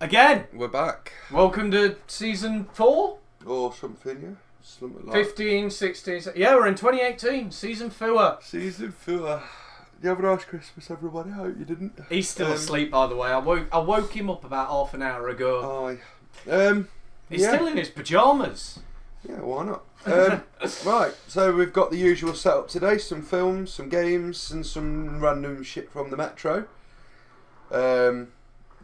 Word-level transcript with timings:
Again, 0.00 0.44
We're 0.52 0.68
back. 0.68 1.12
welcome 1.30 1.70
to 1.72 1.96
season 2.06 2.66
4, 2.72 3.18
Or 3.46 3.72
something, 3.72 4.22
yeah. 4.22 4.28
Something 4.62 5.06
like 5.06 5.14
15, 5.26 5.70
16. 5.70 6.20
se- 6.20 6.32
Yeah, 6.36 6.54
we're 6.54 6.68
in 6.68 6.74
2018, 6.76 7.50
season 7.50 7.90
4. 7.90 8.38
Season 8.42 8.92
four. 8.92 9.42
You 10.00 10.08
have 10.10 10.20
a 10.20 10.22
nice 10.22 10.44
Christmas, 10.44 10.88
everybody. 10.90 11.30
I 11.30 11.34
hope 11.34 11.56
you 11.58 11.64
didn't. 11.64 11.98
He's 12.08 12.28
still 12.28 12.46
Um, 12.48 12.52
asleep, 12.52 12.92
by 12.92 13.08
the 13.08 13.16
way. 13.16 13.28
I 13.30 13.38
woke, 13.38 13.66
I 13.72 13.78
woke 13.78 14.14
him 14.14 14.30
up 14.30 14.44
about 14.44 14.68
half 14.68 14.94
an 14.94 15.02
hour 15.02 15.28
ago. 15.28 15.88
Aye. 16.46 16.50
Um, 16.50 16.88
He's 17.28 17.40
yeah. 17.42 17.54
still 17.54 17.66
in 17.66 17.76
his 17.76 17.90
pyjamas. 17.90 18.78
Yeah, 19.28 19.40
why 19.40 19.64
not? 19.64 19.82
Um, 20.06 20.42
right, 20.86 21.12
so 21.26 21.52
we've 21.52 21.72
got 21.72 21.90
the 21.90 21.96
usual 21.98 22.34
setup 22.34 22.68
today 22.68 22.98
some 22.98 23.22
films, 23.22 23.72
some 23.72 23.88
games, 23.88 24.52
and 24.52 24.64
some 24.64 25.18
random 25.18 25.64
shit 25.64 25.90
from 25.90 26.10
the 26.10 26.16
Metro. 26.16 26.66
Um, 27.72 28.28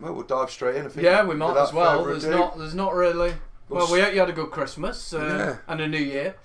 well, 0.00 0.12
we'll 0.14 0.22
dive 0.24 0.50
straight 0.50 0.76
in. 0.76 0.86
I 0.86 0.88
think. 0.88 1.04
Yeah, 1.04 1.24
we 1.24 1.34
might 1.34 1.56
as 1.56 1.72
well. 1.72 2.04
There's 2.04 2.24
ado. 2.24 2.36
not, 2.38 2.58
there's 2.58 2.74
not 2.74 2.94
really. 2.94 3.34
Well, 3.68 3.90
we 3.92 4.00
hope 4.00 4.12
you 4.12 4.20
had 4.20 4.28
a 4.28 4.32
good 4.34 4.50
Christmas 4.50 5.12
uh, 5.14 5.18
Yeah. 5.18 5.56
and 5.72 5.80
a 5.80 5.88
New 5.88 5.98
Year. 5.98 6.36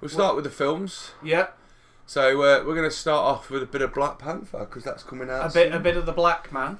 We'll 0.00 0.10
start 0.10 0.34
with 0.36 0.44
the 0.44 0.50
films. 0.50 1.10
Yeah, 1.24 1.48
So 2.06 2.28
uh, 2.42 2.62
we're 2.64 2.74
going 2.76 2.88
to 2.88 2.94
start 2.94 3.24
off 3.24 3.50
with 3.50 3.62
a 3.62 3.66
bit 3.66 3.82
of 3.82 3.92
Black 3.94 4.18
Panther 4.18 4.60
because 4.60 4.84
that's 4.84 5.02
coming 5.02 5.28
out. 5.30 5.50
a 5.50 5.52
bit, 5.52 5.74
a 5.74 5.80
bit 5.80 5.96
of 5.96 6.06
the 6.06 6.12
Black 6.12 6.52
Man, 6.52 6.78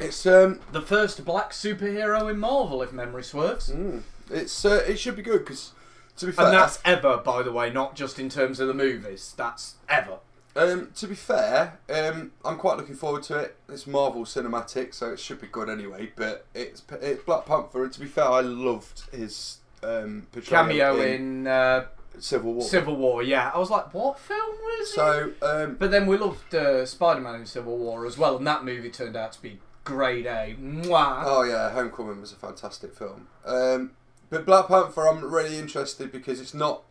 It's 0.00 0.26
um, 0.26 0.58
the 0.72 0.80
first 0.80 1.24
black 1.24 1.50
superhero 1.52 2.28
in 2.30 2.38
Marvel, 2.40 2.82
if 2.82 2.92
memory 2.92 3.22
serves. 3.22 3.70
mm, 3.70 4.02
it's 4.30 4.64
uh, 4.64 4.82
it 4.88 4.98
should 4.98 5.14
be 5.16 5.22
good 5.22 5.40
because 5.44 5.72
to 6.16 6.26
be 6.26 6.32
fair, 6.32 6.46
And 6.46 6.54
that's 6.54 6.80
ever, 6.84 7.18
by 7.18 7.42
the 7.42 7.52
way, 7.52 7.70
not 7.70 7.94
just 7.94 8.18
in 8.18 8.28
terms 8.28 8.58
of 8.58 8.66
the 8.68 8.74
movies. 8.74 9.34
That's 9.36 9.74
ever. 9.88 10.18
Um, 10.56 10.90
to 10.94 11.06
be 11.08 11.14
fair, 11.14 11.78
um, 11.92 12.32
I'm 12.44 12.56
quite 12.56 12.76
looking 12.76 12.94
forward 12.94 13.24
to 13.24 13.38
it. 13.38 13.56
It's 13.68 13.86
Marvel 13.86 14.24
cinematic, 14.24 14.94
so 14.94 15.10
it 15.10 15.18
should 15.18 15.40
be 15.40 15.48
good 15.48 15.68
anyway. 15.68 16.12
But 16.14 16.46
it's 16.54 16.82
it's 17.02 17.22
Black 17.24 17.46
Panther, 17.46 17.82
and 17.82 17.92
to 17.92 18.00
be 18.00 18.06
fair, 18.06 18.28
I 18.28 18.40
loved 18.40 19.02
his 19.12 19.58
um, 19.82 20.26
portrayal 20.32 20.66
Cameo 20.66 21.00
in 21.00 21.46
uh, 21.46 21.86
Civil 22.18 22.54
War. 22.54 22.62
Civil 22.62 22.96
War. 22.96 23.22
Yeah, 23.22 23.50
I 23.52 23.58
was 23.58 23.70
like, 23.70 23.92
what 23.92 24.18
film 24.18 24.40
was 24.40 24.90
it? 24.90 24.94
so 24.94 25.32
um, 25.42 25.76
But 25.78 25.90
then 25.90 26.06
we 26.06 26.16
loved 26.16 26.54
uh, 26.54 26.86
Spider-Man 26.86 27.34
in 27.40 27.46
Civil 27.46 27.76
War 27.76 28.06
as 28.06 28.16
well, 28.16 28.36
and 28.36 28.46
that 28.46 28.64
movie 28.64 28.90
turned 28.90 29.16
out 29.16 29.32
to 29.32 29.42
be 29.42 29.58
grade 29.82 30.26
A. 30.26 30.56
Mwah. 30.60 31.22
oh 31.26 31.42
yeah, 31.42 31.70
Homecoming 31.70 32.20
was 32.20 32.32
a 32.32 32.36
fantastic 32.36 32.94
film. 32.94 33.26
Um, 33.44 33.92
but 34.30 34.46
Black 34.46 34.68
Panther, 34.68 35.08
I'm 35.08 35.24
really 35.24 35.58
interested 35.58 36.10
because 36.12 36.40
it's 36.40 36.54
not. 36.54 36.82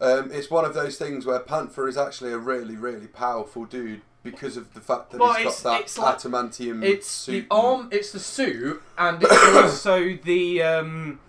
Um, 0.00 0.30
it's 0.32 0.50
one 0.50 0.64
of 0.64 0.74
those 0.74 0.96
things 0.98 1.24
where 1.24 1.38
Panther 1.40 1.88
is 1.88 1.96
actually 1.96 2.32
a 2.32 2.38
really, 2.38 2.76
really 2.76 3.06
powerful 3.06 3.64
dude 3.64 4.02
because 4.22 4.56
of 4.56 4.74
the 4.74 4.80
fact 4.80 5.10
that 5.12 5.20
Well, 5.20 5.32
he's 5.34 5.46
it's- 5.46 5.62
got 5.62 5.70
that 5.72 5.80
it's 5.82 5.98
like- 5.98 6.18
adamantium 6.18 6.84
It's 6.84 7.06
suit. 7.08 7.46
the 7.48 7.54
arm. 7.54 7.88
It's 7.92 8.12
the 8.12 8.18
suit, 8.20 8.82
and 8.98 9.22
it's 9.22 9.32
also 9.56 10.18
the 10.22 10.62
um, 10.62 11.20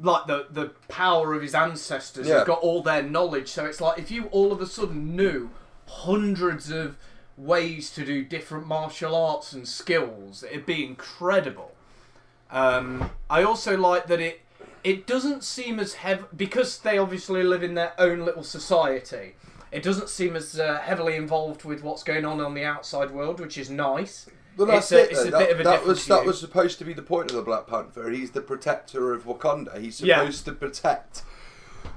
like 0.00 0.26
the 0.26 0.46
the 0.50 0.66
power 0.88 1.34
of 1.34 1.42
his 1.42 1.54
ancestors. 1.54 2.26
Yeah. 2.28 2.38
Have 2.38 2.46
got 2.46 2.60
all 2.60 2.82
their 2.82 3.02
knowledge. 3.02 3.48
So 3.48 3.64
it's 3.66 3.80
like 3.80 3.98
if 3.98 4.10
you 4.10 4.26
all 4.26 4.52
of 4.52 4.60
a 4.60 4.66
sudden 4.66 5.16
knew 5.16 5.50
hundreds 5.86 6.70
of 6.70 6.96
ways 7.36 7.90
to 7.94 8.04
do 8.04 8.22
different 8.24 8.66
martial 8.66 9.14
arts 9.16 9.52
and 9.52 9.66
skills, 9.66 10.44
it'd 10.44 10.66
be 10.66 10.84
incredible. 10.84 11.74
Um, 12.50 13.10
I 13.30 13.42
also 13.42 13.76
like 13.76 14.06
that 14.08 14.20
it 14.20 14.40
it 14.84 15.06
doesn't 15.06 15.44
seem 15.44 15.78
as 15.80 15.94
heavy 15.94 16.24
because 16.36 16.78
they 16.78 16.98
obviously 16.98 17.42
live 17.42 17.62
in 17.62 17.74
their 17.74 17.92
own 17.98 18.24
little 18.24 18.42
society. 18.42 19.34
It 19.72 19.82
doesn't 19.82 20.08
seem 20.08 20.34
as 20.36 20.58
uh, 20.58 20.78
heavily 20.80 21.14
involved 21.16 21.64
with 21.64 21.82
what's 21.84 22.02
going 22.02 22.24
on 22.24 22.40
on 22.40 22.54
the 22.54 22.64
outside 22.64 23.10
world, 23.12 23.38
which 23.40 23.56
is 23.56 23.70
nice. 23.70 24.26
Well, 24.56 24.68
It's 24.70 24.88
that's 24.88 24.92
a- 24.92 25.04
it. 25.04 25.10
it's 25.12 25.24
a 25.26 25.30
that, 25.30 25.38
bit 25.38 25.50
of 25.52 25.60
a 25.60 25.62
that 25.64 25.84
was 25.86 26.06
that 26.06 26.24
was 26.26 26.40
supposed 26.40 26.78
to 26.80 26.84
be 26.84 26.92
the 26.92 27.02
point 27.02 27.30
of 27.30 27.36
the 27.36 27.42
Black 27.42 27.66
Panther. 27.68 28.10
He's 28.10 28.32
the 28.32 28.40
protector 28.40 29.12
of 29.14 29.24
Wakanda. 29.24 29.78
He's 29.80 30.00
Yeah. 30.00 30.18
supposed 30.18 30.44
to 30.46 30.52
protect 30.52 31.22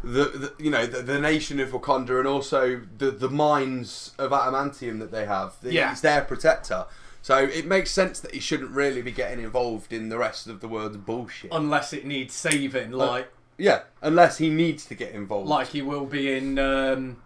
the, 0.03 0.25
the 0.25 0.53
you 0.59 0.69
know 0.69 0.85
the, 0.85 1.01
the 1.01 1.19
nation 1.19 1.59
of 1.59 1.69
Wakanda 1.69 2.19
and 2.19 2.27
also 2.27 2.81
the 2.97 3.09
the 3.11 3.29
mines 3.29 4.11
of 4.19 4.31
adamantium 4.31 4.99
that 4.99 5.11
they 5.11 5.25
have. 5.25 5.55
Yeah. 5.63 5.89
He's 5.89 6.01
their 6.01 6.22
protector. 6.22 6.85
So 7.23 7.38
it 7.38 7.66
makes 7.66 7.89
sense 7.89 8.19
that 8.19 8.34
he 8.34 8.41
shouldn't 8.41 8.72
really 8.72 9.01
be 9.01 9.13
getting 9.13 9.41
involved 9.41 9.94
in 9.94 10.09
the 10.09 10.17
rest 10.17 10.45
of 10.47 10.59
the 10.59 10.67
world's 10.67 10.97
bullshit. 10.97 11.51
Unless 11.53 11.94
it 11.94 12.06
needs 12.06 12.34
saving, 12.34 12.91
like 12.91 13.31
yeah, 13.57 13.84
unless 14.01 14.39
he 14.39 14.50
needs 14.50 14.85
to 14.88 14.94
get 14.94 15.13
involved. 15.13 15.47
like 15.47 15.69
he 15.69 15.81
will 15.81 16.06
be 16.06 16.34
in 16.34 16.59
um, 16.59 17.22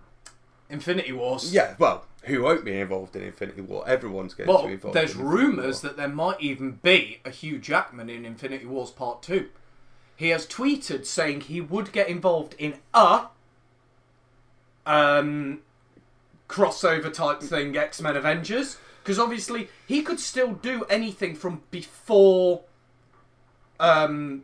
Infinity 0.69 1.13
Wars. 1.13 1.52
yeah, 1.52 1.74
well, 1.80 2.06
who 2.25 2.44
won't 2.44 2.63
be 2.63 2.80
involved 2.80 3.16
in 3.16 3.24
Infinity 3.24 3.62
War? 3.62 3.90
Everyone's 3.90 4.35
going 4.35 4.47
to 4.47 4.68
be 4.68 4.74
involved. 4.74 4.96
there's 4.96 5.16
in 5.16 5.22
rumours 5.22 5.81
that 5.81 5.97
there 5.97 6.08
might 6.08 6.40
even 6.41 6.74
be 6.84 7.19
a 7.25 7.31
Hugh 7.31 7.58
Jackman 7.58 8.08
in 8.08 8.24
Infinity 8.24 8.68
Wars 8.68 8.91
Part 8.91 9.24
2. 9.24 9.50
He 10.16 10.29
has 10.29 10.46
tweeted 10.46 11.08
saying 11.08 11.41
he 11.41 11.59
would 11.59 11.91
get 11.91 12.08
involved 12.08 12.53
in 12.59 12.75
a 12.94 13.28
um, 14.85 15.62
crossover 16.47 17.12
type 17.12 17.41
thing, 17.41 17.75
X 17.75 18.00
Men 18.00 18.16
Avengers. 18.16 18.78
Because 19.07 19.19
obviously, 19.19 19.69
he 19.88 20.01
could 20.01 20.19
still 20.19 20.51
do 20.51 20.84
anything 20.90 21.34
from 21.34 21.62
before 21.72 22.63
um, 23.79 24.44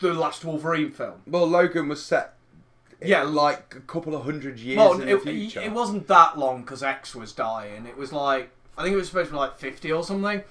the 0.00 0.12
last 0.12 0.44
Wolverine 0.44 0.90
film. 0.90 1.22
Well, 1.26 1.46
Logan 1.46 1.88
was 1.88 2.04
set. 2.04 2.34
Yeah. 3.02 3.22
like 3.22 3.74
a 3.74 3.80
couple 3.80 4.14
of 4.14 4.24
hundred 4.24 4.58
years 4.58 4.76
Well, 4.76 5.00
in 5.00 5.08
it, 5.08 5.24
the 5.24 5.30
future. 5.30 5.62
it 5.62 5.72
wasn't 5.72 6.08
that 6.08 6.36
long 6.38 6.60
because 6.60 6.82
X 6.82 7.14
was 7.14 7.32
dying. 7.32 7.86
It 7.86 7.96
was 7.96 8.12
like 8.12 8.50
I 8.76 8.82
think 8.82 8.92
it 8.92 8.96
was 8.96 9.06
supposed 9.08 9.28
to 9.28 9.32
be 9.32 9.38
like 9.38 9.56
fifty 9.56 9.90
or 9.90 10.04
something. 10.04 10.42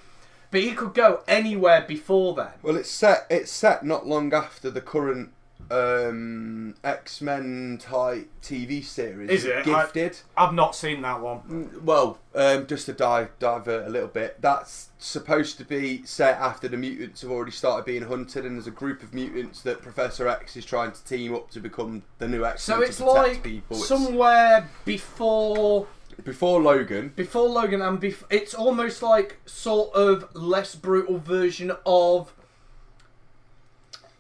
But 0.50 0.62
he 0.62 0.72
could 0.72 0.96
go 0.96 1.22
anywhere 1.28 1.86
before 1.88 2.34
then. 2.34 2.54
Well, 2.64 2.78
it's 2.78 2.90
set. 2.90 3.28
It's 3.30 3.52
set 3.52 3.86
not 3.86 4.08
long 4.08 4.34
after 4.34 4.72
the 4.72 4.82
current 4.82 5.34
um, 5.72 6.76
X 6.84 7.22
Men 7.22 7.78
type 7.82 8.30
TV 8.42 8.84
series. 8.84 9.30
Is 9.30 9.46
it? 9.46 9.66
Gifted? 9.66 10.18
I've 10.36 10.54
not 10.54 10.76
seen 10.76 11.02
that 11.02 11.22
one. 11.22 11.40
Mm, 11.42 11.82
Well, 11.84 12.20
um, 12.36 12.68
just 12.68 12.86
to 12.88 12.94
dive 12.94 13.30
divert 13.40 13.88
a 13.88 13.90
little 13.90 14.08
bit, 14.08 14.42
that's 14.42 14.90
supposed 14.98 15.58
to 15.60 15.66
be 15.66 16.04
set 16.06 16.38
after 16.40 16.68
the 16.68 16.78
mutants 16.78 17.22
have 17.22 17.32
already 17.32 17.52
started 17.52 17.86
being 17.86 18.04
hunted, 18.04 18.46
and 18.46 18.56
there's 18.56 18.68
a 18.68 18.72
group 18.72 19.04
of 19.04 19.14
mutants 19.14 19.62
that 19.64 19.82
Professor 19.82 20.28
X 20.28 20.56
is 20.56 20.66
trying 20.66 20.92
to 20.92 21.04
team 21.04 21.34
up 21.36 21.50
to 21.52 21.60
become 21.60 22.04
the 22.20 22.28
new 22.28 22.46
X 22.46 22.68
Men 22.68 22.78
So 22.78 22.84
it's 22.84 22.98
protect 22.98 23.16
like 23.18 23.44
people. 23.44 23.78
It's 23.78 23.88
somewhere 23.88 24.70
before 24.86 25.88
before 26.24 26.60
Logan. 26.62 27.14
before 27.16 27.48
Logan 27.48 27.82
and 27.82 28.02
bef- 28.02 28.24
it's 28.32 28.56
almost 28.56 29.04
like 29.04 29.38
sort 29.46 29.94
of 29.94 30.28
less 30.36 30.74
brutal 30.74 31.20
version 31.20 31.72
of 31.86 32.34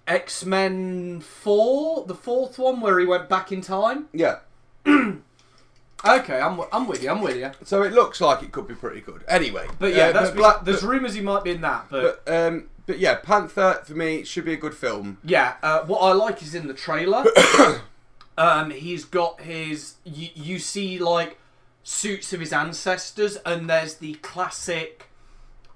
X 0.07 0.45
Men 0.45 1.19
Four, 1.19 2.05
the 2.05 2.15
fourth 2.15 2.57
one 2.57 2.81
where 2.81 2.97
he 2.99 3.05
went 3.05 3.29
back 3.29 3.51
in 3.51 3.61
time. 3.61 4.07
Yeah. 4.13 4.39
Okay, 6.05 6.39
I'm, 6.39 6.61
I'm 6.71 6.87
with 6.87 7.01
you. 7.01 7.09
I'm 7.09 7.21
with 7.21 7.37
you. 7.37 7.51
So 7.63 7.81
it 7.81 7.91
looks 7.91 8.21
like 8.21 8.43
it 8.43 8.51
could 8.51 8.67
be 8.67 8.75
pretty 8.75 9.01
good. 9.01 9.23
Anyway, 9.27 9.67
But 9.79 9.95
yeah, 9.95 10.07
uh, 10.07 10.11
that's 10.13 10.29
but 10.29 10.37
Black- 10.37 10.63
there's 10.63 10.83
rumours 10.83 11.15
he 11.15 11.21
might 11.21 11.43
be 11.43 11.51
in 11.51 11.61
that, 11.61 11.87
but 11.89 12.23
But 12.23 12.33
um, 12.33 12.69
but 12.85 12.99
yeah, 12.99 13.15
Panther 13.15 13.81
for 13.83 13.93
me 13.93 14.23
should 14.23 14.45
be 14.45 14.53
a 14.53 14.57
good 14.57 14.75
film. 14.75 15.17
Yeah, 15.23 15.55
uh, 15.63 15.81
what 15.85 15.99
I 15.99 16.13
like 16.13 16.41
is 16.43 16.53
in 16.53 16.67
the 16.67 16.73
trailer. 16.73 17.25
um, 18.37 18.69
he's 18.69 19.05
got 19.05 19.41
his. 19.41 19.95
You, 20.03 20.29
you 20.35 20.59
see 20.59 20.99
like 20.99 21.37
suits 21.83 22.31
of 22.31 22.41
his 22.41 22.53
ancestors, 22.53 23.37
and 23.37 23.67
there's 23.69 23.95
the 23.95 24.13
classic 24.15 25.09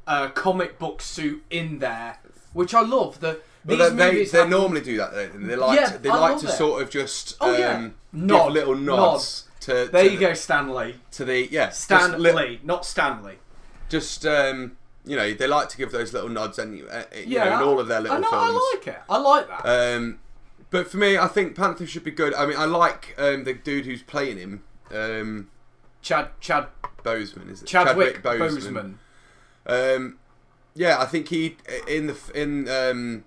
uh, 0.06 0.30
comic 0.30 0.78
book 0.78 1.02
suit 1.02 1.44
in 1.50 1.80
there, 1.80 2.20
which 2.54 2.74
I 2.76 2.82
love. 2.82 3.22
The 3.22 3.40
But 3.64 3.78
these 3.78 3.90
they, 3.92 3.96
they, 3.96 4.12
movies 4.12 4.32
they 4.32 4.48
normally 4.48 4.82
do 4.82 4.98
that. 4.98 5.14
They, 5.14 5.28
they 5.28 5.56
like 5.56 5.80
Yeah, 5.80 5.86
to, 5.92 5.98
they 6.00 6.10
I 6.10 6.16
like 6.18 6.32
love 6.34 6.42
to 6.42 6.48
it. 6.48 6.52
sort 6.52 6.82
of 6.82 6.90
just 6.90 7.38
Oh, 7.40 7.54
um, 7.54 7.60
yeah. 7.60 7.82
give 7.82 7.94
Nod, 8.14 8.52
little 8.54 8.76
nods 8.76 9.46
to 9.62 9.88
There 9.92 10.04
to 10.04 10.12
you 10.12 10.18
the, 10.18 10.26
go, 10.26 10.34
Stanley. 10.34 10.96
to 11.12 11.26
the 11.26 11.48
yeah 11.52 11.68
just, 11.68 11.90
li- 12.18 12.32
Lee, 12.32 12.60
not 12.64 12.86
Stanley. 12.86 13.38
just 13.90 14.26
um, 14.26 14.78
you 15.06 15.16
know 15.16 15.34
they 15.34 15.46
like 15.48 15.70
to 15.70 15.78
give 15.78 15.92
those 15.92 16.12
little 16.14 16.30
nods 16.30 16.58
and 16.60 16.82
uh, 16.90 17.04
You 17.26 17.38
know, 17.40 17.46
in 17.58 17.64
all 17.68 17.80
of 17.80 17.88
their 17.88 18.00
little 18.02 18.18
I 18.18 18.20
know, 18.22 18.30
films. 18.30 18.60
I 18.64 18.76
like 18.76 18.88
it. 18.88 19.02
I 19.10 19.18
like 19.18 19.48
that. 19.48 19.96
Um, 19.96 20.20
but 20.72 20.90
for 20.90 20.98
me, 20.98 21.18
I 21.18 21.28
think 21.28 21.56
Panther 21.56 21.86
should 21.86 22.04
be 22.04 22.12
good. 22.12 22.34
I 22.34 22.46
mean, 22.46 22.58
I 22.58 22.66
like 22.66 23.14
um, 23.18 23.44
the 23.44 23.54
dude 23.54 23.86
who's 23.86 24.02
playing 24.04 24.38
him, 24.38 24.64
um, 24.92 25.50
Chad 26.02 26.30
Chad 26.40 26.68
Boseman. 27.04 27.52
Is 27.52 27.62
it 27.62 27.68
Chadwick, 27.68 28.24
Boseman. 28.24 28.96
Boseman. 29.68 29.96
Um, 29.98 30.18
yeah, 30.74 31.00
I 31.00 31.06
think 31.06 31.28
he 31.28 31.58
in 31.88 32.08
the 32.08 32.18
in 32.34 32.68
um, 32.70 33.26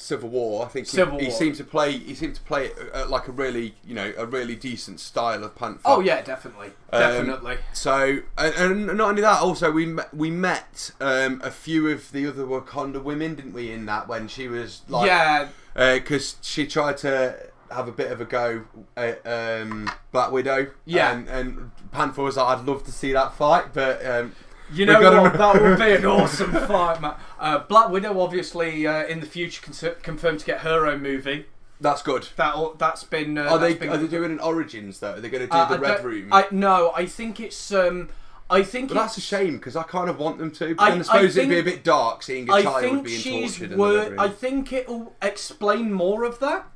Civil 0.00 0.28
War. 0.28 0.64
I 0.64 0.68
think 0.68 0.86
he, 0.86 0.90
Civil 0.96 1.18
he 1.18 1.26
War. 1.26 1.34
seemed 1.34 1.56
to 1.56 1.64
play. 1.64 1.96
He 1.98 2.14
seemed 2.14 2.34
to 2.36 2.42
play 2.42 2.66
it 2.66 2.76
uh, 2.94 3.06
like 3.08 3.28
a 3.28 3.32
really, 3.32 3.74
you 3.86 3.94
know, 3.94 4.12
a 4.16 4.26
really 4.26 4.56
decent 4.56 5.00
style 5.00 5.44
of 5.44 5.54
Panther. 5.54 5.80
Oh 5.84 6.00
yeah, 6.00 6.22
definitely, 6.22 6.68
Um, 6.92 7.00
definitely. 7.00 7.58
So 7.72 8.20
and, 8.38 8.54
and 8.54 8.86
not 8.98 9.10
only 9.10 9.22
that, 9.22 9.40
also 9.40 9.70
we 9.70 9.86
met, 9.86 10.12
we 10.14 10.30
met 10.30 10.90
um, 11.00 11.40
a 11.44 11.50
few 11.50 11.88
of 11.88 12.12
the 12.12 12.26
other 12.26 12.44
Wakanda 12.44 13.02
women, 13.02 13.34
didn't 13.34 13.52
we? 13.52 13.70
In 13.70 13.86
that 13.86 14.08
when 14.08 14.28
she 14.28 14.48
was 14.48 14.82
like, 14.88 15.06
yeah, 15.06 15.48
because 15.74 16.36
she 16.42 16.66
tried 16.66 16.96
to 16.98 17.36
have 17.70 17.86
a 17.86 17.92
bit 17.92 18.10
of 18.10 18.20
a 18.20 18.24
go 18.24 18.64
at 18.96 19.24
um, 19.24 19.88
Black 20.10 20.32
Widow. 20.32 20.72
Yeah. 20.84 21.12
and, 21.12 21.28
and 21.28 21.70
Panther 21.92 22.22
was 22.22 22.36
like, 22.36 22.58
I'd 22.58 22.66
love 22.66 22.84
to 22.84 22.92
see 22.92 23.12
that 23.12 23.34
fight, 23.34 23.72
but 23.72 24.04
um, 24.04 24.34
You 24.72 24.86
know 24.86 25.22
what? 25.22 25.32
That 25.34 25.60
would 25.62 25.78
be 25.78 25.92
an 25.92 26.04
awesome 26.06 26.52
fight, 26.52 27.00
man. 27.00 27.14
Uh, 27.38 27.58
Black 27.60 27.90
Widow, 27.90 28.20
obviously, 28.20 28.86
uh, 28.86 29.04
in 29.04 29.20
the 29.20 29.26
future, 29.26 29.62
con- 29.62 29.94
confirmed 30.02 30.40
to 30.40 30.46
get 30.46 30.60
her 30.60 30.86
own 30.86 31.02
movie. 31.02 31.46
That's 31.80 32.02
good. 32.02 32.28
That 32.36 32.54
that's 32.78 33.04
been. 33.04 33.38
Uh, 33.38 33.44
Are 33.44 33.58
they 33.58 33.74
been 33.74 33.88
are 33.88 33.96
they 33.96 34.06
doing 34.06 34.30
an 34.32 34.40
Origins 34.40 35.00
though? 35.00 35.14
Are 35.14 35.20
they 35.20 35.30
going 35.30 35.42
to 35.44 35.46
do 35.50 35.56
Uh, 35.56 35.68
the 35.68 35.74
I 35.76 35.78
Red 35.78 36.04
Room? 36.04 36.28
I 36.32 36.46
no, 36.50 36.92
I 36.94 37.06
think 37.06 37.40
it's. 37.40 37.72
Um, 37.72 38.10
I 38.50 38.62
think 38.62 38.88
but 38.88 38.94
that's 38.94 39.16
a 39.16 39.20
shame 39.20 39.56
because 39.58 39.76
I 39.76 39.84
kind 39.84 40.10
of 40.10 40.18
want 40.18 40.38
them 40.38 40.50
to. 40.52 40.74
But 40.74 40.82
I- 40.82 40.90
then 40.90 40.98
I 40.98 41.00
I 41.00 41.02
suppose 41.04 41.36
it'd 41.36 41.48
be 41.48 41.58
a 41.58 41.62
bit 41.62 41.82
dark 41.82 42.22
seeing 42.22 42.50
a 42.50 42.52
I 42.52 42.62
child 42.62 43.04
being 43.04 43.22
tortured. 43.42 43.64
in 43.64 43.70
the 43.70 43.76
wor-. 43.76 44.14
I 44.18 44.28
think 44.28 44.72
it'll 44.72 45.14
explain 45.22 45.92
more 45.92 46.24
of 46.24 46.38
that. 46.40 46.66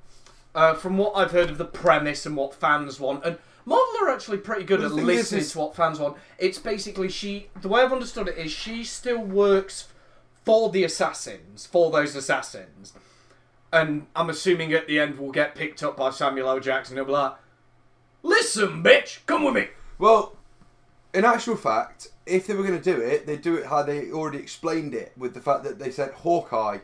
Uh, 0.55 0.73
from 0.73 0.96
what 0.96 1.12
I've 1.17 1.32
heard 1.32 1.50
of 1.50 1.58
the 1.58 1.64
premise 1.64 2.25
and 2.25 2.37
what 2.37 2.55
fans 2.55 2.99
want, 3.00 3.25
and 3.25 3.38
Marvel 3.66 3.94
are 4.02 4.11
actually 4.11 4.38
pretty 4.38 4.64
good 4.64 4.81
at 4.82 4.90
the 4.90 4.96
thing 4.96 5.08
is- 5.08 5.16
listening 5.16 5.40
is- 5.43 5.52
to 5.52 5.58
what 5.58 5.75
fans 5.76 5.99
want. 5.99 6.16
It's 6.38 6.58
basically 6.58 7.08
she. 7.08 7.49
The 7.62 7.69
way 7.69 7.82
I've 7.82 7.93
understood 7.93 8.28
it 8.28 8.37
is 8.38 8.50
she 8.52 8.84
still 8.84 9.20
works 9.22 9.88
for 10.44 10.70
the 10.70 10.84
assassins, 10.84 11.64
for 11.66 11.90
those 11.90 12.14
assassins, 12.14 12.93
and 13.72 14.06
I'm 14.14 14.28
assuming 14.28 14.72
at 14.75 14.87
the 14.87 15.00
end 15.00 15.19
we'll 15.19 15.32
get 15.32 15.55
picked 15.55 15.82
up 15.82 15.96
by 15.96 16.11
Samuel 16.11 16.49
L. 16.50 16.61
Jackson. 16.61 16.96
He'll 16.96 17.06
be 17.06 17.12
like, 17.12 17.32
"Listen, 18.22 18.82
bitch, 18.82 19.20
come 19.26 19.44
with 19.44 19.55
me." 19.55 19.69
Well, 19.99 20.37
in 21.14 21.25
actual 21.25 21.56
fact, 21.56 22.08
if 22.26 22.46
they 22.46 22.55
were 22.55 22.62
going 22.64 22.78
to 22.81 22.94
do 22.94 23.00
it, 23.00 23.26
they'd 23.26 23.40
do 23.40 23.55
it 23.56 23.67
how 23.67 23.82
they 23.82 24.10
already 24.10 24.38
explained 24.38 24.94
it, 24.94 25.12
with 25.17 25.32
the 25.32 25.40
fact 25.40 25.64
that 25.64 25.78
they 25.78 25.90
sent 25.90 26.12
Hawkeye 26.12 26.78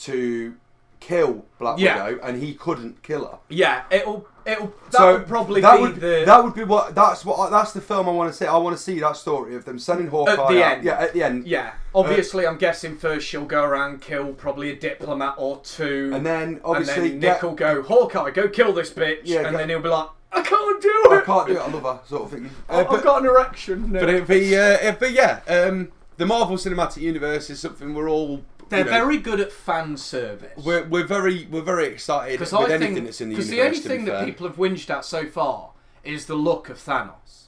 to 0.00 0.56
kill 0.98 1.46
Black 1.58 1.78
Yeah. 1.78 2.04
Widow, 2.04 2.20
and 2.22 2.42
he 2.42 2.52
couldn't 2.54 3.02
kill 3.02 3.24
her. 3.26 3.38
Yeah, 3.48 3.84
it'll 3.90 4.26
it'll 4.50 4.66
that 4.90 4.98
so 4.98 5.12
would 5.14 5.26
probably 5.26 5.60
that 5.60 5.76
be 5.76 5.82
would 5.82 5.94
the 5.96 6.22
that 6.26 6.44
would 6.44 6.54
be 6.54 6.64
what 6.64 6.94
that's 6.94 7.24
what 7.24 7.50
that's 7.50 7.72
the 7.72 7.80
film 7.80 8.08
I 8.08 8.12
want 8.12 8.30
to 8.32 8.36
see. 8.36 8.46
I 8.46 8.56
want 8.56 8.76
to 8.76 8.82
see 8.82 8.98
that 9.00 9.16
story 9.16 9.54
of 9.56 9.64
them 9.64 9.78
sending 9.78 10.08
Hawkeye 10.08 10.32
at 10.32 10.36
the 10.48 10.64
out. 10.64 10.72
end. 10.72 10.84
Yeah, 10.84 10.98
at 10.98 11.12
the 11.12 11.22
end. 11.22 11.46
Yeah, 11.46 11.72
obviously, 11.94 12.46
I'm 12.46 12.58
guessing 12.58 12.96
first 12.96 13.26
she'll 13.26 13.44
go 13.44 13.62
around 13.64 14.00
kill 14.00 14.32
probably 14.32 14.70
a 14.70 14.76
diplomat 14.76 15.34
or 15.38 15.60
two, 15.62 16.10
And 16.14 16.24
then 16.26 16.42
and 16.42 16.60
obviously 16.64 17.10
then 17.10 17.20
get- 17.20 17.32
Nick 17.34 17.42
will 17.42 17.54
go, 17.54 17.82
Hawkeye, 17.82 18.30
go 18.30 18.48
kill 18.48 18.72
this 18.72 18.90
bitch, 18.92 19.20
Yeah, 19.24 19.46
and 19.46 19.56
then 19.56 19.68
he'll 19.68 19.80
be 19.80 19.88
like, 19.88 20.08
I 20.32 20.42
can't 20.42 20.80
do 20.80 20.88
it. 21.06 21.12
I 21.12 21.20
can't 21.22 21.46
do 21.48 21.54
it. 21.56 21.58
I 21.60 21.68
love 21.68 21.82
her, 21.82 22.00
sort 22.06 22.22
of 22.24 22.30
thing. 22.30 22.50
Uh, 22.68 22.84
I've 22.88 23.02
got 23.02 23.20
an 23.22 23.26
erection. 23.28 23.92
No. 23.92 24.00
but 24.00 24.08
it'd 24.08 24.28
be, 24.28 24.56
uh, 24.56 24.78
it'd 24.80 25.00
be 25.00 25.08
yeah. 25.08 25.40
Um, 25.48 25.90
the 26.18 26.26
Marvel 26.26 26.56
Cinematic 26.56 26.98
Universe 27.02 27.50
is 27.50 27.58
something 27.60 27.94
we're 27.94 28.08
all. 28.10 28.42
They're 28.70 28.84
know, 28.84 28.90
very 28.90 29.18
good 29.18 29.40
at 29.40 29.52
fan 29.52 29.96
service. 29.96 30.56
We're, 30.64 30.84
we're 30.84 31.06
very 31.06 31.46
we're 31.50 31.60
very 31.62 31.86
excited 31.86 32.40
with 32.40 32.52
I 32.54 32.62
anything 32.72 32.94
think 32.94 33.04
that's 33.06 33.20
in 33.20 33.28
the 33.28 33.34
because 33.34 33.50
the 33.50 33.60
only 33.62 33.78
thing 33.78 34.04
that 34.06 34.18
fair. 34.20 34.24
people 34.24 34.46
have 34.46 34.56
whinged 34.56 34.88
at 34.90 35.04
so 35.04 35.26
far 35.26 35.70
is 36.02 36.26
the 36.26 36.34
look 36.36 36.68
of 36.70 36.78
Thanos. 36.78 37.44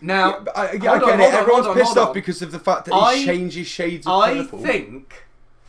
Now, 0.00 0.40
Yeah, 0.44 0.52
I, 0.56 0.72
yeah, 0.72 0.92
I 0.92 0.98
get 0.98 1.02
on, 1.04 1.20
it. 1.20 1.24
on, 1.26 1.32
Everyone's 1.34 1.66
on, 1.66 1.74
pissed 1.76 1.96
off 1.96 2.12
because 2.12 2.42
of 2.42 2.52
the 2.52 2.58
fact 2.58 2.86
that 2.86 2.94
I- 2.94 3.16
he 3.16 3.24
changes 3.24 3.66
shades 3.66 4.06
of 4.06 4.12
I 4.12 4.34
purple. 4.42 4.58
think 4.60 5.24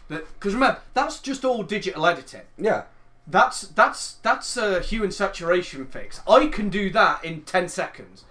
that 0.10 0.26
because 0.34 0.54
remember 0.54 0.80
that's 0.94 1.20
just 1.20 1.46
all 1.46 1.64
digital 1.64 2.06
editing. 2.08 2.42
Yeah. 2.58 2.84
That's 3.28 3.62
that's 3.62 4.14
that's 4.22 4.56
a 4.56 4.80
hue 4.82 5.04
and 5.04 5.14
saturation 5.14 5.86
fix. 5.86 6.22
I 6.28 6.48
can 6.48 6.70
do 6.70 6.90
that 6.92 7.26
in 7.26 7.42
ten 7.42 7.68
seconds. 7.70 8.24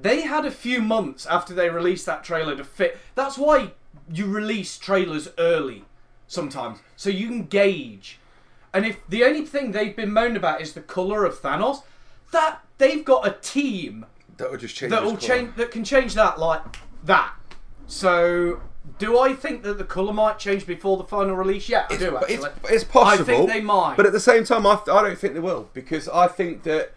They 0.00 0.20
had 0.22 0.44
a 0.46 0.52
few 0.52 0.80
months 0.80 1.26
after 1.26 1.52
they 1.52 1.68
released 1.68 2.06
that 2.06 2.22
trailer 2.22 2.54
to 2.56 2.62
fit. 2.64 2.96
That's 3.16 3.36
why 3.36 3.72
you 4.12 4.26
release 4.26 4.78
trailers 4.78 5.28
early 5.38 5.84
sometimes, 6.26 6.78
so 6.96 7.10
you 7.10 7.26
can 7.28 7.44
gauge. 7.46 8.18
And 8.72 8.84
if 8.86 8.98
the 9.08 9.24
only 9.24 9.44
thing 9.44 9.72
they've 9.72 9.96
been 9.96 10.12
moaned 10.12 10.36
about 10.36 10.60
is 10.60 10.72
the 10.74 10.80
color 10.80 11.24
of 11.24 11.40
Thanos, 11.40 11.82
that 12.32 12.60
they've 12.78 13.04
got 13.04 13.26
a 13.26 13.32
team 13.40 14.06
That 14.36 14.50
would 14.50 14.60
just 14.60 14.76
change. 14.76 14.90
that 14.90 15.02
will 15.02 15.16
change 15.16 15.56
that 15.56 15.70
can 15.70 15.84
change 15.84 16.14
that 16.14 16.38
like 16.38 16.62
that. 17.04 17.32
So, 17.86 18.60
do 18.98 19.18
I 19.18 19.32
think 19.34 19.62
that 19.62 19.78
the 19.78 19.84
color 19.84 20.12
might 20.12 20.38
change 20.38 20.66
before 20.66 20.98
the 20.98 21.04
final 21.04 21.34
release? 21.34 21.68
Yeah, 21.68 21.86
I 21.90 21.96
do 21.96 22.16
actually. 22.16 22.34
it's, 22.34 22.46
it's 22.70 22.84
possible. 22.84 23.22
I 23.22 23.36
think 23.36 23.50
they 23.50 23.60
might. 23.62 23.96
But 23.96 24.04
at 24.06 24.12
the 24.12 24.20
same 24.20 24.44
time, 24.44 24.66
I, 24.66 24.78
I 24.92 25.02
don't 25.02 25.18
think 25.18 25.34
they 25.34 25.40
will 25.40 25.70
because 25.72 26.08
I 26.08 26.28
think 26.28 26.64
that 26.64 26.92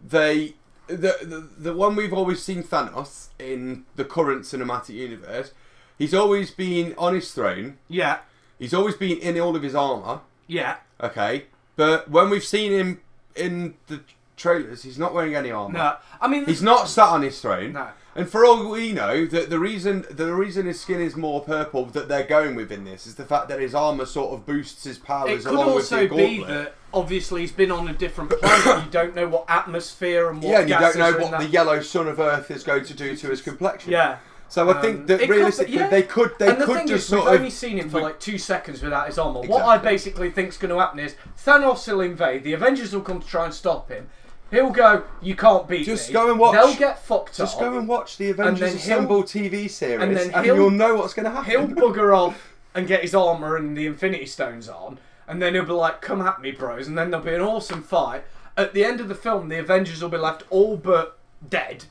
they 0.00 0.54
the, 0.86 1.16
the 1.22 1.48
the 1.58 1.74
one 1.74 1.96
we've 1.96 2.12
always 2.12 2.42
seen 2.42 2.62
Thanos 2.62 3.28
in 3.38 3.84
the 3.96 4.04
current 4.04 4.42
cinematic 4.42 4.94
universe. 4.94 5.52
He's 5.98 6.14
always 6.14 6.50
been 6.50 6.94
on 6.96 7.14
his 7.14 7.32
throne. 7.32 7.78
yeah, 7.88 8.18
He's 8.58 8.74
always 8.74 8.96
been 8.96 9.18
in 9.18 9.38
all 9.40 9.54
of 9.56 9.62
his 9.62 9.74
armor. 9.74 10.20
yeah. 10.46 10.76
Okay, 11.00 11.44
but 11.76 12.10
when 12.10 12.28
we've 12.30 12.44
seen 12.44 12.72
him 12.72 13.00
in 13.36 13.74
the 13.86 14.00
trailers, 14.36 14.82
he's 14.82 14.98
not 14.98 15.14
wearing 15.14 15.34
any 15.36 15.50
armor. 15.50 15.78
No, 15.78 15.96
I 16.20 16.26
mean, 16.28 16.44
He's 16.46 16.62
not 16.62 16.88
sat 16.88 17.08
on 17.08 17.22
his 17.22 17.40
throne. 17.40 17.72
No. 17.74 17.88
And 18.16 18.28
for 18.28 18.44
all 18.44 18.68
we 18.68 18.90
know, 18.90 19.26
that 19.26 19.48
the 19.48 19.60
reason 19.60 20.04
the 20.10 20.34
reason 20.34 20.66
his 20.66 20.80
skin 20.80 21.00
is 21.00 21.14
more 21.14 21.40
purple 21.40 21.84
that 21.86 22.08
they're 22.08 22.26
going 22.26 22.56
with 22.56 22.72
in 22.72 22.84
this 22.84 23.06
is 23.06 23.14
the 23.14 23.24
fact 23.24 23.48
that 23.48 23.60
his 23.60 23.76
armor 23.76 24.06
sort 24.06 24.34
of 24.34 24.44
boosts 24.44 24.82
his 24.82 24.96
it 24.96 25.04
powers 25.04 25.44
could 25.44 25.54
along 25.54 25.68
also 25.68 26.00
with 26.00 26.10
the 26.10 26.16
be 26.16 26.36
gauntlet. 26.38 26.48
that 26.64 26.74
obviously 26.92 27.42
he's 27.42 27.52
been 27.52 27.70
on 27.70 27.86
a 27.86 27.92
different 27.92 28.30
planet. 28.30 28.84
you 28.86 28.90
don't 29.00 29.14
know 29.14 29.28
what 29.28 29.44
atmosphere 29.48 30.30
and 30.30 30.42
what 30.42 30.50
yeah, 30.50 30.60
and 30.60 30.68
you 30.68 30.78
don't 30.80 30.96
know 30.98 31.12
what 31.16 31.38
the 31.40 31.46
yellow 31.46 31.80
sun 31.80 32.08
of 32.08 32.18
Earth 32.18 32.50
is 32.50 32.64
going 32.64 32.84
to 32.86 32.94
do 32.94 33.14
to 33.14 33.28
his 33.28 33.40
complexion. 33.40 33.92
Yeah. 33.92 34.18
So 34.50 34.68
I 34.70 34.76
Um, 34.76 34.80
think 34.80 35.06
that 35.08 35.20
could 35.20 35.28
be- 35.28 35.34
realistically 35.34 35.74
yeah. 35.76 35.88
they 35.88 36.02
could 36.02 36.32
they 36.38 36.48
and 36.48 36.60
the 36.60 36.64
could 36.64 36.76
thing 36.78 36.86
just 36.88 37.04
is, 37.04 37.08
sort 37.08 37.24
we've 37.24 37.34
of 37.34 37.38
only 37.40 37.50
seen 37.50 37.76
him 37.78 37.90
for 37.90 38.00
like 38.00 38.18
two 38.18 38.38
seconds 38.38 38.82
without 38.82 39.06
his 39.06 39.18
armor. 39.18 39.40
What 39.42 39.62
I 39.62 39.74
Exactly. 39.74 39.90
basically 39.90 40.30
think's 40.30 40.56
going 40.56 40.70
to 40.74 40.78
happen 40.80 40.98
is 41.00 41.16
Thanos 41.44 41.86
will 41.86 42.00
invade. 42.00 42.44
The 42.44 42.54
Avengers 42.54 42.94
will 42.94 43.02
come 43.02 43.20
to 43.20 43.26
try 43.26 43.44
and 43.44 43.52
stop 43.52 43.90
him. 43.90 44.08
He'll 44.50 44.70
go, 44.70 45.02
"You 45.20 45.36
can't 45.36 45.68
beat 45.68 45.84
Just 45.84 46.08
me." 46.08 46.14
go 46.14 46.30
and 46.30 46.40
watch- 46.40 46.54
They'll 46.54 46.74
get 46.74 46.98
fucked 47.04 47.36
just 47.36 47.40
up. 47.40 47.46
Just 47.46 47.60
go 47.60 47.78
and 47.78 47.86
watch 47.86 48.16
the 48.16 48.30
Avengers 48.30 48.74
Assemble 48.74 49.22
TV 49.22 49.68
series, 49.68 50.00
and 50.02 50.16
and, 50.16 50.16
then 50.32 50.44
he'll- 50.44 50.56
you'll 50.56 50.70
know 50.70 50.94
what's 50.94 51.12
going 51.12 51.24
to 51.24 51.30
happen. 51.30 51.50
He'll 51.50 51.66
bugger 51.68 52.16
off 52.18 52.54
and 52.74 52.86
get 52.86 53.02
his 53.02 53.14
armor 53.14 53.56
and 53.56 53.76
the 53.76 53.84
Infinity 53.86 54.24
Stones 54.24 54.66
on, 54.66 54.98
and 55.26 55.42
then 55.42 55.52
he'll 55.52 55.66
be 55.66 55.72
like, 55.72 56.00
"Come 56.00 56.22
at 56.22 56.40
me, 56.40 56.52
bros!" 56.52 56.88
And 56.88 56.96
then 56.96 57.10
there'll 57.10 57.26
be 57.26 57.34
an 57.34 57.42
awesome 57.42 57.82
fight. 57.82 58.24
At 58.56 58.72
the 58.72 58.82
end 58.86 59.00
of 59.02 59.08
the 59.08 59.14
film, 59.14 59.50
the 59.50 59.58
Avengers 59.58 60.00
will 60.02 60.08
be 60.08 60.16
left 60.16 60.44
all 60.48 60.78
but 60.78 61.18
dead, 61.46 61.84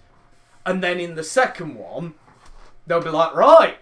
and 0.65 0.84
then 0.84 1.00
in 1.00 1.13
the 1.13 1.24
second 1.24 1.75
one, 1.75 2.15
they'll 2.88 3.01
be 3.01 3.10
like, 3.10 3.36
"Right, 3.36 3.77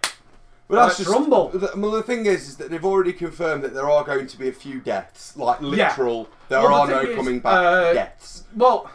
Well, 0.68 0.86
that's 0.88 0.98
just, 0.98 1.10
rumble. 1.10 1.50
The, 1.50 1.72
well, 1.78 1.92
the 1.92 2.04
thing 2.04 2.26
is, 2.26 2.48
is 2.50 2.58
that 2.58 2.70
they've 2.72 2.84
already 2.84 3.14
confirmed 3.14 3.64
that 3.64 3.74
there 3.74 3.90
are 3.90 4.04
going 4.04 4.28
to 4.28 4.38
be 4.38 4.50
a 4.50 4.52
few 4.54 4.80
deaths, 4.80 5.38
like 5.38 5.60
Yeah. 5.62 5.68
literal. 5.90 6.28
There 6.50 6.60
Well, 6.62 6.88
the 6.88 6.94
are 6.96 7.04
no 7.04 7.10
is, 7.12 7.16
coming 7.16 7.40
back 7.40 7.54
uh, 7.54 7.94
deaths. 7.94 8.44
Well, 8.56 8.90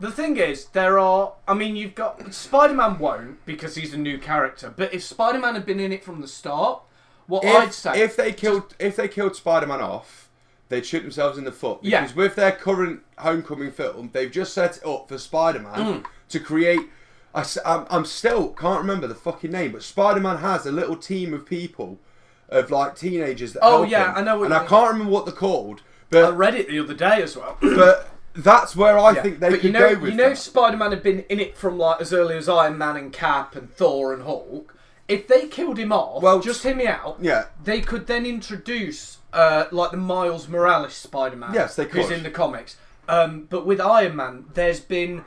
the 0.00 0.10
thing 0.12 0.36
is, 0.36 0.66
there 0.66 0.98
are. 0.98 1.32
I 1.48 1.54
mean, 1.54 1.74
you've 1.76 1.94
got 1.94 2.32
Spider 2.34 2.74
Man 2.74 2.98
won't 2.98 3.44
because 3.46 3.74
he's 3.74 3.92
a 3.94 3.98
new 3.98 4.18
character. 4.18 4.72
But 4.76 4.92
if 4.94 5.02
Spider 5.02 5.38
Man 5.38 5.54
had 5.54 5.66
been 5.66 5.80
in 5.80 5.92
it 5.92 6.04
from 6.04 6.20
the 6.20 6.28
start, 6.28 6.82
what 7.26 7.44
I'd 7.44 7.74
say, 7.74 8.00
if 8.02 8.14
they 8.16 8.32
killed 8.32 8.74
if 8.78 8.96
they 8.96 9.08
killed 9.08 9.34
Spider-Man 9.36 9.80
off, 9.82 10.28
they'd 10.68 10.84
shoot 10.86 11.00
themselves 11.00 11.36
in 11.38 11.44
the 11.44 11.52
foot. 11.52 11.78
Yeah. 11.82 12.00
Because 12.02 12.16
with 12.16 12.36
their 12.36 12.52
current 12.52 13.00
Homecoming 13.18 13.70
film, 13.72 14.10
they've 14.12 14.30
just 14.30 14.52
set 14.54 14.78
it 14.78 14.86
up 14.86 15.08
for 15.08 15.18
Spider-Man 15.18 15.74
Mm. 16.02 16.04
to 16.30 16.40
create. 16.40 16.80
I, 17.34 17.44
am 17.64 17.86
I'm 17.90 18.04
still 18.04 18.48
can't 18.50 18.80
remember 18.80 19.06
the 19.06 19.14
fucking 19.14 19.50
name, 19.50 19.72
but 19.72 19.82
Spider-Man 19.82 20.38
has 20.38 20.66
a 20.66 20.72
little 20.72 20.96
team 20.96 21.32
of 21.34 21.44
people, 21.46 21.98
of 22.48 22.70
like 22.70 22.96
teenagers 22.96 23.52
that 23.52 23.60
Oh, 23.62 23.78
help 23.82 23.90
yeah, 23.90 24.10
him. 24.12 24.18
I 24.18 24.22
know 24.22 24.38
what 24.38 24.44
and 24.46 24.54
I 24.54 24.60
mean. 24.60 24.68
can't 24.68 24.92
remember 24.92 25.12
what 25.12 25.24
they're 25.26 25.34
called, 25.34 25.82
But 26.10 26.24
I 26.24 26.28
read 26.30 26.54
it 26.54 26.68
the 26.68 26.78
other 26.80 26.94
day 26.94 27.22
as 27.22 27.36
well. 27.36 27.56
but 27.60 28.10
that's 28.34 28.74
where 28.74 28.98
I 28.98 29.12
Yeah. 29.12 29.22
think 29.22 29.40
they 29.40 29.50
but 29.50 29.56
could 29.60 29.64
you 29.66 29.72
know, 29.72 29.94
go 29.94 30.00
with 30.00 30.10
you 30.12 30.16
know, 30.16 30.28
that. 30.30 30.38
Spider 30.38 30.76
Man 30.76 30.90
had 30.90 31.02
been 31.02 31.20
in 31.28 31.38
it 31.40 31.56
from 31.56 31.76
like 31.78 32.00
as 32.00 32.12
early 32.12 32.36
as 32.36 32.48
Iron 32.48 32.78
Man 32.78 32.96
and 32.96 33.12
Cap 33.12 33.54
and 33.56 33.70
Thor 33.72 34.12
and 34.14 34.22
Hulk. 34.22 34.74
If 35.06 35.26
they 35.26 35.46
killed 35.48 35.78
him 35.78 35.92
off, 35.92 36.22
Well, 36.22 36.40
just 36.40 36.62
hear 36.62 36.74
me 36.74 36.86
out. 36.86 37.18
Yeah, 37.20 37.46
They 37.62 37.80
could 37.80 38.06
then 38.06 38.26
introduce 38.26 39.18
uh, 39.32 39.64
like 39.70 39.90
the 39.90 39.96
Miles 39.98 40.48
Morales 40.48 40.94
Spider 40.94 41.36
Man. 41.36 41.52
Yes, 41.54 41.76
they 41.76 41.84
Who's 41.84 42.06
could. 42.08 42.16
in 42.18 42.22
the 42.24 42.30
comics. 42.30 42.76
Um, 43.08 43.46
but 43.50 43.64
with 43.66 43.80
Iron 43.80 44.16
Man, 44.16 44.44
there's 44.54 44.80
been, 44.80 45.24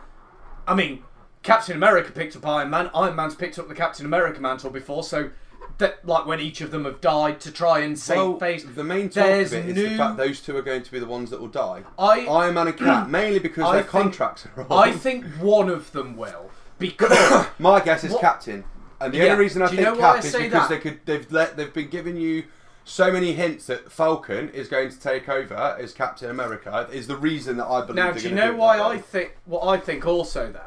I 0.67 0.75
mean, 0.75 1.03
Captain 1.43 1.75
America 1.75 2.11
picked 2.11 2.35
up 2.35 2.45
Iron 2.45 2.69
Man. 2.69 2.89
Iron 2.93 3.15
Man's 3.15 3.35
picked 3.35 3.57
up 3.59 3.67
the 3.67 3.75
Captain 3.75 4.05
America 4.05 4.39
mantle 4.41 4.69
before. 4.69 5.03
So 5.03 5.31
that 5.77 6.05
like 6.05 6.25
when 6.27 6.39
each 6.39 6.61
of 6.61 6.69
them 6.69 6.85
have 6.85 7.01
died 7.01 7.39
to 7.41 7.51
try 7.51 7.79
and 7.79 7.97
save 7.97 8.17
well, 8.17 8.39
face. 8.39 8.63
the 8.63 8.83
main 8.83 9.05
talk 9.09 9.23
there's 9.25 9.51
of 9.53 9.59
it 9.65 9.69
is 9.69 9.75
new- 9.75 9.89
the 9.89 9.97
fact 9.97 10.17
those 10.17 10.39
two 10.41 10.55
are 10.55 10.61
going 10.61 10.83
to 10.83 10.91
be 10.91 10.99
the 10.99 11.05
ones 11.07 11.29
that 11.31 11.39
will 11.39 11.47
die. 11.47 11.83
I 11.97 12.25
Iron 12.27 12.53
Man 12.55 12.67
and 12.67 12.77
Cap, 12.77 13.07
mainly 13.09 13.39
because 13.39 13.63
I 13.65 13.73
their 13.73 13.81
think- 13.83 13.91
contracts 13.91 14.45
are 14.55 14.65
on. 14.69 14.89
I 14.89 14.91
think 14.91 15.25
one 15.39 15.69
of 15.69 15.91
them 15.91 16.15
will 16.17 16.51
because 16.77 17.47
My 17.59 17.79
guess 17.79 18.03
is 18.03 18.11
What- 18.11 18.21
Captain, 18.21 18.63
and 18.99 19.13
the 19.13 19.19
Yeah. 19.19 19.23
only 19.31 19.37
reason 19.45 19.61
I 19.63 19.67
think 19.67 19.81
Cap 19.81 19.99
I 19.99 20.17
is 20.19 20.25
because 20.35 20.51
that? 20.51 20.69
they 20.69 20.77
could 20.79 20.99
they've 21.05 21.31
let 21.31 21.57
they've 21.57 21.73
been 21.73 21.89
giving 21.89 22.17
you 22.17 22.43
so 22.83 23.11
many 23.11 23.33
hints 23.33 23.65
that 23.67 23.91
Falcon 23.91 24.49
is 24.49 24.67
going 24.67 24.89
to 24.89 24.99
take 24.99 25.29
over 25.29 25.77
as 25.79 25.93
Captain 25.93 26.29
America 26.29 26.87
is 26.91 27.07
the 27.07 27.15
reason 27.15 27.57
that 27.57 27.65
I 27.67 27.81
believe. 27.81 27.95
now 27.95 28.11
do 28.11 28.27
you 28.27 28.35
know 28.35 28.51
it 28.51 28.57
why 28.57 28.79
I 28.81 28.97
think 28.97 29.37
what 29.45 29.65
I 29.67 29.77
think 29.77 30.05
also 30.05 30.51
though 30.51 30.59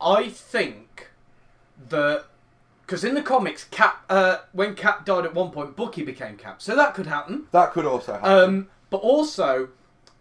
I 0.00 0.28
think 0.28 1.08
that 1.88 2.24
because 2.82 3.02
in 3.04 3.14
the 3.14 3.22
comics 3.22 3.64
Cap 3.64 4.04
uh, 4.08 4.38
when 4.52 4.74
Cap 4.74 5.04
died 5.04 5.24
at 5.24 5.34
one 5.34 5.50
point 5.50 5.76
Bucky 5.76 6.02
became 6.04 6.36
Cap 6.36 6.60
so 6.62 6.74
that 6.76 6.94
could 6.94 7.06
happen 7.06 7.46
that 7.52 7.72
could 7.72 7.84
also 7.86 8.12
happen? 8.14 8.30
um, 8.30 8.68
but 8.90 8.98
also 8.98 9.68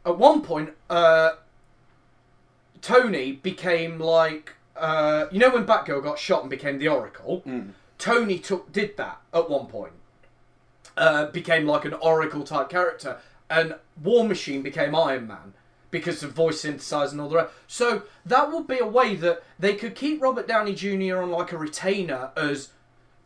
at 0.05 0.17
one 0.17 0.41
point 0.41 0.71
uh, 0.89 1.31
Tony 2.81 3.31
became 3.33 3.99
like 3.99 4.53
uh, 4.75 5.25
you 5.31 5.39
know 5.39 5.49
when 5.49 5.65
Batgirl 5.65 6.03
got 6.03 6.19
shot 6.19 6.41
and 6.41 6.49
became 6.49 6.79
the 6.79 6.87
Oracle, 6.87 7.41
Mm. 7.45 7.71
Tony 7.97 8.39
took 8.39 8.71
did 8.73 8.97
that 8.97 9.21
at 9.33 9.49
one 9.49 9.67
point. 9.67 9.93
Uh, 10.97 11.25
became 11.27 11.65
like 11.65 11.85
an 11.85 11.93
Oracle 11.95 12.43
type 12.43 12.69
character, 12.69 13.17
and 13.49 13.75
War 14.01 14.25
Machine 14.27 14.61
became 14.61 14.93
Iron 14.95 15.27
Man 15.27 15.53
because 15.91 16.23
of 16.23 16.31
voice 16.31 16.63
synthesizer 16.63 17.11
and 17.11 17.21
all 17.21 17.29
the 17.29 17.35
rest. 17.35 17.53
So 17.67 18.03
that 18.25 18.51
would 18.51 18.67
be 18.67 18.79
a 18.79 18.87
way 18.87 19.15
that 19.15 19.43
they 19.57 19.75
could 19.75 19.95
keep 19.95 20.21
Robert 20.21 20.47
Downey 20.47 20.73
Jr. 20.73 21.17
on 21.17 21.31
like 21.31 21.51
a 21.51 21.57
retainer 21.57 22.31
as 22.35 22.69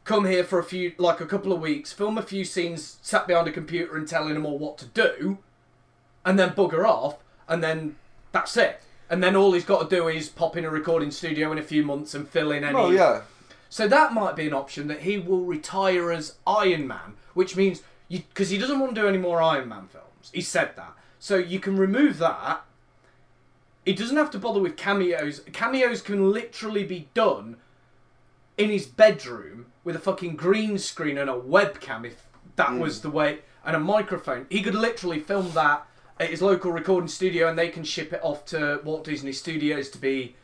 come 0.04 0.26
here 0.26 0.44
for 0.44 0.60
a 0.60 0.64
few 0.64 0.94
like 0.98 1.22
a 1.22 1.26
couple 1.26 1.54
of 1.54 1.62
weeks, 1.62 1.94
film 1.94 2.18
a 2.18 2.22
few 2.22 2.44
scenes, 2.44 2.98
sat 3.02 3.28
behind 3.28 3.48
a 3.48 3.52
computer 3.52 3.96
and 3.96 4.08
telling 4.08 4.34
them 4.34 4.46
all 4.46 4.58
what 4.58 4.78
to 4.80 4.86
do, 4.86 5.38
and 6.26 6.40
then 6.40 6.50
bugger 6.50 6.88
off, 6.88 7.18
and 7.48 7.64
then 7.64 7.96
that's 8.32 8.58
it. 8.58 8.82
And 9.10 9.24
then 9.24 9.36
all 9.36 9.54
he's 9.54 9.66
got 9.66 9.90
to 9.90 9.96
do 9.96 10.08
is 10.08 10.30
pop 10.30 10.56
in 10.56 10.66
a 10.66 10.70
recording 10.70 11.12
studio 11.12 11.52
in 11.52 11.58
a 11.58 11.64
few 11.64 11.84
months 11.84 12.14
and 12.14 12.28
fill 12.28 12.52
in 12.52 12.64
any. 12.64 12.76
Oh 12.76 12.92
yeah. 12.92 13.22
So 13.70 13.88
that 13.88 14.14
might 14.14 14.36
be 14.36 14.48
an 14.48 14.54
option 14.54 14.88
that 14.88 15.02
he 15.02 15.20
will 15.20 15.46
retire 15.46 16.12
as 16.12 16.38
Iron 16.46 16.88
Man, 16.88 17.14
which 17.34 17.56
means 17.56 17.84
you 18.08 18.24
because 18.30 18.50
he 18.50 18.58
doesn't 18.58 18.80
want 18.80 18.96
to 18.96 19.02
do 19.02 19.08
any 19.08 19.18
more 19.18 19.42
Iron 19.42 19.70
Man 19.70 19.88
films. 19.88 20.32
He 20.34 20.42
said 20.42 20.76
that. 20.76 20.94
So 21.20 21.36
you 21.36 21.60
can 21.60 21.78
remove 21.78 22.18
that. 22.20 22.62
He 23.86 23.94
doesn't 23.94 24.18
have 24.18 24.32
to 24.32 24.40
bother 24.40 24.60
with 24.60 24.78
cameos. 24.78 25.42
Cameos 25.52 26.02
can 26.02 26.32
literally 26.32 26.86
be 26.86 27.10
done 27.14 27.58
in 28.58 28.70
his 28.70 28.86
bedroom 28.88 29.68
with 29.84 29.96
a 29.96 30.00
fucking 30.00 30.36
green 30.36 30.78
screen 30.78 31.18
and 31.18 31.30
a 31.30 31.34
webcam 31.34 32.06
if 32.06 32.26
that 32.56 32.74
was 32.74 33.00
mm. 33.00 33.04
the 33.04 33.10
way 33.10 33.40
and 33.66 33.76
a 33.76 33.80
microphone. 33.80 34.46
He 34.50 34.62
could 34.62 34.76
literally 34.76 35.20
film 35.20 35.52
that 35.54 35.86
at 36.20 36.30
his 36.30 36.42
local 36.42 36.72
recording 36.72 37.08
studio 37.08 37.48
and 37.48 37.58
they 37.58 37.70
can 37.70 37.84
ship 37.84 38.14
it 38.14 38.20
off 38.24 38.46
to 38.48 38.82
Walt 38.84 39.04
Disney 39.04 39.32
Studios 39.32 39.90
to 39.90 39.98
be 39.98 40.36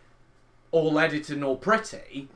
all 0.72 0.98
edited 1.00 1.36
and 1.36 1.44
all 1.44 1.58
pretty. 1.58 2.30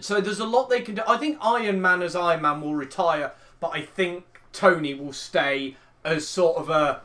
So 0.00 0.20
there's 0.20 0.40
a 0.40 0.46
lot 0.46 0.68
they 0.68 0.80
can 0.80 0.96
do. 0.96 1.02
I 1.06 1.16
think 1.16 1.38
Iron 1.40 1.80
Man 1.80 2.02
as 2.02 2.16
Iron 2.16 2.42
Man 2.42 2.60
will 2.60 2.74
retire, 2.74 3.32
but 3.60 3.68
I 3.68 3.82
think 3.82 4.24
Tony 4.52 4.94
will 4.94 5.12
stay 5.12 5.76
as 6.04 6.26
sort 6.26 6.56
of 6.58 6.68
a 6.68 7.02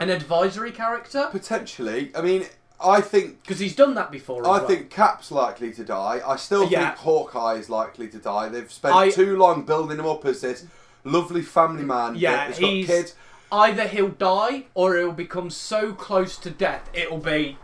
an 0.00 0.10
advisory 0.10 0.72
character 0.72 1.28
Potentially. 1.30 2.10
I 2.16 2.22
mean, 2.22 2.46
I 2.82 3.00
think 3.02 3.42
because 3.42 3.58
he's 3.60 3.76
done 3.76 3.94
that 3.94 4.10
before. 4.10 4.44
I 4.46 4.58
well. 4.58 4.66
think 4.66 4.90
Cap's 4.90 5.30
likely 5.30 5.72
to 5.74 5.84
die. 5.84 6.20
I 6.26 6.36
still 6.36 6.66
Yeah. 6.68 6.86
think 6.86 6.98
Hawkeye 7.00 7.54
is 7.54 7.68
likely 7.68 8.08
to 8.08 8.18
die. 8.18 8.48
They've 8.48 8.72
spent 8.72 8.94
I- 8.94 9.10
too 9.10 9.36
long 9.36 9.62
building 9.64 9.98
him 9.98 10.06
up 10.06 10.24
as 10.24 10.40
this 10.40 10.64
lovely 11.04 11.42
family 11.42 11.84
man. 11.84 12.14
Yeah, 12.16 12.32
that 12.32 12.46
has 12.48 12.58
got 12.58 12.66
he's- 12.70 12.86
kids. 12.86 13.14
either 13.52 13.86
he'll 13.86 14.08
die 14.08 14.64
or 14.74 14.96
he'll 14.96 15.12
become 15.12 15.50
so 15.50 15.92
close 15.92 16.36
to 16.38 16.50
death 16.50 16.88
it'll 16.94 17.18
be 17.18 17.58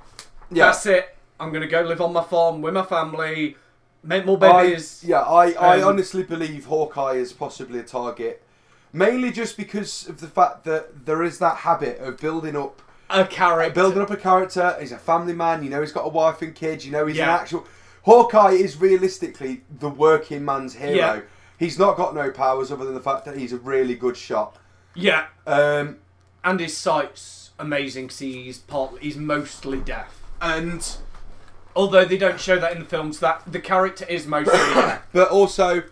Yeah. 0.51 0.67
that's 0.67 0.85
it. 0.87 1.17
I'm 1.41 1.53
gonna 1.53 1.67
go 1.67 1.81
live 1.83 2.01
on 2.01 2.13
my 2.13 2.23
farm 2.25 2.61
with 2.63 2.75
my 2.75 2.83
family, 2.83 3.57
make 4.03 4.27
more 4.27 4.39
I, 4.45 4.65
babies. 4.67 5.03
yeah, 5.05 5.21
I, 5.23 5.53
I 5.53 5.81
Um, 5.81 5.89
honestly 5.89 6.23
believe 6.23 6.67
Hawkeye 6.67 7.13
is 7.15 7.33
possibly 7.33 7.79
a 7.79 7.83
target. 7.83 8.43
Mainly 8.97 9.31
just 9.31 9.57
because 9.57 10.09
of 10.09 10.21
the 10.21 10.27
fact 10.27 10.65
that 10.65 11.05
there 11.07 11.23
is 11.23 11.39
that 11.39 11.59
habit 11.59 11.99
of 11.99 12.17
building 12.19 12.57
up 12.57 12.81
a 13.11 13.25
character. 13.27 13.75
building 13.75 14.01
up 14.03 14.11
a 14.11 14.17
character. 14.17 14.75
He's 14.81 14.93
a 14.93 14.99
family 14.99 15.35
man. 15.35 15.63
You 15.63 15.71
know, 15.71 15.81
he's 15.81 15.93
got 15.93 16.07
a 16.07 16.09
wife 16.09 16.41
and 16.43 16.55
kids. 16.55 16.87
You 16.87 16.93
know, 16.93 17.07
he's 17.07 17.19
an 17.19 17.29
actual. 17.29 17.67
Hawkeye 18.05 18.53
is 18.53 18.81
realistically 18.81 19.63
the 19.79 19.89
working 19.89 20.45
man's 20.45 20.75
hero. 20.75 20.95
Yeah. 20.95 21.21
He's 21.59 21.79
not 21.79 21.97
got 21.97 22.15
no 22.15 22.31
powers 22.31 22.71
other 22.73 22.85
than 22.85 22.95
the 22.95 23.01
fact 23.01 23.25
that 23.27 23.37
he's 23.37 23.53
a 23.53 23.59
really 23.59 23.95
good 23.95 24.17
shot. 24.17 24.57
yeah, 24.95 25.27
Um, 25.47 25.99
and 26.45 26.61
his 26.61 26.77
sight's 26.77 27.51
amazing 27.59 28.07
because 28.07 28.19
he's 28.21 28.59
partly 28.59 29.01
he's 29.01 29.17
mostly 29.17 29.81
deaf. 29.81 30.21
And 30.41 30.87
although 31.75 32.05
they 32.05 32.19
don't 32.19 32.39
show 32.41 32.59
that 32.59 32.73
in 32.73 32.79
the 32.79 32.85
films, 32.85 33.19
that 33.21 33.43
the 33.51 33.61
character 33.61 34.05
is 34.09 34.27
mostly 34.27 34.53
deaf. 34.75 35.03
but 35.13 35.29
also, 35.31 35.83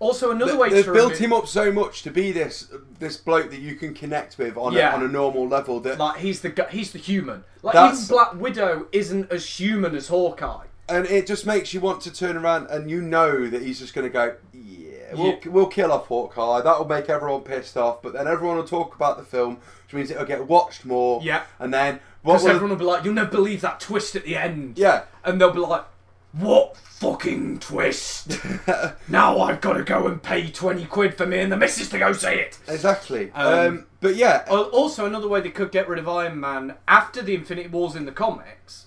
Also, 0.00 0.30
another 0.32 0.52
th- 0.52 0.60
way 0.60 0.70
they've 0.70 0.84
to 0.86 0.92
built 0.92 1.16
him 1.18 1.32
up 1.32 1.46
so 1.46 1.70
much 1.70 2.02
to 2.02 2.10
be 2.10 2.32
this 2.32 2.68
this 2.98 3.16
bloke 3.18 3.50
that 3.50 3.60
you 3.60 3.76
can 3.76 3.94
connect 3.94 4.36
with 4.38 4.56
on, 4.56 4.72
Yeah. 4.72 4.92
a, 4.92 4.96
on 4.96 5.02
a 5.04 5.08
normal 5.08 5.46
level. 5.46 5.78
That 5.80 5.98
like 5.98 6.18
he's 6.20 6.40
the 6.40 6.66
he's 6.70 6.90
the 6.92 6.98
human. 6.98 7.44
Like 7.62 7.74
That's- 7.74 8.04
even 8.04 8.08
Black 8.16 8.34
Widow 8.34 8.86
isn't 8.92 9.30
as 9.30 9.44
human 9.60 9.94
as 9.94 10.08
Hawkeye. 10.08 10.64
and 10.88 11.06
it 11.06 11.26
just 11.26 11.46
makes 11.46 11.72
you 11.72 11.80
want 11.80 12.00
to 12.00 12.12
turn 12.12 12.36
around 12.36 12.66
and 12.68 12.90
you 12.90 13.00
know 13.00 13.46
that 13.48 13.62
he's 13.62 13.78
just 13.78 13.94
going 13.94 14.04
to 14.06 14.12
go, 14.12 14.34
yeah, 14.52 15.14
we'll, 15.14 15.26
Yeah. 15.26 15.48
we'll 15.50 15.66
kill 15.68 15.92
off 15.92 16.06
Hawkeye. 16.08 16.62
That'll 16.62 16.84
make 16.88 17.08
everyone 17.08 17.42
pissed 17.42 17.76
off, 17.76 18.02
but 18.02 18.12
then 18.12 18.26
everyone 18.26 18.56
will 18.56 18.64
talk 18.66 18.96
about 18.96 19.16
the 19.16 19.22
film, 19.22 19.58
which 19.84 19.92
means 19.94 20.10
it'll 20.10 20.24
get 20.24 20.48
watched 20.48 20.84
more. 20.84 21.20
Yeah. 21.22 21.42
And 21.60 21.72
then 21.72 22.00
Because 22.24 22.44
everyone 22.46 22.70
will 22.70 22.76
be 22.76 22.84
like, 22.84 23.04
"You'll 23.04 23.14
never 23.14 23.30
believe 23.30 23.60
that 23.60 23.78
twist 23.78 24.16
at 24.16 24.24
the 24.24 24.36
end." 24.36 24.78
yeah, 24.78 25.02
and 25.24 25.40
they'll 25.40 25.52
be 25.52 25.60
like, 25.60 25.84
"What 26.32 26.76
fucking 26.76 27.58
twist? 27.60 28.38
now 29.08 29.40
I've 29.40 29.60
got 29.60 29.74
to 29.74 29.82
go 29.84 30.06
and 30.06 30.22
pay 30.22 30.50
twenty 30.50 30.84
quid 30.84 31.14
for 31.16 31.26
me 31.26 31.38
and 31.40 31.50
the 31.50 31.56
missus 31.56 31.88
to 31.90 31.98
go 31.98 32.12
see 32.12 32.28
it." 32.34 32.58
exactly. 32.68 33.30
Um, 33.32 33.58
Um, 33.58 33.86
but 34.00 34.16
yeah, 34.16 34.44
Al- 34.48 34.64
Also, 34.70 35.06
another 35.06 35.28
way 35.28 35.40
they 35.40 35.50
could 35.50 35.70
get 35.72 35.88
rid 35.88 35.98
of 35.98 36.08
Iron 36.08 36.38
Man 36.40 36.74
after 36.88 37.20
the 37.22 37.34
Infinity 37.34 37.68
Wars 37.68 37.94
in 37.96 38.04
the 38.06 38.12
comics, 38.12 38.86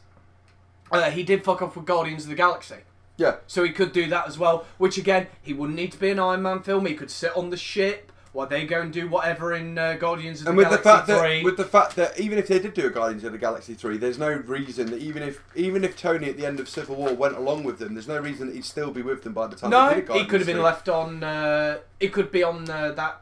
uh, 0.92 1.10
he 1.12 1.24
did 1.24 1.44
fuck 1.44 1.62
off 1.62 1.76
with 1.76 1.86
Guardians 1.86 2.24
of 2.24 2.30
the 2.30 2.36
Galaxy. 2.36 2.78
yeah, 3.18 3.36
So 3.48 3.64
he 3.64 3.72
could 3.72 3.92
do 3.92 4.08
that 4.08 4.28
as 4.28 4.38
well, 4.40 4.66
which 4.78 4.98
again, 4.98 5.28
he 5.42 5.54
wouldn't 5.54 5.76
need 5.78 5.92
to 5.92 6.00
be 6.00 6.10
an 6.10 6.20
Iron 6.20 6.42
Man 6.44 6.62
film. 6.64 6.86
He 6.86 6.96
could 6.96 7.12
sit 7.12 7.36
on 7.36 7.50
the 7.50 7.58
ship 7.58 8.12
while 8.34 8.48
they 8.48 8.66
go 8.66 8.82
and 8.82 8.92
do 8.92 9.08
whatever 9.08 9.54
in 9.54 9.78
uh, 9.78 9.94
Guardians 9.94 10.42
of 10.42 10.48
and 10.48 10.58
the 10.58 10.64
with 10.64 10.72
the 10.72 10.78
Galaxy 10.84 11.14
fact 11.14 11.22
3. 11.22 11.38
that 11.38 11.44
with 11.46 11.58
the 11.58 11.64
fact 11.66 11.96
that 11.96 12.20
even 12.20 12.38
if 12.38 12.48
they 12.48 12.60
did 12.60 12.74
do 12.74 12.88
a 12.88 12.90
Guardians 12.90 13.24
of 13.24 13.32
the 13.32 13.38
Galaxy 13.38 13.74
three, 13.76 13.98
there's 13.98 14.18
no 14.18 14.32
reason 14.32 14.90
that 14.92 15.00
even 15.02 15.24
if 15.24 15.42
even 15.56 15.84
if 15.84 15.96
Tony 15.98 16.30
at 16.30 16.38
the 16.38 16.46
end 16.46 16.60
of 16.60 16.68
Civil 16.68 16.96
War 16.96 17.14
went 17.14 17.36
along 17.38 17.64
with 17.64 17.80
them, 17.80 17.94
there's 17.94 18.08
no 18.08 18.20
reason 18.20 18.48
that 18.48 18.56
he'd 18.56 18.66
still 18.66 18.92
be 18.92 19.02
with 19.02 19.24
them 19.24 19.34
by 19.34 19.48
the 19.48 19.56
time 19.56 19.70
no, 19.70 19.90
they 19.90 19.96
did 19.96 20.00
a 20.00 20.02
he 20.02 20.08
Guardians 20.08 20.30
could 20.32 20.40
have 20.42 20.48
been 20.48 20.56
3. 20.58 20.64
left 20.64 20.90
on. 20.90 21.24
Uh, 21.24 21.78
it 22.00 22.08
could 22.12 22.32
be 22.32 22.44
on 22.44 22.70
uh, 22.70 22.92
that 22.92 23.22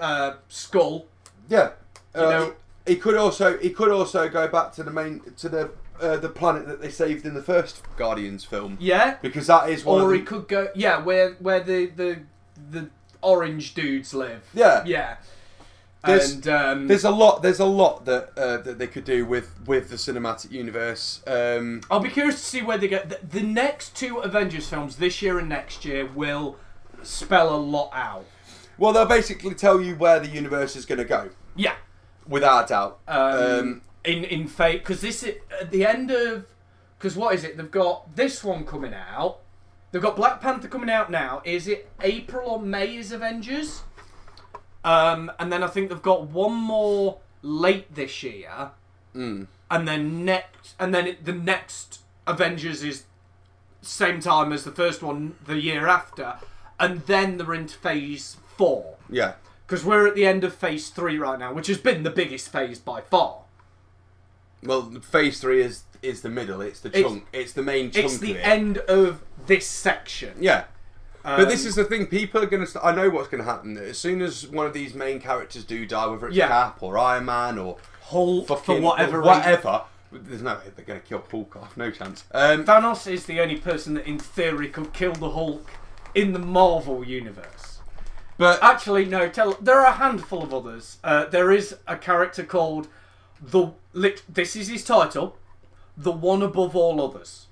uh, 0.00 0.34
skull. 0.48 1.06
Yeah, 1.48 1.70
You 2.14 2.20
Uh, 2.22 2.30
know- 2.30 2.54
he, 2.86 2.94
he 2.94 3.00
could 3.00 3.16
also 3.16 3.58
he 3.58 3.70
could 3.70 3.90
also 3.90 4.28
go 4.28 4.46
back 4.48 4.72
to 4.74 4.82
the 4.82 4.90
main 4.90 5.20
to 5.38 5.48
the 5.48 5.70
uh, 6.00 6.16
the 6.16 6.28
planet 6.28 6.66
that 6.68 6.80
they 6.82 6.90
saved 6.90 7.24
in 7.24 7.34
the 7.34 7.42
first 7.42 7.82
Guardians 7.96 8.44
film 8.44 8.76
Yeah, 8.80 9.16
because 9.22 9.46
that 9.46 9.68
is 9.70 9.84
one 9.84 10.00
or 10.02 10.12
he 10.14 10.20
could 10.22 10.46
go. 10.48 10.68
Yeah, 10.74 11.02
where 11.02 11.32
where 11.40 11.60
the 11.60 11.86
the 11.86 12.18
the 12.70 12.90
orange 13.24 13.74
dudes 13.74 14.12
live. 14.14 14.42
yeah. 14.54 14.82
Yeah. 14.86 15.16
There's- 16.04 16.34
and 16.34 16.46
um, 16.48 16.86
There's 16.86 17.04
a 17.04 17.10
lot. 17.10 17.40
There's 17.42 17.60
a 17.60 17.64
lot 17.64 18.04
that 18.04 18.32
uh, 18.36 18.58
that 18.58 18.78
they 18.78 18.86
could 18.86 19.04
do 19.06 19.24
with 19.24 19.48
with 19.66 19.88
the 19.88 19.96
cinematic 19.96 20.50
universe. 20.50 21.22
Um, 21.26 21.80
I'll 21.90 22.00
be 22.00 22.10
curious 22.10 22.34
to 22.36 22.44
see 22.46 22.60
where 22.60 22.76
they 22.76 22.88
get 22.88 23.08
the, 23.08 23.18
the 23.38 23.42
next 23.42 23.96
two 23.96 24.18
Avengers 24.18 24.68
films 24.68 24.96
this 24.96 25.22
year 25.22 25.38
and 25.38 25.48
next 25.48 25.84
year 25.86 26.04
will 26.04 26.56
spell 27.02 27.54
a 27.54 27.56
lot 27.56 27.90
out. 27.94 28.26
well, 28.76 28.92
they'll 28.92 29.06
basically 29.06 29.54
tell 29.54 29.80
you 29.80 29.94
where 29.96 30.20
the 30.20 30.28
universe 30.28 30.76
is 30.76 30.84
going 30.84 30.98
to 30.98 31.04
go, 31.06 31.30
Yeah. 31.56 31.74
without 32.28 32.68
doubt. 32.68 32.98
Um, 33.08 33.42
Um, 33.42 33.82
in 34.04 34.24
in 34.24 34.46
fate 34.46 34.80
because 34.82 35.00
this 35.00 35.22
is 35.22 35.36
at 35.58 35.70
the 35.70 35.86
end 35.86 36.10
of 36.10 36.44
because 36.98 37.16
what 37.16 37.34
is 37.34 37.44
it? 37.44 37.56
They've 37.56 37.70
got 37.70 38.14
this 38.14 38.44
one 38.44 38.66
coming 38.66 38.92
out. 38.92 39.40
They've 39.94 40.02
got 40.02 40.16
Black 40.16 40.40
Panther 40.40 40.66
coming 40.66 40.90
out 40.90 41.08
now. 41.08 41.40
Is 41.44 41.68
it 41.68 41.88
April 42.00 42.50
or 42.50 42.60
May? 42.60 42.96
Is 42.96 43.12
Avengers? 43.12 43.84
Um, 44.82 45.30
and 45.38 45.52
then 45.52 45.62
I 45.62 45.68
think 45.68 45.88
they've 45.88 46.02
got 46.02 46.26
one 46.30 46.52
more 46.52 47.18
late 47.42 47.94
this 47.94 48.24
year, 48.24 48.72
mm. 49.14 49.46
and 49.70 49.86
then 49.86 50.24
next, 50.24 50.74
and 50.80 50.92
then 50.92 51.06
it, 51.06 51.24
the 51.24 51.32
next 51.32 52.00
Avengers 52.26 52.82
is 52.82 53.04
same 53.82 54.18
time 54.18 54.52
as 54.52 54.64
the 54.64 54.72
first 54.72 55.00
one 55.00 55.36
the 55.46 55.60
year 55.60 55.86
after, 55.86 56.38
and 56.80 57.02
then 57.02 57.36
they're 57.36 57.54
into 57.54 57.78
Phase 57.78 58.38
Four 58.56 58.96
Yeah. 59.08 59.34
because 59.64 59.84
we're 59.84 60.08
at 60.08 60.16
the 60.16 60.26
end 60.26 60.42
of 60.42 60.54
Phase 60.54 60.88
Three 60.88 61.18
right 61.18 61.38
now, 61.38 61.52
which 61.52 61.68
has 61.68 61.78
been 61.78 62.02
the 62.02 62.10
biggest 62.10 62.50
phase 62.50 62.80
by 62.80 63.00
far. 63.00 63.42
Well, 64.64 64.90
phase 65.02 65.40
three 65.40 65.62
is 65.62 65.84
is 66.04 66.20
the 66.22 66.28
middle. 66.28 66.60
It's 66.60 66.80
the 66.80 66.90
chunk. 66.90 67.26
It's, 67.32 67.52
the 67.52 67.62
main 67.62 67.90
chunk. 67.90 68.04
It's 68.06 68.14
of 68.16 68.20
the 68.20 68.32
it. 68.32 68.46
end 68.46 68.78
of 68.78 69.22
this 69.46 69.66
section. 69.66 70.34
Yeah. 70.40 70.64
Um, 71.24 71.38
But 71.40 71.48
this 71.48 71.64
is 71.64 71.74
the 71.74 71.84
thing. 71.84 72.06
People 72.06 72.42
are 72.42 72.46
going 72.46 72.66
to. 72.66 72.84
I 72.84 72.94
know 72.94 73.08
what's 73.10 73.28
going 73.28 73.42
to 73.42 73.50
happen. 73.50 73.76
As 73.78 73.98
soon 73.98 74.20
as 74.22 74.46
one 74.46 74.66
of 74.66 74.72
these 74.74 74.94
main 74.94 75.20
characters 75.20 75.64
do 75.64 75.86
die, 75.86 76.06
whether 76.06 76.28
it's 76.28 76.36
Yeah. 76.36 76.48
Cap 76.48 76.82
or 76.82 76.98
Iron 76.98 77.24
Man 77.24 77.58
or 77.58 77.78
Hulk 78.02 78.46
fucking 78.48 78.64
for 78.64 78.80
whatever 78.80 79.18
reason. 79.20 79.34
whatever. 79.34 79.82
There's 80.12 80.42
no 80.42 80.54
way 80.54 80.60
they're 80.76 80.84
going 80.84 81.00
to 81.00 81.06
kill 81.06 81.24
Hulk 81.30 81.56
off. 81.56 81.76
No 81.76 81.90
chance. 81.90 82.24
Um, 82.32 82.64
Thanos 82.64 83.10
is 83.10 83.26
the 83.26 83.40
only 83.40 83.56
person 83.56 83.94
that, 83.94 84.06
in 84.06 84.18
theory, 84.18 84.68
could 84.68 84.92
kill 84.92 85.12
the 85.12 85.30
Hulk 85.30 85.68
in 86.14 86.32
the 86.32 86.38
Marvel 86.38 87.02
universe. 87.04 87.78
but 88.38 88.62
Actually, 88.62 89.06
no. 89.06 89.28
Tell 89.28 89.56
there 89.60 89.80
are 89.80 89.86
a 89.86 89.92
handful 89.92 90.42
of 90.42 90.52
others. 90.54 90.98
Uh, 91.02 91.24
there 91.24 91.50
is 91.50 91.76
a 91.88 91.96
character 91.96 92.44
called 92.44 92.86
the. 93.40 93.72
Lit, 93.96 94.22
this 94.28 94.56
is 94.56 94.66
his 94.68 94.84
title, 94.84 95.36
the 95.96 96.12
one 96.12 96.42
above 96.42 96.74
all 96.76 97.00
others. 97.00 97.46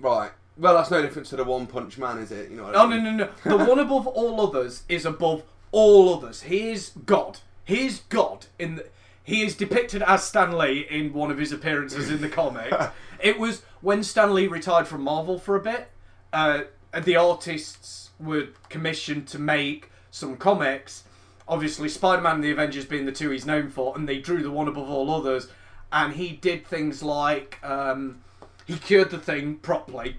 right. 0.00 0.30
Well, 0.56 0.74
that's 0.74 0.90
no 0.90 1.00
different 1.00 1.28
to 1.28 1.36
the 1.36 1.44
One 1.44 1.68
Punch 1.68 1.98
Man, 1.98 2.18
is 2.18 2.32
it? 2.32 2.50
You 2.50 2.56
know. 2.56 2.64
What 2.64 2.74
I 2.76 2.82
Oh 2.82 2.88
no 2.88 2.98
no 2.98 3.10
no! 3.12 3.28
The 3.44 3.64
one 3.64 3.78
above 3.78 4.08
all 4.08 4.40
others 4.40 4.82
is 4.88 5.06
above 5.06 5.44
all 5.70 6.12
others. 6.12 6.42
He 6.42 6.70
is 6.72 6.90
God. 7.06 7.38
He 7.64 7.86
is 7.86 8.00
God 8.08 8.46
in 8.58 8.74
the. 8.74 8.86
he 9.22 9.42
is 9.42 9.54
depicted 9.54 10.02
as 10.02 10.24
Stan 10.24 10.58
Lee 10.58 10.84
in 10.90 11.12
one 11.12 11.30
of 11.30 11.38
his 11.38 11.52
appearances 11.52 12.10
in 12.10 12.20
the 12.22 12.28
comics. 12.28 12.74
it 13.22 13.38
was 13.38 13.62
when 13.82 14.02
Stan 14.02 14.34
Lee 14.34 14.48
retired 14.48 14.88
from 14.88 15.02
Marvel 15.02 15.38
for 15.38 15.54
a 15.54 15.60
bit. 15.60 15.90
Uh, 16.32 16.62
the 17.04 17.14
artists 17.14 18.10
were 18.18 18.48
commissioned 18.68 19.28
to 19.28 19.38
make 19.38 19.90
some 20.10 20.36
comics. 20.36 21.04
Obviously, 21.46 21.88
Spider-Man 21.88 22.36
and 22.36 22.44
the 22.44 22.50
Avengers 22.50 22.84
being 22.84 23.06
the 23.06 23.12
two 23.12 23.30
he's 23.30 23.46
known 23.46 23.68
for, 23.70 23.96
and 23.96 24.08
they 24.08 24.18
drew 24.18 24.42
the 24.42 24.50
one 24.50 24.66
above 24.66 24.90
all 24.90 25.08
others. 25.14 25.48
And 25.90 26.14
he 26.14 26.32
did 26.32 26.66
things 26.66 27.02
like 27.02 27.58
um, 27.64 28.20
he 28.66 28.76
cured 28.76 29.10
the 29.10 29.18
thing 29.18 29.56
properly, 29.56 30.16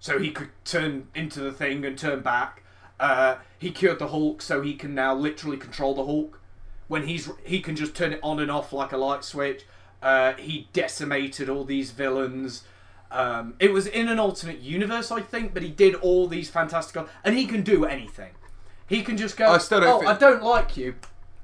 so 0.00 0.18
he 0.18 0.30
could 0.30 0.48
turn 0.64 1.08
into 1.14 1.40
the 1.40 1.52
thing 1.52 1.84
and 1.84 1.98
turn 1.98 2.20
back. 2.20 2.62
Uh, 2.98 3.36
he 3.58 3.70
cured 3.70 3.98
the 3.98 4.08
Hulk, 4.08 4.40
so 4.40 4.62
he 4.62 4.74
can 4.74 4.94
now 4.94 5.14
literally 5.14 5.56
control 5.56 5.94
the 5.94 6.04
Hulk. 6.06 6.40
When 6.88 7.06
he's 7.06 7.30
he 7.44 7.60
can 7.60 7.76
just 7.76 7.94
turn 7.94 8.12
it 8.12 8.20
on 8.22 8.40
and 8.40 8.50
off 8.50 8.72
like 8.72 8.92
a 8.92 8.96
light 8.96 9.24
switch. 9.24 9.64
Uh, 10.02 10.34
he 10.34 10.68
decimated 10.72 11.48
all 11.48 11.64
these 11.64 11.90
villains. 11.90 12.64
Um, 13.10 13.54
it 13.58 13.72
was 13.72 13.86
in 13.86 14.08
an 14.08 14.18
alternate 14.18 14.60
universe, 14.60 15.10
I 15.10 15.20
think, 15.22 15.54
but 15.54 15.62
he 15.62 15.70
did 15.70 15.94
all 15.96 16.26
these 16.26 16.50
fantastical, 16.50 17.08
and 17.22 17.36
he 17.36 17.46
can 17.46 17.62
do 17.62 17.84
anything. 17.84 18.32
He 18.86 19.02
can 19.02 19.16
just 19.16 19.36
go. 19.36 19.50
I 19.50 19.58
still 19.58 19.80
don't 19.80 19.88
oh, 19.88 19.98
think- 20.00 20.10
I 20.10 20.18
don't 20.18 20.42
like 20.42 20.76
you, 20.76 20.96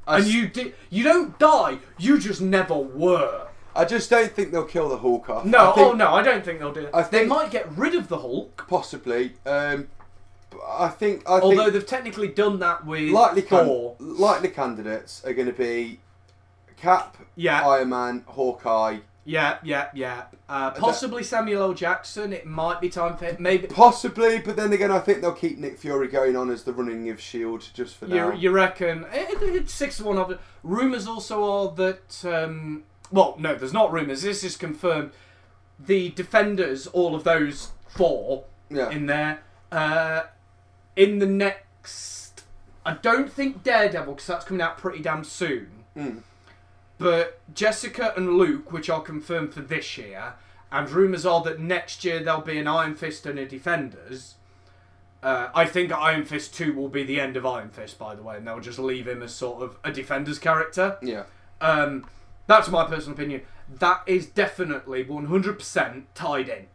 I 0.07 0.17
and 0.17 0.25
s- 0.27 0.33
you 0.33 0.49
did. 0.49 0.75
You 0.91 1.05
don't 1.05 1.39
die. 1.39 1.79
You 1.99 2.19
just 2.19 2.41
never 2.41 2.75
were. 2.75 3.49
I 3.75 3.85
just 3.85 4.11
don't 4.11 4.33
think 4.33 4.51
they'll 4.53 4.65
kill 4.65 4.89
the 4.89 4.99
Hulk 4.99 5.29
off. 5.31 5.45
No, 5.45 5.71
I 5.71 5.75
think 5.75 5.87
oh 5.89 5.93
no, 5.93 6.09
I 6.15 6.23
don't 6.23 6.45
think 6.45 6.59
they'll 6.59 6.73
do 6.73 6.81
it. 6.87 6.91
I 6.95 7.03
they 7.03 7.25
might 7.27 7.51
get 7.51 7.71
rid 7.77 7.95
of 7.95 8.09
the 8.09 8.19
Hulk, 8.19 8.65
Possibly. 8.69 9.35
Um, 9.47 9.89
I 10.69 10.89
think. 10.89 11.23
I 11.29 11.41
although 11.41 11.63
think 11.65 11.73
they've 11.75 11.87
technically 11.87 12.29
done 12.29 12.59
that 12.59 12.85
with 12.85 13.11
likely, 13.11 13.43
can- 13.43 13.67
Thor. 13.67 13.97
likely 14.01 14.49
candidates 14.49 15.23
are 15.25 15.33
going 15.33 15.47
to 15.47 15.53
be 15.53 16.01
Cap, 16.77 17.17
Yeah, 17.37 17.67
Iron 17.69 17.91
Man, 17.91 18.25
Hawkeye. 18.27 18.99
yeah, 19.25 19.59
yeah, 19.63 19.89
yeah. 19.95 20.25
Uh, 20.49 20.71
possibly 20.73 21.23
Samuel 21.23 21.63
L. 21.63 21.73
Jackson. 21.75 22.33
It 22.33 22.47
might 22.47 22.81
be 22.81 22.89
time 22.89 23.17
for 23.17 23.27
him. 23.27 23.37
Maybe 23.39 23.69
Possibly, 23.69 24.41
but 24.41 24.57
then 24.57 24.73
again, 24.73 24.91
I 24.91 24.99
think 24.99 25.21
they'll 25.21 25.33
keep 25.33 25.59
Nick 25.59 25.79
Fury 25.79 26.09
going 26.09 26.35
on 26.37 26.51
as 26.51 26.65
the 26.65 26.73
running 26.73 27.09
of 27.11 27.21
Shield 27.21 27.69
just 27.73 27.97
for 27.97 28.07
now. 28.09 28.33
You, 28.33 28.39
you 28.39 28.51
reckon 28.51 29.05
it, 29.13 29.41
it, 29.43 29.55
it's 29.55 29.73
six 29.73 30.01
one 30.01 30.19
of 30.19 30.31
it. 30.33 30.41
Rumors 30.65 31.07
also 31.07 31.45
are 31.45 31.75
that 31.77 32.25
um, 32.25 32.83
well, 33.11 33.37
no, 33.39 33.55
there's 33.55 33.73
not 33.73 33.93
rumors. 33.93 34.23
This 34.23 34.45
is 34.45 34.57
confirmed. 34.57 35.13
The 35.79 36.11
defenders, 36.11 36.87
all 36.89 37.15
of 37.15 37.25
those 37.25 37.71
four 37.89 38.45
yeah. 38.71 38.91
in 38.91 39.07
there, 39.07 39.41
uh, 39.73 40.23
in 40.97 41.19
the 41.19 41.27
next. 41.27 42.45
I 42.85 42.95
don't 42.95 43.31
think 43.31 43.63
Daredevil 43.63 44.15
because 44.15 44.27
that's 44.27 44.45
coming 44.45 44.63
out 44.63 44.79
pretty 44.79 45.01
damn 45.01 45.25
soon. 45.25 45.85
Mm. 45.97 46.21
But 46.99 47.41
Jessica 47.55 48.13
and 48.17 48.37
Luke, 48.37 48.73
which 48.73 48.91
are 48.91 49.01
confirmed 49.01 49.55
for 49.55 49.61
this 49.61 49.97
year, 49.97 50.35
and 50.71 50.89
rumours 50.91 51.25
are 51.25 51.43
that 51.43 51.59
next 51.59 52.05
year 52.05 52.23
there'll 52.23 52.43
be 52.43 52.59
an 52.59 52.69
Iron 52.69 52.95
Fist 52.95 53.27
and 53.27 53.39
a 53.39 53.47
Defenders. 53.47 54.35
Uh, 55.23 55.49
I 55.55 55.67
think 55.67 55.93
Iron 55.93 56.25
Fist 56.25 56.55
2 56.55 56.75
will 56.75 56.89
be 56.89 57.03
the 57.03 57.21
end 57.21 57.37
of 57.37 57.45
Iron 57.45 57.71
Fist, 57.71 57.99
by 57.99 58.15
the 58.15 58.23
way, 58.23 58.37
and 58.37 58.47
they'll 58.47 58.61
just 58.61 58.79
leave 58.79 59.07
him 59.07 59.23
as 59.23 59.35
sort 59.35 59.63
of 59.63 59.77
a 59.85 59.91
Defenders 59.91 60.39
character. 60.39 60.99
yeah. 61.03 61.25
Um, 61.61 62.07
that's 62.51 62.69
my 62.69 62.85
personal 62.85 63.13
opinion. 63.15 63.43
That 63.79 64.03
is 64.07 64.27
definitely 64.27 65.05
100% 65.05 66.03
tied 66.15 66.49
in. 66.49 66.67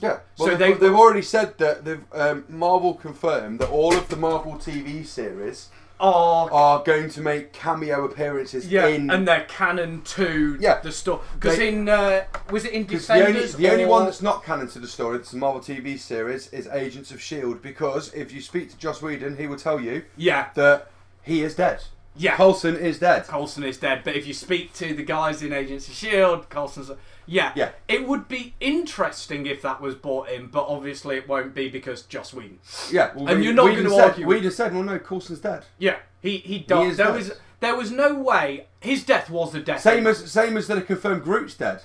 Yeah. 0.00 0.18
So 0.34 0.46
Well, 0.46 0.56
they've, 0.56 0.58
they've- 0.58 0.80
they've 0.80 0.94
already 0.94 1.22
said 1.22 1.56
that 1.58 1.84
they've 1.84 2.02
um, 2.12 2.44
Marvel 2.48 2.94
confirmed 2.94 3.60
that 3.60 3.70
all 3.70 3.94
of 3.94 4.08
the 4.08 4.16
Marvel 4.16 4.54
TV 4.54 5.06
series 5.06 5.68
Oh, 6.00 6.48
are 6.50 6.82
going 6.82 7.08
to 7.10 7.20
make 7.20 7.52
cameo 7.52 8.04
appearances 8.04 8.66
yeah, 8.66 8.88
in. 8.88 9.08
and 9.10 9.28
they're 9.28 9.44
canon 9.44 10.02
to 10.02 10.58
Yeah. 10.60 10.80
the 10.80 10.90
story. 10.90 11.20
Because 11.38 11.60
in, 11.60 11.88
uh, 11.88 12.24
was 12.50 12.64
it 12.64 12.72
in 12.72 12.82
Because 12.82 13.06
the 13.06 13.12
only, 13.14 13.26
Defenders? 13.26 13.54
the 13.54 13.70
only 13.70 13.84
one 13.86 14.04
that's 14.04 14.20
not 14.20 14.42
canon 14.44 14.66
to 14.70 14.80
the 14.80 14.88
story, 14.88 15.18
that's 15.18 15.32
a 15.32 15.36
Marvel 15.36 15.60
TV 15.60 15.96
series, 15.96 16.48
is 16.52 16.66
Agents 16.66 17.12
of 17.12 17.18
S.H.I.E.L.D. 17.18 17.60
Because 17.62 18.12
if 18.12 18.32
you 18.32 18.40
speak 18.40 18.70
to 18.72 18.76
Joss 18.76 19.00
Whedon, 19.00 19.36
he 19.36 19.46
will 19.46 19.56
tell 19.56 19.78
you 19.80 20.02
Yeah, 20.16 20.48
that 20.54 20.90
he 21.22 21.44
is 21.44 21.54
dead. 21.54 21.84
Yeah. 22.16 22.36
Coulson 22.36 22.76
is 22.76 22.98
dead. 22.98 23.26
Coulson 23.26 23.64
is 23.64 23.76
dead, 23.78 24.02
but 24.04 24.14
if 24.16 24.26
you 24.26 24.34
speak 24.34 24.72
to 24.74 24.94
the 24.94 25.02
guys 25.02 25.42
in 25.42 25.52
Agents 25.52 25.88
of 25.88 25.94
Shield, 25.94 26.48
Coulson's 26.50 26.90
yeah, 27.26 27.52
Yeah. 27.56 27.70
It 27.88 28.06
would 28.06 28.28
be 28.28 28.54
interesting 28.60 29.46
if 29.46 29.62
that 29.62 29.80
was 29.80 29.94
bought 29.94 30.28
in, 30.28 30.48
but 30.48 30.66
obviously 30.68 31.16
it 31.16 31.26
won't 31.26 31.54
be 31.54 31.70
because 31.70 32.02
Joss 32.02 32.34
Whedon. 32.34 32.58
Yeah. 32.92 33.12
Well, 33.14 33.20
And 33.28 33.38
Whedon- 33.38 33.42
you're 33.42 33.54
not 33.54 33.74
gonna 33.74 33.88
said- 33.90 34.10
argue 34.10 34.26
Whedon 34.26 34.50
said, 34.50 34.74
well, 34.74 34.82
no, 34.82 34.98
Coulson's 34.98 35.38
dead. 35.40 35.64
Yeah, 35.78 35.96
he 36.20 36.36
he 36.38 36.58
died. 36.58 36.90
is 36.90 36.96
there 36.98 37.06
dead. 37.06 37.14
was 37.16 37.32
there 37.60 37.76
was 37.76 37.90
no 37.90 38.14
way 38.14 38.66
his 38.80 39.04
death 39.04 39.30
was 39.30 39.52
the 39.52 39.60
death. 39.60 39.80
Same 39.80 40.06
as 40.06 40.30
same 40.30 40.56
as 40.58 40.66
that 40.66 40.86
confirmed 40.86 41.22
Groot's 41.24 41.54
dead. 41.54 41.80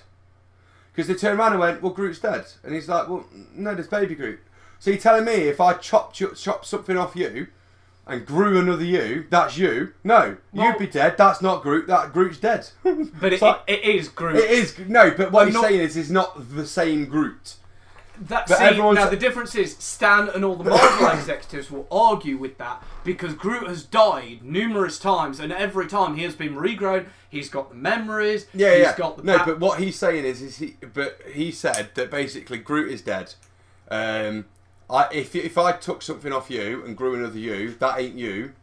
Because 0.92 1.08
they 1.08 1.14
turned 1.14 1.40
around 1.40 1.52
and 1.54 1.62
went, 1.62 1.82
well, 1.82 1.94
Groot's 1.94 2.20
dead. 2.20 2.46
And 2.64 2.74
he's 2.76 2.90
like, 2.90 3.08
well, 3.08 3.26
no, 3.54 3.74
there's 3.74 3.88
baby 3.88 4.16
Groot. 4.16 4.40
So 4.80 4.90
you're 4.92 5.00
telling 5.00 5.24
me 5.24 5.32
if 5.48 5.62
I 5.62 5.72
you- 5.72 6.34
chopped 6.36 6.66
something 6.66 6.98
off 6.98 7.16
you 7.16 7.48
and 8.10 8.26
grew 8.26 8.60
another 8.60 8.84
you, 8.84 9.26
that's 9.30 9.58
you? 9.58 9.94
No, 10.04 10.38
Well- 10.54 10.68
you'd 10.68 10.78
be 10.80 10.88
dead. 10.88 11.16
That's 11.18 11.42
not 11.42 11.62
Groot. 11.64 11.88
That 11.88 12.12
Groot's 12.14 12.38
dead. 12.40 12.70
but 12.84 13.34
it, 13.34 13.42
like- 13.42 13.62
it 13.68 13.84
is 13.84 14.10
Groot. 14.10 14.38
It 14.38 14.50
is 14.52 14.78
no, 14.88 15.12
but 15.12 15.32
what 15.32 15.42
I'm 15.42 15.48
he's 15.48 15.54
not- 15.56 15.64
saying 15.66 15.80
is, 15.80 15.98
it's 15.98 16.10
not 16.10 16.56
the 16.56 16.66
same 16.66 17.06
Groot. 17.06 17.56
That, 18.22 18.48
But 18.50 18.58
see, 18.58 18.78
now 18.78 19.10
the 19.10 19.16
difference 19.16 19.56
is 19.56 19.78
Stan 19.78 20.28
and 20.28 20.44
all 20.44 20.58
the 20.58 20.66
Marvel 20.70 21.08
executives 21.18 21.72
will 21.72 21.88
argue 21.90 22.36
with 22.36 22.58
that 22.58 22.84
because 23.06 23.34
Groot 23.34 23.66
has 23.70 23.84
died 23.86 24.40
numerous 24.44 25.00
times, 25.00 25.40
and 25.40 25.54
every 25.54 25.88
time 25.88 26.18
he 26.18 26.24
has 26.24 26.36
been 26.36 26.54
regrown. 26.56 27.06
He's 27.30 27.48
got 27.48 27.70
the 27.70 27.76
memories. 27.76 28.48
Yeah, 28.54 28.74
he's 28.74 28.84
yeah. 28.84 28.98
got 28.98 29.18
the 29.18 29.24
no, 29.24 29.46
but 29.46 29.60
what 29.62 29.80
he's 29.80 29.96
saying 29.96 30.26
is, 30.26 30.42
is 30.42 30.58
he? 30.58 30.76
But 30.94 31.22
he 31.32 31.52
said 31.52 31.92
that 31.94 32.12
basically 32.12 32.58
Groot 32.58 32.92
is 32.92 33.02
dead. 33.02 33.36
Um, 33.90 34.46
I 34.90 35.08
if 35.12 35.36
if 35.36 35.58
I 35.58 35.72
took 35.74 36.02
something 36.02 36.34
off 36.34 36.50
you 36.50 36.84
and 36.86 36.96
grew 36.98 37.16
another 37.16 37.38
you, 37.40 37.72
that 37.76 38.00
ain't 38.00 38.16
you. 38.16 38.54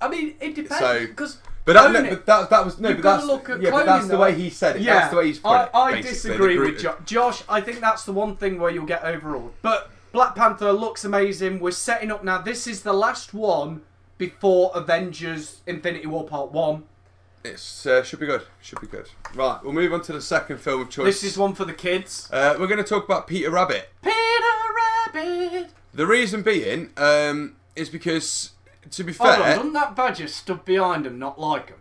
I 0.00 0.08
mean, 0.08 0.34
it 0.40 0.54
depends 0.54 0.78
So- 0.78 1.06
because. 1.06 1.38
But 1.64 1.72
that, 1.72 1.90
no, 1.90 2.10
but 2.10 2.26
that, 2.26 2.50
that 2.50 2.64
was 2.64 2.78
no, 2.78 2.90
You've 2.90 2.98
but 2.98 3.16
that's 3.16 3.26
look 3.26 3.50
at 3.50 3.60
yeah, 3.60 3.72
but 3.72 3.86
that's 3.86 4.04
cloning, 4.06 4.08
the 4.10 4.18
way 4.18 4.34
he 4.36 4.50
said 4.50 4.76
it. 4.76 4.82
Yeah, 4.82 5.00
that's 5.00 5.10
the 5.10 5.16
way 5.16 5.26
he's 5.26 5.40
put 5.40 5.48
I, 5.48 5.64
it. 5.64 5.70
I 5.74 6.00
disagree 6.00 6.56
with 6.60 6.78
jo- 6.78 6.94
Josh. 7.04 7.42
I 7.48 7.60
think 7.60 7.80
that's 7.80 8.04
the 8.04 8.12
one 8.12 8.36
thing 8.36 8.60
where 8.60 8.70
you'll 8.70 8.86
get 8.86 9.02
overruled. 9.04 9.52
But 9.62 9.90
Black 10.12 10.36
Panther 10.36 10.70
looks 10.72 11.04
amazing. 11.04 11.58
We're 11.58 11.72
setting 11.72 12.12
up 12.12 12.22
now. 12.22 12.38
This 12.40 12.68
is 12.68 12.82
the 12.84 12.92
last 12.92 13.34
one 13.34 13.82
before 14.16 14.70
Avengers: 14.76 15.62
Infinity 15.66 16.06
War 16.06 16.24
Part 16.24 16.52
One. 16.52 16.84
It's 17.46 17.86
uh, 17.86 18.02
should 18.02 18.20
be 18.20 18.26
good. 18.26 18.42
Should 18.60 18.80
be 18.80 18.86
good. 18.86 19.08
Right, 19.34 19.58
we'll 19.62 19.72
move 19.72 19.92
on 19.92 20.02
to 20.02 20.12
the 20.12 20.20
second 20.20 20.58
film 20.58 20.82
of 20.82 20.90
choice. 20.90 21.06
This 21.06 21.24
is 21.24 21.38
one 21.38 21.54
for 21.54 21.64
the 21.64 21.72
kids. 21.72 22.28
Uh, 22.32 22.56
we're 22.58 22.66
going 22.66 22.78
to 22.78 22.84
talk 22.84 23.04
about 23.04 23.26
Peter 23.26 23.50
Rabbit. 23.50 23.88
Peter 24.02 24.14
Rabbit. 25.14 25.70
The 25.94 26.06
reason 26.06 26.42
being 26.42 26.90
um, 26.96 27.56
is 27.74 27.88
because, 27.88 28.50
to 28.90 29.04
be 29.04 29.12
Hold 29.12 29.30
on, 29.30 29.42
fair, 29.42 29.56
doesn't 29.56 29.72
that 29.72 29.96
badger 29.96 30.28
stood 30.28 30.64
behind 30.64 31.06
him, 31.06 31.18
not 31.18 31.40
like 31.40 31.68
him? 31.68 31.78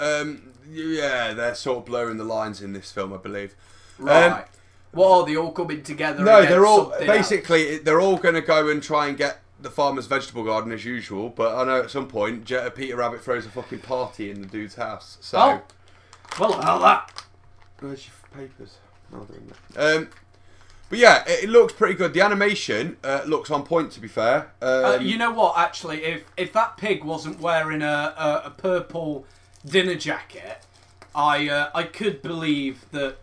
um, 0.00 0.52
yeah, 0.70 1.32
they're 1.32 1.54
sort 1.54 1.78
of 1.78 1.84
blurring 1.86 2.16
the 2.16 2.24
lines 2.24 2.60
in 2.60 2.72
this 2.72 2.92
film, 2.92 3.12
I 3.12 3.18
believe. 3.18 3.54
Right. 3.98 4.26
Um, 4.32 4.44
what 4.92 5.10
are 5.10 5.26
they 5.26 5.36
all 5.36 5.52
coming 5.52 5.82
together? 5.82 6.24
No, 6.24 6.42
they're 6.42 6.64
all 6.64 6.90
something 6.90 7.08
else? 7.08 7.18
basically 7.18 7.78
they're 7.78 8.00
all 8.00 8.16
going 8.16 8.34
to 8.34 8.40
go 8.40 8.68
and 8.68 8.82
try 8.82 9.08
and 9.08 9.16
get 9.16 9.40
the 9.60 9.70
farmer's 9.70 10.06
vegetable 10.06 10.44
garden 10.44 10.72
as 10.72 10.84
usual. 10.84 11.28
But 11.30 11.54
I 11.56 11.64
know 11.64 11.80
at 11.82 11.90
some 11.90 12.08
point 12.08 12.44
Je- 12.44 12.68
Peter 12.74 12.96
Rabbit 12.96 13.22
throws 13.22 13.46
a 13.46 13.50
fucking 13.50 13.80
party 13.80 14.30
in 14.30 14.40
the 14.42 14.46
dude's 14.46 14.74
house. 14.76 15.18
So 15.20 15.38
Oh. 15.38 15.62
Well, 16.38 16.54
about 16.60 16.80
that. 16.82 17.24
where's 17.80 18.06
your 18.06 18.42
papers? 18.42 18.78
They're 19.10 19.20
in 19.20 19.52
there. 19.74 19.96
Um, 19.96 20.08
but 20.90 20.98
yeah, 20.98 21.24
it, 21.26 21.44
it 21.44 21.48
looks 21.50 21.72
pretty 21.72 21.94
good. 21.94 22.12
The 22.12 22.20
animation 22.20 22.96
uh, 23.02 23.22
looks 23.26 23.50
on 23.50 23.62
point. 23.64 23.92
To 23.92 24.00
be 24.00 24.08
fair, 24.08 24.52
um, 24.60 24.84
Uh, 24.84 24.98
you 25.00 25.16
know 25.16 25.30
what? 25.32 25.56
Actually, 25.56 26.04
if 26.04 26.24
if 26.36 26.52
that 26.52 26.76
pig 26.76 27.04
wasn't 27.04 27.40
wearing 27.40 27.82
a 27.82 28.14
a, 28.18 28.42
a 28.46 28.50
purple 28.50 29.24
dinner 29.64 29.94
jacket, 29.94 30.58
I 31.14 31.48
uh, 31.48 31.70
I 31.74 31.84
could 31.84 32.20
believe 32.22 32.84
that 32.92 33.16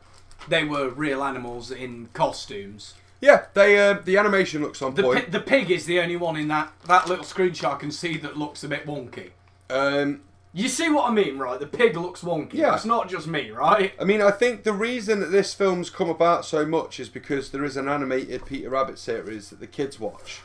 they 0.47 0.63
were 0.63 0.89
real 0.89 1.23
animals 1.23 1.69
in 1.71 2.07
costumes. 2.13 2.95
Yeah, 3.23 3.45
they 3.53 3.79
uh, 3.79 3.93
the 4.03 4.17
animation 4.17 4.61
looks 4.61 4.81
on 4.81 4.93
The 4.95 5.03
point. 5.03 5.25
pi- 5.25 5.29
the 5.31 5.39
pig 5.39 5.71
is 5.71 5.85
the 5.85 5.99
only 6.01 6.17
one 6.17 6.35
in 6.35 6.49
that 6.49 6.73
that 6.87 7.07
little 7.07 7.23
screenshot 7.25 7.73
I 7.75 7.77
can 7.77 7.91
see 7.91 8.17
that 8.17 8.37
looks 8.37 8.63
a 8.63 8.67
bit 8.67 8.85
wonky. 8.85 9.29
Um, 9.69 10.21
You 10.51 10.67
see 10.67 10.89
what 10.89 11.09
I 11.09 11.13
mean, 11.13 11.37
right? 11.39 11.59
The 11.59 11.65
pig 11.65 11.95
looks 11.97 12.21
wonky. 12.21 12.55
Yeah. 12.55 12.75
It's 12.75 12.85
not 12.85 13.09
just 13.09 13.25
me, 13.25 13.49
right? 13.49 13.93
I 13.99 14.03
mean, 14.03 14.21
I 14.21 14.29
think 14.29 14.63
the 14.63 14.73
reason 14.73 15.19
that 15.21 15.31
this 15.31 15.53
film's 15.53 15.89
come 15.89 16.09
about 16.09 16.45
so 16.45 16.65
much 16.65 16.99
is 16.99 17.09
because 17.09 17.49
there 17.51 17.63
is 17.63 17.75
an 17.77 17.87
animated 17.87 18.45
Peter 18.45 18.69
Rabbit 18.69 18.99
series 18.99 19.49
that 19.49 19.59
the 19.59 19.67
kids 19.67 19.99
watch. 19.99 20.41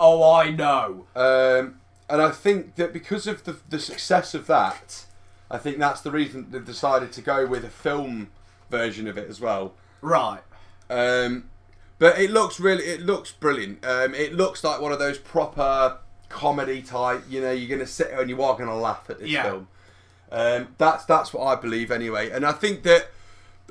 Oh, 0.00 0.32
I 0.32 0.50
know. 0.50 1.06
Um, 1.14 1.80
and 2.10 2.20
I 2.20 2.30
think 2.30 2.74
that 2.74 2.92
because 2.92 3.26
of 3.28 3.44
the, 3.44 3.56
the 3.68 3.78
success 3.78 4.34
of 4.34 4.46
that, 4.48 5.04
I 5.48 5.58
think 5.58 5.78
that's 5.78 6.00
the 6.00 6.10
reason 6.10 6.46
they've 6.50 6.64
decided 6.64 7.12
to 7.12 7.20
go 7.22 7.46
with 7.46 7.64
a 7.64 7.70
film 7.70 8.30
version 8.68 9.06
of 9.06 9.16
it 9.16 9.28
as 9.30 9.40
well. 9.40 9.74
Right. 10.00 10.40
Um, 10.90 11.50
but 12.02 12.18
it 12.18 12.32
looks 12.32 12.58
really, 12.58 12.82
it 12.84 13.02
looks 13.02 13.30
brilliant. 13.30 13.84
Um, 13.86 14.12
it 14.12 14.34
looks 14.34 14.64
like 14.64 14.80
one 14.80 14.90
of 14.90 14.98
those 14.98 15.18
proper 15.18 15.98
comedy 16.28 16.82
type. 16.82 17.22
You 17.28 17.40
know, 17.42 17.52
you're 17.52 17.68
gonna 17.76 17.86
sit 17.86 18.10
and 18.10 18.28
you 18.28 18.42
are 18.42 18.56
gonna 18.58 18.74
laugh 18.76 19.08
at 19.08 19.20
this 19.20 19.30
Yeah. 19.30 19.44
film. 19.44 19.68
Um, 20.32 20.74
that's 20.78 21.04
that's 21.04 21.32
what 21.32 21.44
I 21.46 21.54
believe 21.60 21.92
anyway, 21.92 22.30
and 22.30 22.44
I 22.44 22.50
think 22.52 22.82
that 22.82 23.06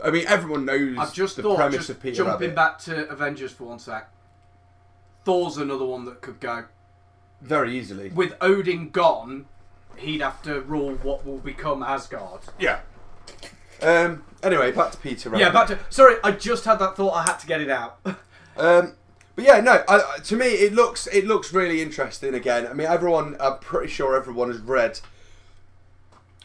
I 0.04 0.12
mean 0.12 0.26
everyone 0.28 0.64
knows 0.66 0.98
I've 0.98 1.14
just 1.14 1.36
the 1.36 1.42
thought, 1.42 1.58
premise 1.58 1.76
just 1.80 1.90
of 1.90 2.02
Peter 2.02 2.18
jumping 2.24 2.32
Rabbit. 2.52 2.56
back 2.56 2.80
to 2.80 3.10
Avengers 3.10 3.52
for 3.52 3.66
one 3.66 3.80
sec. 3.80 4.10
Thor's 5.26 5.58
another 5.58 5.86
one 5.86 6.06
that 6.06 6.22
could 6.22 6.40
go. 6.40 6.66
very 7.42 7.78
easily. 7.78 8.10
With 8.10 8.36
Odin 8.40 8.92
gone, 8.92 9.46
he'd 9.98 10.22
have 10.22 10.42
to 10.44 10.62
rule 10.62 10.94
what 11.04 11.26
will 11.26 11.40
become 11.40 11.84
Asgard. 11.84 12.42
Yeah. 12.60 12.80
Um. 13.82 14.24
Anyway, 14.44 14.72
back 14.72 14.92
to 14.92 14.98
Peter 14.98 15.30
Rabbit. 15.30 15.44
Yeah, 15.44 15.52
back 15.52 15.68
to. 15.68 15.80
Sorry, 15.90 16.16
I 16.24 16.32
just 16.32 16.66
had 16.66 16.80
that 16.80 16.96
thought. 16.98 17.12
I 17.14 17.24
had 17.24 17.38
to 17.38 17.48
get 17.48 17.62
it 17.62 17.70
out. 17.70 18.00
Um, 18.58 18.96
but 19.38 19.46
yeah, 19.46 19.62
no. 19.62 19.82
I, 19.88 20.02
I- 20.16 20.20
to 20.26 20.36
me, 20.36 20.46
it 20.48 20.74
looks 20.74 21.08
it 21.08 21.26
looks 21.26 21.54
really 21.54 21.82
interesting. 21.82 22.34
Again, 22.36 22.68
I 22.68 22.74
mean, 22.74 22.86
everyone. 22.86 23.38
I'm 23.40 23.60
pretty 23.60 23.88
sure 23.88 24.16
everyone 24.16 24.50
has 24.52 24.60
read 24.60 25.00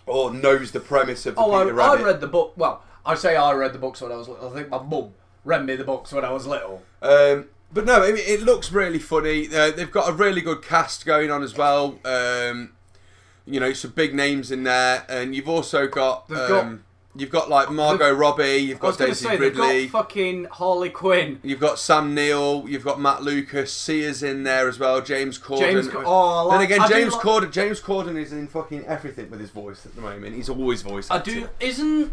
or 0.07 0.33
knows 0.33 0.71
the 0.71 0.81
premise 0.81 1.27
of 1.27 1.35
the 1.35 1.41
oh, 1.41 1.53
I, 1.53 1.65
Peter 1.65 1.81
I 1.81 1.93
Rabbit. 1.95 2.05
read 2.05 2.21
the 2.21 2.29
book. 2.29 2.53
Well, 2.57 2.85
I 3.05 3.17
say 3.17 3.35
I 3.37 3.53
read 3.55 3.73
the 3.73 3.79
books 3.81 4.01
when 4.01 4.13
I 4.13 4.17
was 4.17 4.29
little. 4.29 4.49
I 4.51 4.55
think 4.55 4.71
my 4.71 4.81
mum 4.83 5.15
read 5.45 5.67
me 5.67 5.75
the 5.77 5.85
books 5.85 6.13
when 6.13 6.25
I 6.25 6.31
was 6.31 6.47
little. 6.47 6.83
Um, 7.03 7.47
but 7.73 7.85
no, 7.85 8.03
I 8.05 8.13
mean, 8.13 8.23
it 8.25 8.43
looks 8.43 8.71
really 8.71 9.01
funny. 9.01 9.49
Uh, 9.53 9.73
they've 9.73 9.91
got 9.91 10.09
a 10.09 10.13
really 10.13 10.41
good 10.41 10.63
cast 10.63 11.05
going 11.05 11.31
on 11.31 11.43
as 11.43 11.57
well. 11.57 11.99
Um, 12.05 12.73
you 13.47 13.59
know, 13.59 13.73
some 13.73 13.91
big 13.93 14.15
names 14.15 14.51
in 14.53 14.63
there, 14.63 15.05
and 15.09 15.35
you've 15.35 15.49
also 15.49 15.89
got. 15.89 16.29
They've 16.29 16.39
got- 16.39 16.65
Um, 16.65 16.85
You've 17.19 17.31
got 17.31 17.49
like 17.49 17.71
Margot 17.71 18.13
Robbie. 18.13 18.59
You've 18.59 18.81
got 18.81 18.99
Daisy 18.99 19.27
say 19.27 19.37
Ridley. 19.37 19.87
got 19.87 20.05
fucking 20.05 20.45
Harley 20.47 20.91
Quinn. 20.91 21.41
You've 21.43 21.61
got 21.61 21.79
Sam 21.79 22.15
Neill. 22.15 22.65
You've 22.69 22.85
got 22.85 23.01
Matt 23.01 23.23
Lucas. 23.23 23.73
Sia's 23.73 24.23
in 24.23 24.43
there 24.43 24.69
as 24.69 24.79
well. 24.79 25.01
James 25.01 25.39
Corden. 25.39 25.59
James 25.61 25.89
oh, 25.95 26.51
I 26.51 26.59
then 26.59 26.65
again, 26.65 26.81
I 26.81 26.89
James 26.89 27.15
like- 27.15 27.23
Corden. 27.23 27.53
James 27.53 27.81
Corden 27.81 28.17
is 28.17 28.33
in 28.33 28.47
fucking 28.49 28.85
everything 28.87 29.31
with 29.31 29.41
his 29.41 29.51
voice 29.51 29.87
at 29.87 29.95
the 29.95 30.03
moment. 30.03 30.37
He's 30.37 30.49
always 30.49 30.83
voice 30.83 31.11
I 31.11 31.19
do. 31.19 31.49
Isn't 31.61 32.13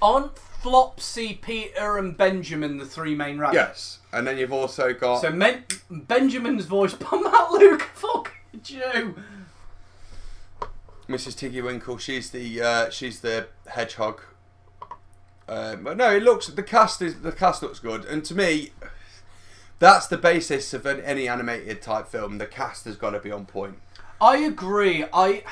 aren't 0.00 0.34
Flopsy, 0.34 1.40
Peter, 1.40 1.98
and 1.98 2.16
Benjamin 2.16 2.78
the 2.78 2.84
three 2.86 3.14
main 3.14 3.38
rabbits? 3.38 3.54
Yes, 3.56 3.98
and 4.12 4.26
then 4.26 4.38
you've 4.38 4.52
also 4.52 4.92
got. 4.92 5.20
So 5.20 5.30
Men- 5.30 5.64
Benjamin's 5.90 6.66
voice 6.66 6.94
by 6.94 7.16
Matt 7.16 7.50
Lucas. 7.52 7.86
Fuck 7.94 8.32
you. 8.66 9.14
Mrs. 11.08 11.36
Tiggy 11.36 11.62
Winkle. 11.62 11.98
She's 11.98 12.30
the 12.30 12.60
uh, 12.60 12.90
she's 12.90 13.20
the 13.20 13.48
hedgehog. 13.66 14.20
Um, 15.48 15.84
but 15.84 15.96
no, 15.96 16.14
it 16.14 16.22
looks 16.22 16.48
the 16.48 16.62
cast 16.62 17.00
is 17.00 17.22
the 17.22 17.32
cast 17.32 17.62
looks 17.62 17.78
good, 17.78 18.04
and 18.04 18.24
to 18.26 18.34
me, 18.34 18.72
that's 19.78 20.06
the 20.06 20.18
basis 20.18 20.74
of 20.74 20.84
an, 20.84 21.00
any 21.00 21.26
animated 21.26 21.80
type 21.80 22.08
film. 22.08 22.38
The 22.38 22.46
cast 22.46 22.84
has 22.84 22.96
got 22.96 23.10
to 23.10 23.20
be 23.20 23.32
on 23.32 23.46
point. 23.46 23.78
I 24.20 24.38
agree. 24.38 25.04
I, 25.12 25.44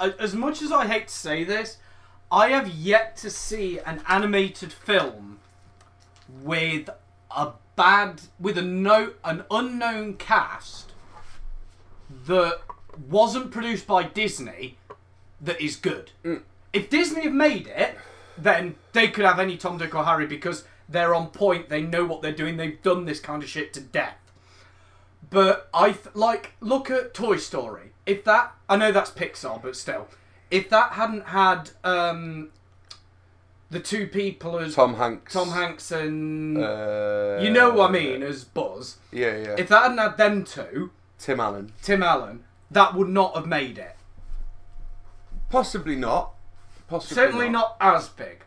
as 0.00 0.34
much 0.34 0.60
as 0.60 0.72
I 0.72 0.86
hate 0.86 1.08
to 1.08 1.14
say 1.14 1.44
this, 1.44 1.78
I 2.30 2.48
have 2.48 2.68
yet 2.68 3.16
to 3.18 3.30
see 3.30 3.78
an 3.78 4.02
animated 4.08 4.72
film 4.72 5.38
with 6.42 6.90
a 7.30 7.52
bad, 7.76 8.22
with 8.40 8.58
a 8.58 8.62
no, 8.62 9.12
an 9.24 9.44
unknown 9.50 10.14
cast 10.14 10.92
that 12.26 12.60
wasn't 13.08 13.50
produced 13.50 13.86
by 13.86 14.02
Disney 14.02 14.76
that 15.42 15.60
is 15.60 15.76
good. 15.76 16.10
If 16.72 16.88
Disney 16.88 17.24
have 17.24 17.32
made 17.34 17.66
it, 17.66 17.98
then 18.38 18.76
they 18.92 19.08
could 19.08 19.24
have 19.24 19.38
any 19.38 19.56
Tom, 19.56 19.76
Dick, 19.76 19.94
or 19.94 20.04
Harry 20.04 20.26
because 20.26 20.64
they're 20.88 21.14
on 21.14 21.28
point. 21.28 21.68
They 21.68 21.82
know 21.82 22.04
what 22.04 22.22
they're 22.22 22.32
doing. 22.32 22.56
They've 22.56 22.80
done 22.82 23.04
this 23.04 23.20
kind 23.20 23.42
of 23.42 23.48
shit 23.48 23.72
to 23.74 23.80
death. 23.80 24.16
But 25.28 25.68
I 25.72 25.92
th- 25.92 26.14
like 26.14 26.52
look 26.60 26.90
at 26.90 27.14
Toy 27.14 27.36
Story. 27.36 27.92
If 28.06 28.24
that 28.24 28.54
I 28.68 28.76
know 28.76 28.92
that's 28.92 29.10
Pixar, 29.10 29.62
but 29.62 29.76
still, 29.76 30.08
if 30.50 30.68
that 30.70 30.92
hadn't 30.92 31.26
had 31.28 31.70
um, 31.84 32.50
the 33.70 33.80
two 33.80 34.06
people 34.06 34.58
as 34.58 34.74
Tom 34.74 34.94
Hanks. 34.94 35.32
Tom 35.32 35.50
Hanks 35.50 35.90
and 35.90 36.58
Uh, 36.58 37.38
you 37.40 37.50
know 37.50 37.70
what 37.70 37.90
I 37.90 37.92
mean 37.92 38.22
as 38.22 38.44
Buzz. 38.44 38.96
Yeah, 39.10 39.36
yeah. 39.36 39.54
If 39.58 39.68
that 39.68 39.82
hadn't 39.82 39.98
had 39.98 40.16
them 40.18 40.44
two, 40.44 40.90
Tim 41.18 41.40
Allen. 41.40 41.72
Tim 41.82 42.02
Allen, 42.02 42.44
that 42.70 42.94
would 42.94 43.08
not 43.08 43.34
have 43.34 43.46
made 43.46 43.78
it. 43.78 43.96
Possibly 45.52 45.96
not. 45.96 46.32
Possibly 46.88 47.14
Certainly 47.14 47.48
not 47.50 47.76
as 47.78 48.08
big. 48.08 48.42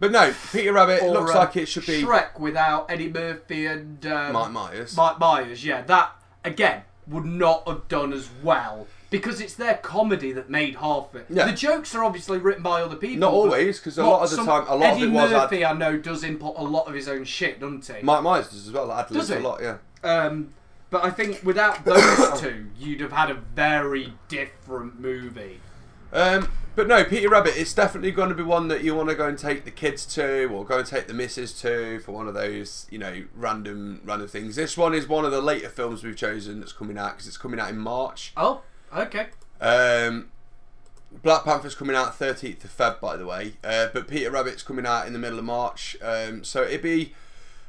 But 0.00 0.10
no, 0.10 0.34
Peter 0.52 0.72
Rabbit 0.72 1.02
Or, 1.02 1.12
looks 1.12 1.30
uh, 1.30 1.38
like 1.38 1.56
it 1.56 1.66
should 1.66 1.86
be 1.86 2.02
Shrek 2.02 2.38
without 2.38 2.90
Eddie 2.90 3.08
Murphy 3.12 3.66
and 3.66 4.04
um, 4.06 4.32
Mike 4.32 4.50
Myers. 4.50 4.96
Mike 4.96 5.18
Myers. 5.20 5.64
Yeah, 5.64 5.82
that 5.82 6.10
again 6.44 6.82
would 7.06 7.24
not 7.24 7.66
have 7.68 7.86
done 7.88 8.12
as 8.12 8.28
well 8.42 8.86
because 9.10 9.40
it's 9.40 9.54
their 9.54 9.74
comedy 9.76 10.32
that 10.32 10.50
made 10.50 10.74
half 10.76 11.14
of 11.14 11.20
it. 11.20 11.26
Yeah. 11.30 11.46
The 11.46 11.52
jokes 11.52 11.94
are 11.94 12.02
obviously 12.02 12.38
written 12.38 12.62
by 12.64 12.82
other 12.82 12.96
people. 12.96 13.18
Not 13.20 13.30
but 13.30 13.36
always, 13.36 13.78
'cause 13.78 13.96
a 13.98 14.04
lot 14.04 14.24
of 14.24 14.30
the 14.30 14.36
some- 14.36 14.46
time- 14.46 14.66
a 14.66 14.74
lot 14.74 14.90
of 14.90 14.96
Eddie 14.96 15.04
it 15.06 15.10
was 15.12 15.30
Murphy, 15.30 15.64
I 15.64 15.72
know, 15.74 15.96
does 15.96 16.24
input 16.24 16.54
a 16.58 16.62
lot 16.64 16.88
of 16.88 16.94
his 16.94 17.08
own 17.08 17.22
shit, 17.24 17.60
doesn't 17.60 17.86
he? 17.86 18.02
Mike 18.02 18.22
Myers 18.24 18.48
does 18.48 18.66
as 18.66 18.72
well. 18.72 18.90
Ad 18.90 19.06
Does 19.06 19.16
libs 19.16 19.30
a 19.30 19.36
he? 19.36 19.42
lot, 19.42 19.62
yeah. 19.62 19.76
Um, 20.02 20.52
but 20.90 21.04
I 21.04 21.10
think 21.10 21.42
without 21.44 21.84
those 21.84 22.40
two, 22.40 22.66
you'd 22.78 23.00
have 23.00 23.12
had 23.12 23.30
a 23.30 23.34
very 23.34 24.14
different 24.28 25.00
movie. 25.00 25.60
Um, 26.12 26.48
but 26.76 26.88
no, 26.88 27.04
Peter 27.04 27.28
Rabbit, 27.28 27.54
it's 27.56 27.72
definitely 27.72 28.10
going 28.10 28.28
to 28.30 28.34
be 28.34 28.42
one 28.42 28.68
that 28.68 28.82
you 28.82 28.94
want 28.94 29.08
to 29.08 29.14
go 29.14 29.26
and 29.26 29.38
take 29.38 29.64
the 29.64 29.70
kids 29.70 30.04
to, 30.14 30.46
or 30.46 30.64
go 30.64 30.78
and 30.78 30.86
take 30.86 31.06
the 31.06 31.14
missus 31.14 31.52
to 31.60 32.00
for 32.00 32.12
one 32.12 32.26
of 32.26 32.34
those, 32.34 32.86
you 32.90 32.98
know, 32.98 33.24
random 33.34 34.00
random 34.04 34.28
things. 34.28 34.56
This 34.56 34.76
one 34.76 34.94
is 34.94 35.08
one 35.08 35.24
of 35.24 35.30
the 35.30 35.40
later 35.40 35.68
films 35.68 36.02
we've 36.02 36.16
chosen 36.16 36.60
that's 36.60 36.72
coming 36.72 36.98
out 36.98 37.12
because 37.12 37.28
it's 37.28 37.36
coming 37.36 37.60
out 37.60 37.70
in 37.70 37.78
March. 37.78 38.32
Oh, 38.36 38.62
okay. 38.96 39.28
Um, 39.60 40.30
Black 41.22 41.44
Panther's 41.44 41.74
coming 41.74 41.94
out 41.94 42.18
13th 42.18 42.64
of 42.64 42.76
Feb, 42.76 43.00
by 43.00 43.16
the 43.16 43.26
way, 43.26 43.54
uh, 43.62 43.88
but 43.92 44.08
Peter 44.08 44.30
Rabbit's 44.30 44.62
coming 44.62 44.86
out 44.86 45.06
in 45.06 45.12
the 45.12 45.18
middle 45.18 45.38
of 45.38 45.44
March. 45.44 45.96
Um, 46.02 46.42
so 46.42 46.62
it'd 46.62 46.82
be 46.82 47.14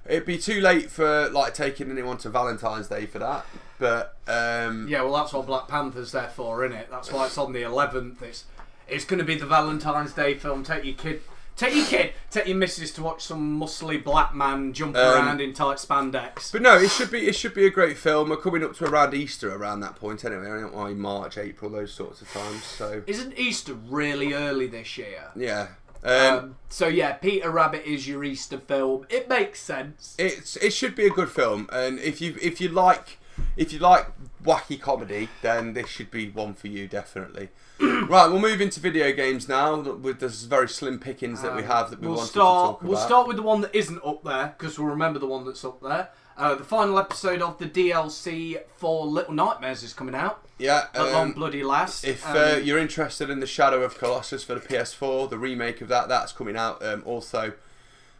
it'd 0.07 0.25
be 0.25 0.37
too 0.37 0.61
late 0.61 0.89
for 0.91 1.29
like 1.29 1.53
taking 1.53 1.89
anyone 1.91 2.17
to 2.19 2.29
Valentine's 2.29 2.87
Day 2.87 3.05
for 3.05 3.19
that. 3.19 3.45
But 3.79 4.15
um, 4.27 4.87
Yeah, 4.87 5.01
well, 5.01 5.13
that's 5.13 5.33
what 5.33 5.45
Black 5.45 5.67
Panther's 5.67 6.11
there 6.11 6.29
for, 6.29 6.63
isn't 6.65 6.77
it? 6.77 6.87
That's 6.89 7.11
why 7.11 7.25
it's 7.25 7.37
on 7.37 7.53
the 7.53 7.61
11th. 7.63 8.21
It's 8.21 8.45
it's 8.87 9.03
going 9.05 9.19
to 9.19 9.25
be 9.25 9.35
the 9.35 9.45
Valentine's 9.47 10.13
Day 10.13 10.35
film. 10.35 10.63
Take 10.63 10.85
your 10.85 10.93
kid, 10.93 11.21
take 11.55 11.73
your 11.73 11.85
kid, 11.87 12.13
take 12.29 12.45
your 12.47 12.55
missus 12.55 12.91
to 12.93 13.01
watch 13.01 13.23
some 13.23 13.59
muscly 13.59 14.01
black 14.01 14.35
man 14.35 14.73
jump 14.73 14.95
Um, 14.95 15.01
around 15.25 15.41
in 15.41 15.53
tight 15.53 15.77
spandex. 15.77 16.51
But 16.51 16.61
no, 16.61 16.77
it 16.77 16.91
should 16.91 17.09
be 17.11 17.27
it 17.27 17.35
should 17.35 17.53
be 17.55 17.65
a 17.65 17.71
great 17.71 17.97
film. 17.97 18.29
We're 18.29 18.37
coming 18.37 18.63
up 18.63 18.75
to 18.77 18.85
around 18.85 19.13
Easter 19.15 19.53
around 19.53 19.79
that 19.79 19.95
point 19.95 20.23
anyway. 20.23 20.45
I 20.45 20.49
don't 20.61 20.71
know 20.71 20.77
why 20.77 20.93
March, 20.93 21.37
April, 21.37 21.71
those 21.71 21.91
sorts 21.93 22.21
of 22.21 22.31
times. 22.31 22.63
So 22.63 23.01
Isn't 23.07 23.37
Easter 23.37 23.73
really 23.73 24.33
early 24.33 24.67
this 24.67 24.97
year? 24.99 25.31
yeah, 25.35 25.69
um, 26.03 26.37
Um, 26.37 26.55
so 26.69 26.87
yeah, 26.87 27.13
Peter 27.13 27.49
Rabbit 27.49 27.83
is 27.85 28.07
your 28.07 28.23
Easter 28.23 28.57
film. 28.57 29.05
It 29.09 29.29
makes 29.29 29.61
sense. 29.61 30.15
it's 30.17 30.55
it 30.57 30.71
should 30.73 30.95
be 30.95 31.05
a 31.05 31.09
good 31.09 31.29
film. 31.29 31.69
And 31.71 31.99
if 31.99 32.21
you 32.21 32.35
if 32.41 32.59
you 32.61 32.69
like 32.69 33.17
if 33.57 33.73
you 33.73 33.79
like 33.79 34.07
wacky 34.43 34.79
comedy, 34.79 35.29
then 35.41 35.73
this 35.73 35.87
should 35.89 36.11
be 36.11 36.29
one 36.29 36.53
for 36.53 36.67
you 36.67 36.87
definitely. 36.87 37.49
right, 37.81 38.27
we'll 38.27 38.39
move 38.39 38.61
into 38.61 38.79
video 38.79 39.11
games 39.11 39.49
now. 39.49 39.75
With 39.79 40.19
this 40.19 40.43
very 40.43 40.69
slim 40.69 40.99
pickings 40.99 41.41
that 41.41 41.55
we 41.55 41.63
have 41.63 41.89
that 41.89 41.99
we 41.99 42.07
Um, 42.07 42.13
we'll 42.13 42.23
start. 42.23 42.31
to 42.33 42.39
talk 42.39 42.81
about. 42.81 42.89
We'll 42.89 42.99
start 42.99 43.27
with 43.27 43.37
the 43.37 43.43
one 43.43 43.61
that 43.61 43.75
isn't 43.75 44.01
up 44.05 44.23
there 44.23 44.55
because 44.57 44.79
we'll 44.79 44.87
remember 44.89 45.19
the 45.19 45.27
one 45.27 45.45
that's 45.45 45.65
up 45.65 45.81
there. 45.81 46.09
Uh, 46.37 46.55
the 46.55 46.63
final 46.63 46.99
episode 46.99 47.41
of 47.41 47.57
the 47.57 47.65
DLC 47.65 48.59
for 48.77 49.05
Little 49.05 49.33
Nightmares 49.33 49.83
is 49.83 49.93
coming 49.93 50.15
out 50.15 50.44
yeah, 50.57 50.87
at 50.93 51.01
long 51.11 51.27
um, 51.29 51.31
bloody 51.33 51.63
last. 51.63 52.03
If 52.05 52.25
Um, 52.27 52.37
uh, 52.37 52.55
you're 52.63 52.77
interested 52.79 53.29
in 53.29 53.39
the 53.39 53.47
Shadow 53.47 53.83
of 53.83 53.97
Colossus 53.97 54.43
for 54.43 54.55
the 54.55 54.61
PS4, 54.61 55.29
the 55.29 55.37
remake 55.37 55.81
of 55.81 55.87
that, 55.89 56.07
that's 56.07 56.31
coming 56.31 56.55
out 56.55 56.83
um, 56.85 57.01
also 57.05 57.53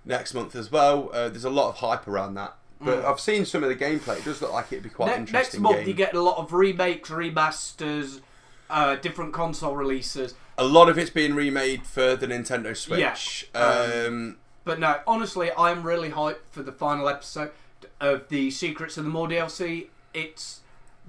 next 0.05 0.33
month 0.33 0.55
as 0.55 0.71
well. 0.71 1.09
Uh, 1.13 1.29
there's 1.29 1.45
a 1.45 1.49
lot 1.49 1.69
of 1.69 1.75
hype 1.77 2.07
around 2.07 2.33
that, 2.35 2.55
but 2.81 3.03
I've 3.05 3.19
seen 3.19 3.45
some 3.45 3.63
of 3.63 3.69
the 3.69 3.75
gameplay. 3.75 4.17
It 4.17 4.25
does 4.25 4.41
look 4.41 4.53
like 4.53 4.71
it'd 4.71 4.83
be 4.83 4.89
quite 4.89 5.07
Mm. 5.11 5.13
ne- 5.13 5.19
interesting. 5.21 5.33
next 5.33 5.59
month 5.59 5.77
game. 5.79 5.87
you 5.87 5.93
get 5.93 6.13
a 6.13 6.21
lot 6.21 6.37
of 6.37 6.53
remakes, 6.53 7.09
remasters, 7.09 8.21
uh, 8.69 8.95
different 8.95 9.33
console 9.33 9.75
releases. 9.75 10.33
a 10.57 10.63
lot 10.63 10.87
of 10.87 10.97
it's 10.97 11.09
being 11.09 11.35
remade 11.35 11.85
for 11.85 12.15
the 12.15 12.25
Nintendo 12.27 12.75
Switch. 12.77 13.49
Yeah, 13.53 13.59
Um, 13.61 14.05
um, 14.07 14.37
But 14.63 14.79
no, 14.79 14.99
honestly, 15.05 15.51
I'm 15.57 15.83
really 15.83 16.11
hyped 16.11 16.37
for 16.49 16.63
the 16.63 16.71
final 16.71 17.09
episode 17.09 17.51
of 17.99 18.29
the 18.29 18.49
Secrets 18.51 18.97
of 18.97 19.03
the 19.03 19.09
Maw 19.09 19.27
DLC. 19.27 19.87
It's 20.13 20.61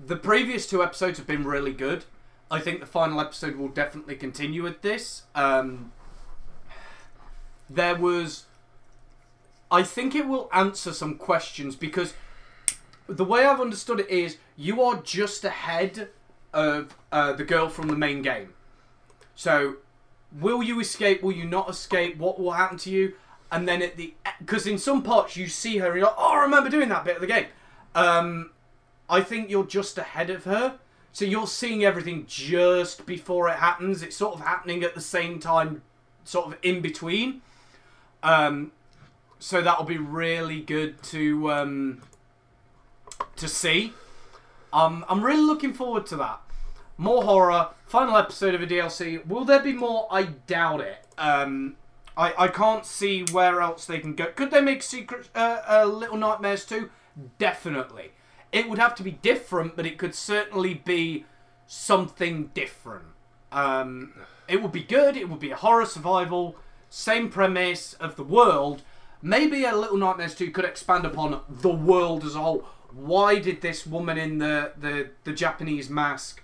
the 0.05 0.17
previous 0.17 0.67
two 0.67 0.83
episodes 0.83 1.19
have 1.19 1.27
been 1.27 1.45
really 1.45 1.73
good. 1.73 2.05
I 2.51 2.61
think 2.61 2.81
the 2.81 2.87
final 2.87 3.21
episode 3.21 3.57
will 3.57 3.69
definitely 3.69 4.17
continue 4.17 4.63
with 4.63 4.83
this. 4.83 5.23
Um, 5.35 5.93
there 7.69 7.97
was, 7.97 8.45
I 9.71 9.83
think 9.83 10.15
it 10.15 10.27
will 10.27 10.49
answer 10.53 10.93
some 10.93 11.17
questions 11.17 11.75
because 11.75 12.15
the 13.09 13.25
way 13.25 13.45
I've 13.45 13.61
understood 13.61 14.01
it 14.01 14.09
is 14.09 14.39
you 14.57 14.83
are 14.83 15.03
just 15.03 15.45
ahead 15.45 16.09
of 16.53 16.97
uh, 17.11 17.33
the 17.33 17.45
girl 17.45 17.69
from 17.69 17.89
the 17.89 17.97
main 17.97 18.23
game. 18.23 18.55
So, 19.35 19.77
will 20.33 20.63
you 20.63 20.81
escape? 20.81 21.23
Will 21.23 21.33
you 21.33 21.45
not 21.45 21.69
escape? 21.69 22.17
What 22.17 22.41
will 22.41 22.53
happen 22.53 22.79
to 22.79 22.91
you? 22.91 23.15
And 23.51 23.69
then 23.69 23.83
at 23.83 23.97
the 23.97 24.15
because 24.39 24.67
in 24.67 24.79
some 24.79 25.03
parts 25.03 25.37
you 25.37 25.47
see 25.47 25.79
her 25.79 25.87
and 25.87 25.97
you're 25.97 26.07
like, 26.07 26.17
oh, 26.19 26.33
I 26.33 26.43
remember 26.43 26.71
doing 26.71 26.89
that 26.89 27.05
bit 27.05 27.17
of 27.17 27.21
the 27.21 27.29
game. 27.29 27.47
Um, 27.95 28.51
I 29.09 29.21
think 29.21 29.51
you're 29.51 29.67
just 29.67 29.99
ahead 29.99 30.31
of 30.31 30.45
her. 30.45 30.79
So 31.13 31.25
you're 31.25 31.47
seeing 31.47 31.85
everything 31.85 32.27
just 32.29 33.07
before 33.07 33.49
it 33.49 33.57
happens. 33.57 34.03
It's 34.03 34.17
sort 34.17 34.35
of 34.35 34.41
happening 34.41 34.83
at 34.83 34.95
the 34.95 35.01
same 35.01 35.39
time, 35.39 35.83
sort 36.25 36.47
of 36.47 36.59
in 36.63 36.83
between. 36.83 37.41
Um, 38.23 38.73
so 39.39 39.63
that'll 39.63 39.85
be 39.85 39.99
really 39.99 40.61
good 40.61 41.03
to 41.05 41.51
um, 41.53 42.03
to 43.37 43.49
see. 43.49 43.95
Um, 44.73 45.05
I'm 45.09 45.25
really 45.25 45.43
looking 45.43 45.73
forward 45.73 46.07
to 46.07 46.17
that. 46.17 46.41
More 46.99 47.23
horror. 47.23 47.69
Final 47.87 48.17
episode 48.17 48.55
of 48.55 48.63
a 48.63 48.67
DLC. 48.67 49.27
Will 49.27 49.45
there 49.45 49.61
be 49.61 49.73
more? 49.73 50.09
I 50.11 50.25
doubt 50.25 50.81
it. 50.81 51.07
Um, 51.17 51.77
I, 52.17 52.35
I 52.37 52.49
can't 52.49 52.85
see 52.85 53.25
where 53.33 53.61
else 53.61 53.85
they 53.85 53.99
can 53.99 54.15
go. 54.15 54.27
Could 54.27 54.51
they 54.51 54.61
make 54.61 54.83
Secret 54.83 55.29
uh, 55.35 55.61
uh, 55.69 55.85
Little 55.85 56.17
Nightmares 56.17 56.65
2? 56.65 56.91
Definitely. 57.39 58.13
It 58.57 58.71
would 58.71 58.79
have 58.79 58.95
to 58.95 59.03
be 59.03 59.11
different, 59.11 59.77
but 59.77 59.85
it 59.85 59.99
could 59.99 60.15
certainly 60.15 60.73
be 60.73 61.27
something 61.67 62.47
different. 62.55 63.05
Um, 63.53 64.15
it 64.49 64.63
would 64.63 64.73
be 64.73 64.83
good. 64.83 65.15
It 65.15 65.29
would 65.29 65.41
be 65.41 65.51
a 65.51 65.57
horror 65.57 65.85
survival, 65.85 66.57
same 66.89 67.29
premise 67.29 67.93
of 68.01 68.17
the 68.17 68.25
world. 68.25 68.81
Maybe 69.21 69.67
a 69.67 69.77
Little 69.77 69.99
Nightmares 69.99 70.35
2 70.35 70.53
could 70.53 70.65
expand 70.65 71.05
upon 71.05 71.43
the 71.51 71.69
world 71.69 72.25
as 72.25 72.35
a 72.35 72.41
whole. 72.41 72.65
Why 72.95 73.39
did 73.39 73.61
this 73.61 73.87
woman 73.87 74.17
in 74.17 74.39
the, 74.39 74.73
the, 74.75 75.11
the 75.25 75.35
Japanese 75.35 75.91
mask 75.91 76.43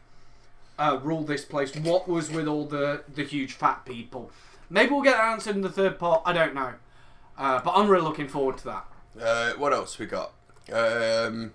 uh, 0.78 0.98
rule 1.02 1.22
this 1.22 1.46
place? 1.46 1.74
What 1.74 2.06
was 2.06 2.30
with 2.30 2.46
all 2.46 2.66
the, 2.66 3.04
the 3.08 3.24
huge 3.24 3.54
fat 3.54 3.86
people? 3.86 4.30
Maybe 4.68 4.90
we'll 4.90 5.00
get 5.00 5.18
answered 5.18 5.56
in 5.56 5.62
the 5.62 5.70
third 5.70 5.98
part. 5.98 6.20
I 6.26 6.34
don't 6.34 6.54
know. 6.54 6.74
Uh, 7.38 7.62
but 7.64 7.72
I'm 7.74 7.88
really 7.88 8.04
looking 8.04 8.28
forward 8.28 8.58
to 8.58 8.64
that. 8.64 8.84
Uh, 9.18 9.52
what 9.52 9.72
else 9.72 9.98
we 9.98 10.04
got? 10.04 10.34
Um, 10.70 11.52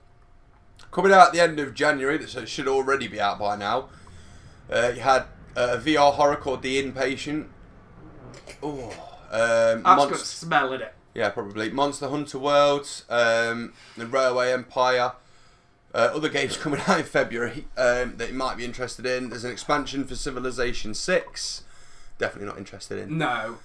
coming 0.97 1.12
out 1.12 1.27
at 1.27 1.33
the 1.33 1.39
end 1.39 1.60
of 1.60 1.75
January, 1.75 2.25
so 2.27 2.39
it 2.39 2.49
should 2.49 2.67
already 2.67 3.07
be 3.07 3.21
out 3.21 3.38
by 3.38 3.55
now. 3.55 3.88
Uh, 4.67 4.91
you 4.95 5.01
had 5.01 5.25
a 5.55 5.77
VR 5.77 6.12
horror 6.12 6.36
called 6.36 6.63
The 6.63 6.81
Inpatient. 6.81 7.45
Oh, 8.63 8.89
um, 9.29 9.83
That's 9.83 10.05
got 10.07 10.17
smell 10.17 10.73
in 10.73 10.81
it. 10.81 10.95
yeah, 11.13 11.29
probably 11.29 11.69
Monster 11.69 12.10
Hunter 12.10 12.39
World, 12.39 13.03
um, 13.12 13.73
the 13.95 14.07
Railway 14.07 14.51
Empire. 14.51 15.12
Uh, 15.93 16.10
other 16.15 16.29
games 16.29 16.57
coming 16.63 16.81
out 16.88 16.97
in 16.97 17.05
February 17.05 17.65
um, 17.77 18.17
that 18.17 18.29
you 18.29 18.33
might 18.36 18.57
be 18.57 18.65
interested 18.65 19.05
in. 19.05 19.29
There's 19.29 19.43
an 19.43 19.51
expansion 19.51 20.03
for 20.03 20.15
Civilization 20.15 20.95
Six. 20.95 21.63
Definitely 22.17 22.47
not 22.47 22.57
interested 22.57 22.97
in. 22.97 23.19
No. 23.19 23.60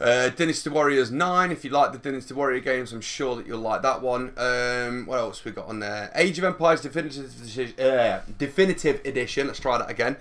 Uh, 0.00 0.28
Dynasty 0.28 0.70
Warriors 0.70 1.10
9, 1.10 1.52
if 1.52 1.64
you 1.64 1.70
like 1.70 1.92
the 1.92 1.98
Dynasty 1.98 2.34
Warrior 2.34 2.60
games, 2.60 2.92
I'm 2.92 3.00
sure 3.00 3.36
that 3.36 3.46
you'll 3.46 3.60
like 3.60 3.82
that 3.82 4.02
one. 4.02 4.32
Um, 4.36 5.06
what 5.06 5.18
else 5.18 5.44
we 5.44 5.52
got 5.52 5.68
on 5.68 5.78
there? 5.78 6.10
Age 6.14 6.36
of 6.38 6.44
Empires 6.44 6.80
Definitive, 6.80 7.78
uh, 7.78 8.20
Definitive 8.36 9.00
Edition, 9.04 9.46
let's 9.46 9.60
try 9.60 9.78
that 9.78 9.88
again. 9.88 10.16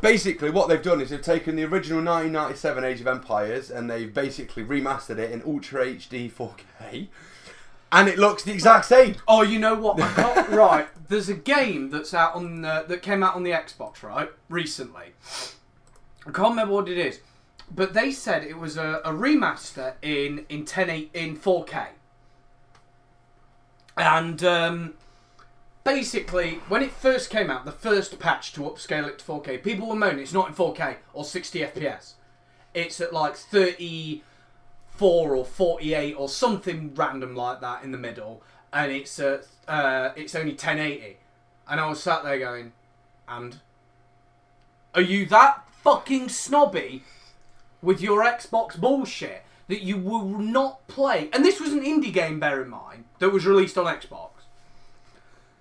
Basically, 0.00 0.48
what 0.48 0.68
they've 0.70 0.82
done 0.82 1.02
is 1.02 1.10
they've 1.10 1.20
taken 1.20 1.56
the 1.56 1.64
original 1.64 1.98
1997 1.98 2.84
Age 2.84 3.00
of 3.02 3.06
Empires 3.06 3.70
and 3.70 3.90
they've 3.90 4.12
basically 4.12 4.64
remastered 4.64 5.18
it 5.18 5.30
in 5.30 5.42
Ultra 5.44 5.84
HD 5.84 6.32
4K. 6.32 7.08
And 7.92 8.08
it 8.08 8.18
looks 8.18 8.42
the 8.42 8.52
exact 8.52 8.86
same. 8.86 9.16
Oh, 9.28 9.42
you 9.42 9.58
know 9.58 9.74
what? 9.74 9.98
Right. 10.48 10.88
There's 11.08 11.28
a 11.28 11.34
game 11.34 11.90
that's 11.90 12.14
out 12.14 12.34
on 12.34 12.64
uh, 12.64 12.84
that 12.84 13.02
came 13.02 13.22
out 13.22 13.36
on 13.36 13.42
the 13.42 13.50
Xbox 13.50 14.02
right 14.02 14.30
recently. 14.48 15.12
I 16.26 16.30
can't 16.30 16.50
remember 16.50 16.74
what 16.74 16.88
it 16.88 16.96
is, 16.98 17.20
but 17.74 17.94
they 17.94 18.12
said 18.12 18.44
it 18.44 18.58
was 18.58 18.76
a, 18.76 19.00
a 19.04 19.12
remaster 19.12 19.94
in 20.02 20.44
in 20.48 20.64
10 20.64 21.08
in 21.14 21.36
4K. 21.36 21.88
And 23.96 24.42
um, 24.42 24.94
basically, 25.84 26.60
when 26.68 26.82
it 26.82 26.92
first 26.92 27.30
came 27.30 27.50
out, 27.50 27.64
the 27.64 27.72
first 27.72 28.18
patch 28.18 28.52
to 28.54 28.62
upscale 28.62 29.08
it 29.08 29.18
to 29.18 29.24
4K, 29.24 29.62
people 29.62 29.88
were 29.88 29.94
moaning 29.94 30.20
it's 30.20 30.32
not 30.32 30.48
in 30.48 30.54
4K 30.54 30.96
or 31.12 31.24
60 31.24 31.60
FPS. 31.60 32.14
It's 32.74 33.00
at 33.00 33.12
like 33.12 33.36
34 33.36 35.36
or 35.36 35.44
48 35.44 36.14
or 36.14 36.28
something 36.28 36.94
random 36.94 37.34
like 37.34 37.60
that 37.60 37.84
in 37.84 37.92
the 37.92 37.98
middle, 37.98 38.42
and 38.72 38.92
it's 38.92 39.18
uh, 39.18 39.42
uh, 39.68 40.10
it's 40.16 40.34
only 40.34 40.52
1080. 40.52 41.18
And 41.68 41.80
I 41.80 41.88
was 41.88 42.02
sat 42.02 42.24
there 42.24 42.38
going, 42.38 42.72
and 43.28 43.58
are 44.94 45.02
you 45.02 45.26
that 45.26 45.64
fucking 45.82 46.28
snobby 46.28 47.02
with 47.82 48.00
your 48.00 48.24
Xbox 48.24 48.78
bullshit 48.78 49.42
that 49.68 49.82
you 49.82 49.98
will 49.98 50.24
not 50.24 50.86
play? 50.86 51.28
And 51.32 51.44
this 51.44 51.60
was 51.60 51.72
an 51.72 51.82
indie 51.82 52.12
game, 52.12 52.40
bear 52.40 52.62
in 52.62 52.70
mind, 52.70 53.04
that 53.18 53.30
was 53.30 53.44
released 53.44 53.76
on 53.76 53.86
Xbox. 53.86 54.30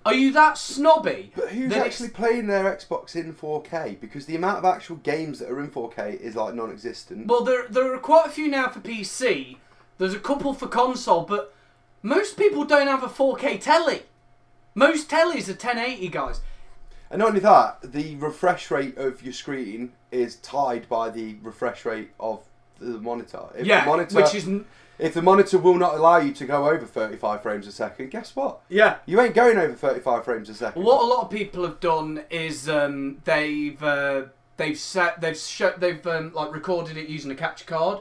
Are 0.03 0.13
you 0.13 0.31
that 0.31 0.57
snobby? 0.57 1.31
But 1.36 1.49
who's 1.49 1.69
that 1.69 1.86
actually 1.86 2.10
playing 2.10 2.47
their 2.47 2.63
Xbox 2.63 3.15
in 3.15 3.34
4K? 3.34 3.99
Because 3.99 4.25
the 4.25 4.36
amount 4.36 4.57
of 4.57 4.65
actual 4.65 4.95
games 4.97 5.39
that 5.39 5.49
are 5.49 5.60
in 5.60 5.69
4K 5.69 6.19
is 6.19 6.36
like 6.36 6.55
non-existent. 6.55 7.27
Well, 7.27 7.43
there 7.43 7.67
there 7.69 7.93
are 7.93 7.99
quite 7.99 8.25
a 8.25 8.31
few 8.31 8.47
now 8.47 8.69
for 8.69 8.79
PC. 8.79 9.57
There's 9.99 10.15
a 10.15 10.19
couple 10.19 10.55
for 10.55 10.67
console, 10.67 11.21
but 11.21 11.53
most 12.01 12.36
people 12.36 12.65
don't 12.65 12.88
have 12.88 13.03
a 13.03 13.07
4K 13.07 13.62
telly. 13.62 14.03
Most 14.73 15.07
tellies 15.07 15.47
are 15.47 15.53
1080, 15.53 16.07
guys. 16.07 16.41
And 17.12 17.19
not 17.19 17.28
only 17.28 17.41
that, 17.41 17.91
the 17.91 18.15
refresh 18.15 18.71
rate 18.71 18.97
of 18.97 19.21
your 19.21 19.34
screen 19.34 19.91
is 20.12 20.38
tied 20.38 20.88
by 20.88 21.10
the 21.10 21.36
refresh 21.43 21.84
rate 21.84 22.12
of 22.19 22.41
the 22.80 23.00
monitor. 23.00 23.41
If 23.56 23.67
yeah, 23.67 23.82
the 23.82 23.91
monitor, 23.91 24.15
which 24.15 24.34
is 24.34 24.47
n- 24.47 24.65
if 24.97 25.13
the 25.13 25.21
monitor 25.21 25.58
will 25.58 25.78
not 25.78 25.95
allow 25.95 26.17
you 26.19 26.32
to 26.32 26.45
go 26.45 26.69
over 26.69 26.86
35 26.86 27.43
frames 27.43 27.67
a 27.67 27.71
second, 27.71 28.12
guess 28.12 28.34
what? 28.36 28.62
yeah. 28.69 28.97
You 29.06 29.19
ain't 29.19 29.36
going 29.36 29.58
over 29.58 29.74
35 29.74 30.24
frames 30.24 30.47
a 30.47 30.54
second. 30.54 30.84
What 30.84 31.02
a 31.02 31.06
lot 31.06 31.24
of 31.24 31.30
people 31.30 31.63
have 31.63 31.82
done 31.82 32.24
is 32.30 32.69
um, 32.69 33.17
they've 33.26 33.82
uh, 33.84 34.24
they've 34.56 34.80
set 34.80 35.19
they've 35.19 35.39
they've 35.78 36.08
um, 36.08 36.32
like 36.34 36.54
recorded 36.54 36.95
it 36.95 37.10
using 37.10 37.30
a 37.30 37.36
capture 37.36 37.65
card, 37.65 38.00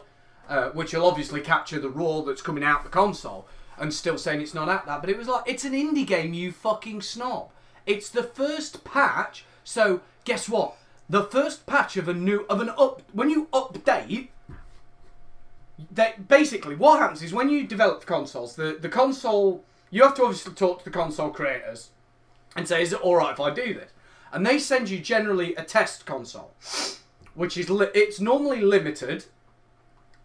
uh, 0.48 0.70
which 0.70 0.94
will 0.94 1.04
obviously 1.04 1.40
capture 1.40 1.80
the 1.80 1.90
raw 1.90 2.20
that's 2.20 2.42
coming 2.42 2.62
out 2.62 2.84
the 2.84 2.90
console, 2.90 3.48
and 3.76 3.92
still 3.92 4.18
saying 4.18 4.40
it's 4.40 4.54
not 4.54 4.68
at 4.68 4.86
that. 4.86 5.00
But 5.00 5.10
it 5.10 5.18
was 5.18 5.26
like 5.26 5.44
it's 5.46 5.64
an 5.64 5.72
indie 5.72 6.06
game, 6.06 6.32
you 6.32 6.52
fucking 6.52 7.02
snob. 7.02 7.48
It's 7.86 8.10
the 8.10 8.22
first 8.22 8.84
patch, 8.84 9.44
so 9.64 10.00
guess 10.24 10.48
what? 10.48 10.76
The 11.08 11.24
first 11.24 11.66
patch 11.66 11.96
of 11.96 12.08
a 12.08 12.14
new 12.14 12.46
of 12.48 12.60
an 12.60 12.70
up 12.70 13.02
when 13.12 13.30
you 13.30 13.48
update. 13.52 14.28
They, 15.90 16.14
basically, 16.28 16.76
what 16.76 17.00
happens 17.00 17.22
is 17.22 17.32
when 17.32 17.48
you 17.48 17.66
develop 17.66 18.04
consoles, 18.04 18.54
the, 18.54 18.76
the 18.78 18.88
console 18.90 19.64
you 19.90 20.02
have 20.02 20.14
to 20.14 20.22
obviously 20.22 20.54
talk 20.54 20.78
to 20.78 20.84
the 20.84 20.90
console 20.90 21.30
creators 21.30 21.90
and 22.56 22.66
say, 22.66 22.82
is 22.82 22.92
it 22.92 23.00
all 23.00 23.16
right 23.16 23.32
if 23.32 23.40
I 23.40 23.50
do 23.50 23.74
this? 23.74 23.90
And 24.32 24.46
they 24.46 24.58
send 24.58 24.88
you 24.88 25.00
generally 25.00 25.54
a 25.56 25.64
test 25.64 26.06
console, 26.06 26.52
which 27.34 27.56
is 27.56 27.68
li- 27.68 27.88
it's 27.94 28.20
normally 28.20 28.60
limited. 28.60 29.24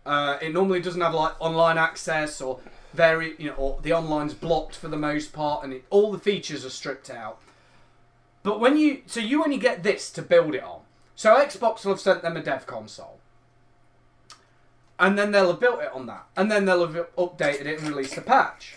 Uh, 0.06 0.38
it 0.40 0.54
normally 0.54 0.80
doesn't 0.80 1.02
have 1.02 1.16
like 1.16 1.34
online 1.40 1.80
access 1.80 2.40
or 2.40 2.60
very 2.94 3.34
you 3.38 3.50
know 3.50 3.56
or 3.56 3.80
the 3.82 3.92
online's 3.92 4.34
blocked 4.34 4.76
for 4.76 4.88
the 4.88 4.98
most 4.98 5.34
part, 5.34 5.64
and 5.64 5.74
it, 5.74 5.86
all 5.90 6.12
the 6.12 6.20
features 6.20 6.64
are 6.64 6.70
stripped 6.70 7.10
out. 7.10 7.42
But 8.46 8.60
when 8.60 8.78
you 8.78 9.02
so 9.08 9.20
you 9.20 9.44
only 9.44 9.58
get 9.58 9.82
this 9.82 10.12
to 10.12 10.22
build 10.22 10.54
it 10.54 10.64
on. 10.64 10.82
So 11.16 11.36
Xbox 11.36 11.84
will 11.84 11.94
have 11.94 12.00
sent 12.00 12.22
them 12.22 12.38
a 12.38 12.44
dev 12.44 12.68
console. 12.68 13.20
And 15.00 15.18
then 15.18 15.32
they'll 15.32 15.48
have 15.48 15.60
built 15.60 15.82
it 15.82 15.92
on 15.92 16.06
that. 16.06 16.28
And 16.38 16.52
then 16.52 16.66
they'll 16.66 16.86
have 16.86 17.16
updated 17.18 17.66
it 17.66 17.80
and 17.80 17.90
released 17.90 18.18
a 18.18 18.22
patch. 18.22 18.76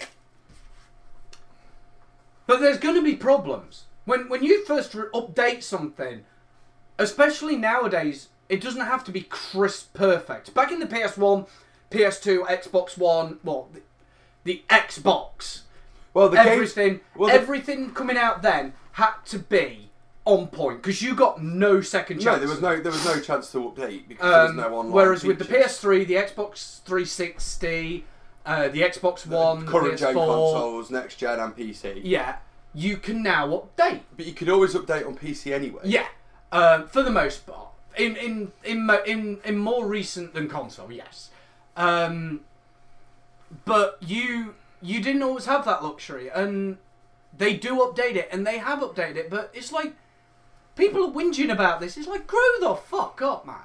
But 2.46 2.60
there's 2.60 2.78
going 2.78 2.94
to 2.94 3.02
be 3.02 3.14
problems. 3.14 3.84
When, 4.06 4.30
when 4.30 4.42
you 4.42 4.64
first 4.64 4.92
update 4.92 5.62
something, 5.62 6.24
especially 6.98 7.56
nowadays, 7.56 8.28
it 8.48 8.62
doesn't 8.62 8.80
have 8.80 9.04
to 9.04 9.12
be 9.12 9.20
crisp 9.20 9.92
perfect. 9.92 10.54
Back 10.54 10.72
in 10.72 10.80
the 10.80 10.86
PS1, 10.86 11.46
PS2, 11.90 12.46
Xbox 12.46 12.96
One, 12.96 13.38
well, 13.44 13.68
the, 13.74 13.82
the 14.44 14.62
Xbox, 14.70 15.60
well, 16.14 16.30
the 16.30 16.38
everything, 16.38 17.00
well, 17.14 17.28
the- 17.28 17.34
everything 17.34 17.90
coming 17.90 18.16
out 18.16 18.40
then 18.40 18.72
had 18.98 19.14
to 19.26 19.38
be 19.38 19.90
on 20.24 20.46
point 20.48 20.82
because 20.82 21.00
you 21.00 21.14
got 21.14 21.42
no 21.42 21.80
second 21.80 22.18
chance. 22.20 22.26
no, 22.26 22.38
there 22.38 22.48
was 22.48 22.60
no 22.60 22.80
there 22.80 22.92
was 22.92 23.04
no 23.04 23.18
chance 23.20 23.50
to 23.52 23.58
update 23.58 24.06
because 24.08 24.30
there 24.30 24.42
was 24.42 24.50
Um, 24.50 24.56
no 24.56 24.74
online. 24.78 24.92
whereas 24.92 25.24
with 25.24 25.38
the. 25.38 25.44
PS3, 25.44 26.06
the 26.06 26.14
Xbox 26.14 26.80
360, 26.82 28.04
uh, 28.44 28.68
the 28.68 28.82
Xbox 28.82 29.26
One, 29.26 29.66
current 29.66 29.94
PS4, 29.94 29.98
gen 29.98 30.14
consoles, 30.14 30.90
next 30.90 31.16
gen, 31.16 31.38
and 31.40 31.56
PC. 31.56 32.00
yeah, 32.04 32.36
you 32.74 32.96
can 32.96 33.22
now 33.22 33.48
update. 33.48 34.00
But 34.16 34.26
you 34.26 34.32
could 34.34 34.48
always 34.48 34.74
update 34.74 35.06
on 35.06 35.16
PC 35.16 35.52
anyway. 35.54 35.80
Yeah, 35.84 36.06
um, 36.52 36.86
for 36.88 37.02
the 37.02 37.10
most 37.10 37.46
part. 37.46 37.68
In 37.96 38.16
in 38.16 38.52
in 38.64 38.84
mo- 38.86 39.02
in 39.06 39.38
in 39.44 39.58
more 39.58 39.86
recent 39.86 40.34
than 40.34 40.48
console, 40.48 40.92
yes. 40.92 41.30
Um, 41.76 42.40
but 43.64 43.96
you 44.00 44.54
you 44.82 45.00
didn't 45.02 45.22
always 45.22 45.46
have 45.46 45.64
that 45.64 45.82
luxury, 45.82 46.28
and 46.30 46.76
they 47.38 47.56
do 47.56 47.76
update 47.76 48.16
it, 48.16 48.28
and 48.30 48.46
they 48.46 48.58
have 48.58 48.80
updated 48.80 49.16
it. 49.16 49.30
But 49.30 49.50
it's 49.54 49.72
like 49.72 49.94
people 50.76 51.04
are 51.06 51.10
whinging 51.10 51.50
about 51.50 51.80
this. 51.80 51.96
It's 51.96 52.08
like 52.08 52.26
grow 52.26 52.40
the 52.60 52.74
fuck 52.74 53.22
up, 53.22 53.46
man. 53.46 53.56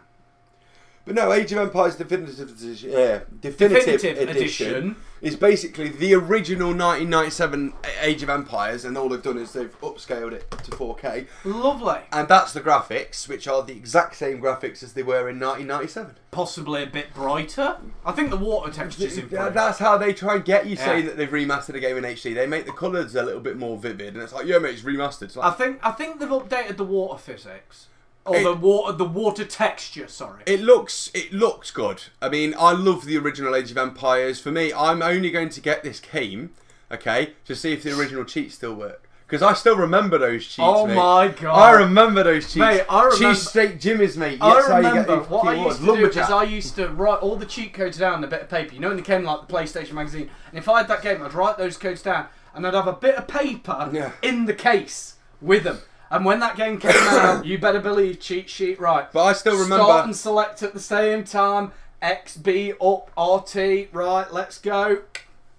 But 1.05 1.15
no, 1.15 1.33
Age 1.33 1.51
of 1.51 1.57
Empires 1.59 1.97
Definitive 1.97 2.49
Edition, 2.49 2.91
yeah, 2.91 3.19
Definitive, 3.41 3.85
Definitive 4.01 4.29
Edition, 4.29 4.75
Edition. 4.75 4.95
Is 5.23 5.35
basically 5.37 5.87
the 5.87 6.13
original 6.13 6.67
1997 6.67 7.73
Age 8.01 8.21
of 8.21 8.29
Empires, 8.29 8.83
and 8.85 8.97
all 8.97 9.07
they've 9.09 9.21
done 9.23 9.37
is 9.37 9.53
they've 9.53 9.79
upscaled 9.81 10.33
it 10.33 10.51
to 10.51 10.71
4K, 10.71 11.27
Lovely. 11.45 12.01
and 12.11 12.27
that's 12.27 12.51
the 12.53 12.59
graphics, 12.61 13.27
which 13.27 13.47
are 13.47 13.63
the 13.63 13.71
exact 13.73 14.15
same 14.17 14.41
graphics 14.41 14.83
as 14.83 14.93
they 14.93 15.01
were 15.01 15.29
in 15.29 15.39
1997. 15.39 16.15
Possibly 16.31 16.83
a 16.83 16.87
bit 16.87 17.13
brighter. 17.13 17.77
I 18.05 18.11
think 18.11 18.29
the 18.31 18.37
water 18.37 18.71
textures 18.71 19.17
Yeah, 19.17 19.23
improved. 19.23 19.53
That's 19.55 19.79
how 19.79 19.97
they 19.97 20.13
try 20.13 20.35
and 20.35 20.45
get 20.45 20.67
you 20.67 20.75
saying 20.75 21.03
Yeah. 21.05 21.09
that 21.11 21.17
they've 21.17 21.29
remastered 21.29 21.75
a 21.75 21.79
game 21.79 21.97
in 21.97 22.03
HD. 22.03 22.33
They 22.35 22.45
make 22.47 22.65
the 22.65 22.71
colours 22.73 23.15
a 23.15 23.23
little 23.23 23.39
bit 23.41 23.55
more 23.57 23.77
vivid, 23.77 24.15
and 24.15 24.21
it's 24.21 24.33
like, 24.33 24.45
yeah, 24.45 24.57
mate, 24.59 24.73
it's 24.73 24.81
remastered. 24.83 25.23
It's 25.23 25.37
I 25.37 25.51
think 25.51 25.79
I 25.81 25.91
think 25.91 26.19
they've 26.19 26.27
updated 26.29 26.75
the 26.77 26.83
water 26.83 27.17
physics. 27.17 27.87
Or 28.25 28.37
It- 28.37 28.43
the 28.43 28.53
water 28.53 28.93
the 28.97 29.03
water 29.05 29.43
texture, 29.43 30.07
sorry. 30.07 30.43
It 30.45 30.61
looks 30.61 31.11
it 31.13 31.33
looks 31.33 31.71
good. 31.71 32.03
I 32.21 32.29
mean, 32.29 32.55
I 32.57 32.71
love 32.71 33.05
the 33.05 33.17
original 33.17 33.55
Age 33.55 33.71
of 33.71 33.77
Empires. 33.77 34.39
For 34.39 34.51
me, 34.51 34.71
I'm 34.73 35.01
only 35.01 35.29
going 35.29 35.49
to 35.49 35.59
get 35.61 35.83
this 35.83 35.99
game, 35.99 36.51
okay, 36.91 37.33
to 37.45 37.55
see 37.55 37.73
if 37.73 37.83
the 37.83 37.97
original 37.99 38.23
cheats 38.23 38.55
still 38.55 38.75
work. 38.75 39.09
Because 39.27 39.41
I 39.41 39.53
still 39.53 39.75
remember 39.75 40.17
those 40.17 40.43
cheats. 40.45 40.59
Oh 40.61 40.85
mate. 40.85 40.95
my 40.95 41.27
God. 41.29 41.57
I 41.57 41.71
remember 41.71 42.23
those 42.23 42.45
cheats. 42.45 42.55
Mate, 42.57 42.85
I 42.87 43.05
remember- 43.05 43.33
Cheese 43.33 43.49
steak 43.49 43.79
Jimmy's, 43.79 44.15
mate. 44.15 44.37
I 44.39 44.53
That's 44.53 44.67
get 44.67 44.75
remember 44.77 45.17
what 45.23 45.47
I 45.47 45.53
used 45.65 45.79
to 45.79 45.85
do 45.85 46.05
is 46.07 46.17
I 46.17 46.43
used 46.43 46.75
to 46.75 46.87
write 46.89 47.19
all 47.19 47.35
the 47.35 47.45
cheat 47.45 47.73
codes 47.73 47.97
down 47.97 48.13
on 48.15 48.23
a 48.23 48.27
bit 48.27 48.43
of 48.43 48.49
paper. 48.49 48.73
You 48.75 48.79
know 48.81 48.89
when 48.89 48.97
they 48.97 49.03
came 49.03 49.23
like 49.23 49.47
the 49.47 49.53
PlayStation 49.53 49.93
magazine, 49.93 50.29
and 50.51 50.59
if 50.59 50.69
I 50.69 50.77
had 50.79 50.87
that 50.89 51.01
game, 51.01 51.21
I'd 51.23 51.33
write 51.33 51.57
those 51.57 51.77
codes 51.77 52.01
down, 52.03 52.27
and 52.53 52.65
I'd 52.67 52.73
have 52.75 52.87
a 52.87 52.93
bit 52.93 53.15
of 53.15 53.27
paper 53.27 53.89
Yeah. 53.91 54.11
in 54.21 54.45
the 54.45 54.53
case 54.53 55.15
with 55.41 55.63
them. 55.63 55.79
And 56.13 56.23
when 56.25 56.39
that 56.41 56.55
game 56.55 56.77
came 56.77 56.91
out, 56.95 57.43
you 57.45 57.57
better 57.57 57.79
believe 57.79 58.19
cheat 58.19 58.47
sheet 58.47 58.79
right. 58.79 59.11
But 59.11 59.23
I 59.23 59.33
still 59.33 59.55
remember. 59.55 59.83
Start 59.83 60.05
and 60.05 60.15
select 60.15 60.61
at 60.61 60.75
the 60.75 60.79
same 60.79 61.23
time. 61.23 61.71
X 62.03 62.37
B 62.37 62.71
up 62.79 63.09
RT 63.17 63.87
right. 63.91 64.31
Let's 64.31 64.59
go. 64.59 65.01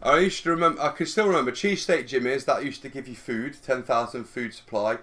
I 0.00 0.18
used 0.20 0.44
to 0.44 0.50
remember. 0.50 0.80
I 0.80 0.90
can 0.90 1.06
still 1.06 1.26
remember 1.26 1.50
cheesesteak 1.50 2.06
Jimmy's. 2.06 2.44
That 2.44 2.64
used 2.64 2.82
to 2.82 2.88
give 2.88 3.08
you 3.08 3.16
food, 3.16 3.56
ten 3.66 3.82
thousand 3.82 4.24
food 4.24 4.54
supply. 4.54 4.98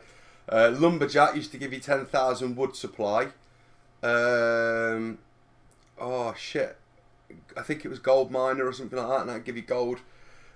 Uh, 0.48 0.74
Lumberjack 0.74 1.36
used 1.36 1.52
to 1.52 1.58
give 1.58 1.74
you 1.74 1.82
ten 1.82 2.06
thousand 2.06 2.56
wood 2.56 2.78
supply. 2.78 3.28
Um, 4.02 5.18
oh 6.00 6.34
shit! 6.38 6.78
I 7.58 7.62
think 7.62 7.84
it 7.84 7.90
was 7.90 8.00
Gold 8.00 8.32
Miner 8.32 8.66
or 8.66 8.72
something 8.72 8.98
like 8.98 9.10
that, 9.10 9.20
and 9.22 9.30
that'd 9.30 9.44
give 9.44 9.58
you 9.58 9.64
gold. 9.64 10.00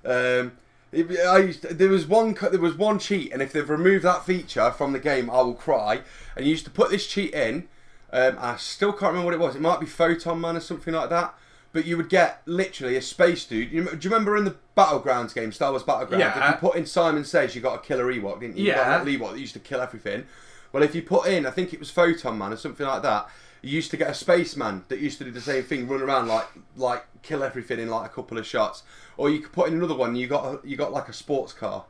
Um, 0.06 0.54
it- 0.96 1.20
I 1.26 1.38
used 1.40 1.62
to- 1.64 1.74
there 1.74 1.90
was 1.90 2.06
one 2.08 2.36
there 2.52 2.60
was 2.60 2.76
one 2.76 3.00
cheat, 3.00 3.32
and 3.34 3.42
if 3.42 3.52
they've 3.52 3.70
removed 3.70 4.04
that 4.06 4.26
feature 4.26 4.72
from 4.72 4.94
the 4.94 5.00
game, 5.00 5.30
I 5.30 5.42
will 5.42 5.54
cry. 5.54 6.02
And 6.36 6.46
you 6.46 6.52
used 6.52 6.66
to 6.66 6.72
put 6.72 6.90
this 6.90 7.06
cheat 7.08 7.34
in. 7.34 7.68
Um, 8.14 8.38
I 8.40 8.56
still 8.58 8.92
can't 8.92 9.12
remember 9.14 9.26
what 9.26 9.34
it 9.34 9.40
was. 9.40 9.56
It 9.56 9.62
might 9.62 9.80
be 9.80 9.86
Photon 9.86 10.40
Man 10.40 10.56
or 10.56 10.60
something 10.62 10.94
like 10.94 11.10
that. 11.10 11.34
But 11.74 11.86
you 11.86 11.98
would 11.98 12.08
get 12.08 12.42
literally 12.46 12.96
a 12.96 13.02
space 13.02 13.44
dude. 13.46 13.70
You, 13.70 13.84
do 13.84 13.98
you 14.00 14.10
remember 14.10 14.38
in 14.38 14.46
the 14.46 14.56
Battlegrounds 14.78 15.34
game, 15.36 15.52
Star 15.52 15.72
Wars 15.72 15.84
Battlegrounds, 15.84 16.20
Yeah. 16.20 16.48
if 16.48 16.52
you 16.62 16.70
put 16.70 16.78
in 16.78 16.86
Simon 16.86 17.26
Says, 17.26 17.54
you 17.54 17.60
got 17.62 17.76
a 17.76 17.80
killer 17.80 18.06
Ewok, 18.06 18.40
didn't 18.40 18.56
you? 18.58 18.68
You 18.68 18.72
got 18.72 18.88
Yeah. 18.88 18.98
that 19.04 19.06
Ewok 19.08 19.32
that 19.34 19.40
used 19.40 19.54
to 19.56 19.60
kill 19.60 19.82
everything. 19.82 20.24
Well, 20.72 20.84
if 20.84 20.96
you 20.96 21.02
put 21.02 21.28
in, 21.28 21.46
I 21.46 21.52
think 21.52 21.74
it 21.74 21.80
was 21.80 21.90
Photon 21.92 22.38
Man 22.38 22.54
or 22.54 22.56
something 22.56 22.86
like 22.88 23.02
that, 23.02 23.28
you 23.62 23.72
used 23.72 23.92
to 23.92 23.98
get 23.98 24.10
a 24.10 24.14
spaceman 24.14 24.86
that 24.88 25.00
used 25.00 25.18
to 25.18 25.26
do 25.26 25.32
the 25.32 25.42
same 25.42 25.64
thing, 25.64 25.86
run 25.90 26.02
around 26.02 26.28
like 26.30 26.48
like 26.78 27.06
kill 27.26 27.44
everything 27.44 27.80
in 27.80 27.90
like 27.90 28.06
a 28.12 28.14
couple 28.14 28.38
of 28.38 28.46
shots. 28.46 28.84
Or 29.18 29.30
you 29.30 29.40
could 29.40 29.52
put 29.52 29.68
in 29.68 29.74
another 29.76 29.96
one. 29.96 30.16
You 30.16 30.28
got 30.28 30.46
a, 30.46 30.68
you 30.68 30.78
got 30.78 30.92
like 30.94 31.10
a 31.10 31.14
sports 31.14 31.52
car 31.54 31.86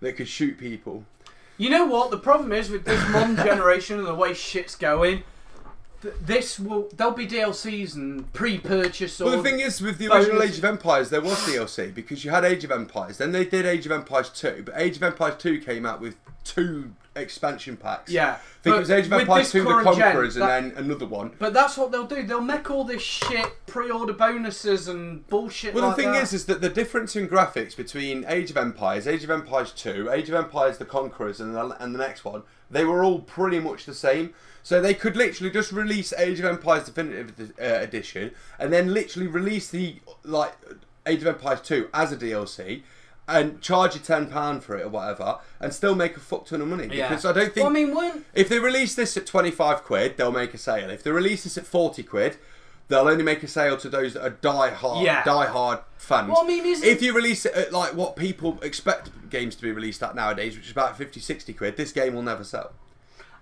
that 0.00 0.14
could 0.16 0.28
shoot 0.28 0.58
people. 0.58 1.04
You 1.58 1.70
know 1.70 1.84
what? 1.86 2.10
The 2.10 2.18
problem 2.18 2.52
is 2.52 2.70
with 2.70 2.84
this 2.84 3.00
modern 3.10 3.36
generation 3.48 3.98
and 3.98 4.06
the 4.06 4.14
way 4.14 4.34
shit's 4.34 4.74
going. 4.74 5.22
th- 6.00 6.14
This 6.20 6.58
will 6.58 6.88
there'll 6.96 7.12
be 7.12 7.26
DLCs 7.26 7.94
and 7.94 8.32
pre-purchase. 8.32 9.20
Or 9.20 9.26
Well, 9.26 9.36
the 9.36 9.42
thing 9.42 9.60
is, 9.60 9.80
with 9.80 9.98
the 9.98 10.08
original 10.12 10.42
Age 10.42 10.58
of 10.58 10.64
Empires, 10.64 11.10
there 11.10 11.20
was 11.20 11.38
DLC 11.46 11.94
because 11.94 12.24
you 12.24 12.30
had 12.30 12.44
Age 12.44 12.64
of 12.64 12.70
Empires. 12.72 13.18
Then 13.18 13.32
they 13.32 13.44
did 13.44 13.64
Age 13.66 13.86
of 13.86 13.92
Empires 13.92 14.30
2, 14.30 14.62
but 14.66 14.74
Age 14.76 14.96
of 14.96 15.02
Empires 15.04 15.34
2 15.38 15.60
came 15.60 15.86
out 15.86 16.00
with 16.00 16.16
two 16.42 16.92
expansion 17.14 17.76
packs. 17.76 18.10
Yeah, 18.10 18.38
I 18.62 18.64
think 18.64 18.74
but 18.74 18.76
it 18.76 18.80
was 18.80 18.90
Age 18.92 19.04
of 19.06 19.10
with 19.10 19.20
Empires 19.22 19.52
this 19.52 19.52
2 19.52 19.64
The 19.64 19.68
current 19.68 19.96
gen, 19.96 20.40
that- 20.40 20.62
and 20.62 20.70
then 20.72 20.84
another 20.84 21.06
one. 21.06 21.32
But 21.36 21.52
that's 21.52 21.76
what 21.76 21.90
they'll 21.90 22.06
do. 22.06 22.22
They'll 22.22 22.40
make 22.40 22.70
all 22.70 22.84
this 22.84 23.02
shit 23.02 23.66
pre-order 23.66 24.12
bonuses 24.12 24.86
and 24.86 25.26
bullshit. 25.26 25.74
Well, 25.74 25.88
like 25.88 25.96
the 25.96 26.02
thing 26.02 26.12
that. 26.12 26.22
is, 26.22 26.32
is 26.32 26.46
that 26.46 26.60
the 26.60 26.68
difference 26.68 27.16
in 27.16 27.28
graphics 27.28 27.76
between 27.76 28.24
Age 28.28 28.52
of 28.52 28.56
Empires, 28.56 29.08
Age 29.08 29.24
of 29.24 29.30
Empires 29.30 29.72
2, 29.72 30.10
Age 30.12 30.28
of 30.28 30.36
Empires 30.36 30.78
The 30.78 30.84
Conquerors, 30.84 31.40
and 31.40 31.56
the, 31.56 31.76
and 31.82 31.92
the 31.92 31.98
next 31.98 32.24
one, 32.24 32.44
they 32.70 32.84
were 32.84 33.02
all 33.02 33.18
pretty 33.18 33.58
much 33.58 33.84
the 33.84 33.94
same. 33.94 34.32
So 34.62 34.80
they 34.80 34.94
could 34.94 35.16
literally 35.16 35.50
just 35.50 35.72
release 35.72 36.12
Age 36.12 36.38
of 36.38 36.44
Empires 36.44 36.84
Definitive 36.84 37.52
uh, 37.60 37.64
Edition, 37.64 38.30
and 38.60 38.72
then 38.72 38.94
literally 38.94 39.26
release 39.26 39.68
the 39.70 39.96
like 40.22 40.52
Age 41.04 41.22
of 41.22 41.26
Empires 41.26 41.60
2 41.62 41.88
as 41.92 42.12
a 42.12 42.16
DLC, 42.16 42.82
and 43.32 43.60
charge 43.60 43.94
you 43.94 44.00
ten 44.00 44.26
pound 44.26 44.62
for 44.64 44.76
it 44.76 44.84
or 44.84 44.88
whatever, 44.88 45.38
and 45.60 45.72
still 45.72 45.94
make 45.94 46.16
a 46.16 46.20
fuck 46.20 46.46
ton 46.46 46.60
of 46.60 46.68
money. 46.68 46.88
Yeah. 46.92 47.08
Because 47.08 47.24
I 47.24 47.32
don't 47.32 47.52
think 47.52 47.64
Well, 47.64 47.66
I 47.66 47.72
mean, 47.72 47.94
weren't 47.94 48.24
if 48.34 48.48
they 48.48 48.58
release 48.58 48.94
this 48.94 49.16
at 49.16 49.26
25 49.26 49.82
quid, 49.84 50.16
they'll 50.16 50.32
make 50.32 50.54
a 50.54 50.58
sale. 50.58 50.90
If 50.90 51.02
they 51.02 51.10
release 51.10 51.44
this 51.44 51.56
at 51.58 51.66
40 51.66 52.02
quid, 52.02 52.36
they'll 52.88 53.08
only 53.08 53.24
make 53.24 53.42
a 53.42 53.48
sale 53.48 53.76
to 53.78 53.88
those 53.88 54.14
that 54.14 54.22
are 54.24 54.30
die 54.30 54.70
hard, 54.70 55.04
Yeah. 55.04 55.24
die 55.24 55.46
hard 55.46 55.80
fans. 55.96 56.28
Well, 56.30 56.42
I 56.42 56.46
mean, 56.46 56.66
isn't- 56.66 56.86
if 56.86 57.00
you 57.02 57.14
release 57.14 57.46
it 57.46 57.54
at 57.54 57.72
like 57.72 57.94
what 57.94 58.16
people 58.16 58.58
expect 58.62 59.10
games 59.30 59.54
to 59.56 59.62
be 59.62 59.72
released 59.72 60.02
at 60.02 60.14
nowadays, 60.14 60.56
which 60.56 60.66
is 60.66 60.72
about 60.72 60.98
50, 60.98 61.18
60 61.20 61.52
quid, 61.54 61.76
this 61.76 61.92
game 61.92 62.14
will 62.14 62.22
never 62.22 62.44
sell. 62.44 62.72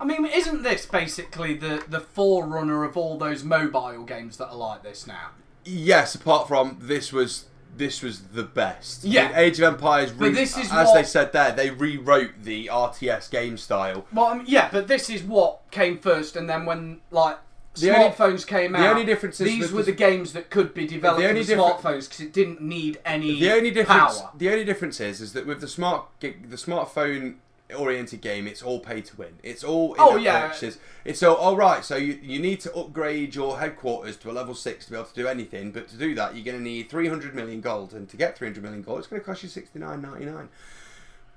I 0.01 0.05
mean, 0.05 0.25
isn't 0.25 0.63
this 0.63 0.87
basically 0.87 1.55
the 1.55 1.83
the 1.89 2.01
forerunner 2.01 2.85
of 2.85 2.97
all 2.97 3.19
those 3.19 3.45
mobile 3.45 4.05
games 4.05 4.39
that 4.39 4.49
are 4.49 4.57
like 4.57 4.83
this 4.83 5.07
now? 5.07 5.31
Yes, 5.65 6.15
apart 6.15 6.49
from 6.49 6.79
this 6.81 7.13
was 7.13 7.45
this 7.77 8.03
was 8.03 8.21
the 8.21 8.43
best. 8.43 9.05
Yeah. 9.05 9.25
I 9.25 9.27
mean, 9.29 9.37
Age 9.37 9.59
of 9.61 9.65
Empires. 9.75 10.13
But 10.13 10.35
this 10.35 10.57
is 10.57 10.71
as 10.71 10.87
what- 10.89 10.95
they 10.95 11.03
said 11.05 11.33
there, 11.33 11.53
they 11.53 11.71
rewrote 11.71 12.43
the 12.43 12.69
RTS 12.69 13.29
game 13.31 13.57
style. 13.57 14.07
Well, 14.13 14.35
mean, 14.35 14.45
yeah, 14.49 14.69
but 14.71 14.89
this 14.89 15.09
is 15.11 15.23
what 15.23 15.71
came 15.71 15.99
first, 15.99 16.37
and 16.37 16.49
then 16.49 16.67
when 16.67 17.01
like 17.11 17.39
The 17.75 17.95
only- 17.95 18.11
smartphones 18.11 18.47
came 18.47 18.73
the 18.73 18.79
out, 18.79 18.91
only 18.93 19.05
difference 19.05 19.41
is 19.41 19.47
these 19.47 19.73
were 19.73 19.83
the- 19.83 19.93
the 19.93 19.97
games 19.97 20.33
that 20.33 20.51
could 20.51 20.75
be 20.75 20.87
developed 20.87 21.21
The 21.23 21.29
only 21.29 21.45
smartphones 21.45 22.05
because 22.09 22.21
it 22.21 22.33
didn't 22.33 22.61
need 22.61 22.99
any 23.05 23.39
The 23.41 23.53
only 23.53 23.71
difference, 23.71 24.19
power. 24.19 24.31
the 24.37 24.51
only 24.51 24.65
difference 24.65 25.01
is, 25.01 25.21
is 25.21 25.33
that 25.35 25.47
with 25.47 25.61
the 25.61 25.69
smart, 25.69 26.07
the 26.21 26.57
smartphone 26.57 27.37
oriented 27.75 28.21
game, 28.21 28.47
it's 28.47 28.63
all 28.63 28.81
pay 28.81 29.01
to 29.01 29.17
win. 29.17 29.39
It's 29.43 29.63
all 29.65 29.95
Oh, 29.99 30.17
yeah. 30.17 30.49
purchases. 30.49 30.79
It's 31.05 31.23
all 31.23 31.37
all 31.37 31.57
right. 31.57 31.85
So 31.85 31.97
you 31.97 32.19
you 32.23 32.39
need 32.41 32.61
to 32.61 32.75
upgrade 32.75 33.35
your 33.35 33.59
headquarters 33.59 34.17
to 34.19 34.31
a 34.31 34.33
level 34.33 34.55
six 34.55 34.85
to 34.87 34.91
be 34.93 34.97
able 34.97 35.07
to 35.09 35.15
do 35.15 35.27
anything. 35.29 35.71
But 35.73 35.89
to 35.89 35.97
do 35.97 36.15
that, 36.17 36.35
you're 36.35 36.45
going 36.45 36.57
to 36.59 36.63
need 36.63 36.89
300 36.91 37.35
million 37.35 37.61
gold, 37.61 37.93
and 37.95 38.09
to 38.09 38.17
get 38.17 38.37
300 38.37 38.63
million 38.63 38.83
gold, 38.83 38.99
it's 38.99 39.09
going 39.09 39.21
to 39.21 39.27
cost 39.27 39.43
you 39.43 39.49
69.99. 39.49 40.49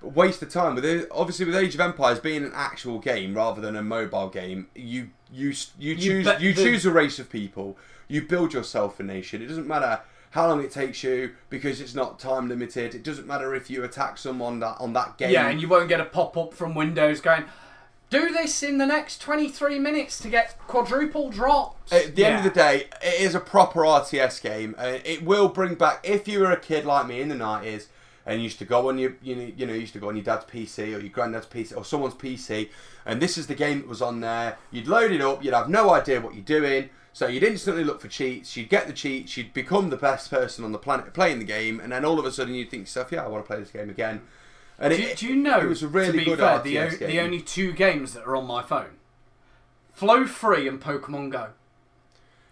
Waste 0.01 0.41
of 0.41 0.49
time. 0.49 0.75
With 0.75 1.07
obviously 1.11 1.45
with 1.45 1.55
Age 1.55 1.75
of 1.75 1.79
Empires 1.79 2.19
being 2.19 2.43
an 2.43 2.51
actual 2.53 2.99
game 2.99 3.33
rather 3.33 3.61
than 3.61 3.77
a 3.77 3.81
mobile 3.81 4.27
game, 4.27 4.67
you 4.75 5.11
you 5.31 5.53
you 5.79 5.93
You 5.93 5.95
choose 5.95 6.41
you 6.41 6.53
the- 6.53 6.61
choose 6.63 6.85
a 6.85 6.91
race 6.91 7.19
of 7.19 7.29
people. 7.29 7.77
You 8.09 8.21
build 8.23 8.53
yourself 8.53 8.99
a 8.99 9.03
nation. 9.03 9.41
It 9.41 9.47
doesn't 9.47 9.65
matter 9.65 10.01
how 10.33 10.47
long 10.47 10.63
it 10.63 10.71
takes 10.71 11.03
you 11.03 11.31
because 11.51 11.79
it's 11.79 11.93
not 11.93 12.19
time 12.19 12.49
limited. 12.49 12.95
It 12.95 13.03
doesn't 13.03 13.27
matter 13.27 13.53
if 13.53 13.69
you 13.69 13.83
attack 13.83 14.17
someone 14.17 14.59
that 14.61 14.77
on 14.79 14.91
that 14.93 15.15
game. 15.19 15.31
Yeah, 15.31 15.47
and 15.47 15.61
you 15.61 15.67
won't 15.67 15.87
get 15.87 15.99
a 15.99 16.05
pop 16.05 16.35
up 16.35 16.55
from 16.55 16.73
Windows 16.73 17.21
going, 17.21 17.43
"Do 18.09 18.31
this 18.31 18.63
in 18.63 18.79
the 18.79 18.87
next 18.87 19.21
twenty-three 19.21 19.77
minutes 19.77 20.17
to 20.21 20.29
get 20.29 20.57
quadruple 20.67 21.29
drops." 21.29 21.93
At 21.93 22.15
the 22.15 22.25
end 22.25 22.37
of 22.37 22.43
the 22.43 22.49
day, 22.49 22.87
it 23.03 23.21
is 23.21 23.35
a 23.35 23.39
proper 23.39 23.81
RTS 23.81 24.41
game. 24.41 24.73
Uh, 24.75 24.97
it 25.05 25.23
will 25.23 25.49
bring 25.49 25.75
back 25.75 25.99
if 26.03 26.27
you 26.27 26.39
were 26.39 26.51
a 26.51 26.59
kid 26.59 26.83
like 26.83 27.05
me 27.05 27.21
in 27.21 27.29
the 27.29 27.35
nineties 27.35 27.89
and 28.25 28.39
you 28.39 28.45
used 28.45 28.57
to 28.57 28.65
go 28.65 28.89
on 28.89 28.97
your 28.97 29.13
you 29.21 29.35
know, 29.35 29.51
you 29.55 29.67
know 29.67 29.73
you 29.73 29.81
used 29.81 29.93
to 29.93 29.99
go 29.99 30.09
on 30.09 30.15
your 30.15 30.25
dad's 30.25 30.45
PC 30.45 30.95
or 30.95 30.99
your 30.99 31.09
granddad's 31.09 31.45
PC 31.45 31.77
or 31.77 31.85
someone's 31.85 32.15
PC, 32.15 32.69
and 33.05 33.21
this 33.21 33.37
is 33.37 33.45
the 33.45 33.55
game 33.55 33.81
that 33.81 33.87
was 33.87 34.01
on 34.01 34.19
there. 34.21 34.57
You'd 34.71 34.87
load 34.87 35.11
it 35.11 35.21
up. 35.21 35.43
You'd 35.43 35.53
have 35.53 35.69
no 35.69 35.93
idea 35.93 36.21
what 36.21 36.33
you're 36.33 36.43
doing. 36.43 36.89
So 37.15 37.27
you'd 37.27 37.43
instantly 37.43 37.83
look 37.83 38.01
for 38.01 38.07
cheats. 38.07 38.57
You'd 38.57 38.69
get 38.69 38.87
the 38.87 38.93
cheats. 38.93 39.37
You'd 39.37 39.53
become 39.53 39.91
the 39.91 39.97
best 39.97 40.31
person 40.31 40.65
on 40.65 40.71
the 40.71 40.79
planet 40.79 41.13
playing 41.13 41.37
the 41.39 41.45
game, 41.45 41.79
and 41.79 41.91
then 41.91 42.03
all 42.05 42.17
of 42.19 42.25
a 42.25 42.31
sudden 42.31 42.55
you'd 42.55 42.71
think 42.71 42.85
to 42.85 42.89
yourself, 42.89 43.11
"Yeah, 43.11 43.23
I 43.23 43.27
want 43.27 43.43
to 43.45 43.47
play 43.47 43.59
this 43.59 43.69
game 43.69 43.89
again." 43.89 44.21
And 44.79 44.91
Do, 44.95 45.13
do 45.15 45.27
you 45.27 45.35
know? 45.35 45.59
it 45.59 45.67
was 45.69 45.83
a 45.83 45.87
really 45.87 46.11
to 46.11 46.17
be 46.17 46.25
good 46.25 46.39
fair, 46.39 46.59
RTS 46.59 46.63
the, 46.63 46.79
o- 46.79 46.89
game. 46.89 47.09
the 47.09 47.19
only 47.19 47.41
two 47.41 47.71
games 47.71 48.13
that 48.15 48.23
are 48.25 48.35
on 48.35 48.47
my 48.47 48.63
phone, 48.63 48.97
Flow 49.93 50.25
Free 50.25 50.67
and 50.67 50.81
Pokemon 50.81 51.29
Go. 51.29 51.49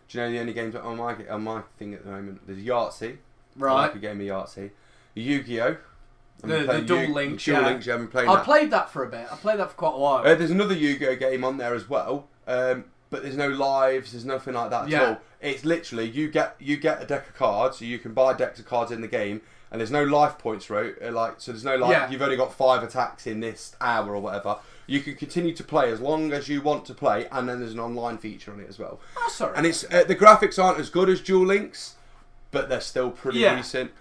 Do 0.08 0.18
you 0.18 0.24
know 0.26 0.32
the 0.32 0.40
only 0.40 0.54
games 0.54 0.76
on 0.76 0.98
my 0.98 1.16
on 1.30 1.44
my 1.44 1.62
thing 1.80 1.94
at 1.96 2.06
the 2.06 2.12
moment? 2.12 2.42
There's 2.46 2.60
Yahtzee. 2.60 3.14
I 3.14 3.18
Right. 3.58 3.82
like 3.82 3.96
a 3.96 4.00
game 4.00 4.22
of 4.22 4.28
Yahtzee. 4.28 4.70
Yu-Gi-Oh. 5.16 5.78
The- 6.42 6.48
been 6.48 6.86
the 6.86 6.96
Yu- 7.08 7.14
Links, 7.14 7.44
Duel 7.46 7.62
yeah. 7.62 7.70
Yeah, 7.70 7.94
I've 7.94 8.00
been 8.00 8.08
playing 8.08 8.30
I 8.30 8.36
that. 8.36 8.46
played 8.46 8.72
that 8.72 8.90
for 8.90 9.04
a 9.04 9.10
bit. 9.10 9.28
I 9.32 9.36
played 9.36 9.60
that 9.60 9.70
for 9.72 9.76
quite 9.76 9.96
a 9.96 9.98
while. 10.00 10.18
Uh, 10.26 10.36
there's 10.36 10.52
another 10.52 10.74
Yu-Gi-Oh 10.76 11.16
game 11.18 11.44
on 11.44 11.58
there 11.58 11.74
as 11.76 11.90
well, 11.90 12.28
um, 12.48 12.86
but 13.12 13.22
there's 13.22 13.38
no 13.38 13.50
lives. 13.50 14.14
There's 14.14 14.26
nothing 14.26 14.56
like 14.56 14.72
that 14.72 14.90
Yeah. 14.90 15.02
at 15.02 15.08
all. 15.10 15.18
It's 15.42 15.64
literally 15.64 16.10
you 16.10 16.30
get 16.32 16.56
you 16.60 16.78
get 16.78 17.02
a 17.04 17.06
deck 17.06 17.28
of 17.30 17.36
cards, 17.36 17.78
so 17.78 17.86
you 17.86 18.00
can 18.00 18.14
buy 18.14 18.34
decks 18.34 18.60
of 18.60 18.66
cards 18.66 18.92
in 18.92 19.02
the 19.02 19.08
game, 19.08 19.42
and 19.70 19.80
there's 19.80 19.92
no 19.92 20.04
life 20.04 20.38
points, 20.40 20.70
right? 20.72 20.96
Uh, 21.04 21.12
Like 21.12 21.36
so, 21.38 21.52
there's 21.52 21.64
no 21.66 21.76
like 21.76 21.92
Yeah. 21.92 22.10
you've 22.10 22.22
only 22.24 22.38
got 22.38 22.54
five 22.54 22.82
attacks 22.82 23.28
in 23.28 23.40
this 23.42 23.76
hour 23.80 24.16
or 24.16 24.20
whatever. 24.22 24.58
You 24.88 25.00
can 25.02 25.16
continue 25.16 25.54
to 25.54 25.64
play 25.64 25.90
as 25.92 26.00
long 26.02 26.34
as 26.34 26.50
you 26.50 26.62
want 26.62 26.86
to 26.86 26.94
play, 26.94 27.28
and 27.32 27.48
then 27.48 27.60
there's 27.60 27.74
an 27.74 27.80
online 27.80 28.18
feature 28.18 28.52
on 28.52 28.60
it 28.60 28.68
as 28.70 28.80
well. 28.80 29.00
Oh, 29.18 29.30
sorry. 29.30 29.54
And 29.56 29.66
it's 29.68 29.84
uh, 29.92 30.04
the 30.04 30.16
graphics 30.16 30.62
aren't 30.62 30.80
as 30.80 30.90
good 30.90 31.10
as 31.10 31.22
Duel 31.22 31.46
Links, 31.46 31.96
but 32.52 32.70
they're 32.70 32.82
still 32.82 33.12
pretty 33.12 33.40
Yeah. 33.40 33.56
decent. 33.56 33.92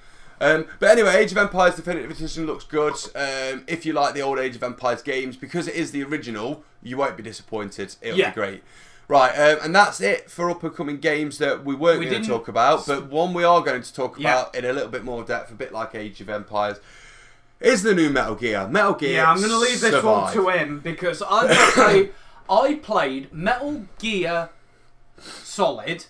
Um, 0.42 0.66
but 0.78 0.90
anyway, 0.90 1.16
Age 1.16 1.32
of 1.32 1.38
Empires 1.38 1.74
Definitive 1.76 2.10
Edition 2.10 2.46
looks 2.46 2.64
good. 2.64 2.94
Um, 3.14 3.62
if 3.66 3.84
you 3.84 3.92
like 3.92 4.14
the 4.14 4.22
old 4.22 4.38
Age 4.38 4.56
of 4.56 4.62
Empires 4.62 5.02
games, 5.02 5.36
because 5.36 5.68
it 5.68 5.74
is 5.74 5.92
the 5.92 6.02
original, 6.02 6.64
you 6.82 6.96
won't 6.96 7.16
be 7.18 7.22
disappointed. 7.22 7.94
It'll 8.00 8.18
Yeah. 8.18 8.30
be 8.30 8.34
great. 8.34 8.62
Right, 9.10 9.32
um, 9.32 9.58
and 9.64 9.74
that's 9.74 10.00
it 10.00 10.30
for 10.30 10.48
up 10.50 10.62
and 10.62 10.72
coming 10.72 10.98
games 10.98 11.38
that 11.38 11.64
we 11.64 11.74
weren't 11.74 11.98
We 11.98 12.06
going 12.06 12.22
to 12.22 12.28
talk 12.28 12.46
about, 12.46 12.86
but 12.86 13.10
one 13.10 13.34
we 13.34 13.42
are 13.42 13.60
going 13.60 13.82
to 13.82 13.92
talk 13.92 14.20
Yeah. 14.20 14.30
about 14.42 14.54
in 14.54 14.64
a 14.64 14.72
little 14.72 14.88
bit 14.88 15.02
more 15.02 15.24
depth, 15.24 15.50
a 15.50 15.54
bit 15.54 15.72
like 15.72 15.96
Age 15.96 16.20
of 16.20 16.28
Empires, 16.28 16.78
is 17.58 17.82
the 17.82 17.92
new 17.92 18.08
Metal 18.08 18.36
Gear. 18.36 18.68
Metal 18.68 18.94
Gear. 18.94 19.14
yeah, 19.16 19.28
I'm 19.28 19.38
going 19.38 19.50
to 19.50 19.58
leave 19.58 19.80
this 19.80 20.00
one 20.04 20.32
to 20.32 20.48
him 20.50 20.78
because 20.78 21.22
I 21.28 21.48
played, 21.74 22.12
I 22.48 22.74
played 22.76 23.32
Metal 23.32 23.84
Gear 23.98 24.50
Solid 25.18 26.06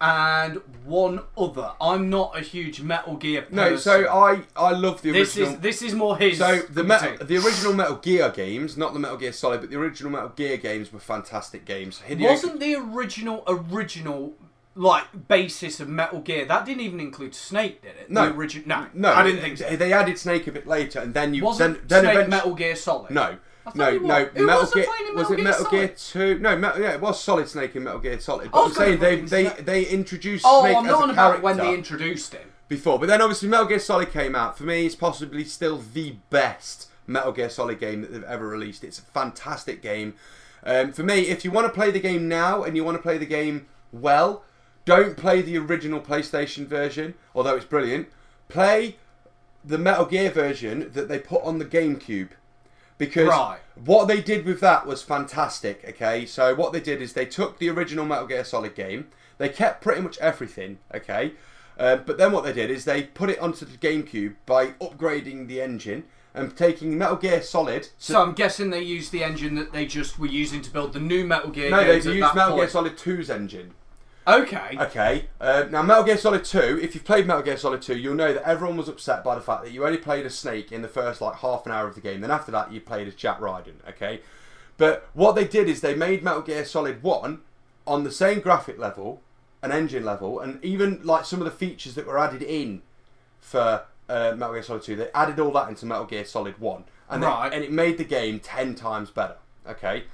and 0.00 0.60
one 0.84 1.20
other. 1.36 1.72
I'm 1.80 2.08
not 2.08 2.38
a 2.38 2.40
huge 2.40 2.80
Metal 2.80 3.16
Gear 3.16 3.42
person. 3.42 3.56
No, 3.56 3.76
so 3.76 4.06
I 4.08 4.42
I 4.56 4.70
love 4.72 5.02
the 5.02 5.10
this 5.10 5.36
original. 5.36 5.54
is 5.56 5.60
this 5.60 5.82
is 5.82 5.94
more 5.94 6.16
his. 6.16 6.38
So 6.38 6.60
the 6.70 6.84
metal, 6.84 7.16
the 7.26 7.36
original 7.36 7.72
Metal 7.74 7.96
Gear 7.96 8.30
games, 8.30 8.76
not 8.76 8.92
the 8.92 9.00
Metal 9.00 9.16
Gear 9.16 9.32
Solid, 9.32 9.60
but 9.60 9.70
the 9.70 9.76
original 9.76 10.12
Metal 10.12 10.28
Gear 10.30 10.56
games 10.56 10.92
were 10.92 11.00
fantastic 11.00 11.64
games. 11.64 12.02
Hideo- 12.08 12.28
wasn't 12.30 12.60
the 12.60 12.76
original 12.76 13.42
original 13.48 14.34
like 14.74 15.26
basis 15.26 15.80
of 15.80 15.88
Metal 15.88 16.20
Gear 16.20 16.44
that 16.44 16.64
didn't 16.64 16.82
even 16.82 17.00
include 17.00 17.34
Snake, 17.34 17.82
did 17.82 17.96
it? 18.00 18.10
No. 18.10 18.28
the 18.28 18.34
origin- 18.36 18.62
no, 18.66 18.86
no, 18.94 19.12
I 19.12 19.24
didn't 19.24 19.40
think 19.40 19.58
so. 19.58 19.74
They 19.74 19.92
added 19.92 20.16
Snake 20.18 20.46
a 20.46 20.52
bit 20.52 20.68
later, 20.68 21.00
and 21.00 21.12
then 21.12 21.34
you 21.34 21.44
Wasn't 21.44 21.88
then 21.88 21.88
then 21.88 22.02
Snake 22.04 22.12
eventually 22.14 22.30
Metal 22.36 22.54
Gear 22.54 22.76
Solid? 22.76 23.10
no. 23.10 23.38
No, 23.74 23.98
no, 23.98 24.30
Metal 24.34 24.46
wasn't 24.46 24.74
Gear 24.74 25.14
was 25.14 25.30
it 25.30 25.40
Metal 25.42 25.64
Gear? 25.70 25.88
Two? 25.88 26.38
No, 26.38 26.56
Metal, 26.56 26.80
yeah, 26.82 26.92
it 26.94 27.00
was 27.00 27.22
Solid 27.22 27.48
Snake 27.48 27.74
in 27.76 27.84
Metal 27.84 28.00
Gear 28.00 28.18
Solid. 28.20 28.50
But 28.50 28.64
I'm 28.64 28.72
saying 28.72 28.98
they 29.00 29.16
they 29.20 29.44
Snake- 29.46 29.64
they 29.64 29.84
introduced 29.84 30.44
Oh, 30.46 30.62
Snake 30.62 30.76
I'm 30.76 30.84
as 30.86 30.90
not 30.90 31.08
a 31.08 31.12
about 31.12 31.42
when 31.42 31.56
they 31.56 31.74
introduced 31.74 32.34
him. 32.34 32.48
before, 32.68 32.98
but 32.98 33.06
then 33.08 33.20
obviously 33.22 33.48
Metal 33.48 33.66
Gear 33.66 33.78
Solid 33.78 34.12
came 34.12 34.34
out. 34.34 34.56
For 34.58 34.64
me, 34.64 34.86
it's 34.86 34.94
possibly 34.94 35.44
still 35.44 35.78
the 35.92 36.16
best 36.30 36.88
Metal 37.06 37.32
Gear 37.32 37.48
Solid 37.50 37.80
game 37.80 38.02
that 38.02 38.12
they've 38.12 38.24
ever 38.24 38.46
released. 38.46 38.84
It's 38.84 38.98
a 38.98 39.02
fantastic 39.02 39.80
game. 39.82 40.14
Um, 40.64 40.92
for 40.92 41.02
me, 41.02 41.20
if 41.28 41.44
you 41.44 41.50
want 41.50 41.66
to 41.66 41.72
play 41.72 41.90
the 41.90 42.00
game 42.00 42.28
now 42.28 42.62
and 42.64 42.76
you 42.76 42.84
want 42.84 42.96
to 42.96 43.02
play 43.02 43.16
the 43.16 43.24
game 43.26 43.66
well, 43.92 44.44
don't 44.84 45.16
play 45.16 45.40
the 45.40 45.56
original 45.58 46.00
PlayStation 46.00 46.66
version, 46.66 47.14
although 47.34 47.54
it's 47.56 47.64
brilliant. 47.64 48.08
Play 48.48 48.96
the 49.64 49.78
Metal 49.78 50.04
Gear 50.06 50.30
version 50.30 50.90
that 50.94 51.08
they 51.08 51.18
put 51.18 51.42
on 51.44 51.58
the 51.58 51.64
GameCube. 51.64 52.30
Because 52.98 53.28
Right. 53.28 53.60
what 53.76 54.08
they 54.08 54.20
did 54.20 54.44
with 54.44 54.60
that 54.60 54.86
was 54.86 55.02
fantastic, 55.02 55.84
okay? 55.88 56.26
So 56.26 56.54
what 56.54 56.72
they 56.72 56.80
did 56.80 57.00
is 57.00 57.12
they 57.12 57.26
took 57.26 57.58
the 57.58 57.70
original 57.70 58.04
Metal 58.04 58.26
Gear 58.26 58.44
Solid 58.44 58.74
game, 58.74 59.06
they 59.38 59.48
kept 59.48 59.82
pretty 59.82 60.00
much 60.00 60.18
everything, 60.18 60.78
okay? 60.92 61.32
Uh, 61.78 61.96
but 61.96 62.18
then 62.18 62.32
what 62.32 62.42
they 62.42 62.52
did 62.52 62.70
is 62.70 62.84
they 62.84 63.04
put 63.04 63.30
it 63.30 63.38
onto 63.38 63.64
the 63.64 63.76
GameCube 63.78 64.34
by 64.46 64.72
upgrading 64.80 65.46
the 65.46 65.60
engine 65.60 66.04
and 66.34 66.56
taking 66.56 66.98
Metal 66.98 67.16
Gear 67.16 67.40
Solid. 67.40 67.88
So 67.98 68.20
I'm 68.20 68.32
guessing 68.32 68.70
they 68.70 68.82
used 68.82 69.12
the 69.12 69.22
engine 69.22 69.54
that 69.54 69.72
they 69.72 69.86
just 69.86 70.18
were 70.18 70.26
using 70.26 70.60
to 70.62 70.70
build 70.70 70.92
the 70.92 71.00
new 71.00 71.24
Metal 71.24 71.50
Gear 71.50 71.70
no, 71.70 71.84
they 71.84 71.96
used 71.96 72.34
Metal 72.34 72.56
Gear. 72.56 72.68
Solid 72.68 72.96
2's 72.96 73.30
engine. 73.30 73.74
Okay. 74.28 74.76
Okay. 74.78 75.24
Uh, 75.40 75.64
now, 75.70 75.82
Metal 75.82 76.04
Gear 76.04 76.18
Solid 76.18 76.44
2, 76.44 76.80
if 76.82 76.94
you've 76.94 77.04
played 77.04 77.26
Metal 77.26 77.42
Gear 77.42 77.56
Solid 77.56 77.80
2, 77.80 77.96
you'll 77.96 78.14
know 78.14 78.34
that 78.34 78.42
everyone 78.46 78.76
was 78.76 78.88
upset 78.88 79.24
by 79.24 79.34
the 79.34 79.40
fact 79.40 79.64
that 79.64 79.72
you 79.72 79.86
only 79.86 79.96
played 79.98 80.26
as 80.26 80.34
Snake 80.34 80.70
in 80.70 80.82
the 80.82 80.88
first, 80.88 81.20
like, 81.22 81.36
half 81.36 81.64
an 81.64 81.72
hour 81.72 81.88
of 81.88 81.94
the 81.94 82.00
game. 82.02 82.20
Then 82.20 82.30
after 82.30 82.52
that, 82.52 82.70
you 82.70 82.80
played 82.80 83.08
as 83.08 83.14
Jack 83.14 83.40
Raiden, 83.40 83.74
okay? 83.88 84.20
But 84.76 85.08
what 85.14 85.34
they 85.34 85.46
did 85.46 85.68
is 85.68 85.80
they 85.80 85.94
made 85.94 86.22
Metal 86.22 86.42
Gear 86.42 86.64
Solid 86.66 87.02
1 87.02 87.40
on 87.86 88.04
the 88.04 88.10
same 88.12 88.40
graphic 88.40 88.78
level, 88.78 89.22
an 89.62 89.72
engine 89.72 90.04
level, 90.04 90.40
and 90.40 90.62
even, 90.62 91.00
like, 91.02 91.24
some 91.24 91.40
of 91.40 91.46
the 91.46 91.50
features 91.50 91.94
that 91.94 92.06
were 92.06 92.18
added 92.18 92.42
in 92.42 92.82
for 93.40 93.84
uh, 94.10 94.34
Metal 94.36 94.52
Gear 94.52 94.62
Solid 94.62 94.82
2, 94.82 94.96
they 94.96 95.10
added 95.14 95.40
all 95.40 95.52
that 95.52 95.70
into 95.70 95.86
Metal 95.86 96.04
Gear 96.04 96.24
Solid 96.26 96.58
1. 96.58 96.84
And, 97.10 97.22
they- 97.22 97.26
and 97.54 97.64
it 97.64 97.72
made 97.72 97.96
the 97.96 98.04
game 98.04 98.40
10 98.40 98.74
times 98.74 99.08
better, 99.10 99.36
okay? 99.66 100.04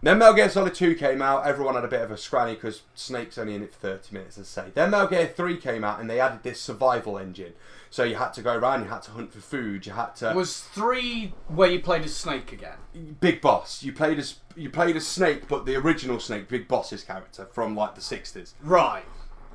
Then 0.00 0.18
Metal 0.18 0.34
Gear 0.34 0.48
Solid 0.48 0.74
2 0.74 0.94
came 0.94 1.20
out, 1.20 1.44
everyone 1.44 1.74
had 1.74 1.84
a 1.84 1.88
bit 1.88 2.02
of 2.02 2.12
a 2.12 2.16
scranny 2.16 2.54
because 2.54 2.82
Snake's 2.94 3.36
only 3.36 3.56
in 3.56 3.64
it 3.64 3.72
for 3.72 3.80
30 3.80 4.14
minutes, 4.14 4.38
as 4.38 4.56
I 4.56 4.62
say. 4.62 4.70
Then 4.72 4.90
Metal 4.90 5.08
Gear 5.08 5.26
3 5.26 5.56
came 5.56 5.82
out 5.82 6.00
and 6.00 6.08
they 6.08 6.20
added 6.20 6.44
this 6.44 6.60
survival 6.60 7.18
engine. 7.18 7.54
So 7.90 8.04
you 8.04 8.14
had 8.16 8.32
to 8.34 8.42
go 8.42 8.54
around, 8.54 8.84
you 8.84 8.90
had 8.90 9.02
to 9.02 9.10
hunt 9.12 9.32
for 9.32 9.40
food, 9.40 9.86
you 9.86 9.92
had 9.92 10.14
to... 10.16 10.34
Was 10.34 10.60
three 10.60 11.32
where 11.48 11.70
you 11.70 11.80
played 11.80 12.04
as 12.04 12.14
Snake 12.14 12.52
again? 12.52 12.76
Big 13.20 13.40
Boss. 13.40 13.82
You 13.82 13.92
played 13.92 14.18
as 14.18 14.36
you 14.54 14.70
played 14.70 14.96
as 14.96 15.06
Snake, 15.06 15.48
but 15.48 15.66
the 15.66 15.74
original 15.76 16.20
Snake, 16.20 16.48
Big 16.48 16.68
Boss's 16.68 17.02
character 17.02 17.46
from 17.46 17.74
like 17.74 17.94
the 17.94 18.00
60s. 18.00 18.52
Right. 18.62 19.04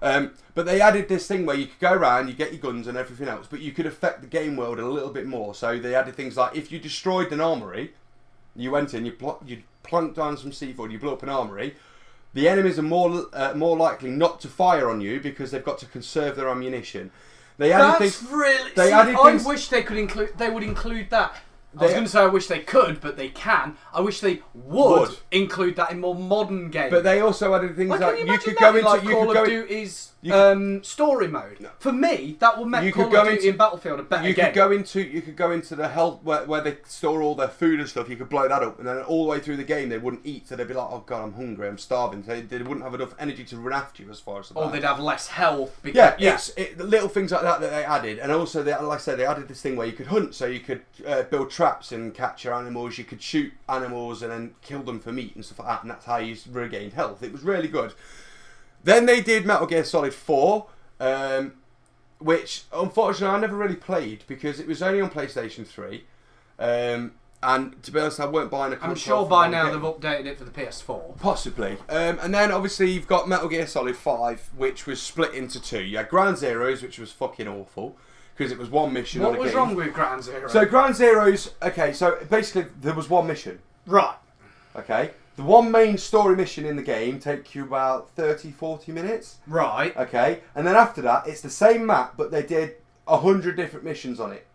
Um, 0.01 0.33
but 0.55 0.65
they 0.65 0.81
added 0.81 1.07
this 1.07 1.27
thing 1.27 1.45
where 1.45 1.55
you 1.55 1.67
could 1.67 1.79
go 1.79 1.93
around, 1.93 2.27
you 2.27 2.33
get 2.33 2.51
your 2.51 2.59
guns 2.59 2.87
and 2.87 2.97
everything 2.97 3.29
else, 3.29 3.47
but 3.49 3.61
you 3.61 3.71
could 3.71 3.85
affect 3.85 4.21
the 4.21 4.27
game 4.27 4.57
world 4.57 4.79
a 4.79 4.85
little 4.85 5.11
bit 5.11 5.25
more. 5.25 5.55
So 5.55 5.79
they 5.79 5.95
added 5.95 6.15
things 6.15 6.35
like 6.35 6.55
if 6.55 6.71
you 6.71 6.79
destroyed 6.79 7.31
an 7.31 7.39
armory, 7.39 7.93
you 8.55 8.71
went 8.71 8.93
in, 8.93 9.05
you 9.05 9.13
pl- 9.13 9.41
you 9.45 9.63
plunked 9.83 10.15
down 10.15 10.37
some 10.37 10.51
C4, 10.51 10.91
you 10.91 10.99
blow 10.99 11.13
up 11.13 11.23
an 11.23 11.29
armory. 11.29 11.75
The 12.33 12.47
enemies 12.49 12.79
are 12.79 12.83
more 12.83 13.27
uh, 13.33 13.53
more 13.53 13.77
likely 13.77 14.09
not 14.09 14.41
to 14.41 14.47
fire 14.47 14.89
on 14.89 15.01
you 15.01 15.19
because 15.19 15.51
they've 15.51 15.63
got 15.63 15.77
to 15.79 15.85
conserve 15.85 16.35
their 16.35 16.49
ammunition. 16.49 17.11
They 17.59 17.71
added 17.71 18.01
That's 18.01 18.17
things. 18.17 18.31
really. 18.31 18.71
they 18.75 18.87
see, 18.87 18.93
added 18.93 19.15
I 19.15 19.23
things- 19.31 19.45
wish 19.45 19.67
they 19.69 19.83
could 19.83 19.97
include. 19.97 20.37
They 20.37 20.49
would 20.49 20.63
include 20.63 21.11
that. 21.11 21.35
I 21.77 21.83
was 21.83 21.91
going 21.93 22.03
to 22.05 22.09
say 22.09 22.21
I 22.21 22.27
wish 22.27 22.47
they 22.47 22.59
could, 22.59 23.01
but 23.01 23.17
they 23.17 23.29
can. 23.29 23.77
I 23.93 24.01
wish 24.01 24.19
they 24.19 24.41
would, 24.53 24.99
Would. 25.09 25.17
include 25.31 25.75
that 25.77 25.91
in 25.91 25.99
more 25.99 26.15
modern 26.15 26.69
games. 26.69 26.91
But 26.91 27.03
they 27.03 27.19
also 27.21 27.53
added 27.55 27.75
things 27.75 27.89
Like, 27.89 27.99
like, 28.01 28.17
can 28.17 28.19
you 28.19 28.23
you 28.25 28.29
imagine 28.33 28.45
could 28.53 28.55
that 28.55 28.59
go 28.61 28.69
in, 28.69 28.75
into 28.77 28.89
like 28.89 29.03
you 29.03 29.09
Call 29.11 29.25
could 29.25 29.33
go 29.33 29.41
of 29.43 29.47
in- 29.49 29.53
Duty's 29.61 30.09
you 30.21 30.31
could- 30.31 30.51
um, 30.51 30.83
story 30.83 31.27
mode. 31.27 31.67
For 31.79 31.91
me, 31.91 32.37
that 32.39 32.57
will 32.57 32.65
make 32.65 32.83
You 32.85 32.93
Call 32.93 33.05
could 33.05 33.11
go 33.13 33.21
of 33.21 33.25
Duty 33.25 33.35
into- 33.37 33.49
and 33.49 33.57
Battlefield 33.57 33.99
a 33.99 34.03
better 34.03 34.27
you 34.27 34.33
game. 34.33 34.45
could 34.45 34.53
go 34.55 34.71
into 34.71 35.01
you 35.01 35.21
could 35.21 35.35
go 35.35 35.51
into 35.51 35.75
the 35.75 35.87
hell 35.89 36.19
where, 36.23 36.45
where 36.45 36.61
they 36.61 36.77
store 36.85 37.21
all 37.21 37.35
their 37.35 37.47
food 37.49 37.79
and 37.79 37.89
stuff. 37.89 38.07
You 38.07 38.15
could 38.17 38.29
blow 38.29 38.47
that 38.47 38.63
up, 38.63 38.77
and 38.79 38.87
then 38.87 38.99
all 38.99 39.23
the 39.25 39.29
way 39.31 39.39
through 39.39 39.57
the 39.57 39.63
game 39.63 39.89
they 39.89 39.97
wouldn't 39.97 40.25
eat. 40.25 40.47
So 40.47 40.55
they'd 40.55 40.67
be 40.67 40.73
like, 40.73 40.87
"Oh 40.89 41.03
God, 41.05 41.23
I'm 41.23 41.33
hungry, 41.33 41.67
I'm 41.67 41.77
starving." 41.77 42.23
So 42.23 42.31
they, 42.35 42.41
they 42.41 42.57
wouldn't 42.59 42.83
have 42.83 42.93
enough 42.93 43.15
energy 43.19 43.43
to 43.45 43.57
run 43.57 43.73
after 43.73 44.03
you 44.03 44.09
as 44.11 44.19
far 44.19 44.39
as 44.39 44.49
that. 44.49 44.55
or 44.55 44.69
they'd 44.71 44.83
have 44.83 44.99
less 44.99 45.27
health. 45.27 45.77
Because, 45.81 46.13
yeah, 46.19 46.33
it's 46.35 46.49
it, 46.55 46.77
the 46.77 46.83
little 46.85 47.09
things 47.09 47.31
like 47.31 47.41
that 47.41 47.59
that 47.61 47.71
they 47.71 47.83
added, 47.83 48.19
and 48.19 48.31
also 48.31 48.63
they, 48.63 48.71
like 48.75 48.99
I 48.99 49.01
said, 49.01 49.17
they 49.19 49.25
added 49.25 49.47
this 49.49 49.61
thing 49.61 49.75
where 49.75 49.87
you 49.87 49.93
could 49.93 50.07
hunt, 50.07 50.35
so 50.35 50.45
you 50.45 50.59
could 50.61 50.81
uh, 51.05 51.23
build 51.23 51.49
traps 51.63 51.93
and 51.93 52.13
capture 52.13 52.51
animals. 52.53 52.97
You 52.97 53.05
could 53.05 53.21
shoot 53.21 53.53
animals 53.69 54.21
and 54.21 54.31
then 54.31 54.55
kill 54.61 54.83
them 54.83 54.99
for 54.99 55.13
meat 55.13 55.33
and 55.33 55.45
stuff 55.45 55.59
like 55.59 55.67
that, 55.69 55.81
and 55.83 55.91
that's 55.91 56.05
how 56.05 56.17
you 56.17 56.35
regained 56.51 56.91
health. 56.91 57.23
It 57.23 57.31
was 57.31 57.41
really 57.41 57.69
good. 57.69 57.93
Then 58.83 59.05
they 59.05 59.21
did 59.21 59.45
Metal 59.45 59.65
Gear 59.65 59.85
Solid 59.85 60.13
Four, 60.13 60.67
um, 60.99 61.53
which 62.19 62.63
unfortunately 62.73 63.33
I 63.33 63.39
never 63.39 63.55
really 63.55 63.77
played 63.77 64.25
because 64.27 64.59
it 64.59 64.67
was 64.67 64.81
only 64.81 64.99
on 64.99 65.09
PlayStation 65.09 65.65
Three. 65.65 66.03
Um, 66.59 67.13
and 67.41 67.81
to 67.83 67.91
be 67.91 67.99
honest, 68.01 68.19
I 68.19 68.25
weren't 68.25 68.51
buying 68.51 68.73
a 68.73 68.75
console. 68.75 68.89
I'm 68.91 68.95
sure 68.97 69.25
by 69.25 69.47
now 69.47 69.69
game. 69.69 69.81
they've 69.81 69.93
updated 69.93 70.25
it 70.25 70.37
for 70.37 70.43
the 70.43 70.51
PS4. 70.51 71.17
Possibly. 71.17 71.77
Um, 71.87 72.19
and 72.21 72.33
then 72.33 72.51
obviously 72.51 72.91
you've 72.91 73.07
got 73.07 73.27
Metal 73.27 73.47
Gear 73.47 73.67
Solid 73.67 73.95
5, 73.97 74.51
which 74.55 74.85
was 74.85 75.01
split 75.01 75.33
into 75.33 75.61
two. 75.61 75.81
You 75.81 75.97
had 75.97 76.09
Ground 76.09 76.37
Zeroes, 76.37 76.81
which 76.81 76.99
was 76.99 77.11
fucking 77.11 77.47
awful, 77.47 77.97
because 78.35 78.51
it 78.51 78.57
was 78.57 78.69
one 78.69 78.91
mission 78.93 79.21
on 79.23 79.31
What 79.31 79.39
a 79.39 79.41
was 79.41 79.51
game. 79.51 79.57
wrong 79.57 79.75
with 79.75 79.93
Ground 79.93 80.23
Zero? 80.23 80.47
So 80.47 80.65
Ground 80.65 80.95
Zeroes, 80.95 81.51
okay, 81.61 81.93
so 81.93 82.17
basically 82.29 82.65
there 82.81 82.93
was 82.93 83.09
one 83.09 83.27
mission, 83.27 83.59
right. 83.85 84.15
okay? 84.75 85.11
The 85.35 85.43
one 85.43 85.71
main 85.71 85.97
story 85.97 86.35
mission 86.35 86.65
in 86.65 86.75
the 86.75 86.83
game 86.83 87.19
take 87.19 87.55
you 87.55 87.63
about 87.63 88.09
30, 88.11 88.51
40 88.51 88.91
minutes, 88.91 89.37
Right. 89.47 89.95
okay? 89.97 90.41
And 90.55 90.65
then 90.65 90.75
after 90.75 91.01
that, 91.01 91.27
it's 91.27 91.41
the 91.41 91.49
same 91.49 91.85
map, 91.85 92.13
but 92.17 92.31
they 92.31 92.43
did 92.43 92.75
a 93.07 93.17
hundred 93.17 93.55
different 93.55 93.83
missions 93.85 94.19
on 94.19 94.31
it. 94.31 94.45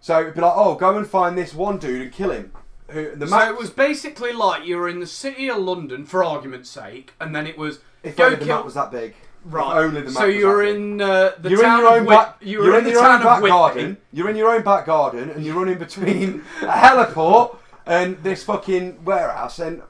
So 0.00 0.20
it'd 0.20 0.34
be 0.34 0.40
like, 0.40 0.52
oh, 0.54 0.74
go 0.74 0.96
and 0.96 1.06
find 1.06 1.36
this 1.36 1.54
one 1.54 1.78
dude 1.78 2.00
and 2.02 2.12
kill 2.12 2.30
him. 2.30 2.52
Who 2.90 3.14
the 3.14 3.26
So 3.26 3.38
it 3.50 3.58
was 3.58 3.70
basically 3.70 4.32
like 4.32 4.64
you 4.64 4.76
were 4.78 4.88
in 4.88 5.00
the 5.00 5.06
city 5.06 5.50
of 5.50 5.58
London, 5.58 6.06
for 6.06 6.24
argument's 6.24 6.70
sake, 6.70 7.12
and 7.20 7.34
then 7.34 7.46
it 7.46 7.58
was 7.58 7.80
if 8.02 8.16
go 8.16 8.24
only 8.26 8.36
the 8.36 8.44
kill. 8.46 8.56
map 8.56 8.64
was 8.64 8.74
that 8.74 8.90
big. 8.90 9.14
Right. 9.48 9.76
Only 9.78 10.00
the 10.02 10.10
map 10.10 10.14
so 10.20 10.24
you're 10.26 10.62
in 10.64 11.00
uh, 11.00 11.32
the 11.40 11.50
you're 11.50 11.62
town 11.62 11.78
in 11.80 11.84
your 11.84 11.92
of 11.94 12.00
own 12.00 12.06
Whit- 12.06 12.16
back. 12.16 12.36
You 12.40 12.58
were 12.58 12.64
you're 12.66 12.72
in, 12.74 12.78
in 12.80 12.84
the 12.84 12.90
your 12.90 13.00
town 13.00 13.18
own 13.20 13.22
back 13.24 13.36
of 13.38 13.42
Whitby. 13.42 13.50
garden. 13.50 13.96
You're 14.12 14.30
in 14.30 14.36
your 14.36 14.50
own 14.54 14.62
back 14.62 14.86
garden, 14.86 15.30
and 15.30 15.44
you're 15.44 15.56
running 15.56 15.78
between 15.78 16.42
a 16.62 16.66
heliport 16.66 17.56
and 17.86 18.22
this 18.22 18.44
fucking 18.44 19.04
warehouse. 19.04 19.58
And 19.58 19.82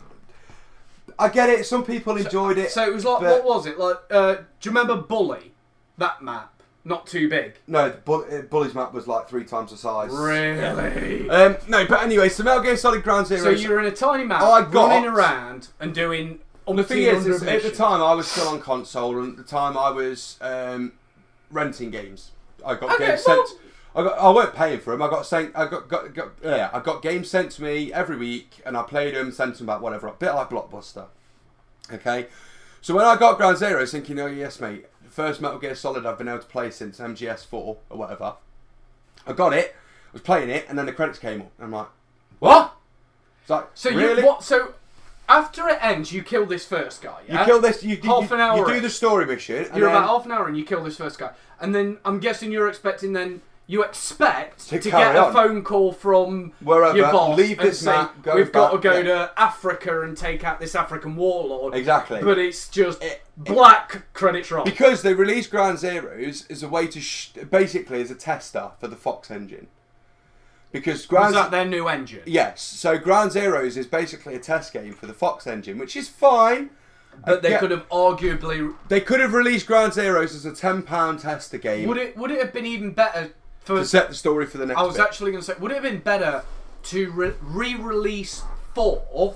I 1.18 1.28
get 1.28 1.48
it. 1.50 1.66
Some 1.66 1.84
people 1.84 2.16
enjoyed 2.16 2.59
it. 2.59 2.70
So 2.70 2.84
it 2.86 2.94
was 2.94 3.04
like, 3.04 3.20
what 3.22 3.44
was 3.44 3.66
it? 3.66 3.78
Like, 3.78 3.96
uh, 4.11 4.34
do 4.34 4.40
you 4.62 4.70
remember 4.70 4.96
Bully? 4.96 5.52
That 5.98 6.22
map, 6.22 6.62
not 6.84 7.09
too 7.09 7.28
big. 7.28 7.54
no, 7.66 7.88
the 7.90 7.96
Bull- 7.96 8.24
uh, 8.30 8.42
Bully's 8.42 8.72
map 8.72 8.94
was 8.94 9.09
like 9.09 9.28
three 9.28 9.42
times 9.44 9.72
the 9.72 9.76
size. 9.76 10.11
Really? 10.12 11.28
Um, 11.28 11.56
no, 11.66 11.84
but 11.86 12.02
anyway, 12.04 12.28
so 12.28 12.44
Metal 12.44 12.62
Gear 12.62 12.76
Solid 12.76 13.02
Ground 13.02 13.26
Zero. 13.26 13.42
so 13.42 13.50
you 13.50 13.68
were 13.70 13.80
in 13.80 13.86
a 13.86 13.90
tiny 13.90 14.24
map, 14.24 14.42
I 14.42 14.62
got- 14.62 14.90
running 14.90 15.11
around 15.11 15.68
and 15.80 15.92
doing. 15.92 16.38
The 16.77 16.85
thing 16.85 17.03
is, 17.03 17.27
is, 17.27 17.43
at 17.43 17.62
the 17.62 17.71
time 17.71 18.03
I 18.03 18.14
was 18.14 18.27
still 18.29 18.49
on 18.49 18.61
console, 18.61 19.19
and 19.21 19.31
at 19.33 19.37
the 19.37 19.43
time 19.51 19.77
I 19.77 19.91
was 19.91 20.37
um, 20.41 20.93
renting 21.51 21.91
games. 21.91 22.33
I 22.64 22.75
got 22.75 22.95
Okay, 22.95 23.07
games 23.09 23.23
well- 23.27 23.47
sent. 23.47 23.61
I 23.95 24.03
got 24.05 24.19
I 24.19 24.31
weren't 24.31 24.55
paying 24.55 24.79
for 24.81 24.91
them. 24.93 25.03
I 25.03 25.09
got 25.09 25.25
sent. 25.27 25.57
I 25.57 25.66
got, 25.66 25.89
got, 25.89 26.14
got 26.14 26.29
yeah. 26.45 26.71
I 26.73 26.81
got 26.81 27.03
games 27.03 27.29
sent 27.31 27.51
to 27.53 27.62
me 27.62 27.93
every 27.93 28.16
week, 28.16 28.61
and 28.66 28.77
I 28.77 28.83
played 28.83 29.14
them, 29.14 29.33
sent 29.33 29.57
them 29.57 29.66
back, 29.66 29.81
whatever. 29.81 30.07
A 30.09 30.12
bit 30.12 30.33
like 30.35 30.51
Blockbuster. 30.51 31.07
Okay. 31.93 32.27
So 32.81 32.95
when 32.95 33.05
I 33.07 33.16
got 33.16 33.39
Ground 33.39 33.57
Zero, 33.59 33.79
I 33.79 33.81
was 33.81 33.91
thinking, 33.93 34.21
oh 34.21 34.27
yes, 34.27 34.61
mate, 34.61 34.87
first 35.09 35.41
Metal 35.41 35.59
Gear 35.59 35.75
Solid 35.75 36.07
I've 36.07 36.19
been 36.19 36.29
able 36.29 36.39
to 36.41 36.47
play 36.47 36.71
since 36.71 36.99
MGS4 37.01 37.53
or 37.53 37.77
whatever. 37.89 38.35
I 39.27 39.33
got 39.33 39.53
it, 39.53 39.75
I 39.75 40.12
was 40.12 40.23
playing 40.23 40.49
it, 40.51 40.66
and 40.69 40.79
then 40.79 40.87
the 40.87 40.93
credits 40.93 41.19
came 41.19 41.41
up, 41.41 41.51
and 41.59 41.64
I'm 41.66 41.73
like, 41.73 41.89
what? 42.39 42.75
It's 43.41 43.51
like, 43.51 43.66
So 43.75 43.91
really? 43.91 44.21
you 44.23 44.27
what? 44.29 44.45
So 44.45 44.75
after 45.29 45.68
it 45.68 45.79
ends, 45.83 46.12
you 46.12 46.22
kill 46.22 46.47
this 46.47 46.64
first 46.66 47.03
guy. 47.03 47.18
You 47.29 47.39
kill 47.45 47.61
this. 47.61 47.83
You, 47.83 47.97
you, 47.97 48.03
Half 48.11 48.31
you, 48.31 48.37
an 48.37 48.41
hour 48.41 48.59
You 48.59 48.66
do 48.66 48.72
in. 48.74 48.83
the 48.83 48.91
story 48.91 49.26
mission. 49.26 49.57
and 49.64 49.76
You're 49.76 49.89
then- 49.89 49.97
about 49.97 50.09
half 50.09 50.24
an 50.26 50.33
hour 50.33 50.47
and 50.49 50.57
you 50.57 50.64
kill 50.64 50.83
this 50.85 50.97
first 50.97 51.18
guy, 51.18 51.31
and 51.61 51.74
then 51.74 51.99
I'm 52.05 52.18
guessing 52.20 52.51
you're 52.53 52.68
expecting 52.68 53.12
then. 53.12 53.43
You 53.70 53.83
expect 53.85 54.66
To 54.70 54.79
to, 54.81 54.91
carry 54.91 55.12
get 55.12 55.16
a 55.16 55.26
on. 55.26 55.33
phone 55.35 55.62
call 55.62 55.93
from 55.93 56.53
Wherever, 56.61 56.97
your 56.97 57.12
boss 57.12 57.37
leave 57.37 57.59
and 57.59 57.68
this 57.68 57.81
say, 57.81 57.85
map, 57.93 58.22
go 58.22 58.35
"We've 58.35 58.51
got 58.51 58.70
to 58.70 58.76
back," 58.79 58.83
go 58.83 58.97
yeah. 58.97 59.03
to 59.03 59.33
Africa 59.37 60.01
and 60.01 60.16
take 60.16 60.43
out 60.43 60.59
this 60.59 60.74
African 60.74 61.16
warlord." 61.16 61.74
Exactly. 61.74 62.22
But 62.22 62.39
it's 62.39 62.70
just 62.70 63.05
black 63.37 64.11
credits 64.14 64.51
roll. 64.51 64.64
Because 64.64 65.03
they 65.03 65.12
released 65.12 65.51
Ground 65.51 65.76
Zeroes 65.76 66.51
as 66.51 66.62
a 66.62 66.68
way 66.68 66.87
to, 66.87 66.99
sh- 66.99 67.29
basically, 67.51 68.01
as 68.01 68.11
a 68.11 68.14
tester 68.14 68.70
for 68.81 68.89
the 68.89 68.97
Fox 68.97 69.31
engine. 69.31 69.66
Because 70.73 70.99
Was 70.99 71.07
Ground 71.07 71.35
that 71.35 71.51
their 71.51 71.64
new 71.64 71.89
engine? 71.89 72.23
Yes, 72.27 72.62
so 72.62 72.99
Ground 72.99 73.31
Zeroes 73.33 73.77
is 73.77 73.87
basically 73.87 74.35
a 74.35 74.39
test 74.39 74.73
game 74.73 74.93
for 74.93 75.07
the 75.07 75.14
Fox 75.14 75.47
engine, 75.47 75.79
which 75.79 75.97
is 75.97 76.09
fine. 76.09 76.71
But 77.25 77.43
they 77.43 77.51
Yeah. 77.51 77.59
could 77.59 77.71
have 77.73 77.89
arguably. 77.89 78.75
They 78.89 79.01
could 79.01 79.19
have 79.21 79.33
released 79.33 79.66
Ground 79.66 79.93
Zeroes 79.93 80.35
as 80.37 80.45
a 80.45 80.53
£10 80.53 81.19
tester 81.19 81.59
game 81.59 81.89
Would 81.89 81.97
it? 81.97 82.16
Would 82.16 82.31
it 82.31 82.41
have 82.41 82.53
been 82.53 82.66
even 82.66 82.93
better 82.93 83.31
for? 83.64 83.77
to 83.79 83.85
set 83.85 84.09
the 84.09 84.14
story 84.14 84.47
for 84.47 84.59
the 84.59 84.66
next 84.66 84.79
I 84.79 84.85
was 84.85 84.97
bit. 84.97 85.05
actually 85.05 85.33
going 85.33 85.43
to 85.43 85.47
say, 85.53 85.59
would 85.59 85.71
it 85.73 85.75
have 85.75 85.83
been 85.83 85.99
better 86.01 86.45
to 86.85 87.11
re- 87.11 87.33
re-release 87.43 88.43
four 88.75 89.35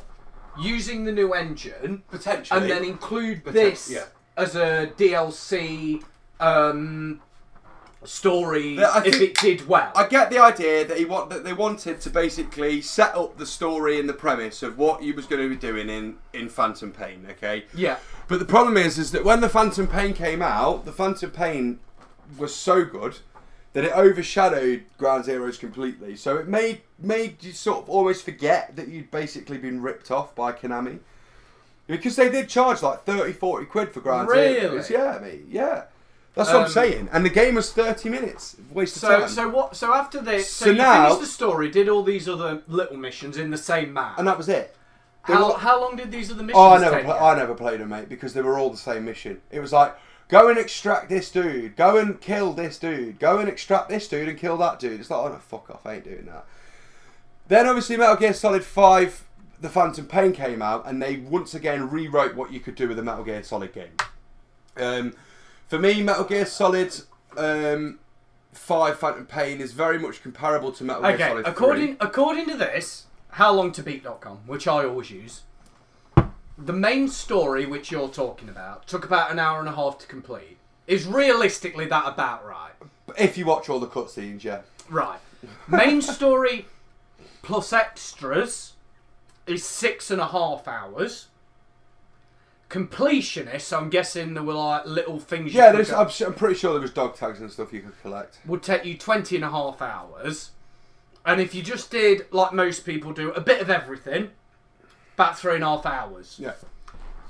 using 0.60 1.04
the 1.04 1.12
new 1.12 1.32
engine 1.34 2.02
Potentially. 2.10 2.60
and 2.60 2.70
then 2.70 2.84
include 2.84 3.42
this 3.46 3.90
yeah. 3.90 4.04
as 4.36 4.54
a 4.54 4.92
DLC 4.96 6.02
um, 6.40 7.20
story 8.04 8.82
I 8.82 8.98
if 9.04 9.14
think- 9.16 9.22
it 9.22 9.34
did 9.40 9.68
well? 9.68 9.92
I 9.94 10.06
get 10.06 10.30
the 10.30 10.38
idea 10.38 10.84
that 10.86 10.96
he 10.98 11.04
want 11.04 11.30
that 11.30 11.44
they 11.44 11.52
wanted 11.52 12.00
to 12.00 12.10
basically 12.10 12.80
set 12.82 13.14
up 13.16 13.38
the 13.38 13.46
story 13.46 13.98
and 14.00 14.08
the 14.08 14.12
premise 14.14 14.62
of 14.62 14.78
what 14.78 15.02
he 15.02 15.12
was 15.12 15.26
going 15.26 15.42
to 15.42 15.48
be 15.48 15.56
doing 15.60 15.88
in 15.88 16.16
in 16.32 16.48
Phantom 16.48 16.90
Pain. 16.92 17.26
Okay, 17.30 17.64
yeah, 17.74 17.96
but 18.28 18.38
the 18.38 18.44
problem 18.44 18.76
is, 18.76 18.98
is 18.98 19.12
that 19.12 19.24
when 19.24 19.40
the 19.40 19.48
Phantom 19.48 19.86
Pain 19.86 20.14
came 20.14 20.42
out, 20.42 20.84
the 20.84 20.92
Phantom 20.92 21.30
Pain 21.30 21.78
was 22.38 22.54
so 22.54 22.84
good 22.84 23.18
that 23.74 23.84
it 23.84 23.92
overshadowed 23.96 24.84
Ground 24.98 25.24
Zeroes 25.24 25.58
completely. 25.58 26.14
So 26.16 26.36
it 26.36 26.46
made 26.48 26.82
made 26.98 27.42
you 27.42 27.52
sort 27.52 27.82
of 27.84 27.88
almost 27.88 28.24
forget 28.24 28.76
that 28.76 28.88
you'd 28.88 29.10
basically 29.10 29.58
been 29.58 29.80
ripped 29.80 30.10
off 30.10 30.34
by 30.34 30.52
Konami. 30.52 30.98
Because 31.86 32.14
they 32.16 32.30
did 32.30 32.48
charge 32.48 32.80
like 32.82 33.04
30, 33.04 33.32
40 33.32 33.66
quid 33.66 33.92
for 33.92 34.00
Ground 34.00 34.28
Really? 34.28 34.60
Zeroes. 34.60 34.88
Yeah, 34.88 35.18
mate. 35.20 35.44
Yeah. 35.48 35.84
That's 36.34 36.48
what 36.48 36.56
I'm 36.56 36.64
Um, 36.64 36.70
saying. 36.70 37.08
And 37.12 37.24
the 37.26 37.30
game 37.30 37.56
was 37.56 37.72
30 37.72 38.08
minutes. 38.08 38.56
Waste 38.72 38.96
of 38.96 39.00
So 39.02 39.20
time. 39.20 39.28
so 39.28 39.48
what? 39.50 39.76
So 39.76 39.92
after 39.92 40.20
this, 40.20 40.48
so, 40.50 40.64
So 40.66 40.70
you 40.70 40.78
now- 40.78 41.04
finished 41.04 41.20
the 41.20 41.26
story, 41.26 41.70
did 41.70 41.88
all 41.90 42.02
these 42.02 42.26
other 42.28 42.62
little 42.68 42.96
missions 42.96 43.36
in 43.36 43.50
the 43.50 43.58
same 43.58 43.92
map. 43.92 44.18
and 44.18 44.26
that 44.26 44.38
was 44.38 44.48
it. 44.48 44.74
They 45.28 45.34
how, 45.34 45.52
were- 45.52 45.58
how 45.58 45.80
long 45.80 45.96
did 45.96 46.10
these 46.10 46.30
other 46.30 46.42
missions 46.42 46.58
Oh, 46.58 46.70
I 46.72 46.78
never, 46.78 46.96
take? 46.96 47.04
pla- 47.04 47.30
I 47.30 47.36
never 47.36 47.54
played 47.54 47.80
them, 47.80 47.90
mate, 47.90 48.08
because 48.08 48.32
they 48.32 48.40
were 48.42 48.58
all 48.58 48.70
the 48.70 48.76
same 48.78 49.04
mission. 49.04 49.40
It 49.50 49.60
was 49.60 49.72
like, 49.72 49.94
go 50.28 50.48
and 50.48 50.58
extract 50.58 51.10
this 51.10 51.30
dude, 51.30 51.76
go 51.76 51.98
and 51.98 52.18
kill 52.20 52.54
this 52.54 52.78
dude, 52.78 53.18
go 53.18 53.38
and 53.38 53.48
extract 53.48 53.90
this 53.90 54.08
dude 54.08 54.28
and 54.28 54.38
kill 54.38 54.56
that 54.56 54.78
dude. 54.80 54.98
It's 55.00 55.10
like, 55.10 55.20
oh 55.20 55.28
no, 55.28 55.36
fuck 55.38 55.68
off, 55.70 55.84
I 55.86 55.94
ain't 55.96 56.04
doing 56.04 56.24
that. 56.26 56.46
Then 57.48 57.66
obviously 57.66 57.96
Metal 57.98 58.16
Gear 58.16 58.32
Solid 58.32 58.64
Five, 58.64 59.24
The 59.60 59.68
Phantom 59.68 60.06
Pain 60.06 60.32
came 60.32 60.62
out, 60.62 60.86
and 60.88 61.00
they 61.02 61.16
once 61.18 61.54
again 61.54 61.90
rewrote 61.90 62.34
what 62.34 62.50
you 62.52 62.58
could 62.60 62.74
do 62.74 62.88
with 62.88 62.98
a 62.98 63.02
Metal 63.02 63.22
Gear 63.22 63.42
Solid 63.42 63.72
game. 63.74 63.92
Um, 64.78 65.12
for 65.72 65.78
me, 65.78 66.02
Metal 66.02 66.24
Gear 66.24 66.44
Solid 66.44 66.94
um, 67.34 67.98
Five 68.52 68.98
Phantom 68.98 69.24
Pain 69.24 69.58
is 69.58 69.72
very 69.72 69.98
much 69.98 70.22
comparable 70.22 70.70
to 70.70 70.84
Metal 70.84 71.00
Gear 71.00 71.14
Okay, 71.14 71.28
Solid 71.28 71.46
according 71.46 71.86
3. 71.86 71.96
according 71.98 72.46
to 72.48 72.58
this, 72.58 73.06
howlongtobeat.com, 73.36 74.40
which 74.46 74.68
I 74.68 74.84
always 74.84 75.10
use, 75.10 75.44
the 76.58 76.74
main 76.74 77.08
story 77.08 77.64
which 77.64 77.90
you're 77.90 78.10
talking 78.10 78.50
about 78.50 78.86
took 78.86 79.06
about 79.06 79.30
an 79.30 79.38
hour 79.38 79.60
and 79.60 79.68
a 79.68 79.72
half 79.72 79.96
to 80.00 80.06
complete. 80.06 80.58
Is 80.86 81.06
realistically 81.06 81.86
that 81.86 82.06
about 82.06 82.46
right? 82.46 82.72
If 83.18 83.38
you 83.38 83.46
watch 83.46 83.70
all 83.70 83.80
the 83.80 83.86
cutscenes, 83.86 84.44
yeah. 84.44 84.60
Right. 84.90 85.20
Main 85.68 86.02
story 86.02 86.66
plus 87.40 87.72
extras 87.72 88.74
is 89.46 89.64
six 89.64 90.10
and 90.10 90.20
a 90.20 90.26
half 90.26 90.68
hours. 90.68 91.28
Completionist, 92.72 93.76
I'm 93.76 93.90
guessing 93.90 94.32
there 94.32 94.42
were 94.42 94.54
like 94.54 94.86
little 94.86 95.18
things. 95.20 95.52
you 95.52 95.60
Yeah, 95.60 95.70
could 95.72 95.76
there's, 95.78 95.92
I'm, 95.92 96.08
su- 96.08 96.24
I'm 96.24 96.32
pretty 96.32 96.54
sure 96.54 96.72
there 96.72 96.80
was 96.80 96.90
dog 96.90 97.14
tags 97.14 97.38
and 97.38 97.50
stuff 97.52 97.70
you 97.70 97.82
could 97.82 98.00
collect. 98.00 98.38
would 98.46 98.62
take 98.62 98.86
you 98.86 98.96
20 98.96 99.36
and 99.36 99.44
a 99.44 99.50
half 99.50 99.82
hours. 99.82 100.52
And 101.26 101.38
if 101.38 101.54
you 101.54 101.62
just 101.62 101.90
did, 101.90 102.26
like 102.32 102.54
most 102.54 102.86
people 102.86 103.12
do, 103.12 103.30
a 103.32 103.42
bit 103.42 103.60
of 103.60 103.68
everything, 103.68 104.30
about 105.14 105.38
three 105.38 105.54
and 105.56 105.62
a 105.62 105.66
half 105.66 105.84
hours. 105.84 106.36
Yeah. 106.40 106.54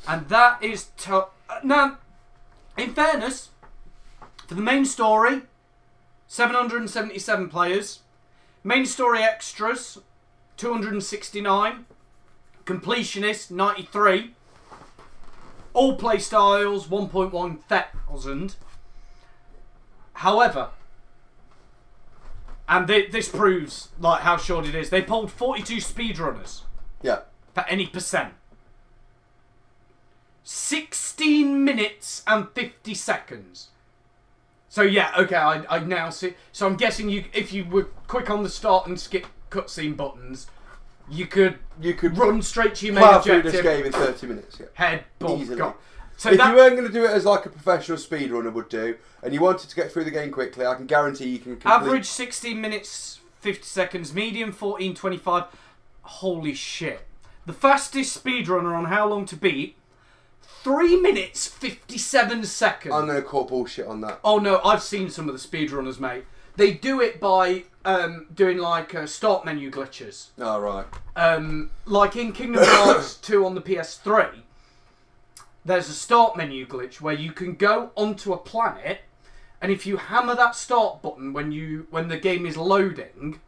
And 0.07 0.29
that 0.29 0.63
is. 0.63 0.87
To- 0.99 1.27
uh, 1.51 1.59
now, 1.65 1.99
in 2.79 2.95
fairness, 2.95 3.51
for 4.47 4.55
the 4.55 4.63
main 4.63 4.85
story, 4.85 5.43
777 6.29 7.49
players. 7.49 8.01
Main 8.65 8.87
story 8.87 9.23
extras, 9.23 9.99
269. 10.57 11.85
Completionist, 12.65 13.51
93. 13.51 14.35
All 15.75 15.97
play 15.97 16.19
styles, 16.19 16.87
1.1 16.89 17.61
thousand. 17.65 18.57
However, 20.15 20.71
and 22.69 22.87
thi- 22.87 23.09
this 23.09 23.29
proves 23.29 23.89
like 23.99 24.21
how 24.23 24.37
short 24.37 24.67
it 24.67 24.75
is. 24.75 24.91
They 24.91 25.03
pulled 25.03 25.31
42 25.33 25.77
speedrunners 25.77 26.61
Yeah. 27.03 27.21
for 27.55 27.65
any 27.69 27.87
percent. 27.87 28.35
16 30.45 31.65
minutes 31.65 32.23
and 32.27 32.49
50 32.51 32.95
seconds. 32.95 33.69
So 34.69 34.83
yeah, 34.83 35.13
okay, 35.19 35.37
I, 35.37 35.65
I 35.69 35.79
now 35.81 36.11
see. 36.11 36.35
So 36.51 36.67
I'm 36.67 36.77
guessing 36.77 37.09
you, 37.09 37.25
if 37.33 37.53
you 37.53 37.65
were 37.65 37.85
quick 38.09 38.31
on 38.31 38.43
the 38.43 38.49
start 38.49 38.87
and 38.87 38.99
skip 38.99 39.27
cutscene 39.51 39.97
buttons, 39.97 40.47
you 41.11 41.27
could 41.27 41.59
You 41.81 41.95
could 41.95 42.17
run 42.17 42.43
straight 42.43 42.75
to 42.77 42.87
your 42.87 42.95
main 42.95 43.05
plow 43.05 43.21
through 43.21 43.43
this 43.43 43.55
objective. 43.55 43.77
game 43.77 43.87
in 43.87 43.93
30 43.93 44.27
minutes. 44.27 44.59
Yeah. 44.61 44.67
Head, 44.75 45.05
boom, 45.19 45.41
Easily. 45.43 45.73
So 46.17 46.31
if 46.31 46.39
that, 46.39 46.51
you 46.51 46.57
weren't 46.57 46.77
going 46.77 46.87
to 46.87 46.93
do 46.93 47.05
it 47.05 47.11
as 47.11 47.25
like 47.25 47.47
a 47.47 47.49
professional 47.49 47.99
speedrunner 47.99 48.53
would 48.53 48.69
do, 48.69 48.97
and 49.23 49.35
you 49.35 49.41
wanted 49.41 49.69
to 49.71 49.75
get 49.75 49.91
through 49.91 50.05
the 50.05 50.11
game 50.11 50.31
quickly, 50.31 50.65
I 50.65 50.75
can 50.75 50.87
guarantee 50.87 51.29
you 51.31 51.39
can 51.39 51.53
complete. 51.57 51.73
average 51.73 52.07
16 52.07 52.61
minutes 52.61 53.19
50 53.41 53.65
seconds, 53.65 54.15
medium 54.15 54.53
14.25. 54.53 55.47
Holy 56.03 56.55
shit! 56.55 57.01
The 57.47 57.53
fastest 57.53 58.23
speedrunner 58.23 58.77
on 58.77 58.85
How 58.85 59.09
Long 59.09 59.25
to 59.27 59.37
Beat, 59.37 59.77
three 60.43 61.01
minutes 61.01 61.49
57 61.49 62.45
seconds. 62.45 62.95
I'm 62.95 63.07
going 63.07 63.17
to 63.21 63.23
call 63.27 63.45
bullshit 63.45 63.87
on 63.87 64.01
that. 64.03 64.21
Oh 64.23 64.39
no, 64.39 64.61
I've 64.65 64.83
seen 64.83 65.11
some 65.11 65.29
of 65.29 65.41
the 65.41 65.49
speedrunners, 65.49 65.99
mate. 65.99 66.25
They 66.57 66.73
do 66.75 67.01
it 67.01 67.19
by 67.21 67.65
um, 67.85 68.27
doing 68.35 68.59
like 68.59 68.95
uh, 68.95 69.07
start 69.07 69.45
menu 69.45 69.71
glitches. 69.71 70.29
All 70.41 70.61
right. 70.61 70.87
Um, 71.17 71.71
like 71.87 72.17
in 72.17 72.33
Kingdom 72.33 72.63
Hearts 72.65 73.15
2 73.23 73.45
on 73.47 73.55
the 73.55 73.61
PS3, 73.61 74.41
there's 75.65 75.89
a 75.89 75.95
start 75.95 76.37
menu 76.37 76.67
glitch 76.67 77.01
where 77.01 77.15
you 77.15 77.33
can 77.33 77.55
go 77.55 77.91
onto 77.97 78.33
a 78.33 78.39
planet, 78.39 79.01
and 79.61 79.71
if 79.71 79.87
you 79.87 79.97
hammer 79.97 80.35
that 80.35 80.57
start 80.57 81.03
button 81.03 81.33
when 81.33 81.53
you 81.53 81.87
when 81.91 82.09
the 82.09 82.19
game 82.19 82.45
is 82.45 82.57
loading, 82.57 83.41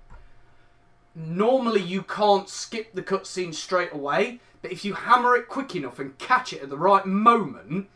normally 1.15 1.83
you 1.83 2.03
can't 2.03 2.49
skip 2.49 2.95
the 2.95 3.03
cutscene 3.03 3.55
straight 3.55 3.93
away. 3.93 4.41
But 4.63 4.73
if 4.73 4.85
you 4.85 4.95
hammer 4.95 5.37
it 5.37 5.49
quick 5.49 5.77
enough 5.77 5.99
and 5.99 6.17
catch 6.19 6.53
it 6.55 6.63
at 6.63 6.71
the 6.71 6.79
right 6.79 7.05
moment, 7.05 7.89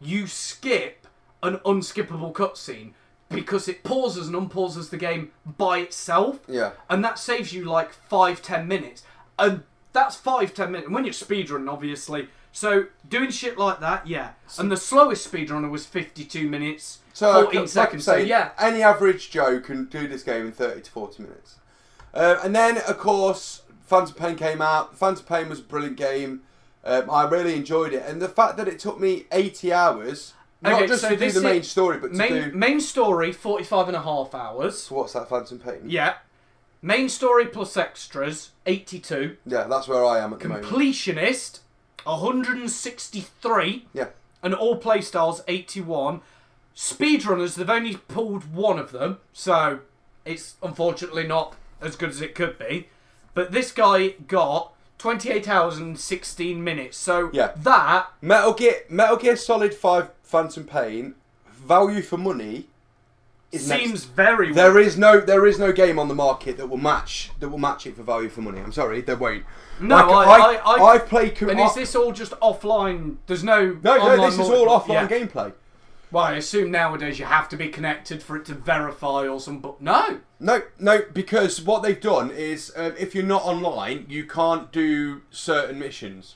you 0.00 0.26
skip 0.26 1.06
an 1.42 1.58
unskippable 1.58 2.32
cutscene 2.32 2.92
because 3.28 3.68
it 3.68 3.82
pauses 3.82 4.26
and 4.28 4.36
unpauses 4.36 4.90
the 4.90 4.96
game 4.96 5.30
by 5.58 5.78
itself 5.78 6.40
Yeah. 6.48 6.72
and 6.88 7.04
that 7.04 7.18
saves 7.18 7.52
you 7.52 7.64
like 7.64 7.92
five 7.92 8.40
ten 8.42 8.68
minutes 8.68 9.02
and 9.38 9.62
that's 9.92 10.16
five 10.16 10.54
ten 10.54 10.70
minutes 10.72 10.86
and 10.86 10.94
when 10.94 11.04
you're 11.04 11.12
speedrunning 11.14 11.70
obviously 11.70 12.28
so 12.52 12.86
doing 13.08 13.30
shit 13.30 13.58
like 13.58 13.80
that 13.80 14.06
yeah 14.06 14.30
and 14.58 14.70
the 14.70 14.76
slowest 14.76 15.30
speedrunner 15.30 15.70
was 15.70 15.84
52 15.86 16.48
minutes 16.48 17.00
So 17.12 17.42
14 17.44 17.60
like 17.60 17.68
seconds 17.68 18.04
so 18.04 18.16
yeah 18.16 18.50
any 18.58 18.82
average 18.82 19.30
Joe 19.30 19.58
can 19.60 19.86
do 19.86 20.06
this 20.06 20.22
game 20.22 20.46
in 20.46 20.52
30 20.52 20.82
to 20.82 20.90
40 20.90 21.22
minutes. 21.24 21.56
Uh, 22.14 22.38
and 22.42 22.56
then, 22.56 22.78
of 22.88 22.96
course, 22.96 23.60
Phantom 23.82 24.14
Pain 24.14 24.36
came 24.36 24.62
out. 24.62 24.96
Phantom 24.96 25.22
Pain 25.26 25.50
was 25.50 25.58
a 25.58 25.62
brilliant 25.62 25.98
game. 25.98 26.40
Um, 26.82 27.10
I 27.10 27.28
really 27.28 27.54
enjoyed 27.54 27.92
it, 27.92 28.04
and 28.06 28.22
the 28.22 28.28
fact 28.28 28.56
that 28.56 28.66
it 28.68 28.78
took 28.78 28.98
me 28.98 29.26
80 29.32 29.70
hours 29.70 30.32
Not 30.62 30.72
Okay, 30.74 30.86
just 30.86 31.02
so 31.02 31.08
to 31.10 31.14
do 31.16 31.20
the 31.20 31.26
is- 31.26 31.42
main 31.42 31.62
story, 31.62 31.98
but 31.98 32.12
to 32.12 32.16
Main 32.16 32.50
do. 32.50 32.56
main 32.56 32.80
story 32.80 33.30
45 33.32 33.88
and 33.88 33.96
a 33.96 34.02
half 34.02 34.34
hours. 34.34 34.82
So 34.82 34.94
what's 34.96 35.12
that 35.12 35.28
Phantom 35.28 35.58
Pain? 35.58 35.80
Yeah. 35.84 36.14
Main 36.82 37.08
story 37.08 37.46
plus 37.46 37.76
extras 37.76 38.50
82. 38.66 39.36
Yeah, 39.46 39.64
that's 39.64 39.88
where 39.88 40.04
I 40.04 40.18
am 40.20 40.32
at 40.32 40.40
the 40.40 40.48
moment. 40.48 40.66
Completionist 40.66 41.60
163. 42.04 43.86
Yeah. 43.92 44.06
And 44.42 44.54
all 44.54 44.78
playstyles 44.80 45.42
81. 45.48 46.20
Speedrunners, 46.74 47.54
they've 47.56 47.68
only 47.70 47.96
pulled 47.96 48.52
one 48.54 48.78
of 48.78 48.92
them, 48.92 49.18
so 49.32 49.80
it's 50.24 50.56
unfortunately 50.62 51.26
not 51.26 51.54
as 51.80 51.96
good 51.96 52.10
as 52.10 52.20
it 52.20 52.34
could 52.34 52.58
be. 52.58 52.88
But 53.34 53.52
this 53.52 53.72
guy 53.72 54.08
got 54.28 54.72
28 54.98 55.48
hours 55.48 55.78
and 55.78 55.98
16 55.98 56.62
minutes. 56.62 56.96
So 56.98 57.30
Yeah. 57.32 57.52
that 57.56 58.08
Metal 58.20 58.52
Gear, 58.52 58.82
Metal 58.88 59.16
Gear 59.16 59.36
Solid 59.36 59.74
Five 59.74 60.10
Phantom 60.26 60.64
Pain, 60.64 61.14
value 61.48 62.02
for 62.02 62.18
money. 62.18 62.66
Is 63.52 63.68
next- 63.68 63.84
seems 63.84 64.04
very 64.04 64.52
There 64.52 64.76
is 64.76 64.98
no 64.98 65.20
there 65.20 65.46
is 65.46 65.56
no 65.56 65.72
game 65.72 66.00
on 66.00 66.08
the 66.08 66.14
market 66.16 66.56
that 66.56 66.66
will 66.68 66.76
match 66.78 67.30
that 67.38 67.48
will 67.48 67.58
match 67.58 67.86
it 67.86 67.96
for 67.96 68.02
value 68.02 68.28
for 68.28 68.40
money. 68.42 68.60
I'm 68.60 68.72
sorry, 68.72 69.00
there 69.02 69.16
won't. 69.16 69.44
No, 69.80 69.94
I- 69.96 70.54
I- 70.56 70.84
I- 70.84 70.92
have 70.94 71.06
played. 71.08 71.36
com- 71.36 71.50
And 71.50 71.60
is 71.60 71.74
this 71.74 71.94
all 71.94 72.10
just 72.10 72.32
offline? 72.40 73.16
There's 73.28 73.44
no. 73.44 73.78
no, 73.82 73.96
no, 73.96 74.00
online 74.00 74.30
this 74.30 74.38
is 74.40 74.50
all 74.50 74.66
offline 74.66 74.88
Yeah. 74.88 75.06
gameplay. 75.08 75.52
Well, 76.10 76.24
I 76.24 76.32
assume 76.32 76.70
nowadays 76.72 77.18
you 77.20 77.24
have 77.26 77.48
to 77.50 77.56
be 77.56 77.68
connected 77.68 78.20
for 78.22 78.36
it 78.36 78.44
to 78.46 78.54
verify 78.54 79.28
or 79.28 79.38
some. 79.38 79.58
But 79.60 79.80
no. 79.80 80.20
No, 80.40 80.62
no, 80.80 81.02
because 81.12 81.60
what 81.60 81.82
they've 81.84 82.00
done 82.00 82.30
is 82.32 82.72
um, 82.76 82.94
if 82.98 83.14
you're 83.14 83.24
not 83.24 83.44
online, 83.44 84.06
you 84.08 84.24
can't 84.26 84.72
do 84.72 85.22
certain 85.30 85.78
missions, 85.78 86.34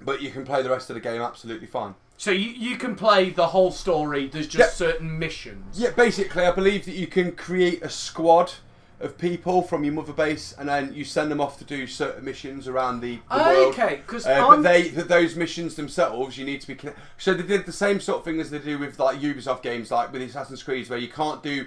but 0.00 0.20
you 0.22 0.30
can 0.32 0.44
play 0.44 0.62
the 0.62 0.70
rest 0.70 0.90
of 0.90 0.94
the 0.94 1.00
game 1.00 1.22
absolutely 1.22 1.68
fine. 1.68 1.94
So 2.22 2.30
you, 2.30 2.50
you 2.50 2.76
can 2.76 2.94
play 2.94 3.30
the 3.30 3.48
whole 3.48 3.72
story. 3.72 4.28
There's 4.28 4.46
just 4.46 4.76
certain 4.76 5.18
missions. 5.18 5.76
Yeah, 5.76 5.90
basically, 5.90 6.44
I 6.44 6.52
believe 6.52 6.84
that 6.84 6.94
you 6.94 7.08
can 7.08 7.32
create 7.32 7.82
a 7.82 7.88
squad 7.88 8.52
of 9.00 9.18
people 9.18 9.60
from 9.62 9.82
your 9.82 9.92
mother 9.92 10.12
base, 10.12 10.54
and 10.56 10.68
then 10.68 10.94
you 10.94 11.04
send 11.04 11.32
them 11.32 11.40
off 11.40 11.58
to 11.58 11.64
do 11.64 11.84
certain 11.88 12.24
missions 12.24 12.68
around 12.68 13.00
the, 13.00 13.18
the 13.28 13.38
world. 13.38 13.74
Okay, 13.74 13.96
because 14.06 14.24
Uh, 14.24 14.46
but 14.46 14.62
they, 14.62 14.90
that 14.90 15.08
those 15.08 15.34
missions 15.34 15.74
themselves, 15.74 16.38
you 16.38 16.44
need 16.44 16.60
to 16.60 16.68
be 16.68 16.76
connected. 16.76 17.02
So 17.18 17.34
they 17.34 17.42
did 17.42 17.66
the 17.66 17.72
same 17.72 17.98
sort 17.98 18.20
of 18.20 18.24
thing 18.24 18.38
as 18.38 18.50
they 18.50 18.60
do 18.60 18.78
with 18.78 19.00
like 19.00 19.18
Ubisoft 19.18 19.62
games, 19.62 19.90
like 19.90 20.12
with 20.12 20.22
Assassin's 20.22 20.62
Creed, 20.62 20.88
where 20.90 21.00
you 21.00 21.08
can't 21.08 21.42
do 21.42 21.66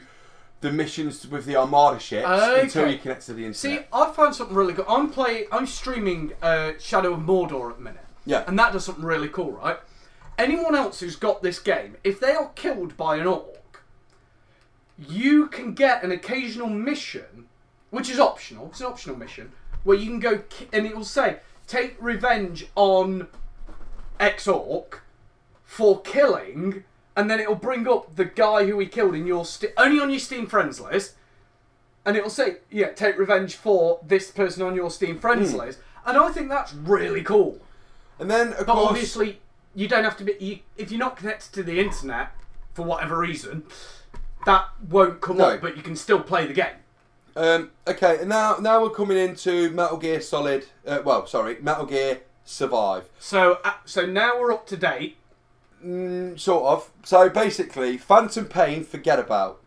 the 0.62 0.72
missions 0.72 1.28
with 1.28 1.44
the 1.44 1.58
Armada 1.58 2.00
ships 2.00 2.30
until 2.30 2.90
you 2.90 2.98
connect 2.98 3.26
to 3.26 3.34
the 3.34 3.46
internet. 3.46 3.58
See, 3.58 3.80
I 3.92 4.10
found 4.14 4.34
something 4.34 4.56
really 4.56 4.72
good. 4.74 4.86
I'm 4.88 5.10
play. 5.10 5.48
I'm 5.52 5.68
streaming 5.68 6.32
uh, 6.42 6.72
Shadow 6.80 7.12
of 7.12 7.20
Mordor 7.20 7.72
at 7.72 7.76
the 7.76 7.84
minute. 7.84 8.06
Yeah. 8.26 8.46
And 8.48 8.58
that 8.58 8.72
does 8.72 8.86
something 8.86 9.04
really 9.04 9.28
cool, 9.28 9.52
right? 9.52 9.80
Anyone 10.38 10.76
else 10.76 11.00
who's 11.00 11.16
got 11.16 11.42
this 11.42 11.60
game, 11.60 11.96
if 12.04 12.20
they 12.20 12.32
are 12.34 12.50
killed 12.56 12.98
by 12.98 13.18
an 13.18 13.28
orc, 13.28 13.84
you 14.98 15.48
can 15.48 15.74
get 15.74 16.04
an 16.04 16.12
occasional 16.12 16.68
mission, 16.68 17.48
which 17.90 18.10
is 18.10 18.20
optional. 18.20 18.68
It's 18.68 18.82
an 18.82 18.88
optional 18.88 19.16
mission 19.18 19.52
where 19.84 19.98
you 19.98 20.08
can 20.08 20.20
go 20.20 20.40
ki- 20.50 20.68
and 20.74 20.86
it 20.86 20.96
will 20.96 21.04
say 21.06 21.38
take 21.68 21.96
revenge 22.00 22.68
on 22.76 23.28
X 24.20 24.48
orc 24.48 25.04
for 25.64 26.02
killing, 26.02 26.84
and 27.16 27.30
then 27.30 27.40
it'll 27.40 27.56
bring 27.56 27.88
up 27.88 28.16
the 28.16 28.26
guy 28.26 28.66
who 28.66 28.78
he 28.80 28.88
killed 28.88 29.16
in 29.16 29.26
your 29.28 29.46
only 29.78 30.00
on 30.02 30.10
your 30.10 30.20
Steam 30.20 30.48
friends 30.48 30.80
list 30.80 31.16
and 32.08 32.16
it'll 32.16 32.30
say, 32.30 32.58
yeah, 32.70 32.90
take 32.92 33.18
revenge 33.18 33.56
for 33.56 34.00
this 34.06 34.30
person 34.30 34.62
on 34.62 34.76
your 34.76 34.92
Steam 34.92 35.18
friends 35.18 35.52
Hmm. 35.52 35.58
list. 35.58 35.80
And 36.06 36.18
I 36.20 36.30
think 36.32 36.50
that's 36.50 36.72
really 36.74 37.24
cool. 37.24 37.60
and 38.20 38.30
then, 38.30 38.54
of 38.54 38.68
But 38.68 38.76
course, 38.76 38.90
obviously, 38.90 39.42
you 39.76 39.88
don't 39.88 40.04
have 40.04 40.18
to 40.18 40.24
be. 40.24 40.36
You, 40.40 40.60
if 40.78 40.90
you're 40.92 41.00
not 41.00 41.18
connected 41.18 41.54
to 41.54 41.64
the 41.64 41.80
internet 41.80 42.32
for 42.74 42.84
whatever 42.84 43.18
reason, 43.20 43.64
that 44.46 44.66
won't 44.90 45.22
come 45.22 45.38
No. 45.38 45.46
up. 45.52 45.62
But 45.62 45.76
you 45.78 45.84
can 45.84 45.96
still 45.96 46.20
play 46.22 46.48
the 46.48 46.54
game. 46.54 46.76
um, 47.36 47.72
okay, 47.88 48.18
and 48.20 48.30
now 48.30 48.56
now 48.60 48.82
we're 48.82 48.90
coming 48.90 49.18
into 49.18 49.70
Metal 49.72 49.98
Gear 49.98 50.22
Solid. 50.22 50.66
Uh, 50.88 51.00
well, 51.04 51.28
sorry, 51.28 51.58
Metal 51.62 51.86
Gear 51.86 52.22
Survive. 52.46 53.10
So, 53.20 53.60
uh, 53.64 53.74
so 53.86 54.06
now 54.06 54.40
we're 54.40 54.52
up 54.54 54.66
to 54.68 54.78
date. 54.78 55.18
Mm, 55.86 56.40
sort 56.40 56.64
of. 56.66 56.90
So 57.04 57.30
basically, 57.30 57.98
Phantom 57.98 58.46
Pain, 58.46 58.84
forget 58.84 59.20
about. 59.20 59.62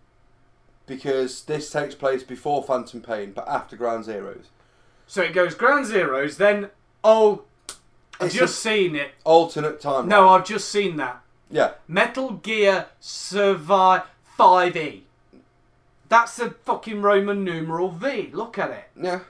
Because 0.86 1.42
this 1.42 1.70
takes 1.70 1.94
place 1.94 2.22
before 2.22 2.62
Phantom 2.62 3.02
Pain, 3.02 3.32
but 3.32 3.46
after 3.46 3.76
Ground 3.76 4.06
Zeroes. 4.06 4.44
So 5.06 5.20
it 5.22 5.34
goes 5.34 5.54
Ground 5.54 5.84
Zeroes, 5.86 6.38
then 6.38 6.70
oh, 7.04 7.42
I've 8.20 8.32
just 8.32 8.60
seen 8.60 8.96
it. 8.96 9.12
Alternate 9.24 9.80
timeline. 9.80 10.06
No, 10.06 10.28
I've 10.28 10.44
just 10.44 10.68
seen 10.68 10.96
that. 10.96 11.22
Yeah. 11.50 11.72
Metal 11.86 12.32
Gear 12.32 12.86
Survive 13.00 14.02
5e. 14.38 15.02
That's 16.08 16.36
the 16.36 16.50
fucking 16.50 17.02
Roman 17.02 17.44
numeral 17.44 17.90
V. 17.90 18.30
Look 18.32 18.58
at 18.58 18.70
it. 18.70 18.90
Yeah. 19.00 19.20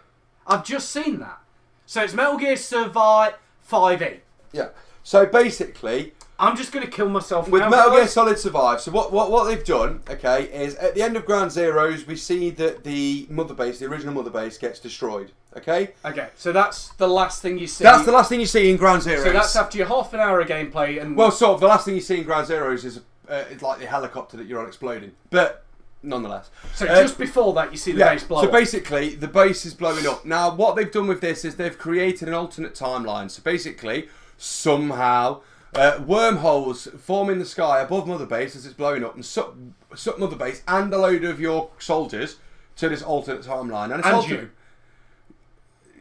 I've 0.47 0.65
just 0.65 0.91
seen 0.91 1.19
that. 1.21 1.39
So 1.87 2.03
it's 2.03 2.15
Metal 2.15 2.39
Gear 2.39 2.57
Survive 2.57 3.35
5e. 3.71 4.21
Yeah. 4.53 4.69
So 5.03 5.27
basically, 5.27 6.15
I'm 6.41 6.57
just 6.57 6.71
going 6.71 6.85
to 6.85 6.91
kill 6.91 7.09
myself 7.09 7.49
with 7.49 7.63
now, 7.63 7.69
Metal 7.69 7.91
Gear 7.91 8.01
guys. 8.03 8.13
Solid 8.13 8.39
Survive, 8.39 8.81
so 8.81 8.93
what, 8.93 9.13
what 9.13 9.31
what 9.31 9.45
they've 9.45 9.65
done, 9.65 10.03
okay, 10.09 10.45
is 10.45 10.77
at 10.77 10.95
the 10.95 11.03
end 11.03 11.17
of 11.17 11.25
Ground 11.27 11.51
Zeroes, 11.51 12.07
we 12.07 12.15
see 12.15 12.51
that 12.51 12.85
the 12.85 13.27
mother 13.29 13.55
base, 13.55 13.81
the 13.81 13.87
original 13.87 14.15
mother 14.15 14.31
base, 14.31 14.57
gets 14.57 14.79
destroyed. 14.79 15.33
Okay. 15.57 15.91
Okay, 16.05 16.29
so 16.37 16.53
that's 16.53 16.91
the 16.91 17.09
last 17.09 17.43
thing 17.43 17.59
you 17.59 17.67
see. 17.67 17.83
That's 17.83 18.05
the 18.05 18.13
last 18.13 18.29
thing 18.29 18.39
you 18.39 18.47
see 18.47 18.71
in 18.71 18.77
Ground 18.77 19.03
Zeroes. 19.03 19.25
So 19.25 19.33
that's 19.33 19.57
after 19.57 19.79
your 19.79 19.89
half 19.89 20.15
an 20.15 20.21
hour 20.21 20.41
of 20.41 20.47
gameplay 20.47 21.01
and 21.03 21.17
Well, 21.17 21.33
sort 21.33 21.55
of. 21.55 21.61
The 21.61 21.67
last 21.67 21.85
thing 21.85 21.95
you 21.97 22.01
see 22.01 22.19
in 22.19 22.25
Ground 22.25 22.47
Zeroes 22.47 22.85
is 22.85 22.99
uh, 23.29 23.45
it's 23.51 23.63
like 23.63 23.81
the 23.81 23.87
helicopter 23.87 24.37
that 24.37 24.47
you're 24.47 24.61
on 24.61 24.67
exploding, 24.69 25.13
but 25.31 25.65
nonetheless. 26.05 26.51
so 26.75 26.87
uh, 26.87 27.03
just 27.03 27.19
before 27.19 27.53
that 27.55 27.73
you 27.73 27.77
see 27.79 27.91
the 27.91 27.99
Yeah, 27.99 28.13
base 28.15 28.23
blow. 28.23 28.43
so 28.43 28.47
up. 28.47 28.53
basically, 28.53 29.17
the 29.17 29.27
base 29.27 29.67
is 29.67 29.75
blowing 29.75 30.07
up. 30.07 30.25
Now, 30.25 30.55
what 30.55 30.77
they've 30.77 30.93
done 30.93 31.09
with 31.09 31.21
this 31.21 31.45
is 31.45 31.57
they've 31.57 31.77
created 31.77 32.29
an 32.29 32.35
alternate 32.35 32.75
timeline. 32.75 33.29
So 33.29 33.43
basically, 33.43 34.09
somehow, 34.37 35.41
uh, 35.75 36.01
wormholes 36.07 36.87
form 36.99 37.31
in 37.31 37.39
the 37.39 37.45
sky 37.45 37.81
above 37.81 38.07
Mother 38.07 38.27
Base 38.27 38.57
as 38.57 38.65
it's 38.67 38.75
blowing 38.75 39.05
up 39.05 39.15
and 39.15 39.25
suck, 39.25 39.55
suck 39.95 40.19
Mother 40.19 40.37
Base 40.37 40.63
and 40.69 40.93
a 40.93 40.99
load 40.99 41.25
of 41.25 41.41
your 41.41 41.71
soldiers 41.79 42.37
to 42.77 42.89
this 42.89 43.03
alternate 43.03 43.43
timeline. 43.43 43.87
And, 43.91 43.95
it's 44.01 44.07
And 44.07 44.17
alternate- 44.17 44.51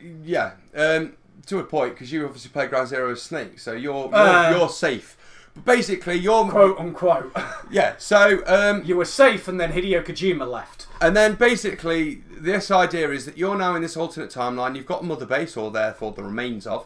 you. 0.01 0.18
Yeah, 0.24 0.51
um, 0.76 1.13
to 1.47 1.59
a 1.59 1.63
point, 1.63 1.93
because 1.95 2.11
you 2.11 2.26
obviously 2.26 2.51
play 2.51 2.68
Ground 2.68 2.89
Zero 2.89 3.11
as 3.11 3.22
Snake, 3.22 3.59
so 3.59 3.72
you're, 3.74 4.05
you're, 4.05 4.15
Uh. 4.15 4.55
you're 4.57 4.70
safe. 4.70 5.15
But 5.55 5.65
basically, 5.65 6.15
you're. 6.15 6.47
quote 6.49 6.80
unquote. 6.80 7.36
Yeah, 7.72 7.95
so. 7.97 8.43
Um, 8.45 8.84
you 8.86 8.95
were 8.95 9.05
safe 9.05 9.47
and 9.47 9.59
then 9.59 9.72
Hideo 9.74 10.03
Kojima 10.05 10.47
left. 10.49 10.86
and 11.01 11.15
then 11.18 11.34
basically, 11.34 12.22
this 12.30 12.70
idea 12.70 13.09
is 13.09 13.26
that 13.26 13.38
you're 13.38 13.57
now 13.57 13.76
in 13.76 13.82
this 13.82 13.97
alternate 13.97 14.30
timeline. 14.30 14.76
You've 14.76 14.86
got 14.86 15.03
mother 15.03 15.26
base, 15.26 15.57
or 15.57 15.72
therefore 15.72 16.11
the 16.13 16.24
remains 16.24 16.68
of, 16.68 16.86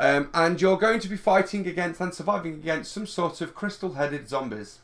um, 0.00 0.30
and 0.32 0.60
you're 0.60 0.78
going 0.78 0.98
to 0.98 1.08
be 1.08 1.16
fighting 1.16 1.68
against 1.68 2.00
and 2.00 2.14
surviving 2.14 2.54
against 2.54 2.90
some 2.90 3.06
sort 3.06 3.42
of 3.42 3.54
crystal-headed 3.54 4.28
zombies. 4.28 4.78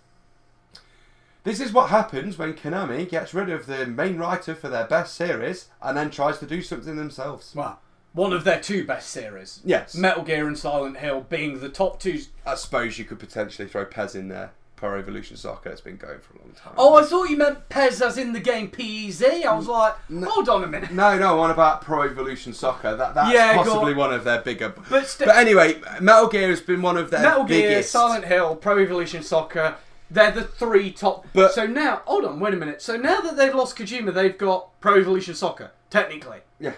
This 1.43 1.59
is 1.59 1.73
what 1.73 1.89
happens 1.89 2.37
when 2.37 2.53
Konami 2.53 3.09
gets 3.09 3.33
rid 3.33 3.49
of 3.49 3.65
the 3.65 3.87
main 3.87 4.19
writer 4.19 4.55
for 4.55 4.69
their 4.69 4.87
best 4.87 5.15
series 5.15 5.69
and 5.81 5.97
then 5.97 6.11
tries 6.11 6.39
to 6.41 6.47
do 6.47 6.61
something 6.61 6.97
themselves. 6.97 7.55
Well, 7.55 7.81
one 8.13 8.35
of 8.35 8.45
their 8.45 8.61
two 8.61 8.85
best 8.85 9.09
series. 9.09 9.61
Yes, 9.65 9.95
Metal 9.95 10.23
Gear 10.23 10.47
and 10.47 10.59
Silent 10.59 10.99
Hill 10.99 11.23
being 11.23 11.61
the 11.61 11.71
top 11.71 11.99
two. 11.99 12.21
I 12.45 12.55
suppose 12.57 12.99
you 12.99 13.07
could 13.07 13.19
potentially 13.19 13.69
throw 13.69 13.87
Pez 13.87 14.15
in 14.15 14.29
there. 14.29 14.53
Pro 14.77 14.99
Evolution 14.99 15.37
Soccer, 15.39 15.71
it's 15.71 15.81
been 15.81 15.97
going 15.97 16.19
for 16.21 16.35
a 16.35 16.43
long 16.43 16.53
time. 16.53 16.75
Oh, 16.77 16.97
I 16.97 17.03
thought 17.05 17.31
you 17.31 17.37
meant 17.39 17.67
Pez 17.71 18.05
as 18.05 18.19
in 18.19 18.33
the 18.35 18.41
game 18.41 18.71
PEZ. 18.71 19.45
I 19.45 19.57
was 19.57 19.67
like, 19.67 19.95
hold 20.25 20.51
on 20.51 20.63
a 20.65 20.67
minute. 20.67 20.91
No, 20.91 21.19
no, 21.19 21.41
on 21.41 21.51
about 21.51 21.81
Pro 21.81 22.03
Evolution 22.03 22.53
Soccer. 22.53 22.95
That 22.95 23.15
that's 23.15 23.33
Yeah, 23.33 23.55
possibly 23.57 23.93
on. 23.93 23.97
one 23.99 24.13
of 24.13 24.25
their 24.25 24.43
bigger. 24.43 24.75
But 24.91 25.07
st- 25.07 25.27
But 25.29 25.37
anyway, 25.37 25.81
Metal 26.01 26.29
Gear 26.29 26.51
has 26.51 26.61
been 26.61 26.83
one 26.83 26.99
of 26.99 27.11
their 27.11 27.23
Metal 27.23 27.45
Gear, 27.45 27.69
biggest. 27.71 27.91
Silent 27.91 28.27
Hill, 28.27 28.55
Pro 28.57 28.79
Evolution 28.79 29.23
Soccer, 29.23 29.77
they're 30.11 30.31
the 30.31 30.43
three 30.45 30.93
top. 30.93 31.27
But- 31.33 31.53
so 31.53 31.67
now, 31.67 32.03
hold 32.05 32.27
on, 32.27 32.39
wait 32.39 32.53
a 32.53 32.57
minute. 32.59 32.83
So 32.83 32.97
now 32.99 33.21
that 33.23 33.37
they've 33.39 33.55
lost 33.55 33.77
Kojima, 33.79 34.13
they've 34.13 34.37
got 34.37 34.79
Pro 34.81 34.99
Evolution 34.99 35.35
Soccer, 35.35 35.71
technically. 35.89 36.41
Yeah. 36.61 36.73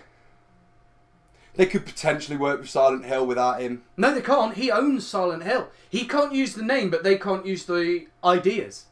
They 1.58 1.66
could 1.66 1.84
potentially 1.84 2.36
work 2.36 2.60
with 2.60 2.70
Silent 2.70 3.04
Hill 3.04 3.26
without 3.26 3.60
him. 3.60 3.82
No, 3.96 4.14
they 4.14 4.20
can't. 4.22 4.54
He 4.54 4.70
owns 4.70 5.04
Silent 5.04 5.42
Hill. 5.42 5.66
He 5.90 6.04
can't 6.06 6.32
use 6.32 6.54
the 6.54 6.62
name, 6.62 6.88
but 6.88 7.02
they 7.02 7.18
can't 7.18 7.44
use 7.44 7.64
the 7.64 8.06
ideas. 8.22 8.84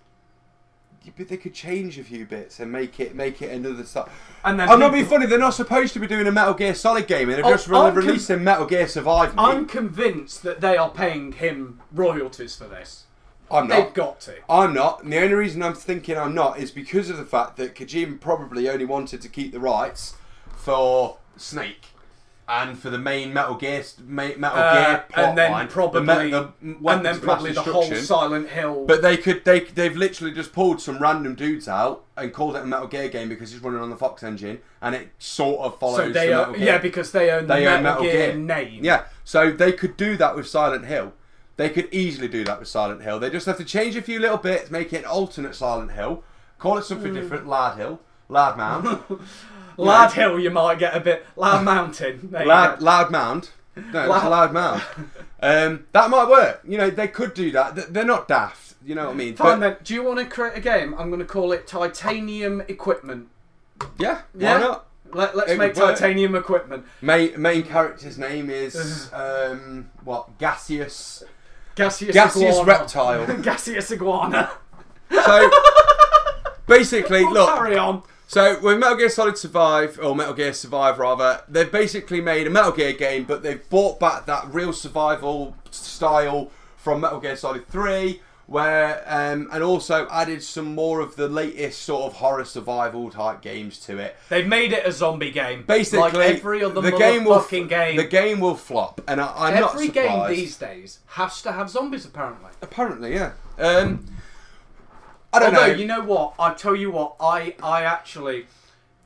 Yeah, 1.04 1.12
But 1.16 1.28
they 1.28 1.36
could 1.36 1.54
change 1.54 1.96
a 1.96 2.02
few 2.02 2.26
bits 2.26 2.58
and 2.58 2.72
make 2.72 2.98
it 2.98 3.14
make 3.14 3.40
it 3.40 3.52
another 3.52 3.84
stuff. 3.84 4.10
And 4.44 4.58
then 4.58 4.68
I'm 4.68 4.80
not 4.80 4.92
being 4.92 5.06
funny. 5.06 5.26
They're 5.26 5.38
not 5.38 5.54
supposed 5.54 5.92
to 5.92 6.00
be 6.00 6.08
doing 6.08 6.26
a 6.26 6.32
Metal 6.32 6.54
Gear 6.54 6.74
Solid 6.74 7.06
game, 7.06 7.28
and 7.28 7.38
they're 7.38 7.46
Oh, 7.46 7.50
just 7.50 7.68
re- 7.68 7.78
I'm 7.78 7.94
con- 7.94 8.04
releasing 8.04 8.42
Metal 8.42 8.66
Gear 8.66 8.88
Survive. 8.88 9.36
mate. 9.36 9.42
I'm 9.42 9.66
convinced 9.66 10.42
that 10.42 10.60
they 10.60 10.76
are 10.76 10.90
paying 10.90 11.30
him 11.34 11.80
royalties 11.92 12.56
for 12.56 12.64
this. 12.64 13.04
I'm 13.48 13.68
not. 13.68 13.76
They've 13.76 13.84
not. 13.84 13.94
got 13.94 14.20
to. 14.22 14.34
I'm 14.50 14.74
not. 14.74 15.04
And 15.04 15.12
the 15.12 15.18
only 15.20 15.34
reason 15.34 15.62
I'm 15.62 15.74
thinking 15.74 16.18
I'm 16.18 16.34
not 16.34 16.58
is 16.58 16.72
because 16.72 17.10
of 17.10 17.16
the 17.16 17.24
fact 17.24 17.56
that 17.58 17.76
Kojima 17.76 18.20
probably 18.20 18.68
only 18.68 18.86
wanted 18.86 19.20
to 19.22 19.28
keep 19.28 19.52
the 19.52 19.60
rights 19.60 20.16
for 20.56 21.18
Snake. 21.36 21.86
And 22.48 22.78
for 22.78 22.90
the 22.90 22.98
main 22.98 23.32
Metal 23.34 23.54
Gear 23.56 23.82
Metal 24.06 24.44
Uh, 24.58 24.74
Gear 24.74 25.04
plot 25.08 25.28
and 25.28 25.38
then 25.38 25.50
line, 25.52 25.68
probably, 25.68 26.00
me- 26.02 26.30
the 26.30 26.52
and 26.62 27.04
then 27.04 27.18
probably 27.20 27.52
the 27.52 27.62
whole. 27.62 27.82
Silent 27.94 28.48
Hill. 28.50 28.84
But 28.86 29.02
they 29.02 29.16
could 29.16 29.44
they 29.44 29.60
they've 29.60 29.96
literally 29.96 30.32
just 30.32 30.52
pulled 30.52 30.80
some 30.80 30.98
random 30.98 31.34
dudes 31.34 31.66
out 31.68 32.04
and 32.16 32.32
called 32.32 32.56
it 32.56 32.62
a 32.62 32.66
Metal 32.66 32.86
Gear 32.86 33.08
game 33.08 33.28
because 33.28 33.52
it's 33.52 33.62
running 33.62 33.80
on 33.80 33.90
the 33.90 33.96
Fox 33.96 34.22
engine 34.22 34.60
and 34.80 34.94
it 34.94 35.08
sort 35.18 35.60
of 35.60 35.78
follows 35.80 35.96
so 35.96 36.10
they 36.10 36.28
the 36.28 36.44
Gear. 36.52 36.56
yeah, 36.56 36.78
because 36.78 37.10
they 37.12 37.30
own 37.30 37.42
the 37.48 37.54
Metal, 37.54 37.68
own 37.76 37.82
Metal 37.82 38.02
Gear, 38.04 38.12
Gear. 38.32 38.36
name. 38.36 38.84
Yeah, 38.84 39.04
so 39.24 39.50
they 39.50 39.72
could 39.72 39.96
do 39.96 40.16
that 40.16 40.36
with 40.36 40.46
Silent 40.46 40.86
Hill. 40.86 41.12
They 41.56 41.70
could 41.70 41.88
easily 41.92 42.28
do 42.28 42.44
that 42.44 42.58
with 42.60 42.68
Silent 42.68 43.02
Hill. 43.02 43.18
They 43.18 43.30
just 43.30 43.46
have 43.46 43.56
to 43.56 43.64
change 43.64 43.96
a 43.96 44.02
few 44.02 44.20
little 44.20 44.36
bits, 44.36 44.70
make 44.70 44.92
it 44.92 44.98
an 44.98 45.04
alternate 45.06 45.54
Silent 45.54 45.92
Hill, 45.92 46.22
call 46.58 46.76
it 46.78 46.84
something 46.84 47.12
Mm. 47.12 47.20
different, 47.20 47.46
Lard 47.48 47.78
Hill, 47.78 47.98
Lard 48.28 48.56
Mound, 48.58 48.98
Lad 49.76 50.12
Hill, 50.12 50.38
you 50.38 50.50
might 50.50 50.78
get 50.78 50.96
a 50.96 51.00
bit. 51.00 51.26
Lad 51.36 51.64
Mountain. 51.64 52.28
There 52.30 52.42
you 52.42 52.48
Lad, 52.48 52.78
go. 52.78 52.84
Lad 52.84 53.10
Mound. 53.10 53.50
No, 53.76 53.82
it's 53.82 53.94
Lad- 54.08 54.28
Lad 54.30 54.52
Mound. 54.52 54.82
Um, 55.42 55.86
that 55.92 56.08
might 56.10 56.28
work. 56.28 56.62
You 56.66 56.78
know, 56.78 56.88
they 56.90 57.08
could 57.08 57.34
do 57.34 57.50
that. 57.52 57.74
Th- 57.74 57.86
They're 57.88 58.04
not 58.04 58.26
daft. 58.26 58.74
You 58.84 58.94
know 58.94 59.06
what 59.06 59.12
I 59.12 59.14
mean? 59.14 59.36
Fine 59.36 59.60
But- 59.60 59.68
then. 59.74 59.76
Do 59.84 59.94
you 59.94 60.02
want 60.02 60.18
to 60.20 60.24
create 60.26 60.56
a 60.56 60.60
game? 60.60 60.94
I'm 60.98 61.08
going 61.08 61.20
to 61.20 61.26
call 61.26 61.52
it 61.52 61.66
Titanium 61.66 62.62
Equipment. 62.68 63.28
Yeah, 63.98 64.22
Yeah? 64.34 64.54
why 64.54 64.60
not? 64.60 64.86
Let, 65.12 65.36
let's 65.36 65.50
It 65.52 65.58
make 65.58 65.74
would 65.74 65.82
work. 65.82 65.98
Titanium 65.98 66.34
Equipment. 66.34 66.84
Main 67.02 67.40
main 67.40 67.62
character's 67.62 68.16
name 68.18 68.48
is 68.50 69.10
um, 69.12 69.90
what? 70.04 70.38
Gaseous. 70.38 71.22
Gaseous, 71.76 72.14
Gaseous 72.14 72.54
iguana. 72.56 72.64
reptile. 72.66 73.26
Gaseous 73.42 73.90
iguana. 73.92 74.50
So 75.10 75.50
basically, 76.66 77.24
look. 77.30 77.48
Carry 77.54 77.76
on. 77.76 78.02
So 78.28 78.58
with 78.60 78.78
Metal 78.78 78.96
Gear 78.96 79.08
Solid 79.08 79.38
Survive, 79.38 79.98
or 80.02 80.14
Metal 80.16 80.34
Gear 80.34 80.52
Survive 80.52 80.98
rather, 80.98 81.42
they've 81.48 81.70
basically 81.70 82.20
made 82.20 82.46
a 82.46 82.50
Metal 82.50 82.72
Gear 82.72 82.92
game, 82.92 83.24
but 83.24 83.42
they've 83.42 83.68
brought 83.70 84.00
back 84.00 84.26
that 84.26 84.52
real 84.52 84.72
survival 84.72 85.56
style 85.70 86.50
from 86.76 87.00
Metal 87.00 87.20
Gear 87.20 87.36
Solid 87.36 87.68
3, 87.68 88.20
where 88.46 89.02
um, 89.06 89.48
and 89.52 89.62
also 89.62 90.08
added 90.08 90.42
some 90.42 90.74
more 90.74 91.00
of 91.00 91.14
the 91.16 91.28
latest 91.28 91.82
sort 91.82 92.04
of 92.04 92.14
horror 92.14 92.44
survival 92.44 93.10
type 93.10 93.42
games 93.42 93.78
to 93.80 93.98
it. 93.98 94.16
They've 94.28 94.46
made 94.46 94.72
it 94.72 94.84
a 94.84 94.92
zombie 94.92 95.30
game. 95.30 95.64
Basically, 95.64 96.00
like 96.00 96.14
every 96.14 96.64
other 96.64 96.80
the 96.80 96.92
game 96.92 97.24
will 97.24 97.40
motherfucking 97.40 97.68
game. 97.68 97.96
the 97.96 98.04
game 98.04 98.40
will 98.40 98.56
flop, 98.56 99.00
and 99.06 99.20
I, 99.20 99.32
I'm 99.36 99.60
not 99.60 99.72
surprised. 99.72 99.96
every 99.96 100.08
game 100.08 100.28
these 100.28 100.56
days 100.56 100.98
has 101.06 101.42
to 101.42 101.52
have 101.52 101.70
zombies, 101.70 102.04
apparently. 102.04 102.50
Apparently, 102.60 103.14
yeah. 103.14 103.32
Um, 103.58 104.04
I 105.36 105.40
don't 105.40 105.54
Although 105.54 105.66
know. 105.72 105.78
you 105.78 105.86
know 105.86 106.02
what, 106.02 106.34
I 106.38 106.54
tell 106.54 106.74
you 106.74 106.90
what, 106.90 107.16
I 107.20 107.54
I 107.62 107.82
actually 107.82 108.46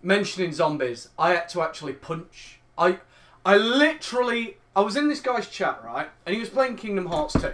mentioning 0.03 0.53
zombies, 0.53 1.09
I 1.18 1.31
had 1.31 1.49
to 1.51 1.62
actually 1.62 1.95
punch. 1.95 2.61
I 2.78 2.99
I 3.45 3.57
literally 3.57 4.59
I 4.76 4.83
was 4.83 4.97
in 4.97 5.09
this 5.09 5.20
guy's 5.20 5.49
chat 5.49 5.83
right, 5.85 6.09
and 6.24 6.35
he 6.35 6.41
was 6.41 6.49
playing 6.49 6.76
Kingdom 6.76 7.07
Hearts 7.07 7.35
2. 7.35 7.53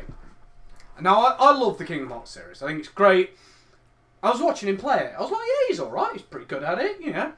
Now 1.01 1.21
I, 1.25 1.37
I 1.39 1.53
love 1.57 1.79
the 1.79 1.85
Kingdom 1.85 2.11
Hearts 2.11 2.31
series. 2.31 2.63
I 2.63 2.67
think 2.69 2.81
it's 2.81 2.89
great. 2.89 3.31
I 4.23 4.31
was 4.31 4.41
watching 4.41 4.69
him 4.69 4.77
play 4.77 4.99
it. 4.99 5.15
I 5.17 5.23
was 5.23 5.31
like, 5.31 5.41
yeah, 5.47 5.69
he's 5.69 5.81
all 5.81 5.91
right. 5.91 6.13
He's 6.13 6.23
pretty 6.23 6.47
good 6.47 6.63
at 6.63 6.79
it, 6.79 7.01
you 7.01 7.13
know. 7.13 7.33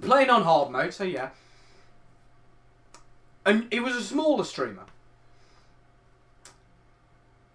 Playing 0.00 0.30
on 0.30 0.42
hard 0.42 0.70
mode, 0.70 0.94
so 0.94 1.04
yeah. 1.04 1.30
And 3.44 3.66
he 3.70 3.80
was 3.80 3.94
a 3.94 4.02
smaller 4.02 4.44
streamer. 4.44 4.86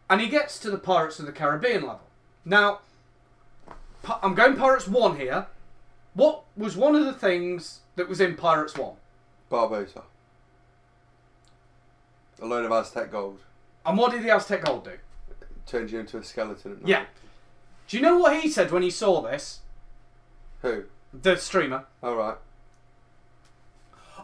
And 0.10 0.22
he 0.22 0.28
gets 0.28 0.60
to 0.60 0.70
the 0.70 0.78
Pirates 0.78 1.20
of 1.20 1.26
the 1.26 1.32
Caribbean 1.32 1.82
level. 1.82 2.07
Now, 2.48 2.80
I'm 4.24 4.34
going 4.34 4.56
Pirates 4.56 4.88
1 4.88 5.18
here. 5.18 5.48
What 6.14 6.44
was 6.56 6.78
one 6.78 6.96
of 6.96 7.04
the 7.04 7.12
things 7.12 7.82
that 7.98 8.08
was 8.08 8.22
in 8.22 8.36
Pirates 8.36 8.78
1? 8.78 8.94
Barbossa. 9.52 10.04
A 12.42 12.46
load 12.46 12.64
of 12.64 12.72
Aztec 12.72 13.12
gold. 13.12 13.40
And 13.86 13.98
what 13.98 14.14
did 14.14 14.24
the 14.24 14.34
Aztec 14.34 14.64
Gold 14.64 14.86
do? 14.86 14.92
Turns 15.66 15.92
you 15.92 16.00
into 16.00 16.18
a 16.18 16.24
skeleton 16.24 16.72
at 16.72 16.82
night. 16.82 16.88
Yeah. 16.88 17.06
Do 17.90 17.98
you 17.98 18.04
know 18.04 18.18
what 18.18 18.42
he 18.42 18.50
said 18.50 18.72
when 18.72 18.84
he 18.84 18.92
saw 18.92 19.22
this? 19.22 19.60
Who? 20.62 20.84
The 21.14 21.36
streamer. 21.36 21.84
Alright. 22.02 22.38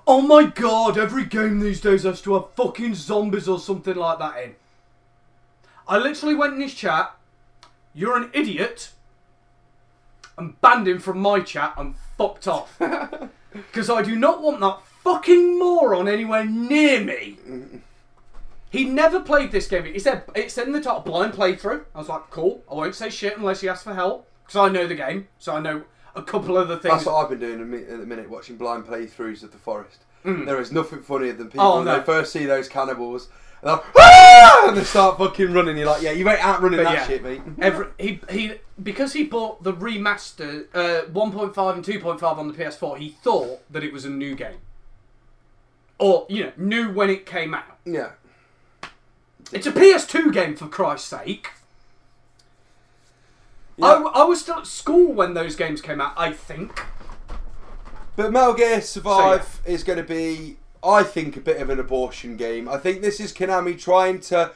Oh 0.07 0.21
my 0.21 0.45
god, 0.45 0.97
every 0.97 1.25
game 1.25 1.59
these 1.59 1.81
days 1.81 2.03
has 2.03 2.21
to 2.21 2.33
have 2.35 2.51
fucking 2.55 2.95
zombies 2.95 3.49
or 3.49 3.59
something 3.59 3.95
like 3.95 4.19
that 4.19 4.43
in. 4.43 4.55
I 5.87 5.97
literally 5.97 6.35
went 6.35 6.53
in 6.53 6.61
his 6.61 6.73
chat, 6.73 7.15
you're 7.93 8.17
an 8.17 8.29
idiot, 8.33 8.91
and 10.37 10.59
banned 10.61 10.87
him 10.87 10.99
from 10.99 11.19
my 11.19 11.39
chat 11.41 11.73
and 11.77 11.95
fucked 12.17 12.47
off. 12.47 12.79
Because 13.53 13.87
I 13.87 14.01
do 14.01 14.15
not 14.15 14.41
want 14.41 14.61
that 14.61 14.79
fucking 15.03 15.59
moron 15.59 16.07
anywhere 16.07 16.43
near 16.43 16.99
me. 17.03 17.37
He 18.71 18.85
never 18.85 19.19
played 19.19 19.51
this 19.51 19.67
game. 19.67 19.85
He 19.85 19.99
said 19.99 20.23
it 20.33 20.49
said 20.49 20.65
in 20.65 20.73
the 20.73 20.81
top 20.81 21.05
blind 21.05 21.33
playthrough. 21.33 21.83
I 21.93 21.99
was 21.99 22.09
like, 22.09 22.31
cool. 22.31 22.63
I 22.69 22.73
won't 22.73 22.95
say 22.95 23.11
shit 23.11 23.37
unless 23.37 23.61
he 23.61 23.69
asks 23.69 23.83
for 23.83 23.93
help 23.93 24.27
because 24.43 24.55
I 24.55 24.69
know 24.69 24.87
the 24.87 24.95
game, 24.95 25.27
so 25.37 25.55
I 25.55 25.59
know 25.59 25.83
a 26.15 26.23
couple 26.23 26.57
of 26.57 26.67
the 26.67 26.77
things. 26.77 26.95
That's 26.95 27.05
what 27.05 27.13
I've 27.23 27.29
been 27.29 27.39
doing 27.39 27.61
at 27.61 27.99
the 27.99 28.05
minute, 28.07 28.27
watching 28.27 28.57
blind 28.57 28.85
playthroughs 28.85 29.43
of 29.43 29.51
The 29.51 29.59
Forest. 29.59 29.99
There 30.23 30.59
is 30.59 30.71
nothing 30.71 31.03
funnier 31.03 31.33
than 31.33 31.49
people 31.51 31.65
Mm. 31.65 31.73
Oh, 31.73 31.75
when 31.83 31.85
they 31.85 32.03
first 32.03 32.31
see 32.33 32.45
those 32.45 32.67
cannibals 32.67 33.27
and, 33.63 33.79
they're, 33.79 33.79
"Ah!" 33.97 34.67
and 34.67 34.77
they 34.77 34.83
start 34.83 35.17
fucking 35.17 35.53
running. 35.53 35.77
You're 35.77 35.87
like, 35.87 36.01
yeah, 36.01 36.11
you 36.11 36.27
ain't 36.29 36.43
outrunning 36.43 36.79
But 36.79 36.83
that 36.83 36.93
yeah. 36.93 37.07
shit, 37.07 37.23
mate. 37.23 37.41
Every 37.59 37.87
he 37.97 38.19
he 38.29 38.53
because 38.81 39.13
he 39.13 39.23
bought 39.23 39.63
the 39.63 39.73
remaster 39.73 40.65
uh, 40.73 41.05
1.5 41.11 41.73
and 41.75 41.85
2.5 41.85 42.23
on 42.37 42.47
the 42.47 42.53
PS4. 42.53 42.97
He 42.97 43.09
thought 43.09 43.61
that 43.71 43.83
it 43.83 43.93
was 43.93 44.05
a 44.05 44.09
new 44.09 44.35
game, 44.35 44.57
or 45.99 46.25
you 46.29 46.43
know, 46.45 46.51
new 46.57 46.91
when 46.91 47.09
it 47.09 47.25
came 47.25 47.53
out. 47.53 47.77
Yeah. 47.85 48.11
It's 49.51 49.67
a 49.67 49.71
PS2 49.71 50.33
game 50.33 50.55
for 50.55 50.67
Christ's 50.67 51.07
sake. 51.09 51.49
I, 53.81 53.87
Yeah. 53.87 53.93
w- 53.93 54.11
I 54.13 54.23
was 54.23 54.41
still 54.41 54.59
at 54.59 54.67
school 54.67 55.13
when 55.13 55.33
those 55.33 55.55
games 55.55 55.81
came 55.81 55.99
out. 56.01 56.13
I 56.17 56.31
think. 56.31 56.81
But 58.15 58.31
Metal 58.31 58.53
Gear 58.53 58.81
Survive 58.81 59.61
is 59.65 59.83
going 59.83 59.97
to 59.97 60.03
be, 60.03 60.57
I 60.83 61.03
think, 61.03 61.37
a 61.37 61.39
bit 61.41 61.61
of 61.61 61.69
an 61.69 61.79
abortion 61.79 62.37
game. 62.37 62.67
I 62.67 62.77
think 62.77 63.01
this 63.01 63.19
is 63.19 63.33
Konami 63.33 63.79
trying 63.79 64.19
to 64.21 64.51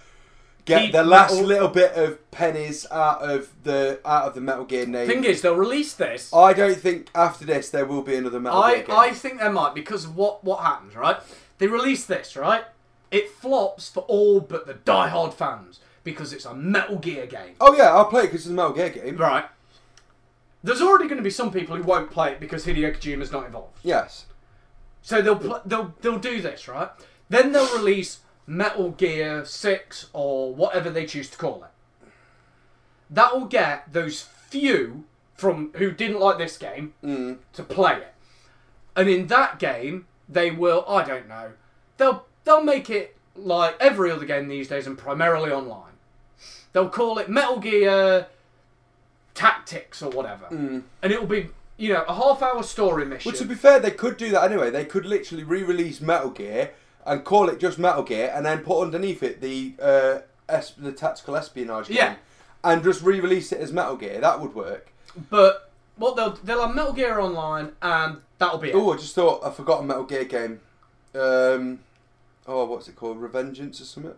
get 0.66 0.82
Keep 0.84 0.92
the 0.92 1.04
last 1.04 1.32
Metal- 1.34 1.48
little 1.48 1.68
bit 1.70 1.94
of 1.94 2.30
pennies 2.32 2.86
out 2.92 3.22
of 3.22 3.50
the 3.64 4.00
out 4.06 4.26
of 4.26 4.36
the 4.36 4.42
Metal 4.42 4.66
Gear 4.66 4.86
name. 4.86 5.08
Thing 5.08 5.24
is, 5.24 5.42
they'll 5.42 5.56
release 5.56 5.94
this. 5.94 6.34
I 6.34 6.54
don't 6.54 6.78
think 6.78 7.10
after 7.16 7.46
this 7.46 7.70
there 7.70 7.86
will 7.86 8.02
be 8.02 8.16
another 8.16 8.40
Metal 8.40 8.62
I, 8.62 8.76
Gear 8.76 8.84
game. 8.84 8.96
I 8.98 9.12
think 9.12 9.40
there 9.40 9.52
might 9.52 9.74
because 9.74 10.06
of 10.06 10.16
what 10.18 10.44
what 10.44 10.60
happens, 10.64 10.96
right? 10.96 11.18
They 11.58 11.68
release 11.68 12.06
this, 12.06 12.36
right? 12.36 12.66
It 13.10 13.30
flops 13.32 13.88
for 13.88 14.02
all 14.02 14.42
but 14.42 14.68
the 14.68 14.74
die-hard 14.74 15.34
fans 15.34 15.80
because 16.04 16.34
it's 16.34 16.44
a 16.46 16.54
Metal 16.54 16.98
Gear 16.98 17.26
game. 17.26 17.56
oh 17.62 17.74
yeah, 17.76 17.94
I'll 17.94 18.06
play 18.06 18.24
it 18.24 18.28
because 18.28 18.42
it's 18.42 18.50
a 18.50 18.54
Metal 18.54 18.74
Gear 18.74 18.90
game. 18.90 19.16
Right. 19.18 19.46
There's 20.64 20.82
already 20.82 21.06
going 21.06 21.18
to 21.18 21.24
be 21.24 21.30
some 21.30 21.52
people 21.52 21.78
who 21.78 21.84
won't 21.84 22.12
play 22.12 22.34
it 22.34 22.40
because 22.42 22.66
Hideo 22.66 22.94
Kojima's 22.96 23.32
not 23.32 23.46
involved. 23.46 23.80
Yes. 23.84 24.26
So 25.08 25.22
they'll 25.22 25.38
pl- 25.40 25.62
they'll 25.66 25.94
they'll 26.02 26.20
do 26.20 26.42
this, 26.42 26.68
right? 26.68 26.90
Then 27.30 27.54
they'll 27.54 27.74
release 27.78 28.20
Metal 28.46 28.90
Gear 28.92 29.46
6 29.46 30.08
or 30.12 30.54
whatever 30.54 30.90
they 30.90 31.06
choose 31.06 31.30
to 31.30 31.38
call 31.38 31.64
it. 31.64 32.10
That 33.10 33.34
will 33.34 33.46
get 33.46 33.94
those 33.94 34.22
few 34.22 35.06
from 35.34 35.72
who 35.76 35.92
didn't 35.92 36.20
like 36.20 36.38
this 36.38 36.58
game 36.58 36.94
Mm. 37.02 37.38
to 37.54 37.64
play 37.64 37.94
it. 37.94 38.14
And 38.98 39.08
in 39.08 39.28
that 39.28 39.60
game, 39.60 40.08
they 40.28 40.52
will 40.52 40.84
I 40.90 41.06
don't 41.06 41.30
know. 41.30 41.54
They'll 41.96 42.26
they'll 42.44 42.62
make 42.62 42.90
it 42.90 43.16
like 43.34 43.78
every 43.80 44.12
other 44.12 44.26
game 44.26 44.50
these 44.50 44.68
days 44.68 44.88
and 44.88 44.98
primarily 44.98 45.54
online. 45.54 45.94
They'll 46.74 46.90
call 46.90 47.18
it 47.18 47.30
Metal 47.30 47.60
Gear 47.60 48.28
Tactics 49.34 50.02
or 50.02 50.10
whatever. 50.12 50.48
Mm. 50.52 50.82
And 51.02 51.14
it'll 51.14 51.26
be, 51.28 51.48
you 51.78 51.94
know, 51.94 52.04
a 52.08 52.14
half 52.14 52.42
hour 52.42 52.64
story 52.64 53.06
mission. 53.06 53.32
Well, 53.32 53.38
to 53.40 53.46
be 53.46 53.56
fair, 53.56 53.80
they 53.80 53.92
could 53.92 54.18
do 54.18 54.30
that 54.32 54.50
anyway. 54.52 54.70
They 54.72 54.86
could 54.86 55.06
literally 55.06 55.44
re-release 55.44 56.02
Metal 56.02 56.30
Gear 56.32 56.72
and 57.06 57.24
call 57.24 57.50
it 57.50 57.60
just 57.60 57.78
Metal 57.80 58.04
Gear, 58.04 58.32
and 58.36 58.46
then 58.46 58.60
put 58.60 58.82
underneath 58.82 59.24
it 59.24 59.40
the 59.42 59.74
uh, 59.82 60.20
es- 60.50 60.72
the 60.78 60.92
tactical 60.92 61.36
espionage 61.36 61.88
game, 61.88 61.98
Yeah. 61.98 62.16
and 62.64 62.84
just 62.84 63.02
re-release 63.02 63.52
it 63.52 63.60
as 63.62 63.72
Metal 63.72 63.96
Gear. 63.96 64.20
That 64.20 64.40
would 64.42 64.54
work. 64.56 64.92
But 65.30 65.72
what 65.96 66.16
they'll 66.16 66.38
they'll 66.44 66.66
have 66.66 66.76
Metal 66.76 66.94
Gear 66.94 67.20
Online, 67.20 67.72
and 67.82 68.18
that'll 68.40 68.58
be 68.60 68.70
it. 68.70 68.76
Oh, 68.76 68.94
I 68.94 68.98
just 68.98 69.16
thought 69.16 69.46
I 69.46 69.52
forgot 69.52 69.82
a 69.82 69.86
Metal 69.86 70.04
Gear 70.04 70.26
game. 70.26 70.60
Um, 71.16 71.80
oh, 72.48 72.66
what's 72.66 72.88
it 72.88 72.96
called? 72.96 73.20
Revengeance 73.22 73.82
or 73.82 73.86
something. 73.86 74.14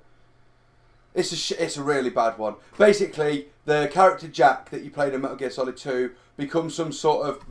It's 1.13 1.31
a 1.31 1.35
sh- 1.35 1.53
it's 1.59 1.77
a 1.77 1.83
really 1.83 2.09
bad 2.09 2.37
one. 2.37 2.55
Basically, 2.77 3.47
the 3.65 3.89
character 3.91 4.27
Jack 4.27 4.69
that 4.71 4.83
you 4.83 4.89
played 4.91 5.13
in 5.13 5.21
Metal 5.21 5.37
Gear 5.37 5.49
Solid 5.51 5.75
Two 5.77 6.11
becomes 6.39 6.73
some 6.73 6.91
sort 6.91 7.27
of 7.27 7.45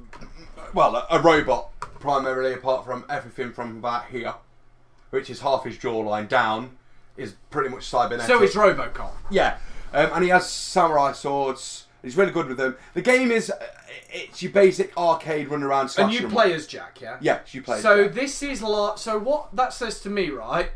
well, 0.74 0.97
a, 0.97 1.07
a 1.11 1.20
robot 1.20 1.78
primarily. 1.80 2.53
Apart 2.53 2.84
from 2.84 3.05
everything 3.09 3.53
from 3.53 3.78
about 3.78 4.07
here, 4.07 4.34
which 5.11 5.30
is 5.30 5.41
half 5.41 5.64
his 5.64 5.76
jawline 5.78 6.28
down, 6.28 6.76
is 7.16 7.34
pretty 7.51 7.68
much 7.68 7.86
cybernetic. 7.86 8.26
So 8.26 8.43
it's 8.43 8.55
RoboCop. 8.57 9.12
Yeah, 9.30 9.59
um, 9.93 10.11
and 10.14 10.24
he 10.24 10.30
has 10.30 10.49
samurai 10.49 11.12
swords, 11.12 11.86
He's 12.03 12.16
really 12.16 12.30
good 12.30 12.47
with 12.47 12.59
them. 12.59 12.76
The 12.95 13.03
game 13.03 13.30
is 13.30 13.51
uh, 13.51 13.57
it's 14.11 14.43
your 14.43 14.53
basic 14.53 14.97
arcade 14.97 15.49
run 15.49 15.62
around. 15.62 15.93
And 15.99 16.12
you 16.12 16.28
play 16.28 16.53
as 16.53 16.66
Jack, 16.66 17.01
yeah? 17.01 17.16
Yeah, 17.20 17.41
you 17.51 17.62
play. 17.62 17.76
as 17.76 17.82
So 17.82 18.05
Jack. 18.05 18.14
this 18.14 18.43
is 18.43 18.62
like 18.62 18.99
so. 18.99 19.18
What 19.18 19.55
that 19.57 19.72
says 19.72 20.01
to 20.03 20.11
me, 20.11 20.30
right, 20.30 20.70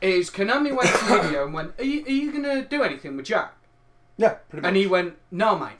is 0.00 0.30
Konami 0.30 0.74
went 0.74 0.88
to 0.88 0.96
Hideo 0.96 1.44
and 1.44 1.54
went, 1.54 1.78
"Are 1.78 1.84
you, 1.84 2.04
are 2.04 2.10
you 2.10 2.32
gonna 2.32 2.64
do 2.64 2.82
anything 2.82 3.16
with 3.16 3.26
Jack?" 3.26 3.54
yeah, 4.16 4.30
pretty 4.48 4.62
much. 4.62 4.68
And 4.68 4.76
he 4.76 4.86
went, 4.86 5.18
"No, 5.30 5.58
mate. 5.58 5.72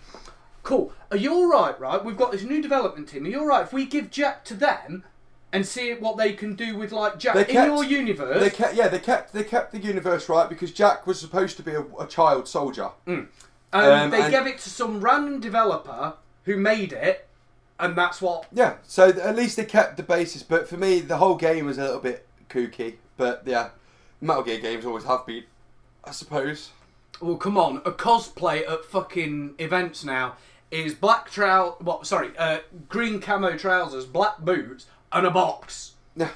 Cool. 0.64 0.92
Are 1.10 1.16
you 1.16 1.32
all 1.32 1.46
right? 1.46 1.78
Right? 1.78 2.02
We've 2.02 2.16
got 2.16 2.32
this 2.32 2.42
new 2.42 2.60
development 2.60 3.08
team. 3.08 3.24
Are 3.26 3.28
you 3.28 3.40
all 3.40 3.46
right 3.46 3.62
if 3.62 3.72
we 3.72 3.84
give 3.84 4.10
Jack 4.10 4.44
to 4.46 4.54
them 4.54 5.04
and 5.52 5.64
see 5.64 5.92
what 5.92 6.16
they 6.16 6.32
can 6.32 6.56
do 6.56 6.76
with 6.76 6.90
like 6.90 7.18
Jack 7.18 7.34
They 7.34 7.46
in 7.48 7.66
your 7.66 7.84
universe?" 7.84 8.40
They 8.40 8.50
kept, 8.50 8.74
yeah, 8.74 8.88
they 8.88 8.98
kept 8.98 9.32
they 9.34 9.44
kept 9.44 9.72
the 9.72 9.78
universe 9.78 10.28
right 10.28 10.48
because 10.48 10.72
Jack 10.72 11.06
was 11.06 11.20
supposed 11.20 11.58
to 11.58 11.62
be 11.62 11.72
a, 11.72 11.84
a 12.00 12.06
child 12.06 12.48
soldier. 12.48 12.88
and 13.06 13.28
um, 13.72 14.10
they 14.10 14.22
and- 14.22 14.32
gave 14.32 14.46
it 14.46 14.58
to 14.60 14.70
some 14.70 15.00
random 15.00 15.38
developer 15.38 16.14
who 16.44 16.56
made 16.56 16.92
it, 16.94 17.28
and 17.78 17.94
that's 17.94 18.22
what. 18.22 18.46
Yeah, 18.50 18.76
so 18.82 19.12
th- 19.12 19.22
at 19.22 19.36
least 19.36 19.58
they 19.58 19.66
kept 19.66 19.98
the 19.98 20.02
basis. 20.02 20.42
But 20.42 20.66
for 20.66 20.78
me, 20.78 21.00
the 21.00 21.18
whole 21.18 21.36
game 21.36 21.66
was 21.66 21.76
a 21.76 21.82
little 21.84 22.00
bit 22.00 22.26
kooky. 22.48 22.94
But 23.18 23.42
yeah, 23.44 23.68
Metal 24.22 24.42
Gear 24.42 24.60
games 24.60 24.86
always 24.86 25.04
have 25.04 25.26
been, 25.26 25.44
I 26.04 26.12
suppose. 26.12 26.70
Well, 27.20 27.36
come 27.36 27.56
on, 27.58 27.76
a 27.84 27.92
cosplay 27.92 28.68
at 28.68 28.84
fucking 28.86 29.54
events 29.58 30.04
now 30.04 30.36
is 30.74 30.94
black 30.94 31.30
trou 31.30 31.76
what? 31.80 32.06
Sorry, 32.06 32.30
uh, 32.36 32.58
green 32.88 33.20
camo 33.20 33.56
trousers, 33.56 34.04
black 34.06 34.38
boots, 34.38 34.86
and 35.12 35.26
a 35.26 35.30
box. 35.30 35.92
Yeah, 36.16 36.30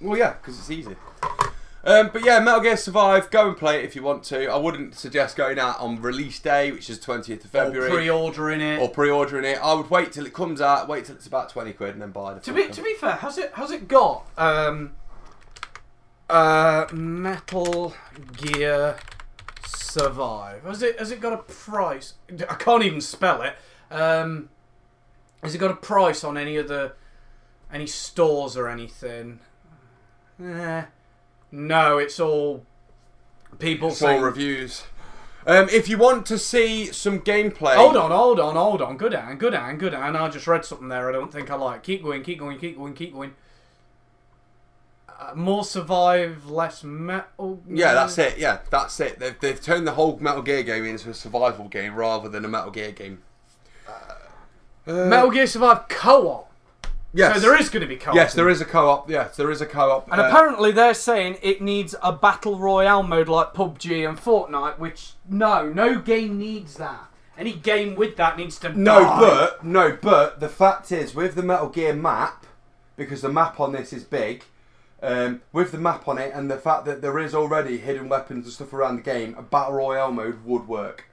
well, 0.00 0.18
yeah, 0.18 0.34
because 0.34 0.58
it's 0.58 0.70
easy. 0.70 0.96
Um, 1.82 2.10
but 2.12 2.24
yeah, 2.24 2.40
Metal 2.40 2.60
Gear 2.60 2.76
Survive. 2.76 3.30
Go 3.30 3.48
and 3.48 3.56
play 3.56 3.78
it 3.78 3.84
if 3.84 3.96
you 3.96 4.02
want 4.02 4.22
to. 4.24 4.48
I 4.48 4.56
wouldn't 4.56 4.94
suggest 4.96 5.36
going 5.36 5.58
out 5.58 5.80
on 5.80 6.02
release 6.02 6.38
day, 6.38 6.70
which 6.72 6.90
is 6.90 7.00
twentieth 7.00 7.44
of 7.44 7.50
February. 7.50 7.78
Or 7.78 7.82
February, 7.82 8.02
pre-ordering 8.02 8.60
it. 8.60 8.80
or 8.80 8.88
pre-ordering 8.90 9.44
it. 9.44 9.58
I 9.62 9.72
would 9.72 9.88
wait 9.88 10.12
till 10.12 10.26
it 10.26 10.34
comes 10.34 10.60
out. 10.60 10.88
Wait 10.88 11.06
till 11.06 11.14
it's 11.14 11.26
about 11.26 11.48
twenty 11.48 11.72
quid, 11.72 11.90
and 11.92 12.02
then 12.02 12.10
buy 12.10 12.34
the. 12.34 12.40
To 12.40 12.52
be 12.52 12.68
to 12.68 12.82
be 12.82 12.94
fair, 12.94 13.12
has 13.12 13.38
it 13.38 13.52
has 13.54 13.70
it 13.70 13.88
got 13.88 14.26
um 14.36 14.92
uh 16.28 16.86
Metal 16.92 17.94
Gear 18.36 18.96
Survive? 19.76 20.64
Has 20.64 20.82
it 20.82 20.98
has 20.98 21.10
it 21.10 21.20
got 21.20 21.32
a 21.32 21.38
price? 21.38 22.14
I 22.48 22.54
can't 22.54 22.82
even 22.82 23.00
spell 23.00 23.42
it. 23.42 23.54
Um, 23.90 24.48
has 25.42 25.54
it 25.54 25.58
got 25.58 25.70
a 25.70 25.76
price 25.76 26.24
on 26.24 26.36
any 26.36 26.56
of 26.56 26.68
the 26.68 26.92
any 27.72 27.86
stores 27.86 28.56
or 28.56 28.68
anything? 28.68 29.40
Eh, 30.42 30.84
no, 31.52 31.98
it's 31.98 32.18
all 32.18 32.64
people 33.58 33.90
Full 33.90 33.96
saying. 33.96 34.22
reviews. 34.22 34.84
Um, 35.46 35.68
if 35.70 35.88
you 35.88 35.96
want 35.98 36.26
to 36.26 36.38
see 36.38 36.86
some 36.92 37.20
gameplay, 37.20 37.74
Hold 37.74 37.96
on, 37.96 38.10
hold 38.10 38.38
on, 38.38 38.56
hold 38.56 38.82
on. 38.82 38.96
Good 38.96 39.14
on, 39.14 39.38
good 39.38 39.54
on, 39.54 39.78
good 39.78 39.94
on. 39.94 40.14
I 40.14 40.28
just 40.28 40.46
read 40.46 40.64
something 40.64 40.88
there 40.88 41.08
I 41.08 41.12
don't 41.12 41.32
think 41.32 41.50
I 41.50 41.54
like. 41.54 41.82
Keep 41.82 42.02
going, 42.02 42.22
keep 42.22 42.38
going, 42.38 42.58
keep 42.58 42.76
going, 42.76 42.92
keep 42.94 43.14
going. 43.14 43.34
Uh, 45.20 45.34
more 45.34 45.64
survive, 45.64 46.46
less 46.46 46.82
metal. 46.82 47.60
Yeah, 47.68 47.92
that's 47.92 48.16
it. 48.16 48.38
Yeah, 48.38 48.60
that's 48.70 48.98
it. 49.00 49.18
They've, 49.18 49.38
they've 49.38 49.60
turned 49.60 49.86
the 49.86 49.92
whole 49.92 50.16
Metal 50.18 50.40
Gear 50.40 50.62
game 50.62 50.86
into 50.86 51.10
a 51.10 51.14
survival 51.14 51.68
game 51.68 51.94
rather 51.94 52.28
than 52.30 52.42
a 52.44 52.48
Metal 52.48 52.70
Gear 52.70 52.92
game. 52.92 53.20
Uh, 54.86 54.92
Metal 55.06 55.30
Gear 55.30 55.46
Survive 55.46 55.88
co-op. 55.88 56.50
yes. 57.12 57.34
So 57.34 57.40
there 57.40 57.60
is 57.60 57.68
going 57.68 57.82
to 57.82 57.86
be 57.86 57.96
co-op. 57.96 58.14
Yes, 58.16 58.32
there 58.34 58.48
is 58.48 58.60
a 58.62 58.64
co-op. 58.64 59.10
Yes, 59.10 59.36
there 59.36 59.50
is 59.50 59.60
a 59.60 59.66
co-op. 59.66 60.10
And 60.10 60.20
Uh, 60.20 60.24
apparently 60.24 60.72
they're 60.72 60.94
saying 60.94 61.36
it 61.42 61.60
needs 61.60 61.94
a 62.02 62.12
battle 62.12 62.58
royale 62.58 63.02
mode 63.02 63.28
like 63.28 63.52
PUBG 63.52 64.08
and 64.08 64.18
Fortnite, 64.18 64.78
which 64.78 65.12
no, 65.28 65.68
no 65.70 65.98
game 65.98 66.38
needs 66.38 66.76
that. 66.76 67.08
Any 67.36 67.52
game 67.52 67.94
with 67.94 68.16
that 68.16 68.36
needs 68.38 68.58
to 68.60 68.70
no, 68.72 69.00
die. 69.00 69.20
but 69.20 69.64
no, 69.64 69.98
but 70.00 70.40
the 70.40 70.48
fact 70.48 70.90
is, 70.92 71.14
with 71.14 71.34
the 71.34 71.42
Metal 71.42 71.68
Gear 71.68 71.94
map, 71.94 72.46
because 72.96 73.20
the 73.22 73.28
map 73.30 73.60
on 73.60 73.72
this 73.72 73.92
is 73.92 74.04
big, 74.04 74.44
um, 75.02 75.42
with 75.52 75.72
the 75.72 75.78
map 75.78 76.06
on 76.08 76.18
it, 76.18 76.32
and 76.34 76.50
the 76.50 76.56
fact 76.56 76.84
that 76.86 77.02
there 77.02 77.18
is 77.18 77.34
already 77.34 77.78
hidden 77.78 78.08
weapons 78.08 78.44
and 78.44 78.52
stuff 78.52 78.72
around 78.72 78.96
the 78.96 79.02
game, 79.02 79.34
a 79.38 79.42
battle 79.42 79.74
royale 79.74 80.12
mode 80.12 80.44
would 80.44 80.68
work. 80.68 81.06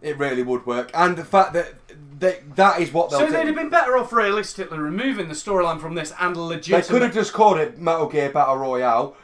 It 0.00 0.16
really 0.16 0.44
would 0.44 0.64
work, 0.64 0.90
and 0.94 1.16
the 1.16 1.24
fact 1.24 1.52
that 1.54 1.74
they, 2.20 2.40
that 2.54 2.80
is 2.80 2.92
what 2.92 3.10
they'll 3.10 3.18
So 3.20 3.26
do. 3.26 3.32
they'd 3.32 3.46
have 3.46 3.56
been 3.56 3.68
better 3.68 3.96
off 3.96 4.12
realistically 4.12 4.78
removing 4.78 5.28
the 5.28 5.34
storyline 5.34 5.80
from 5.80 5.94
this 5.96 6.12
and 6.20 6.36
They 6.36 6.82
could 6.82 7.02
have 7.02 7.14
just 7.14 7.32
called 7.32 7.58
it 7.58 7.78
Metal 7.78 8.06
Gear 8.08 8.30
Battle 8.30 8.56
Royale, 8.56 9.16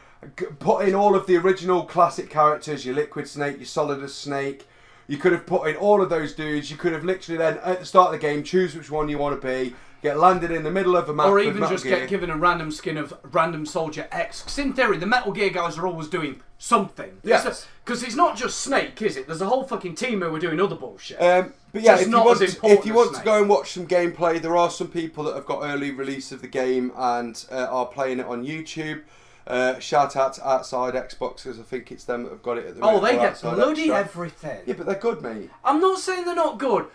put 0.58 0.88
in 0.88 0.94
all 0.94 1.14
of 1.14 1.26
the 1.26 1.36
original 1.36 1.84
classic 1.84 2.28
characters, 2.28 2.84
your 2.84 2.96
Liquid 2.96 3.28
Snake, 3.28 3.56
your 3.58 3.66
Solidus 3.66 4.14
Snake. 4.14 4.66
You 5.06 5.18
could 5.18 5.32
have 5.32 5.46
put 5.46 5.68
in 5.68 5.76
all 5.76 6.02
of 6.02 6.08
those 6.08 6.32
dudes. 6.34 6.70
You 6.70 6.76
could 6.76 6.92
have 6.92 7.04
literally 7.04 7.36
then, 7.38 7.58
at 7.58 7.80
the 7.80 7.86
start 7.86 8.14
of 8.14 8.20
the 8.20 8.26
game, 8.26 8.42
choose 8.42 8.74
which 8.74 8.90
one 8.90 9.08
you 9.08 9.18
want 9.18 9.40
to 9.40 9.46
be, 9.46 9.74
get 10.04 10.18
landed 10.18 10.50
in 10.50 10.62
the 10.62 10.70
middle 10.70 10.96
of 10.96 11.08
a 11.08 11.14
map. 11.14 11.26
or 11.26 11.40
even 11.40 11.62
just 11.68 11.82
Gear. 11.82 12.00
get 12.00 12.08
given 12.08 12.30
a 12.30 12.36
random 12.36 12.70
skin 12.70 12.98
of 12.98 13.14
random 13.32 13.64
soldier 13.64 14.06
X. 14.12 14.42
Because 14.42 14.58
in 14.58 14.74
theory, 14.74 14.98
the 14.98 15.06
Metal 15.06 15.32
Gear 15.32 15.48
guys 15.48 15.78
are 15.78 15.86
always 15.86 16.08
doing 16.08 16.42
something. 16.58 17.18
Yes. 17.24 17.66
Because 17.84 18.02
it's 18.02 18.14
not 18.14 18.36
just 18.36 18.60
Snake, 18.60 19.00
is 19.00 19.16
it? 19.16 19.26
There's 19.26 19.40
a 19.40 19.46
whole 19.46 19.64
fucking 19.64 19.94
team 19.94 20.20
who 20.20 20.32
are 20.34 20.38
doing 20.38 20.60
other 20.60 20.76
bullshit. 20.76 21.20
Um, 21.20 21.54
but 21.72 21.82
yeah, 21.82 21.98
if 21.98 22.06
you, 22.06 22.12
want, 22.12 22.40
if 22.42 22.86
you 22.86 22.94
want 22.94 23.16
to 23.16 23.24
go 23.24 23.40
and 23.40 23.48
watch 23.48 23.72
some 23.72 23.86
gameplay, 23.86 24.40
there 24.40 24.56
are 24.56 24.70
some 24.70 24.88
people 24.88 25.24
that 25.24 25.34
have 25.34 25.46
got 25.46 25.62
early 25.64 25.90
release 25.90 26.30
of 26.30 26.42
the 26.42 26.48
game 26.48 26.92
and 26.94 27.44
uh, 27.50 27.66
are 27.70 27.86
playing 27.86 28.20
it 28.20 28.26
on 28.26 28.46
YouTube. 28.46 29.02
Uh, 29.46 29.78
shout 29.78 30.16
out 30.16 30.34
to 30.34 30.46
Outside 30.46 30.94
Xboxes. 30.94 31.58
I 31.58 31.62
think 31.62 31.90
it's 31.90 32.04
them 32.04 32.24
that 32.24 32.30
have 32.30 32.42
got 32.42 32.58
it 32.58 32.66
at 32.66 32.74
the 32.74 32.80
moment. 32.80 33.02
oh, 33.02 33.06
they 33.06 33.16
get 33.16 33.40
bloody 33.40 33.90
Extra. 33.90 33.96
everything. 33.96 34.60
Yeah, 34.66 34.74
but 34.74 34.86
they're 34.86 34.94
good, 34.94 35.22
mate. 35.22 35.50
I'm 35.64 35.80
not 35.80 35.98
saying 35.98 36.24
they're 36.24 36.34
not 36.34 36.58
good, 36.58 36.86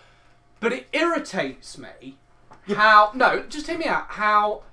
but 0.60 0.74
it 0.74 0.88
irritates 0.94 1.78
me 1.78 2.18
how 2.68 3.12
no, 3.14 3.44
just 3.50 3.68
hear 3.68 3.78
me 3.78 3.86
out. 3.86 4.06
How 4.10 4.64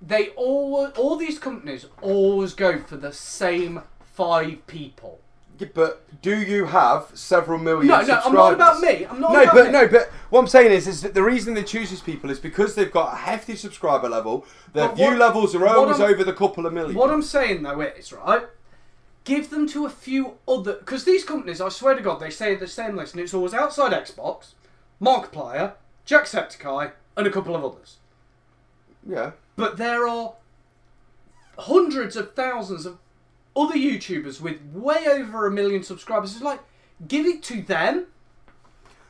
they 0.00 0.28
all 0.30 0.86
all 0.96 1.16
these 1.16 1.38
companies 1.38 1.86
always 2.00 2.54
go 2.54 2.78
for 2.78 2.96
the 2.96 3.12
same 3.12 3.82
five 4.00 4.66
people. 4.66 5.20
Yeah, 5.58 5.68
but 5.74 6.22
do 6.22 6.36
you 6.38 6.66
have 6.66 7.10
several 7.14 7.58
million 7.58 7.88
No, 7.88 8.00
no? 8.00 8.20
I'm 8.24 8.32
not 8.32 8.52
about 8.52 8.80
me. 8.80 9.04
I'm 9.06 9.20
not 9.20 9.32
no, 9.32 9.42
about 9.42 9.54
but 9.54 9.66
me. 9.66 9.72
no, 9.72 9.86
but 9.86 9.92
no, 9.92 9.98
but 9.98 10.10
what 10.30 10.40
I'm 10.40 10.46
saying 10.46 10.70
is, 10.70 10.86
is 10.86 11.02
that 11.02 11.14
the 11.14 11.22
reason 11.22 11.54
they 11.54 11.64
choose 11.64 11.90
these 11.90 12.00
people 12.00 12.30
is 12.30 12.38
because 12.38 12.76
they've 12.76 12.90
got 12.92 13.12
a 13.12 13.16
hefty 13.16 13.56
subscriber 13.56 14.08
level. 14.08 14.46
Their 14.72 14.88
But 14.88 14.96
view 14.96 15.16
levels 15.16 15.54
are 15.56 15.66
always 15.66 15.98
over 16.00 16.22
the 16.22 16.32
couple 16.32 16.64
of 16.64 16.72
million. 16.72 16.96
What 16.96 17.10
I'm 17.10 17.22
saying 17.22 17.62
though 17.62 17.80
is 17.80 18.12
right. 18.12 18.42
Give 19.24 19.50
them 19.50 19.68
to 19.70 19.84
a 19.84 19.90
few 19.90 20.34
other 20.46 20.74
because 20.74 21.04
these 21.04 21.24
companies, 21.24 21.60
I 21.60 21.68
swear 21.70 21.94
to 21.96 22.02
God, 22.02 22.20
they 22.20 22.30
say 22.30 22.54
the 22.54 22.68
same 22.68 22.96
list, 22.96 23.14
and 23.14 23.22
it's 23.22 23.34
always 23.34 23.52
outside 23.52 23.92
Xbox, 23.92 24.52
Markiplier, 25.02 25.72
Jacksepticeye, 26.08 26.92
and 27.16 27.26
a 27.26 27.30
couple 27.30 27.54
of 27.54 27.64
others. 27.64 27.98
yeah, 29.06 29.32
But 29.56 29.76
there 29.76 30.08
are 30.08 30.34
hundreds 31.58 32.16
of 32.16 32.34
thousands 32.34 32.86
of 32.86 32.98
other 33.54 33.74
YouTubers 33.74 34.40
with 34.40 34.60
way 34.72 35.06
over 35.06 35.46
a 35.46 35.50
million 35.50 35.82
subscribers. 35.82 36.32
It's 36.34 36.42
like, 36.42 36.60
give 37.06 37.26
it 37.26 37.42
to 37.44 37.60
them. 37.62 38.06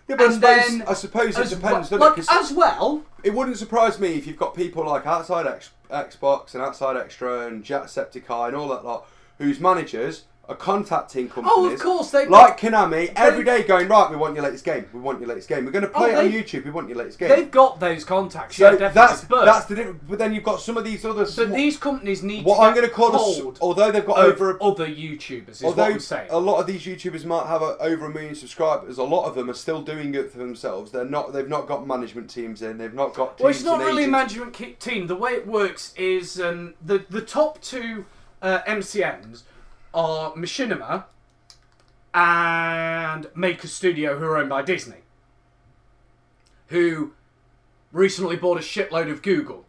yeah, 0.09 0.17
but 0.17 0.23
I 0.23 0.33
suppose, 0.33 0.41
then 0.69 0.83
I 0.89 0.95
suppose 0.95 1.39
it 1.39 1.49
depends, 1.51 1.91
well, 1.91 2.01
like, 2.01 2.19
it? 2.19 2.27
as 2.31 2.53
well. 2.53 3.05
it 3.23 3.35
wouldn't 3.35 3.59
surprise 3.59 4.01
me 4.01 4.15
if 4.15 4.27
you've 4.27 4.39
got 4.39 4.55
people 4.55 4.85
like 4.85 5.07
outside 5.07 5.47
X, 5.47 5.71
Xbox 5.91 6.55
and 6.55 6.63
outside 6.63 6.97
Extra 6.97 7.47
and 7.47 7.63
Jacksepticeye 7.63 8.49
and 8.49 8.57
all 8.57 8.69
that 8.69 8.85
lot, 8.85 9.07
whose 9.39 9.61
managers 9.61 10.25
are 10.49 10.55
contacting 10.57 11.29
companies. 11.29 11.53
Oh, 11.55 11.71
of 11.71 11.79
course 11.79 12.11
they 12.11 12.27
Like 12.27 12.59
Konami, 12.59 13.13
every 13.15 13.45
day 13.45 13.65
going 13.65 13.87
right. 13.87 14.11
We 14.11 14.17
want 14.17 14.35
your 14.35 14.45
latest 14.45 14.65
game. 14.65 14.87
We 14.95 15.01
want 15.01 15.21
your 15.21 15.29
latest 15.29 15.47
game. 15.47 15.67
We're 15.67 15.73
going 15.73 15.85
to 15.85 15.91
play 15.91 16.15
Oh, 16.15 16.21
it 16.21 16.27
on 16.27 16.33
YouTube. 16.33 16.65
We 16.65 16.71
want 16.71 16.89
your 16.89 16.97
latest 16.97 17.19
game. 17.19 17.29
They've 17.29 17.51
got 17.51 17.81
those 17.81 18.03
contacts. 18.03 18.57
So 18.57 18.65
yeah, 18.65 18.71
definitely. 18.79 18.95
that's 18.95 19.25
but, 19.25 19.45
that's 19.45 19.67
the 19.67 19.75
difference. 19.75 20.03
But 20.09 20.19
then 20.19 20.33
you've 20.33 20.45
got 20.45 20.61
some 20.63 20.79
of 20.79 20.85
these 20.85 21.05
other. 21.05 21.27
but 21.37 21.53
these 21.53 21.77
companies 21.77 22.23
need 22.23 22.47
what 22.47 22.57
to 22.57 22.63
I'm 22.63 22.75
going 22.75 22.89
to 22.89 22.93
call 22.93 23.13
a, 23.13 23.31
s- 23.31 23.41
hold 23.41 23.59
although 23.61 23.91
they've 23.93 24.07
got 24.07 24.19
over 24.19 24.57
a, 24.57 24.63
other 24.65 24.87
YouTubers. 24.87 25.51
Is 25.51 25.65
although 25.65 25.83
what 25.83 25.93
I'm 25.93 26.01
saying. 26.01 26.29
a 26.31 26.39
lot 26.39 26.61
of 26.61 26.67
these 26.67 26.83
YouTubers 26.83 27.27
might 27.27 27.47
have 27.47 27.61
a, 27.61 27.77
over 27.81 28.07
a 28.07 28.11
million 28.11 28.35
subscribers, 28.35 28.97
a 28.97 29.03
lot 29.05 29.27
of 29.27 29.35
them 29.35 29.51
are 29.51 29.55
still 29.55 29.83
doing 29.83 30.15
it 30.15 30.33
for 30.33 30.39
themselves. 30.39 30.91
They're 30.93 31.05
not. 31.05 31.35
They've 31.35 31.47
not 31.49 31.67
got 31.67 31.87
management 31.87 32.31
teams 32.31 32.63
in. 32.63 32.79
They've 32.79 32.95
not 32.95 33.13
got. 33.13 33.37
Teams 33.37 33.43
Well, 33.45 33.51
it's 33.51 33.65
not 33.65 33.81
really 33.81 34.05
a 34.05 34.07
agents. 34.07 34.11
management 34.13 34.53
ki- 34.55 34.77
team. 34.81 35.09
The 35.09 35.17
way 35.17 35.33
it 35.33 35.47
works 35.47 35.93
is 35.99 36.41
um, 36.41 36.73
the 36.85 37.05
the 37.11 37.21
top 37.21 37.61
two 37.61 38.07
uh, 38.41 38.61
MCNs 38.67 39.43
are 39.95 40.33
Machinima 40.35 41.05
and 42.15 43.27
Maker 43.35 43.69
Studio, 43.69 44.19
who 44.19 44.25
are 44.25 44.39
owned 44.39 44.49
by 44.49 44.63
Disney, 44.63 44.99
who 46.69 47.13
recently 47.93 48.37
bought 48.37 48.59
a 48.59 48.63
shitload 48.63 49.11
of 49.11 49.23
Google. 49.23 49.65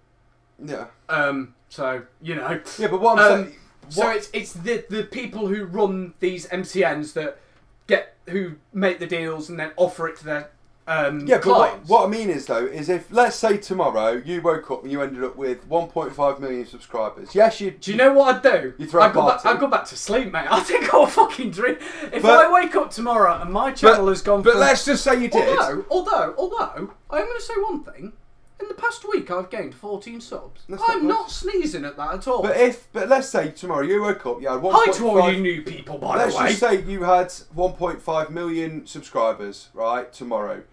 Yeah. 0.64 0.88
Um, 1.08 1.56
so 1.70 2.04
you 2.22 2.36
know. 2.36 2.62
Yeah, 2.78 2.88
but 2.88 3.02
what 3.02 3.20
I'm 3.20 3.32
Um, 3.32 3.46
saying. 3.46 3.56
So 3.90 4.10
it's 4.10 4.30
it's 4.34 4.54
the 4.54 4.86
the 4.90 5.04
people 5.04 5.48
who 5.48 5.66
run 5.66 6.14
these 6.20 6.48
MCNs 6.48 7.14
that 7.14 7.40
get 7.88 8.16
who 8.28 8.56
make 8.72 9.00
the 9.00 9.08
deals 9.08 9.50
and 9.50 9.60
then 9.60 9.72
offer 9.78 10.08
it 10.08 10.18
to 10.20 10.26
their 10.26 10.52
um, 10.90 11.28
Yeah, 11.28 11.38
but 11.38 11.48
what, 11.48 11.86
what 11.88 12.06
I 12.06 12.08
mean 12.10 12.30
is 12.30 12.46
though 12.48 12.66
is 12.66 12.90
if 12.90 13.12
let's 13.12 13.36
say 13.36 13.58
tomorrow 13.58 14.22
you 14.26 14.42
woke 14.42 14.70
up 14.72 14.84
and 14.84 14.92
you 14.92 15.02
ended 15.02 15.24
up 15.24 15.36
with 15.36 15.70
1.5 15.70 16.40
million 16.40 16.66
subscribers. 16.66 17.36
Yes, 17.36 17.62
you. 17.62 17.72
Do 17.72 17.92
you 17.92 17.98
know 17.98 18.14
what 18.14 18.36
I'd 18.38 18.42
do? 18.44 18.74
You 18.78 18.88
throw 18.88 19.04
I'd 19.04 19.12
a 19.12 19.14
go, 19.14 19.28
back. 19.28 19.46
I'd 19.46 19.60
go 19.60 19.68
back 19.68 19.86
to 19.86 19.96
sleep, 19.96 20.32
mate. 20.32 20.48
I 20.50 20.60
think 20.62 20.94
I'll 20.94 21.06
fucking 21.06 21.52
dream. 21.52 21.78
If 22.12 22.24
But- 22.24 22.46
I 22.46 22.52
wake 22.52 22.76
up 22.76 22.92
tomorrow 22.92 23.40
and 23.42 23.52
my 23.52 23.72
channel 23.72 24.08
has 24.08 24.22
gone 24.22 24.42
But 24.42 24.52
from... 24.54 24.62
let's 24.62 24.84
just 24.86 25.04
say 25.04 25.22
you 25.22 25.30
did. 25.30 25.58
Although, 25.60 25.86
although, 25.90 26.36
although, 26.38 26.94
I'm 27.12 27.26
going 27.26 27.38
to 27.38 27.42
say 27.44 27.54
one 27.62 27.84
thing. 27.84 28.14
In 28.62 28.68
the 28.68 28.74
past 28.74 29.08
week, 29.08 29.32
I've 29.32 29.50
gained 29.50 29.74
14 29.74 30.20
subs. 30.20 30.64
That's 30.68 30.84
I'm 30.86 31.00
good. 31.00 31.08
not 31.08 31.32
sneezing 31.32 31.86
at 31.86 31.96
that 31.96 32.14
at 32.16 32.28
all. 32.28 32.42
But 32.42 32.58
if, 32.58 32.92
but 32.92 33.08
let's 33.08 33.30
say 33.30 33.52
tomorrow 33.52 33.84
you 33.86 34.02
woke 34.02 34.26
up, 34.26 34.42
you 34.42 34.50
had 34.50 34.60
1.5. 34.60 34.72
Hi 34.74 34.92
to 34.98 35.08
all 35.08 35.32
you 35.32 35.40
new 35.40 35.62
people, 35.62 35.98
by 35.98 36.18
the 36.18 36.36
way. 36.36 36.44
Let's 36.44 36.60
just 36.60 36.60
say 36.60 36.82
you 36.82 37.04
had 37.04 37.28
1.5 37.28 38.30
million 38.32 38.86
subscribers, 38.86 39.70
right? 39.74 40.12
Tomorrow, 40.12 40.64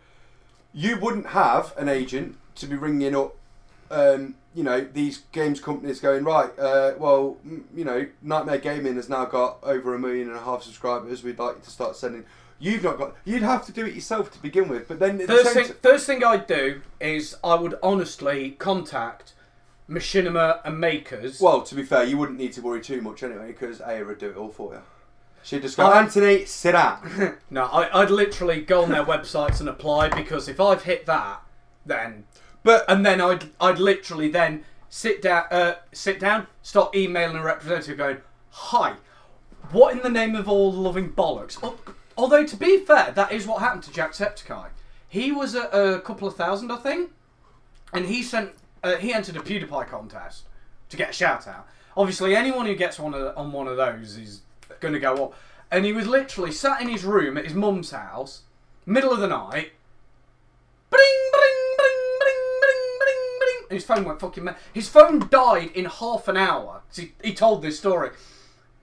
you 0.76 0.98
wouldn't 0.98 1.28
have 1.28 1.72
an 1.78 1.88
agent 1.88 2.36
to 2.56 2.66
be 2.66 2.76
ringing 2.76 3.16
up, 3.16 3.34
um, 3.90 4.34
you 4.54 4.62
know, 4.62 4.80
these 4.92 5.22
games 5.32 5.58
companies 5.58 6.00
going 6.00 6.22
right. 6.22 6.50
Uh, 6.58 6.92
well, 6.98 7.38
m- 7.44 7.64
you 7.74 7.84
know, 7.84 8.06
Nightmare 8.22 8.58
Gaming 8.58 8.96
has 8.96 9.08
now 9.08 9.24
got 9.24 9.58
over 9.62 9.94
a 9.94 9.98
million 9.98 10.28
and 10.28 10.36
a 10.36 10.42
half 10.42 10.62
subscribers. 10.62 11.22
We'd 11.24 11.38
like 11.38 11.56
you 11.56 11.62
to 11.62 11.70
start 11.70 11.96
sending. 11.96 12.24
You've 12.58 12.82
not 12.84 12.98
got. 12.98 13.14
You'd 13.24 13.42
have 13.42 13.64
to 13.66 13.72
do 13.72 13.86
it 13.86 13.94
yourself 13.94 14.30
to 14.32 14.38
begin 14.42 14.68
with. 14.68 14.86
But 14.86 14.98
then 14.98 15.20
at 15.20 15.26
the 15.26 15.34
First 15.34 15.44
same 15.46 15.54
thing, 15.64 15.72
t- 15.72 15.78
first 15.82 16.06
thing 16.06 16.22
I'd 16.24 16.46
do 16.46 16.82
is 17.00 17.36
I 17.42 17.54
would 17.54 17.74
honestly 17.82 18.50
contact 18.52 19.32
machinima 19.88 20.60
and 20.64 20.78
makers. 20.80 21.40
well, 21.40 21.62
to 21.62 21.74
be 21.74 21.82
fair, 21.84 22.04
you 22.04 22.18
wouldn't 22.18 22.38
need 22.38 22.52
to 22.54 22.60
worry 22.62 22.80
too 22.82 23.00
much 23.00 23.22
anyway 23.22 23.48
because 23.48 23.80
Aya 23.80 24.04
would 24.04 24.18
do 24.18 24.30
it 24.30 24.36
all 24.36 24.48
for 24.50 24.74
you. 24.74 24.80
She'd 25.46 25.62
just 25.62 25.76
go, 25.76 25.86
I- 25.86 26.00
Anthony, 26.00 26.44
sit 26.44 26.72
down. 26.72 27.36
No, 27.50 27.66
I, 27.66 28.02
I'd 28.02 28.10
literally 28.10 28.62
go 28.62 28.82
on 28.82 28.90
their 28.90 29.04
websites 29.04 29.60
and 29.60 29.68
apply 29.68 30.08
because 30.08 30.48
if 30.48 30.58
I've 30.58 30.82
hit 30.82 31.06
that, 31.06 31.40
then 31.86 32.24
But 32.64 32.84
and 32.88 33.06
then 33.06 33.20
I'd 33.20 33.50
I'd 33.60 33.78
literally 33.78 34.28
then 34.28 34.64
sit 34.88 35.22
down, 35.22 35.44
uh, 35.52 35.74
sit 35.92 36.18
down, 36.18 36.48
start 36.62 36.96
emailing 36.96 37.36
a 37.36 37.44
representative 37.44 37.96
going, 37.96 38.16
"Hi, 38.50 38.94
what 39.70 39.94
in 39.94 40.02
the 40.02 40.10
name 40.10 40.34
of 40.34 40.48
all 40.48 40.72
loving 40.72 41.12
bollocks?" 41.12 41.56
Although 42.18 42.44
to 42.44 42.56
be 42.56 42.80
fair, 42.80 43.12
that 43.12 43.30
is 43.30 43.46
what 43.46 43.60
happened 43.60 43.84
to 43.84 43.90
Jacksepticeye. 43.92 44.70
He 45.08 45.30
was 45.30 45.54
a, 45.54 45.68
a 45.68 46.00
couple 46.00 46.26
of 46.26 46.34
thousand, 46.34 46.72
I 46.72 46.78
think, 46.78 47.12
and 47.92 48.06
he 48.06 48.20
sent 48.24 48.50
uh, 48.82 48.96
he 48.96 49.12
entered 49.14 49.36
a 49.36 49.40
PewDiePie 49.40 49.86
contest 49.88 50.48
to 50.88 50.96
get 50.96 51.10
a 51.10 51.12
shout 51.12 51.46
out. 51.46 51.68
Obviously, 51.96 52.34
anyone 52.34 52.66
who 52.66 52.74
gets 52.74 52.98
one 52.98 53.14
of, 53.14 53.38
on 53.38 53.52
one 53.52 53.68
of 53.68 53.76
those 53.76 54.16
is 54.16 54.40
going 54.80 54.94
to 54.94 55.00
go 55.00 55.14
up. 55.26 55.34
And 55.70 55.84
he 55.84 55.92
was 55.92 56.06
literally 56.06 56.52
sat 56.52 56.80
in 56.80 56.88
his 56.88 57.04
room 57.04 57.36
at 57.36 57.44
his 57.44 57.54
mum's 57.54 57.90
house, 57.90 58.42
middle 58.84 59.12
of 59.12 59.20
the 59.20 59.26
night. 59.26 59.72
Bring, 60.90 61.30
bring, 61.32 61.76
bring, 61.76 62.18
bring, 62.18 62.58
bring, 62.60 62.98
bring, 63.00 63.38
bring. 63.40 63.66
And 63.70 63.76
his 63.76 63.84
phone 63.84 64.04
went 64.04 64.20
fucking 64.20 64.44
mad. 64.44 64.56
His 64.72 64.88
phone 64.88 65.28
died 65.28 65.70
in 65.74 65.86
half 65.86 66.28
an 66.28 66.36
hour. 66.36 66.82
He, 66.94 67.12
he 67.22 67.34
told 67.34 67.62
this 67.62 67.78
story. 67.78 68.10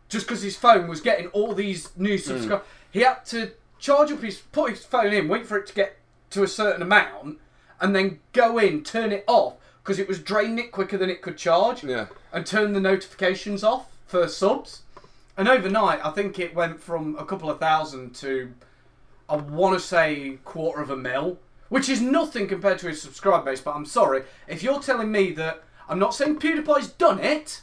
Just 0.10 0.28
because 0.28 0.44
his 0.44 0.58
phone 0.58 0.88
was 0.88 1.02
getting 1.02 1.28
all 1.28 1.54
these 1.54 1.90
new 1.98 2.18
hmm. 2.18 2.24
subscribers. 2.24 2.68
He 2.92 3.00
had 3.02 3.26
to 3.28 3.52
charge 3.80 4.12
up 4.12 4.22
his, 4.22 4.38
put 4.38 4.72
his 4.72 4.86
phone 4.86 5.12
in, 5.12 5.28
wait 5.28 5.46
for 5.46 5.58
it 5.58 5.68
to 5.68 5.74
get 5.74 5.98
to 6.30 6.44
a 6.44 6.48
certain 6.48 6.82
amount, 6.82 7.40
and 7.82 7.96
then 7.96 8.20
go 8.32 8.58
in, 8.58 8.84
turn 8.84 9.12
it 9.12 9.26
off, 9.28 9.56
because 9.84 10.00
it 10.00 10.08
was 10.08 10.20
draining 10.20 10.60
it 10.60 10.72
quicker 10.72 10.98
than 10.98 11.10
it 11.10 11.22
could 11.22 11.38
charge 11.38 11.84
yeah. 11.84 12.06
and 12.32 12.46
turn 12.46 12.72
the 12.72 12.80
notifications 12.80 13.64
off 13.64 13.88
for 14.08 14.28
subs. 14.28 14.83
And 15.38 15.48
overnight, 15.48 16.00
I 16.06 16.12
think 16.12 16.38
it 16.40 16.54
went 16.54 16.80
from 16.80 17.16
a 17.18 17.26
couple 17.26 17.50
of 17.50 17.60
thousand 17.60 18.14
to, 18.18 18.54
I 19.28 19.36
want 19.38 19.76
to 19.76 19.80
say, 19.86 20.38
quarter 20.46 20.82
of 20.82 20.90
a 20.92 20.96
mil, 20.98 21.40
which 21.70 21.90
is 21.90 22.02
nothing 22.02 22.48
compared 22.48 22.78
to 22.80 22.88
his 22.88 23.02
subscriber 23.02 23.46
base. 23.46 23.62
But 23.62 23.76
I'm 23.76 23.86
sorry 23.86 24.24
if 24.48 24.62
you're 24.62 24.80
telling 24.82 25.12
me 25.12 25.32
that 25.34 25.64
I'm 25.90 26.00
not 26.00 26.14
saying 26.14 26.40
PewDiePie's 26.40 26.90
done 26.90 27.20
it, 27.20 27.62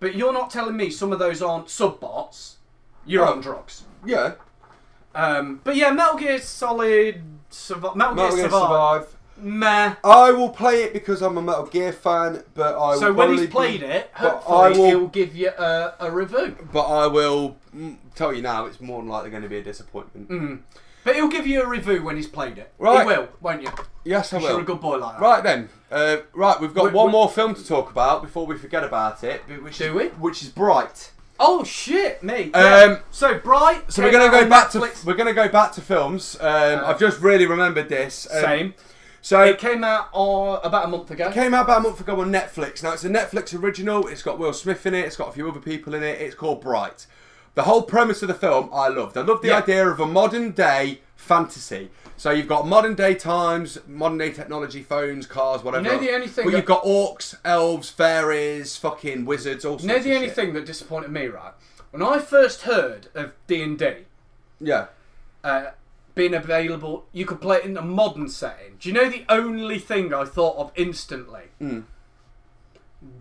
but 0.00 0.16
you're 0.16 0.32
not 0.32 0.50
telling 0.50 0.76
me 0.76 0.90
some 0.90 1.12
of 1.12 1.18
those 1.18 1.40
aren't 1.40 1.70
sub 1.70 2.00
bots. 2.00 2.56
You're 3.06 3.24
Oh. 3.26 3.32
on 3.32 3.40
drugs. 3.40 3.84
Yeah. 4.04 4.32
Um, 5.14 5.60
but 5.62 5.76
yeah, 5.76 5.90
Metal 5.92 6.18
Gear 6.18 6.40
Solid, 6.40 7.22
Metal, 7.70 7.94
Metal 7.94 8.14
Gear 8.16 8.30
Gear 8.30 8.44
Survive. 8.44 9.02
Survive. 9.02 9.13
Meh. 9.36 9.94
I 10.04 10.30
will 10.30 10.50
play 10.50 10.82
it 10.84 10.92
because 10.92 11.22
I'm 11.22 11.36
a 11.38 11.42
Metal 11.42 11.66
Gear 11.66 11.92
fan, 11.92 12.42
but 12.54 12.78
I 12.78 12.96
So 12.96 13.12
will 13.12 13.28
when 13.28 13.38
he's 13.38 13.48
played 13.48 13.80
be, 13.80 13.86
it, 13.86 14.10
hopefully 14.14 14.78
will- 14.78 14.86
he'll 14.86 15.06
give 15.08 15.34
you 15.34 15.50
a, 15.50 15.94
a 16.00 16.10
review. 16.10 16.56
But 16.72 16.82
I 16.86 17.06
will 17.06 17.56
tell 18.14 18.32
you 18.32 18.42
now, 18.42 18.66
it's 18.66 18.80
more 18.80 19.00
than 19.02 19.08
likely 19.10 19.30
going 19.30 19.42
to 19.42 19.48
be 19.48 19.58
a 19.58 19.62
disappointment. 19.62 20.28
Mm. 20.30 20.60
But 21.04 21.16
he'll 21.16 21.28
give 21.28 21.46
you 21.46 21.62
a 21.62 21.66
review 21.68 22.02
when 22.02 22.16
he's 22.16 22.26
played 22.28 22.56
it. 22.56 22.72
Right. 22.78 23.00
He 23.02 23.06
will, 23.06 23.28
won't 23.40 23.60
you? 23.62 23.68
Yes, 24.04 24.32
I 24.32 24.38
will. 24.38 24.50
You're 24.50 24.60
a 24.60 24.64
good 24.64 24.80
boy 24.80 24.96
like 24.96 25.16
that. 25.16 25.22
Right 25.22 25.42
then, 25.42 25.68
uh, 25.90 26.18
right, 26.32 26.58
we've 26.60 26.72
got 26.74 26.84
We- 26.84 26.90
one 26.92 27.06
we- 27.06 27.12
more 27.12 27.28
film 27.28 27.54
to 27.54 27.66
talk 27.66 27.90
about 27.90 28.22
before 28.22 28.46
we 28.46 28.56
forget 28.56 28.84
about 28.84 29.22
it. 29.24 29.42
Which 29.62 29.78
Do 29.78 29.84
is, 29.86 29.94
we? 29.94 30.08
Which 30.18 30.42
is 30.42 30.48
Bright. 30.48 31.10
Oh 31.40 31.64
shit, 31.64 32.22
me. 32.22 32.52
Um, 32.52 33.00
so 33.10 33.38
bright. 33.40 33.90
So 33.92 34.04
we're 34.04 34.12
gonna 34.12 34.30
go 34.30 34.48
back 34.48 34.70
to 34.70 34.88
we're 35.04 35.14
gonna 35.16 35.34
go 35.34 35.48
back 35.48 35.72
to 35.72 35.80
films. 35.80 36.36
Um, 36.40 36.80
I've 36.84 36.98
just 37.00 37.20
really 37.20 37.44
remembered 37.44 37.88
this. 37.88 38.28
Um, 38.32 38.40
Same. 38.40 38.74
So 39.24 39.40
It 39.40 39.58
came 39.58 39.82
out 39.82 40.10
uh, 40.14 40.60
about 40.62 40.84
a 40.84 40.88
month 40.88 41.10
ago. 41.10 41.28
It 41.28 41.32
Came 41.32 41.54
out 41.54 41.64
about 41.64 41.78
a 41.78 41.80
month 41.80 41.98
ago 41.98 42.20
on 42.20 42.30
Netflix. 42.30 42.82
Now 42.82 42.92
it's 42.92 43.04
a 43.04 43.08
Netflix 43.08 43.58
original. 43.58 44.06
It's 44.06 44.22
got 44.22 44.38
Will 44.38 44.52
Smith 44.52 44.84
in 44.84 44.92
it. 44.92 45.06
It's 45.06 45.16
got 45.16 45.30
a 45.30 45.32
few 45.32 45.48
other 45.48 45.60
people 45.60 45.94
in 45.94 46.02
it. 46.02 46.20
It's 46.20 46.34
called 46.34 46.60
Bright. 46.60 47.06
The 47.54 47.62
whole 47.62 47.80
premise 47.84 48.20
of 48.20 48.28
the 48.28 48.34
film 48.34 48.68
I 48.70 48.88
loved. 48.88 49.16
I 49.16 49.22
loved 49.22 49.42
the 49.42 49.48
Yeah. 49.48 49.58
idea 49.60 49.88
of 49.88 49.98
a 49.98 50.04
modern 50.06 50.50
day 50.50 51.00
fantasy. 51.16 51.90
So 52.18 52.32
you've 52.32 52.48
got 52.48 52.66
modern 52.66 52.94
day 52.96 53.14
times, 53.14 53.78
modern 53.86 54.18
day 54.18 54.30
technology, 54.30 54.82
phones, 54.82 55.24
cars, 55.26 55.64
whatever. 55.64 55.84
know 55.84 55.98
the 55.98 56.12
only 56.12 56.28
thing 56.28 56.44
But 56.44 56.50
that- 56.50 56.56
you've 56.58 56.66
got 56.66 56.84
orcs, 56.84 57.34
elves, 57.46 57.88
fairies, 57.88 58.76
fucking 58.76 59.24
wizards, 59.24 59.64
all 59.64 59.78
sorts 59.78 59.84
You 59.84 59.88
know 59.88 59.98
the 60.00 60.14
only 60.16 60.26
shit. 60.26 60.36
thing 60.36 60.52
that 60.52 60.66
disappointed 60.66 61.10
me, 61.10 61.28
right? 61.28 61.54
When 61.92 62.02
I 62.02 62.18
first 62.18 62.62
heard 62.62 63.06
of 63.14 63.32
D 63.46 63.62
and 63.62 63.78
D 63.78 64.04
Yeah. 64.60 64.88
uh, 65.42 65.68
being 66.14 66.34
available, 66.34 67.06
you 67.12 67.26
could 67.26 67.40
play 67.40 67.58
it 67.58 67.64
in 67.64 67.76
a 67.76 67.82
modern 67.82 68.28
setting. 68.28 68.76
Do 68.78 68.88
you 68.88 68.94
know 68.94 69.08
the 69.08 69.24
only 69.28 69.78
thing 69.78 70.14
I 70.14 70.24
thought 70.24 70.56
of 70.56 70.72
instantly? 70.76 71.44
Mm. 71.60 71.84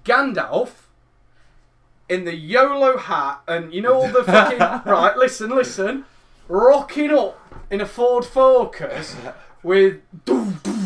Gandalf 0.04 0.84
in 2.10 2.26
the 2.26 2.36
YOLO 2.36 2.98
hat, 2.98 3.42
and 3.48 3.74
you 3.74 3.82
know 3.82 3.94
all 3.94 4.08
the 4.08 4.24
fucking 4.24 4.60
right. 4.92 5.18
Listen, 5.18 5.50
listen, 5.50 6.06
rocking 6.48 7.12
up 7.12 7.40
in 7.70 7.82
a 7.82 7.86
Ford 7.86 8.26
Focus 8.26 9.16
with 9.64 10.02
doo, 10.26 10.54
doo, 10.64 10.80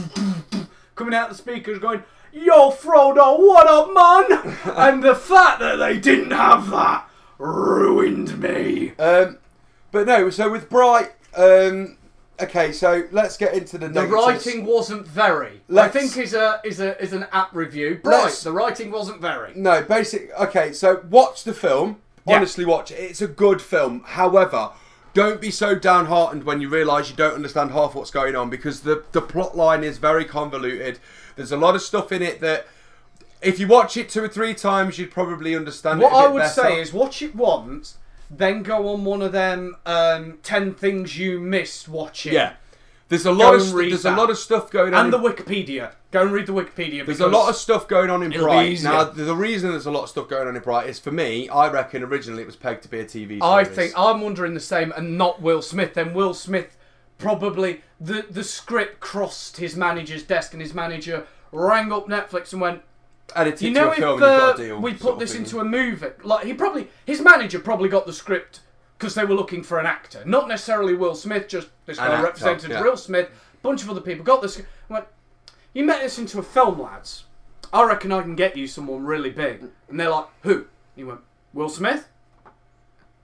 doo, 0.50 0.68
coming 0.96 1.14
out 1.14 1.30
the 1.30 1.36
speakers, 1.36 1.80
going, 1.80 2.04
"Yo, 2.32 2.72
Frodo, 2.72 3.40
what 3.40 3.68
up, 3.68 3.94
man?" 3.94 4.58
and 4.78 5.04
the 5.04 5.16
fact 5.16 5.60
that 5.60 5.76
they 5.78 6.00
didn't 6.00 6.32
have 6.32 6.70
that 6.70 7.10
ruined 7.38 8.40
me. 8.40 8.94
Um, 8.98 9.40
but 9.92 10.08
no, 10.08 10.30
so 10.30 10.50
with 10.50 10.70
Bright, 10.70 11.12
um, 11.36 11.97
okay, 12.42 12.72
so 12.72 13.04
let's 13.12 13.38
get 13.38 13.54
into 13.54 13.78
the 13.78 13.88
The 13.88 14.02
negatives. 14.04 14.14
writing 14.46 14.66
wasn't 14.66 15.08
very. 15.08 15.62
Let's- 15.68 15.96
I 15.96 16.00
think 16.00 16.18
is 16.18 16.34
a 16.34 16.60
is 16.64 16.80
a 16.80 17.02
is 17.02 17.14
an 17.14 17.28
app 17.32 17.54
review. 17.56 18.00
Right, 18.04 18.32
the 18.32 18.52
writing 18.52 18.92
wasn't 18.92 19.22
very. 19.22 19.54
No, 19.56 19.82
basic. 19.82 20.32
Okay, 20.40 20.74
so 20.74 21.04
watch 21.10 21.44
the 21.44 21.54
film. 21.54 21.98
Yeah. 22.26 22.36
Honestly, 22.38 22.66
watch 22.66 22.92
it. 22.92 22.96
It's 22.96 23.22
a 23.22 23.28
good 23.28 23.62
film. 23.62 24.04
However, 24.06 24.72
don't 25.14 25.40
be 25.40 25.50
so 25.52 25.76
downhearted 25.76 26.44
when 26.44 26.60
you 26.62 26.70
realise 26.70 27.10
you 27.10 27.16
don't 27.16 27.34
understand 27.36 27.72
half 27.72 27.96
what's 27.96 28.12
going 28.12 28.36
on 28.36 28.50
because 28.50 28.82
the 28.82 29.04
the 29.14 29.22
plot 29.22 29.56
line 29.58 29.84
is 29.84 29.98
very 29.98 30.26
convoluted. 30.26 31.00
There's 31.36 31.52
a 31.52 31.58
lot 31.58 31.76
of 31.76 31.82
stuff 31.82 32.12
in 32.12 32.22
it 32.22 32.42
that. 32.42 32.68
If 33.40 33.60
you 33.60 33.68
watch 33.68 33.96
it 33.98 34.10
two 34.10 34.24
or 34.24 34.28
three 34.28 34.56
times, 34.56 34.98
you'd 34.98 35.12
probably 35.12 35.56
understand 35.56 36.00
What 36.02 36.12
it. 36.12 36.16
a 36.16 36.18
bit 36.22 36.26
I 36.26 36.28
would 36.32 36.40
better. 36.40 36.62
say 36.62 36.82
is 36.82 36.92
watch 36.92 37.22
it 37.22 37.36
once, 37.36 37.98
then 38.30 38.64
go 38.64 38.90
on 38.90 39.06
one 39.06 39.22
of 39.22 39.32
them 39.32 39.76
um, 39.86 40.40
ten 40.44 40.74
things 40.74 41.18
you 41.18 41.40
missed 41.40 41.88
watching. 41.88 42.34
yeah, 42.34 42.54
there's 43.10 43.26
a 43.26 43.32
lot 43.32 43.56
of 43.56 43.62
st- 43.62 43.90
there's 43.90 44.04
that. 44.04 44.18
a 44.18 44.18
lot 44.22 44.30
of 44.30 44.38
stuff 44.38 44.70
going 44.70 44.94
on. 44.94 45.06
And 45.06 45.14
the 45.14 45.20
Wikipedia. 45.20 45.94
Go 46.10 46.22
and 46.22 46.32
read 46.32 46.46
the 46.48 46.54
Wikipedia. 46.54 47.06
There's 47.06 47.20
a 47.20 47.28
lot 47.28 47.50
of 47.50 47.56
stuff 47.58 47.88
going 47.88 48.10
on 48.10 48.24
in 48.24 48.32
it'll 48.32 48.46
be 48.46 48.52
Bright. 48.52 48.70
easier. 48.70 48.90
Now, 48.92 49.04
the 49.04 49.36
reason 49.36 49.72
there's 49.72 49.86
a 49.86 49.92
lot 49.92 50.04
of 50.04 50.10
stuff 50.10 50.30
going 50.30 50.48
on 50.48 50.56
in 50.56 50.62
Bright 50.62 50.88
is 50.88 51.00
for 51.00 51.12
me. 51.12 51.50
I 51.50 51.70
reckon 51.70 52.02
originally 52.02 52.44
it 52.44 52.46
was 52.46 52.56
pegged 52.56 52.84
to 52.84 52.90
be 52.90 53.00
a 53.00 53.06
TV 53.06 53.28
series. 53.28 53.42
I 53.44 53.66
think 53.66 53.92
I'm 53.98 54.22
wondering 54.22 54.54
the 54.54 54.62
same, 54.62 54.94
and 54.96 55.18
not 55.18 55.42
Will 55.42 55.62
Smith. 55.62 55.94
Then 55.96 56.14
Will 56.14 56.34
Smith 56.34 56.78
probably 57.18 57.82
the 58.00 58.26
the 58.30 58.44
script 58.44 59.00
crossed 59.00 59.58
his 59.58 59.76
manager's 59.76 60.24
desk, 60.24 60.54
and 60.54 60.62
his 60.62 60.74
manager 60.74 61.28
rang 61.52 61.92
up 61.92 62.08
Netflix 62.08 62.52
and 62.54 62.62
went, 62.62 62.82
You 63.68 63.72
know, 63.72 63.92
if 63.92 63.98
film, 63.98 64.12
you've 64.14 64.20
got 64.20 64.60
uh, 64.60 64.78
we 64.80 64.94
put 64.94 65.20
this 65.20 65.36
into 65.36 65.60
a 65.60 65.66
movie, 65.66 66.08
like 66.24 66.46
he 66.46 66.54
probably, 66.54 66.88
his 67.06 67.22
manager 67.22 67.60
probably 67.60 67.90
got 67.90 68.06
the 68.06 68.14
script 68.14 68.62
because 68.98 69.16
they 69.16 69.26
were 69.26 69.36
looking 69.36 69.64
for 69.64 69.80
an 69.80 69.86
actor, 69.86 70.24
not 70.26 70.48
necessarily 70.48 70.96
Will 70.96 71.16
Smith. 71.16 71.48
Just 71.48 71.70
this 71.86 71.98
guy 71.98 72.22
represented 72.22 72.72
yeah. 72.72 72.82
Will 72.82 72.98
Smith. 72.98 73.28
A 73.28 73.58
bunch 73.62 73.84
of 73.84 73.90
other 73.90 74.02
people 74.02 74.24
got 74.24 74.42
this. 74.42 74.62
Went, 74.90 75.06
you 75.74 75.84
met 75.84 76.02
this 76.02 76.18
into 76.18 76.40
a 76.40 76.44
film, 76.44 76.80
lads. 76.80 77.26
I 77.74 77.84
reckon 77.84 78.12
I 78.12 78.22
can 78.22 78.36
get 78.36 78.56
you 78.56 78.66
someone 78.66 79.06
really 79.06 79.30
big. 79.30 79.66
And 79.90 80.00
they're 80.00 80.10
like, 80.10 80.28
who? 80.44 80.54
And 80.54 80.66
he 80.96 81.04
went, 81.04 81.20
Will 81.54 81.70
Smith. 81.70 82.08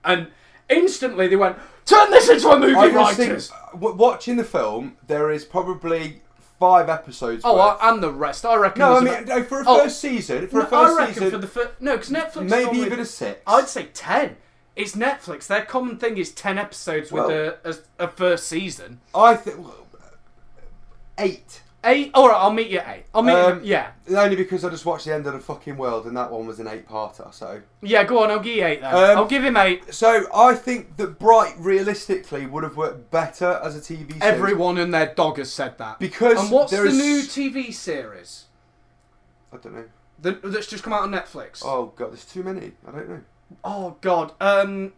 And 0.04 0.28
instantly 0.68 1.28
they 1.28 1.36
went, 1.36 1.56
"Turn 1.86 2.10
this 2.10 2.28
into 2.28 2.50
a 2.50 2.58
movie, 2.58 2.74
I 2.76 3.14
think, 3.14 3.30
writers." 3.30 3.50
w- 3.72 3.94
watching 3.96 4.36
the 4.36 4.44
film, 4.44 4.96
there 5.06 5.30
is 5.30 5.44
probably 5.44 6.22
five 6.58 6.88
episodes. 6.88 7.42
Oh, 7.44 7.56
worth. 7.56 7.78
I, 7.80 7.90
and 7.90 8.02
the 8.02 8.12
rest. 8.12 8.44
I 8.46 8.54
reckon. 8.56 8.80
no, 8.80 8.96
I 8.96 9.00
mean 9.00 9.24
no, 9.26 9.42
for 9.42 9.60
a 9.60 9.64
Oh, 9.66 9.82
first 9.84 10.00
season, 10.00 10.48
for 10.48 10.56
no, 10.56 10.62
a 10.62 10.66
first 10.66 10.74
I 10.74 10.96
reckon 10.98 11.14
season, 11.14 11.30
for 11.30 11.38
the 11.38 11.46
first. 11.46 11.80
No, 11.80 11.96
because 11.96 12.10
Netflix. 12.10 12.48
maybe 12.50 12.64
normally- 12.64 12.86
even 12.86 13.00
a 13.00 13.04
six. 13.04 13.40
I'd 13.46 13.68
say 13.68 13.86
ten. 13.94 14.36
It's 14.76 14.96
Netflix. 14.96 15.46
Their 15.46 15.64
common 15.64 15.98
thing 15.98 16.16
is 16.18 16.32
ten 16.32 16.58
episodes 16.58 17.12
with 17.12 17.24
a, 17.30 17.58
a, 17.98 18.04
a 18.04 18.08
first 18.08 18.46
season. 18.48 19.00
I 19.14 19.34
think 19.36 19.64
eight. 21.18 21.60
Eight. 21.84 22.10
All 22.14 22.28
right, 22.28 22.36
I'll 22.36 22.52
meet 22.52 22.68
you 22.70 22.78
at 22.78 22.96
eight. 22.96 23.04
I'll 23.14 23.22
meet 23.22 23.32
Um, 23.34 23.60
you. 23.62 23.66
Yeah, 23.70 23.90
Only 24.08 24.36
because 24.36 24.64
I 24.64 24.70
just 24.70 24.86
watched 24.86 25.04
the 25.04 25.14
end 25.14 25.26
of 25.26 25.32
the 25.34 25.38
fucking 25.38 25.76
world, 25.76 26.06
and 26.06 26.16
that 26.16 26.30
one 26.30 26.46
was 26.46 26.58
an 26.60 26.66
eight-parter. 26.66 27.32
So, 27.34 27.60
yeah. 27.82 28.04
Go 28.04 28.22
on. 28.22 28.30
I'll 28.30 28.40
give 28.40 28.56
you 28.56 28.64
eight 28.64 28.80
then. 28.80 28.94
Um, 28.94 29.18
I'll 29.18 29.26
give 29.26 29.44
him 29.44 29.56
eight. 29.56 29.92
so 29.92 30.24
I 30.34 30.54
think 30.54 30.96
that 30.96 31.18
Bright 31.18 31.54
realistically 31.58 32.46
would 32.46 32.62
have 32.64 32.76
worked 32.76 33.10
better 33.10 33.60
as 33.62 33.76
a 33.76 33.80
TV 33.80 34.08
series. 34.08 34.22
Everyone 34.22 34.78
and 34.78 34.92
their 34.94 35.14
dog 35.14 35.38
has 35.38 35.52
said 35.52 35.78
that. 35.78 35.98
because 35.98 36.38
And 36.40 36.50
what's 36.50 36.72
there 36.72 36.82
the 36.84 36.88
is- 36.90 36.96
new 36.98 37.20
TV 37.22 37.72
series 37.72 38.44
I 39.52 39.58
don't 39.58 39.74
know. 39.74 39.84
that, 40.22 40.42
that's 40.42 40.66
just 40.66 40.82
come 40.82 40.92
out 40.92 41.02
on 41.02 41.10
Netflix? 41.12 41.62
Oh 41.64 41.92
god, 41.96 42.10
there's 42.12 42.24
too 42.24 42.42
many. 42.42 42.72
I 42.88 42.90
don't 42.90 43.08
know. 43.08 43.20
Oh 43.62 43.96
God. 44.00 44.32
Um, 44.40 44.92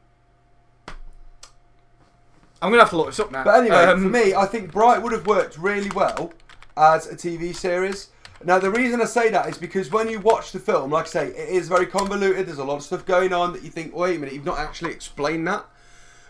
I'm 2.62 2.70
gonna 2.70 2.82
have 2.82 2.90
to 2.90 2.96
look 2.96 3.06
this 3.08 3.20
up 3.20 3.30
now. 3.30 3.44
But 3.44 3.60
anyway, 3.60 3.76
Um, 3.84 4.02
for 4.04 4.08
me, 4.08 4.34
I 4.34 4.46
think 4.46 4.72
Bright 4.72 5.02
would 5.02 5.12
have 5.12 5.26
worked 5.26 5.58
really 5.58 5.90
well 5.94 6.32
as 6.76 7.06
a 7.06 7.16
TV 7.16 7.54
series. 7.54 8.08
Now, 8.44 8.58
the 8.58 8.70
reason 8.70 9.00
I 9.00 9.06
say 9.06 9.30
that 9.30 9.48
is 9.48 9.56
because 9.56 9.90
when 9.90 10.08
you 10.08 10.20
watch 10.20 10.52
the 10.52 10.58
film, 10.58 10.90
like 10.90 11.06
I 11.06 11.08
say, 11.08 11.26
it 11.28 11.48
is 11.48 11.68
very 11.68 11.86
convoluted. 11.86 12.46
There's 12.46 12.58
a 12.58 12.64
lot 12.64 12.76
of 12.76 12.82
stuff 12.82 13.06
going 13.06 13.32
on 13.32 13.52
that 13.54 13.62
you 13.62 13.70
think, 13.70 13.94
wait 13.94 14.16
a 14.16 14.18
minute, 14.18 14.34
you've 14.34 14.44
not 14.44 14.58
actually 14.58 14.92
explained 14.92 15.46
that. 15.46 15.64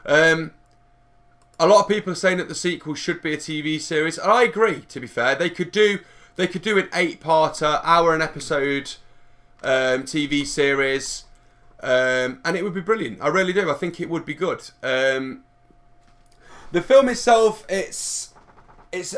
Um, 0.04 0.52
a 1.58 1.66
lot 1.66 1.80
of 1.80 1.88
people 1.88 2.12
are 2.12 2.16
saying 2.16 2.38
that 2.38 2.48
the 2.48 2.54
sequel 2.54 2.94
should 2.94 3.22
be 3.22 3.32
a 3.32 3.36
TV 3.36 3.80
series, 3.80 4.18
and 4.18 4.30
I 4.30 4.44
agree. 4.44 4.82
To 4.82 5.00
be 5.00 5.06
fair, 5.06 5.34
they 5.34 5.50
could 5.50 5.72
do 5.72 5.98
they 6.36 6.46
could 6.46 6.62
do 6.62 6.78
an 6.78 6.88
eight-parter, 6.92 7.80
hour 7.82 8.14
an 8.14 8.20
episode 8.20 8.92
um, 9.62 10.02
TV 10.04 10.46
series, 10.46 11.24
um, 11.82 12.40
and 12.44 12.56
it 12.56 12.62
would 12.62 12.74
be 12.74 12.82
brilliant. 12.82 13.20
I 13.22 13.28
really 13.28 13.54
do. 13.54 13.70
I 13.70 13.74
think 13.74 14.00
it 14.00 14.10
would 14.10 14.26
be 14.26 14.34
good. 14.34 14.70
Um, 14.82 15.44
the 16.72 16.82
film 16.82 17.08
itself, 17.08 17.64
it's 17.68 18.34
it's 18.92 19.16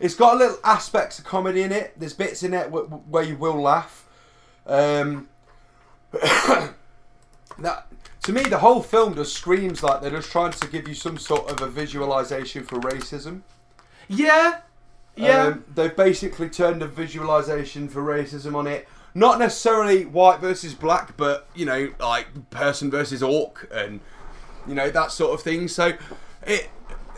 it's 0.00 0.14
got 0.14 0.34
a 0.34 0.38
little 0.38 0.58
aspects 0.64 1.18
of 1.18 1.26
comedy 1.26 1.62
in 1.62 1.70
it. 1.70 1.92
There's 1.98 2.14
bits 2.14 2.42
in 2.42 2.54
it 2.54 2.70
wh- 2.70 2.88
wh- 2.88 3.10
where 3.10 3.22
you 3.22 3.36
will 3.36 3.60
laugh. 3.60 4.08
Um, 4.66 5.28
that 6.12 7.86
to 8.22 8.32
me, 8.32 8.42
the 8.42 8.58
whole 8.58 8.82
film 8.82 9.14
just 9.14 9.34
screams 9.34 9.82
like 9.82 10.00
they're 10.00 10.10
just 10.10 10.30
trying 10.30 10.52
to 10.52 10.66
give 10.68 10.88
you 10.88 10.94
some 10.94 11.18
sort 11.18 11.50
of 11.50 11.60
a 11.60 11.68
visualization 11.68 12.64
for 12.64 12.80
racism. 12.80 13.42
yeah, 14.08 14.60
yeah. 15.16 15.44
Um, 15.44 15.64
they've 15.74 15.94
basically 15.94 16.48
turned 16.48 16.82
a 16.82 16.86
visualization 16.86 17.88
for 17.88 18.02
racism 18.02 18.54
on 18.54 18.66
it. 18.66 18.88
Not 19.14 19.38
necessarily 19.38 20.04
white 20.04 20.40
versus 20.40 20.72
black, 20.74 21.16
but 21.16 21.46
you 21.54 21.66
know, 21.66 21.92
like 21.98 22.50
person 22.50 22.90
versus 22.90 23.22
orc, 23.22 23.68
and 23.72 24.00
you 24.66 24.74
know 24.74 24.88
that 24.90 25.12
sort 25.12 25.34
of 25.34 25.42
thing. 25.42 25.68
So 25.68 25.92
it 26.46 26.70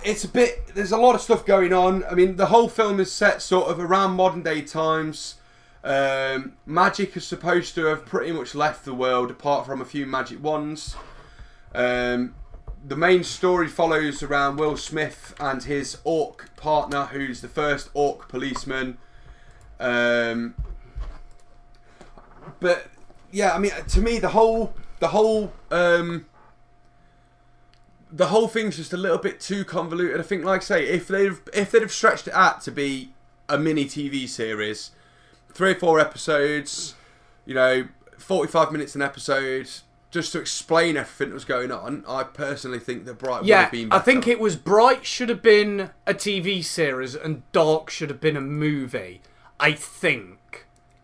it's 0.05 0.24
a 0.24 0.28
bit. 0.28 0.74
There's 0.74 0.92
a 0.92 0.96
lot 0.96 1.14
of 1.14 1.20
stuff 1.20 1.44
going 1.44 1.72
on. 1.72 2.05
I 2.05 2.14
mean, 2.14 2.36
the 2.36 2.46
whole 2.46 2.68
film 2.68 3.00
is 3.00 3.12
set 3.12 3.42
sort 3.42 3.68
of 3.68 3.78
around 3.78 4.12
modern 4.12 4.42
day 4.42 4.62
times. 4.62 5.36
Um, 5.84 6.55
magic 6.64 7.16
is 7.16 7.26
supposed 7.26 7.74
to 7.74 7.86
have 7.86 8.07
pretty 8.07 8.32
much 8.32 8.55
left 8.55 8.84
the 8.84 8.94
world, 8.94 9.30
apart 9.30 9.66
from 9.66 9.80
a 9.80 9.84
few 9.84 10.07
magic 10.07 10.42
wands. 10.42 10.96
Um, 11.74 12.34
the 12.84 12.96
main 12.96 13.24
story 13.24 13.68
follows 13.68 14.22
around 14.22 14.57
Will 14.57 14.76
Smith 14.76 15.34
and 15.40 15.62
his 15.62 15.98
orc 16.05 16.50
partner, 16.57 17.07
who's 17.07 17.40
the 17.40 17.48
first 17.48 17.90
orc 17.94 18.28
policeman. 18.28 18.98
Um, 19.80 20.55
but 22.61 22.86
yeah, 23.30 23.55
I 23.55 23.59
mean, 23.59 23.72
to 23.88 24.00
me, 24.00 24.18
the 24.18 24.28
whole 24.28 24.74
the 25.00 25.09
whole 25.09 25.53
um, 25.70 26.26
the 28.12 28.26
whole 28.26 28.46
thing's 28.46 28.76
just 28.76 28.92
a 28.92 28.96
little 28.96 29.18
bit 29.18 29.40
too 29.40 29.64
convoluted. 29.64 30.20
I 30.20 30.22
think, 30.22 30.44
like 30.44 30.60
I 30.60 30.64
say, 30.64 30.86
if 30.86 31.08
they've 31.08 31.40
if 31.54 31.70
they'd 31.70 31.82
have 31.82 31.92
stretched 31.92 32.28
it 32.28 32.34
out 32.34 32.60
to 32.62 32.70
be 32.70 33.12
a 33.48 33.58
mini 33.58 33.86
TV 33.86 34.28
series, 34.28 34.90
three 35.52 35.72
or 35.72 35.74
four 35.76 35.98
episodes, 35.98 36.94
you 37.46 37.54
know, 37.54 37.88
forty 38.18 38.50
five 38.50 38.70
minutes 38.70 38.94
an 38.94 39.02
episode, 39.02 39.68
just 40.10 40.32
to 40.32 40.40
explain 40.40 40.96
everything 40.96 41.30
that 41.30 41.34
was 41.34 41.46
going 41.46 41.72
on, 41.72 42.04
I 42.06 42.24
personally 42.24 42.78
think 42.78 43.06
that 43.06 43.18
Bright 43.18 43.42
would 43.42 43.50
have 43.50 43.72
been. 43.72 43.92
I 43.92 43.98
think 43.98 44.28
it 44.28 44.38
was 44.38 44.56
Bright 44.56 45.06
should 45.06 45.30
have 45.30 45.42
been 45.42 45.90
a 46.06 46.12
TV 46.12 46.62
series 46.62 47.14
and 47.14 47.42
Dark 47.52 47.88
should 47.88 48.10
have 48.10 48.20
been 48.20 48.36
a 48.36 48.42
movie. 48.42 49.22
I 49.58 49.72
think. 49.72 50.38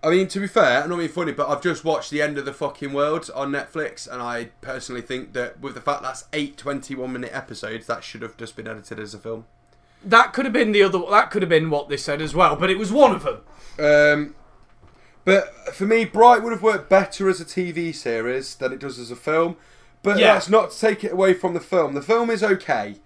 I 0.09 0.12
mean, 0.12 0.28
to 0.28 0.40
be 0.40 0.46
fair, 0.46 0.82
I'm 0.82 0.88
not 0.90 0.96
being 0.96 1.09
funny, 1.11 1.32
but 1.32 1.48
I've 1.48 1.62
just 1.62 1.84
watched 1.84 2.11
The 2.11 2.22
End 2.22 2.38
of 2.38 2.44
the 2.46 2.52
Fucking 2.54 2.92
World 2.94 3.28
on 3.34 3.52
Netflix, 3.52 4.11
and 4.11 4.22
I 4.22 4.46
personally 4.62 5.02
think 5.02 5.34
that 5.34 5.61
with 5.61 5.74
the 5.74 5.80
fact 5.82 6.02
that's 6.02 6.24
eight 6.32 6.56
21 6.56 7.12
minute 7.12 7.30
episodes, 7.34 7.86
that 7.86 8.02
should 8.02 8.22
have 8.22 8.36
just 8.38 8.56
been 8.56 8.66
edited 8.66 8.98
as 8.98 9.12
a 9.12 9.18
film. 9.18 9.44
That 10.02 10.32
could 10.32 10.46
have 10.46 10.52
been 10.54 10.72
the 10.72 10.82
other. 10.82 11.00
That 11.11 11.30
could 11.30 11.42
have 11.42 11.48
been 11.48 11.68
what 11.70 11.88
they 11.88 11.96
said 11.96 12.22
as 12.22 12.34
well, 12.34 12.56
but 12.56 12.70
it 12.70 12.78
was 12.78 12.90
one 12.90 13.14
of 13.14 13.22
them. 13.24 13.40
Um, 13.78 14.34
but 15.24 15.74
for 15.74 15.84
me, 15.84 16.04
Bright 16.06 16.42
would 16.42 16.52
have 16.52 16.62
worked 16.62 16.88
better 16.88 17.28
as 17.28 17.40
a 17.40 17.44
TV 17.44 17.94
series 17.94 18.54
than 18.54 18.72
it 18.72 18.78
does 18.78 18.98
as 18.98 19.11
a 19.11 19.16
film. 19.16 19.56
But 20.02 20.18
Yeah. 20.18 20.34
that's 20.34 20.48
not 20.48 20.70
to 20.70 20.78
take 20.80 21.04
it 21.04 21.12
away 21.12 21.34
from 21.34 21.52
the 21.52 21.61
film. 21.61 21.92
The 21.94 22.00
film 22.02 22.30
is 22.30 22.42
okay. 22.42 22.96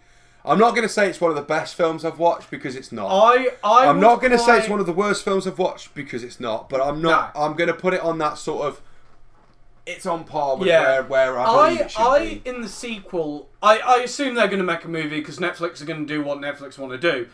I'm 0.44 0.58
not 0.58 0.70
going 0.70 0.82
to 0.82 0.88
say 0.92 1.08
it's 1.08 1.20
one 1.20 1.30
of 1.30 1.36
the 1.36 1.42
best 1.42 1.74
films 1.76 2.04
I've 2.04 2.18
watched 2.18 2.50
because 2.50 2.74
it's 2.74 2.90
not. 2.90 3.06
I. 3.08 3.50
I. 3.62 3.86
I'm 3.86 4.00
not 4.00 4.20
going 4.20 4.32
to 4.32 4.38
say 4.38 4.58
it's 4.58 4.68
one 4.68 4.80
of 4.80 4.86
the 4.86 4.92
worst 4.92 5.24
films 5.24 5.46
I've 5.46 5.58
watched 5.58 5.94
because 5.94 6.24
it's 6.24 6.40
not. 6.40 6.68
But 6.68 6.80
I'm 6.80 7.00
not. 7.00 7.30
I'm 7.36 7.54
going 7.54 7.68
to 7.68 7.74
put 7.74 7.94
it 7.94 8.00
on 8.00 8.18
that 8.18 8.38
sort 8.38 8.66
of. 8.66 8.80
It's 9.86 10.06
on 10.06 10.24
par 10.24 10.56
with 10.56 10.68
Yeah. 10.68 11.00
where, 11.00 11.02
where 11.04 11.38
I 11.40 11.44
I, 11.44 11.70
it 11.72 11.90
should 11.90 12.00
I 12.00 12.18
be. 12.24 12.42
in 12.44 12.60
the 12.60 12.68
sequel, 12.68 13.48
I, 13.62 13.78
I 13.78 13.96
assume 13.98 14.34
they're 14.36 14.46
going 14.46 14.58
to 14.60 14.64
make 14.64 14.84
a 14.84 14.88
movie 14.88 15.18
because 15.18 15.38
Netflix 15.38 15.80
are 15.82 15.84
going 15.84 16.06
to 16.06 16.12
do 16.14 16.22
what 16.22 16.38
Netflix 16.38 16.78
want 16.78 16.92
to 16.92 16.98
do. 16.98 17.28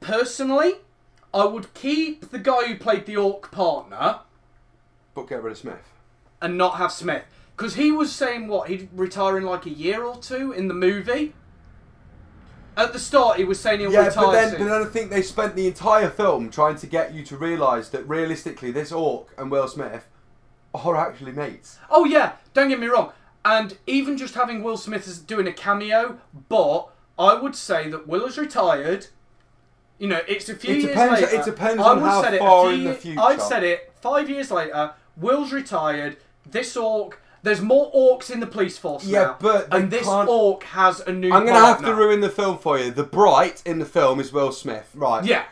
Personally, 0.00 0.74
I 1.34 1.44
would 1.44 1.72
keep 1.74 2.30
the 2.30 2.38
guy 2.38 2.66
who 2.66 2.76
played 2.76 3.06
the 3.06 3.16
orc 3.16 3.50
partner 3.50 4.20
But 5.14 5.28
get 5.28 5.42
rid 5.42 5.52
of 5.52 5.58
Smith. 5.58 5.88
and 6.40 6.56
not 6.56 6.76
have 6.76 6.92
Smith 6.92 7.24
because 7.56 7.74
he 7.74 7.90
was 7.90 8.12
saying 8.12 8.48
what 8.48 8.68
he'd 8.68 8.88
retire 8.94 9.36
in 9.38 9.44
like 9.44 9.66
a 9.66 9.70
year 9.70 10.04
or 10.04 10.16
two 10.18 10.52
in 10.52 10.68
the 10.68 10.74
movie. 10.74 11.32
At 12.78 12.92
the 12.92 12.98
start, 13.00 13.38
he 13.38 13.44
was 13.44 13.58
saying 13.58 13.80
he'll 13.80 13.92
Yeah, 13.92 14.06
retire 14.06 14.24
but 14.24 14.32
then, 14.32 14.50
soon. 14.50 14.58
but 14.60 14.64
then 14.66 14.82
I 14.82 14.84
think 14.86 15.10
they 15.10 15.20
spent 15.22 15.56
the 15.56 15.66
entire 15.66 16.08
film 16.08 16.48
trying 16.48 16.76
to 16.76 16.86
get 16.86 17.12
you 17.12 17.24
to 17.24 17.36
realise 17.36 17.88
that 17.88 18.08
realistically, 18.08 18.70
this 18.70 18.92
orc 18.92 19.34
and 19.36 19.50
Will 19.50 19.66
Smith 19.66 20.06
are 20.72 20.96
actually 20.96 21.32
mates. 21.32 21.78
Oh 21.90 22.04
yeah, 22.04 22.32
don't 22.54 22.68
get 22.68 22.78
me 22.78 22.86
wrong. 22.86 23.12
And 23.44 23.76
even 23.88 24.16
just 24.16 24.34
having 24.34 24.62
Will 24.62 24.76
Smith 24.76 25.08
as 25.08 25.18
doing 25.18 25.48
a 25.48 25.52
cameo, 25.52 26.18
but 26.48 26.88
I 27.18 27.34
would 27.34 27.56
say 27.56 27.88
that 27.90 28.06
Will 28.06 28.24
is 28.26 28.38
retired. 28.38 29.08
You 29.98 30.06
know, 30.06 30.20
it's 30.28 30.48
a 30.48 30.54
few 30.54 30.74
It 30.76 30.82
years 30.82 30.96
later. 30.96 31.28
it 31.34 31.44
depends 31.44 31.82
I 31.82 31.88
on 31.90 32.00
would 32.00 32.08
how 32.08 32.22
said 32.22 32.34
it 32.34 32.36
a 32.36 32.44
far 32.44 32.72
in 32.72 32.84
the 32.84 32.94
future. 32.94 33.20
I'd 33.20 33.42
said 33.42 33.64
it 33.64 33.92
five 34.00 34.30
years 34.30 34.52
later. 34.52 34.92
Will's 35.16 35.52
retired. 35.52 36.18
This 36.48 36.76
orc. 36.76 37.20
There's 37.42 37.60
more 37.60 37.90
orcs 37.92 38.30
in 38.30 38.40
the 38.40 38.46
police 38.46 38.76
force 38.78 39.04
Yeah, 39.04 39.22
now. 39.22 39.36
but 39.40 39.68
and 39.72 39.90
this 39.90 40.04
can't- 40.06 40.28
orc 40.28 40.64
has 40.64 41.00
a 41.00 41.12
new. 41.12 41.32
I'm 41.32 41.44
going 41.46 41.54
to 41.54 41.66
have 41.66 41.84
to 41.84 41.94
ruin 41.94 42.20
the 42.20 42.28
film 42.30 42.58
for 42.58 42.78
you. 42.78 42.90
The 42.90 43.04
Bright 43.04 43.62
in 43.64 43.78
the 43.78 43.86
film 43.86 44.18
is 44.20 44.32
Will 44.32 44.52
Smith, 44.52 44.90
right? 44.94 45.24
Yeah. 45.24 45.44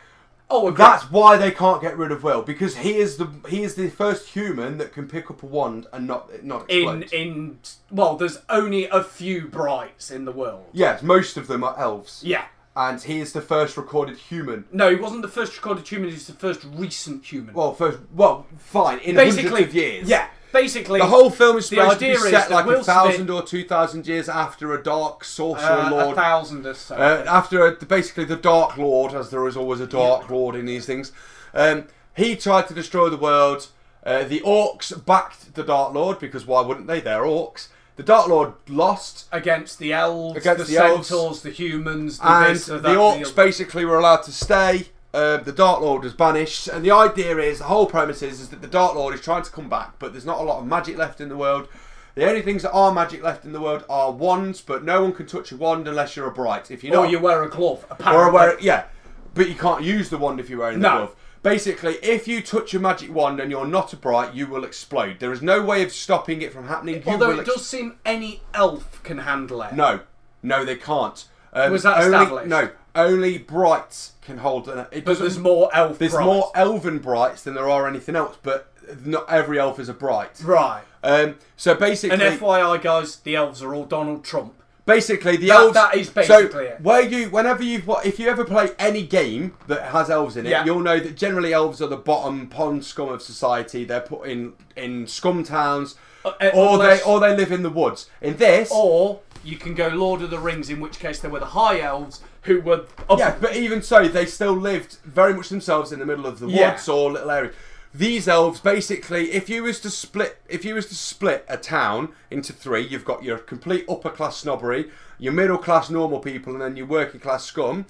Oh, 0.49 0.67
okay. 0.69 0.77
That's 0.77 1.11
why 1.11 1.35
they 1.35 1.51
can't 1.51 1.81
get 1.81 1.97
rid 1.97 2.09
of 2.11 2.23
Will 2.23 2.41
because 2.41 2.77
he 2.77 2.95
is 2.97 3.17
the 3.17 3.29
he 3.49 3.63
is 3.63 3.75
the 3.75 3.89
first 3.89 4.29
human 4.29 4.77
that 4.77 4.93
can 4.93 5.05
pick 5.07 5.29
up 5.29 5.43
a 5.43 5.45
wand 5.45 5.87
and 5.91 6.07
not 6.07 6.43
not 6.43 6.69
in 6.69 7.01
explode. 7.03 7.13
in 7.19 7.59
well. 7.91 8.15
There's 8.15 8.39
only 8.49 8.85
a 8.87 9.03
few 9.03 9.47
brights 9.49 10.09
in 10.09 10.23
the 10.23 10.31
world. 10.31 10.67
yes, 10.71 11.01
most 11.03 11.35
of 11.35 11.47
them 11.47 11.63
are 11.65 11.77
elves. 11.77 12.21
Yeah. 12.23 12.45
and 12.77 13.01
he 13.01 13.19
is 13.19 13.33
the 13.33 13.41
first 13.41 13.75
recorded 13.75 14.17
human. 14.17 14.63
No, 14.71 14.89
he 14.89 14.95
wasn't 14.95 15.21
the 15.23 15.27
first 15.27 15.55
recorded 15.57 15.85
human. 15.87 16.11
He's 16.11 16.27
the 16.27 16.33
first 16.33 16.63
recent 16.75 17.25
human. 17.25 17.53
Well, 17.53 17.73
first, 17.73 17.97
well, 18.15 18.45
fine 18.57 18.99
in 18.99 19.15
basically, 19.15 19.49
hundreds 19.49 19.69
of 19.69 19.75
years. 19.75 20.07
Yeah, 20.07 20.27
basically, 20.53 20.99
The 20.99 21.05
whole 21.07 21.29
film 21.29 21.57
is 21.57 21.67
supposed 21.67 21.99
to 21.99 22.05
be 22.05 22.15
set 22.17 22.49
like 22.51 22.65
Will 22.65 22.81
a 22.81 22.83
thousand 22.83 23.25
Smith- 23.27 23.29
or 23.29 23.43
two 23.43 23.63
thousand 23.63 24.07
years 24.07 24.27
after 24.29 24.73
a 24.73 24.81
dark 24.83 25.23
sorcerer 25.23 25.65
uh, 25.67 25.89
a 25.89 25.91
lord. 25.91 26.15
thousand 26.15 26.65
or 26.65 26.73
so. 26.73 26.95
Uh, 26.95 27.23
after 27.27 27.65
a, 27.65 27.71
basically 27.85 28.25
the 28.25 28.35
Dark 28.35 28.77
Lord, 28.77 29.13
as 29.13 29.29
there 29.29 29.47
is 29.47 29.55
always 29.57 29.79
a 29.79 29.87
Dark 29.87 30.29
Lord 30.29 30.55
in 30.55 30.65
these 30.65 30.85
things, 30.85 31.11
um, 31.53 31.87
he 32.15 32.35
tried 32.35 32.67
to 32.67 32.73
destroy 32.73 33.09
the 33.09 33.17
world. 33.17 33.67
Uh, 34.05 34.23
the 34.23 34.39
orcs 34.41 34.93
backed 35.05 35.53
the 35.55 35.63
Dark 35.63 35.93
Lord 35.93 36.19
because 36.19 36.45
why 36.45 36.61
wouldn't 36.61 36.87
they? 36.87 36.99
They're 37.01 37.23
orcs. 37.23 37.67
The 37.97 38.03
Dark 38.03 38.27
Lord 38.27 38.53
lost, 38.69 39.25
against 39.31 39.79
the 39.79 39.91
elves, 39.91 40.37
Against 40.37 40.67
the, 40.67 40.71
the 40.75 40.77
elves. 40.85 41.07
centaurs, 41.07 41.41
the 41.41 41.49
humans, 41.49 42.19
the 42.19 42.31
and 42.31 42.55
this, 42.55 42.67
the, 42.67 42.79
orcs 42.79 43.29
the, 43.29 43.33
basically 43.35 43.85
were 43.85 43.97
allowed 43.97 44.21
to 44.23 44.31
stay. 44.31 44.89
Uh, 45.13 45.37
the 45.37 45.51
Dark 45.51 45.81
Lord 45.81 46.03
was 46.03 46.13
banished, 46.13 46.67
and 46.67 46.83
the 46.83 46.91
idea 46.91 47.37
is 47.37 47.59
the 47.59 47.63
whole 47.65 47.85
premise 47.85 48.21
is, 48.21 48.39
is 48.41 48.49
that 48.49 48.61
the 48.61 48.67
Dark 48.67 48.93
Lord 48.95 49.13
is 49.15 49.21
trying 49.21 49.43
to 49.43 49.51
come 49.51 49.69
back, 49.69 49.97
but 49.99 50.11
there's 50.11 50.25
not 50.25 50.39
a 50.39 50.43
lot 50.43 50.59
of 50.59 50.67
magic 50.67 50.97
left 50.97 51.21
in 51.21 51.29
the 51.29 51.37
world. 51.37 51.67
The 52.15 52.27
only 52.27 52.41
things 52.41 52.63
that 52.63 52.71
are 52.71 52.91
magic 52.93 53.23
left 53.23 53.45
in 53.45 53.53
the 53.53 53.61
world 53.61 53.85
are 53.89 54.11
wands, 54.11 54.61
but 54.61 54.83
no 54.83 55.01
one 55.03 55.13
can 55.13 55.25
touch 55.25 55.51
a 55.51 55.57
wand 55.57 55.87
unless 55.87 56.15
you're 56.15 56.27
a 56.27 56.31
bright. 56.31 56.69
If 56.71 56.83
you're 56.83 56.95
Or 56.97 57.03
not, 57.03 57.11
you 57.11 57.19
wear 57.19 57.43
a 57.43 57.49
glove. 57.49 57.85
Apparently. 57.89 58.25
or 58.27 58.31
wear 58.31 58.59
yeah, 58.59 58.85
but 59.33 59.47
you 59.47 59.55
can't 59.55 59.83
use 59.83 60.09
the 60.09 60.17
wand 60.17 60.39
if 60.39 60.49
you're 60.49 60.59
wearing 60.59 60.79
the 60.79 60.89
No. 60.89 60.97
glove. 60.97 61.15
Basically, 61.43 61.93
if 62.03 62.27
you 62.27 62.41
touch 62.41 62.73
a 62.73 62.79
magic 62.79 63.13
wand 63.13 63.39
and 63.39 63.49
you're 63.51 63.67
not 63.67 63.93
a 63.93 63.95
bright, 63.95 64.33
you 64.33 64.47
will 64.47 64.63
explode. 64.65 65.19
There 65.19 65.31
is 65.31 65.41
no 65.41 65.61
way 65.63 65.83
of 65.83 65.91
stopping 65.93 66.41
it 66.41 66.51
from 66.51 66.67
happening. 66.67 66.95
You 66.95 67.11
Although 67.13 67.39
it 67.39 67.45
does 67.45 67.65
seem 67.65 67.97
any 68.05 68.41
elf 68.53 69.01
can 69.03 69.19
handle 69.19 69.61
it. 69.61 69.73
No, 69.73 70.01
no, 70.43 70.65
they 70.65 70.75
can't. 70.75 71.23
Um, 71.53 71.71
Was 71.71 71.83
that 71.83 72.03
only, 72.03 72.17
established? 72.17 72.47
No, 72.49 72.69
only 72.97 73.37
brights 73.37 74.13
can 74.21 74.39
hold. 74.39 74.67
An, 74.67 74.87
it 74.91 75.05
But 75.05 75.19
there's 75.19 75.37
more 75.39 75.69
elf. 75.73 75.97
There's 75.99 76.11
brights. 76.13 76.25
more 76.25 76.51
elven 76.55 76.99
brights 76.99 77.43
than 77.43 77.53
there 77.53 77.69
are 77.69 77.87
anything 77.87 78.15
else, 78.15 78.37
but 78.43 78.71
not 79.05 79.25
every 79.29 79.59
elf 79.59 79.79
is 79.79 79.87
a 79.89 79.93
bright. 79.93 80.41
Right. 80.43 80.81
Um, 81.03 81.35
so 81.55 81.75
basically, 81.75 82.13
And 82.25 82.39
FYI, 82.39 82.81
guys, 82.81 83.17
the 83.17 83.35
elves 83.35 83.61
are 83.61 83.73
all 83.73 83.85
Donald 83.85 84.23
Trump. 84.25 84.53
basically 84.85 85.35
the 85.35 85.47
That- 85.47 85.55
elves. 85.59 85.73
that 85.73 85.95
is 85.95 86.09
basically 86.09 86.49
so 86.49 86.59
it. 86.59 86.81
where 86.81 87.01
you, 87.01 87.29
whenever 87.29 87.61
you, 87.61 87.83
if 88.05 88.19
you 88.19 88.29
ever 88.29 88.45
play 88.45 88.69
any 88.79 89.03
game 89.03 89.53
that 89.67 89.91
has 89.91 90.09
elves 90.09 90.37
in 90.37 90.45
it, 90.45 90.49
Yeah. 90.49 90.63
you'll 90.63 90.79
know 90.79 90.97
that 90.99 91.15
generally 91.17 91.51
elves 91.53 91.81
are 91.81 91.87
the 91.87 91.97
bottom 91.97 92.47
pond 92.47 92.85
scum 92.85 93.09
of 93.09 93.21
society. 93.21 93.83
They're 93.83 93.99
put 93.99 94.27
in 94.29 94.53
in 94.77 95.05
scum 95.07 95.43
towns, 95.43 95.95
Uh, 96.23 96.29
uh, 96.41 96.51
or 96.53 96.73
unless- 96.75 97.03
they 97.03 97.09
or 97.09 97.19
they 97.19 97.35
live 97.35 97.51
in 97.51 97.63
the 97.63 97.69
woods. 97.69 98.09
In 98.21 98.37
this, 98.37 98.69
Or 98.71 99.19
you 99.43 99.57
can 99.57 99.73
go 99.73 99.87
Lord 99.89 100.21
of 100.21 100.29
the 100.29 100.39
Rings, 100.39 100.69
in 100.69 100.79
which 100.79 100.99
case 100.99 101.19
they 101.19 101.27
were 101.27 101.39
the 101.39 101.47
high 101.47 101.81
elves 101.81 102.21
who 102.47 102.61
were. 102.61 102.85
Yeah, 103.17 103.35
but 103.39 103.55
even 103.55 103.81
so, 103.81 104.07
they 104.07 104.25
still 104.25 104.53
lived 104.53 104.97
very 105.05 105.33
much 105.33 105.49
themselves 105.49 105.91
in 105.91 105.99
the 105.99 106.05
middle 106.05 106.25
of 106.25 106.39
the 106.39 106.47
Yeah. 106.47 106.71
woods 106.71 106.89
or 106.89 107.11
little 107.11 107.29
areas. 107.29 107.53
These 107.93 108.27
elves, 108.27 108.59
basically, 108.59 109.31
if 109.31 109.49
you 109.49 109.63
was 109.63 109.79
to 109.81 109.89
split, 109.89 110.37
if 110.49 110.65
you 110.65 110.75
was 110.75 110.87
to 110.87 110.95
split 110.95 111.45
a 111.47 111.57
town 111.57 112.09
into 112.31 112.51
three, 112.53 112.81
you've 112.81 113.05
got 113.05 113.23
your 113.23 113.37
complete 113.37 113.85
upper 113.89 114.09
class 114.09 114.37
snobbery, 114.37 114.89
your 115.19 115.33
middle 115.33 115.57
class 115.57 115.89
normal 115.89 116.19
people, 116.19 116.53
and 116.53 116.61
then 116.61 116.75
your 116.75 116.85
working 116.85 117.19
class 117.19 117.45
scum. 117.45 117.85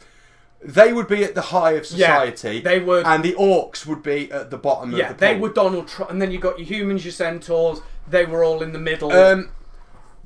They 0.64 0.92
would 0.92 1.08
be 1.08 1.24
at 1.24 1.36
the 1.36 1.42
high 1.42 1.72
of 1.74 1.86
society. 1.86 2.58
Yeah, 2.58 2.62
they 2.64 2.80
would- 2.80 3.06
and 3.06 3.24
the 3.24 3.34
orcs 3.34 3.86
would 3.86 4.02
be 4.02 4.32
at 4.32 4.50
the 4.50 4.58
bottom. 4.58 4.92
Yeah, 4.92 5.12
of 5.12 5.18
the 5.18 5.26
they 5.26 5.36
were 5.38 5.50
Donald 5.50 5.88
Trump, 5.88 6.10
and 6.12 6.22
then 6.22 6.32
you 6.32 6.40
got 6.40 6.58
your 6.58 6.68
humans, 6.68 7.06
your 7.06 7.12
centaurs. 7.12 7.82
They 8.10 8.26
were 8.26 8.44
all 8.44 8.64
in 8.64 8.72
the 8.74 8.80
middle. 8.80 9.12
Um, 9.12 9.50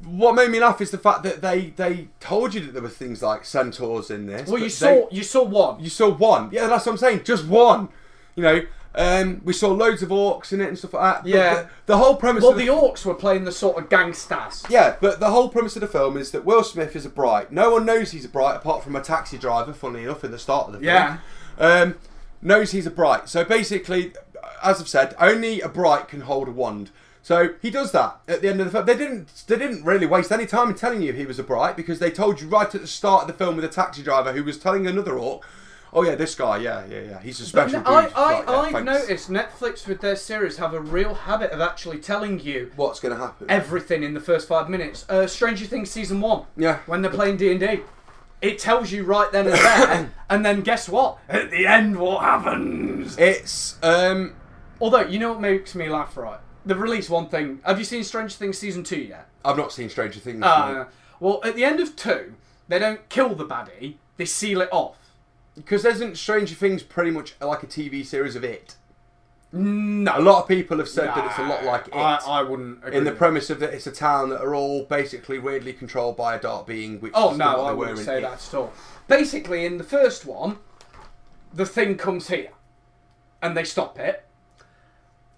what 0.06 0.36
made 0.36 0.50
me 0.50 0.60
laugh 0.60 0.82
is 0.82 0.92
the 0.92 0.98
fact 0.98 1.24
that 1.24 1.42
they 1.42 1.72
they 1.76 2.08
told 2.20 2.54
you 2.54 2.62
that 2.62 2.74
there 2.74 2.82
were 2.82 2.90
things 2.90 3.22
like 3.22 3.46
centaurs 3.46 4.10
in 4.12 4.28
this. 4.28 4.48
well, 4.50 4.58
you 4.58 4.66
they- 4.66 4.70
saw 4.70 5.08
you 5.12 5.24
saw 5.24 5.44
one. 5.44 5.80
You 5.84 5.90
saw 5.90 6.10
one. 6.10 6.50
Yeah, 6.52 6.68
that's 6.68 6.86
what 6.86 6.94
I'm 6.94 6.98
saying. 6.98 7.24
Just 7.24 7.46
one. 7.46 7.90
You 8.36 8.44
know, 8.44 8.62
um, 8.96 9.42
we 9.44 9.54
saw 9.54 9.70
loads 9.70 10.02
of 10.02 10.10
orcs 10.10 10.52
in 10.54 10.62
it 10.62 10.68
and 10.68 10.78
stuff 10.78 10.94
like 10.94 11.24
that. 11.24 11.30
Yeah. 11.30 11.54
The, 11.54 11.70
the 11.88 11.98
whole 11.98 12.16
premise. 12.16 12.44
well, 12.44 12.54
of 12.54 12.58
the 12.58 12.66
the, 12.66 12.72
orcs 12.72 13.06
were 13.06 13.14
playing 13.14 13.44
the 13.46 13.52
sort 13.52 13.78
of 13.78 13.90
gangsters. 13.90 14.64
yeah, 14.70 14.96
but 15.00 15.20
the 15.20 15.30
whole 15.30 15.50
premise 15.50 15.76
of 15.76 15.82
the 15.82 15.88
film 15.88 16.18
is 16.18 16.32
that 16.32 16.46
Will 16.46 16.64
Smith 16.64 16.96
is 16.96 17.06
a 17.06 17.10
bright. 17.10 17.52
No 17.52 17.72
one 17.72 17.86
knows 17.86 18.12
he's 18.12 18.26
a 18.26 18.30
bright 18.30 18.56
apart 18.56 18.84
from 18.84 18.96
a 18.96 19.02
taxi 19.02 19.38
driver. 19.38 19.74
Funnily 19.74 20.04
enough, 20.04 20.24
in 20.24 20.32
the 20.32 20.40
start 20.40 20.68
of 20.68 20.74
the 20.74 20.80
film. 20.80 20.86
Yeah. 20.86 21.18
Um, 21.58 21.96
knows 22.42 22.72
he's 22.72 22.86
a 22.86 22.92
bright. 22.92 23.30
So 23.30 23.44
basically, 23.44 24.14
as 24.64 24.82
I've 24.82 24.88
said, 24.88 25.16
only 25.20 25.62
a 25.62 25.70
bright 25.70 26.08
can 26.08 26.22
hold 26.22 26.48
a 26.48 26.52
wand. 26.52 26.90
So 27.24 27.54
he 27.62 27.70
does 27.70 27.92
that 27.92 28.20
at 28.28 28.42
the 28.42 28.50
end 28.50 28.60
of 28.62 28.66
the 28.66 28.72
film. 28.72 28.86
They 28.86 28.98
didn't. 28.98 29.44
They 29.48 29.58
didn't 29.58 29.84
really 29.86 30.06
waste 30.08 30.32
any 30.32 30.46
time 30.46 30.70
in 30.70 30.76
telling 30.76 31.02
you 31.02 31.14
he 31.14 31.26
was 31.26 31.38
a 31.40 31.44
bright 31.44 31.76
because 31.78 32.00
they 32.00 32.10
told 32.12 32.42
you 32.42 32.48
right 32.48 32.74
at 32.74 32.82
the 32.82 32.88
start 32.88 33.24
of 33.24 33.28
the 33.28 33.34
film 33.34 33.56
with 33.56 33.66
a 33.66 33.70
taxi 33.70 34.02
driver 34.04 34.34
who 34.34 34.44
was 34.44 34.58
telling 34.58 34.88
another 34.88 35.20
orc, 35.20 35.44
"Oh 35.94 36.04
yeah, 36.04 36.16
this 36.16 36.34
guy, 36.34 36.58
yeah, 36.58 36.84
yeah, 36.90 37.02
yeah, 37.02 37.20
he's 37.22 37.40
a 37.40 37.46
special 37.46 37.80
dude." 37.80 37.88
I, 37.88 37.92
I, 37.92 38.04
Right, 38.04 38.44
yeah, 38.48 38.52
I've 38.52 38.72
thanks. 38.72 38.86
noticed 38.86 39.30
Netflix 39.30 39.88
with 39.88 40.02
their 40.02 40.16
series 40.16 40.58
have 40.58 40.74
a 40.74 40.80
real 40.80 41.14
habit 41.14 41.52
of 41.52 41.62
actually 41.62 42.00
telling 42.00 42.40
you 42.40 42.72
What's 42.76 43.00
going 43.00 43.16
to 43.16 43.22
happen? 43.22 43.46
everything 43.50 44.02
in 44.02 44.16
the 44.16 44.20
first 44.20 44.48
five 44.48 44.68
minutes. 44.68 45.06
Uh, 45.08 45.28
Stranger 45.28 45.66
Things 45.66 45.92
season 45.92 46.22
one. 46.22 46.46
Yeah. 46.58 46.80
When 46.88 47.04
they're 47.04 47.12
playing 47.12 47.38
D 47.38 47.52
and 47.52 47.60
D, 47.60 47.82
it 48.42 48.58
tells 48.58 48.92
you 48.92 49.04
right 49.04 49.32
then 49.32 49.46
and 49.46 49.56
there, 49.56 50.12
and 50.32 50.44
then 50.44 50.62
guess 50.62 50.90
what? 50.90 51.20
At 51.30 51.52
the 51.52 51.68
end, 51.68 52.00
what 52.00 52.24
happens? 52.24 53.16
It's 53.20 53.78
um, 53.84 54.34
Although 54.80 55.02
you 55.02 55.20
know 55.20 55.34
what 55.34 55.42
makes 55.42 55.76
me 55.76 55.88
laugh, 55.88 56.18
right? 56.18 56.40
They've 56.66 56.80
released 56.80 57.10
one 57.10 57.28
thing. 57.28 57.60
Have 57.66 57.80
you 57.80 57.86
seen 57.86 58.04
Stranger 58.04 58.36
Things 58.36 58.58
season 58.58 58.84
two 58.84 59.00
yet? 59.02 59.28
I've 59.44 59.58
not 59.58 59.72
seen 59.72 59.90
Stranger 59.90 60.20
Things. 60.20 60.44
Uh, 60.44 60.86
well, 61.20 61.40
at 61.44 61.56
the 61.56 61.64
end 61.64 61.80
of 61.80 61.96
two, 61.96 62.36
they 62.68 62.78
don't 62.80 63.08
kill 63.10 63.34
the 63.36 63.46
baddie; 63.46 63.96
they 64.18 64.26
seal 64.26 64.62
it 64.62 64.70
off. 64.72 64.98
because 65.56 65.84
isn't 65.86 66.18
Stranger 66.18 66.56
Things 66.56 66.84
pretty 66.84 67.12
much 67.12 67.34
like 67.42 67.64
a 67.64 67.68
TV 67.68 68.06
series 68.06 68.36
of 68.36 68.44
it? 68.44 68.76
No, 69.54 70.18
A 70.18 70.22
lot 70.22 70.44
of 70.44 70.48
people 70.48 70.78
have 70.78 70.88
said 70.88 71.08
that 71.10 71.26
it's 71.26 71.38
a 71.38 71.44
lot 71.44 71.66
like 71.66 71.88
it. 71.88 71.94
I, 71.94 72.16
I 72.26 72.42
wouldn't. 72.42 72.86
Agree 72.86 72.98
in 73.00 73.04
the 73.04 73.12
premise 73.12 73.50
of 73.50 73.60
that 73.60 73.74
it's 73.74 73.86
a 73.86 73.92
town 73.92 74.30
that 74.30 74.40
are 74.40 74.56
all 74.56 74.84
basically 74.86 75.40
weirdly 75.40 75.74
controlled 75.74 76.16
by 76.16 76.36
a 76.36 76.40
dark 76.40 76.68
being, 76.68 77.02
which 77.02 77.12
Oh 77.16 77.32
is 77.32 77.38
no, 77.38 77.66
I 77.66 77.74
wouldn't 77.74 77.98
say 77.98 78.20
it. 78.20 78.22
that 78.22 78.34
at 78.48 78.54
all. 78.54 78.72
Basically, 79.10 79.66
in 79.66 79.78
the 79.78 79.84
first 79.84 80.26
one, 80.26 80.60
the 81.54 81.66
thing 81.66 81.98
comes 81.98 82.30
here, 82.30 82.52
and 83.42 83.58
they 83.58 83.66
stop 83.66 84.00
it. 84.00 84.26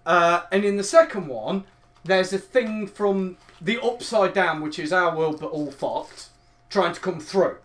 Uh, 0.06 0.42
and 0.52 0.64
in 0.64 0.76
the 0.76 0.84
second 0.84 1.28
one, 1.28 1.64
there's 2.04 2.32
a 2.32 2.38
thing 2.38 2.86
from 2.86 3.38
the 3.60 3.80
upside 3.82 4.34
down, 4.34 4.60
which 4.60 4.78
is 4.78 4.92
our 4.92 5.16
world 5.16 5.40
but 5.40 5.50
all 5.50 5.70
fucked, 5.70 6.28
trying 6.68 6.94
to 6.94 7.00
come 7.00 7.20
through, 7.20 7.56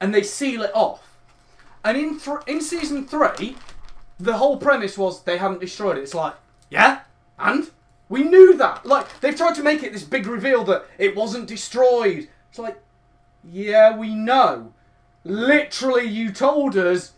and 0.00 0.14
they 0.14 0.22
seal 0.22 0.62
it 0.62 0.70
off. 0.74 1.16
And 1.82 1.96
in 1.96 2.20
in 2.46 2.60
season 2.60 3.06
three, 3.06 3.56
the 4.18 4.36
whole 4.36 4.58
premise 4.58 4.98
was 4.98 5.22
they 5.22 5.38
haven't 5.38 5.60
destroyed 5.60 5.96
it. 5.96 6.02
It's 6.02 6.14
like, 6.14 6.34
yeah, 6.68 7.00
and 7.38 7.70
we 8.08 8.22
knew 8.22 8.56
that. 8.56 8.84
Like 8.84 9.20
they've 9.20 9.36
tried 9.36 9.54
to 9.54 9.62
make 9.62 9.82
it 9.82 9.92
this 9.92 10.02
big 10.02 10.26
reveal 10.26 10.64
that 10.64 10.84
it 10.98 11.16
wasn't 11.16 11.48
destroyed. 11.48 12.28
It's 12.50 12.58
like, 12.58 12.78
yeah, 13.44 13.96
we 13.96 14.14
know. 14.14 14.72
Literally, 15.24 16.06
you 16.06 16.32
told 16.32 16.76
us 16.76 17.12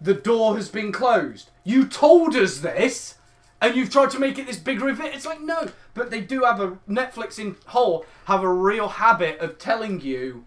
the 0.00 0.14
door 0.14 0.56
has 0.56 0.68
been 0.68 0.92
closed. 0.92 1.50
You 1.68 1.84
told 1.86 2.34
us 2.34 2.60
this, 2.60 3.16
and 3.60 3.76
you've 3.76 3.90
tried 3.90 4.08
to 4.12 4.18
make 4.18 4.38
it 4.38 4.46
this 4.46 4.56
big 4.56 4.80
reveal. 4.80 5.04
It's 5.04 5.26
like 5.26 5.42
no, 5.42 5.68
but 5.92 6.10
they 6.10 6.22
do 6.22 6.44
have 6.44 6.60
a 6.60 6.78
Netflix 6.88 7.38
in 7.38 7.56
whole 7.66 8.06
have 8.24 8.42
a 8.42 8.48
real 8.48 8.88
habit 8.88 9.38
of 9.40 9.58
telling 9.58 10.00
you 10.00 10.46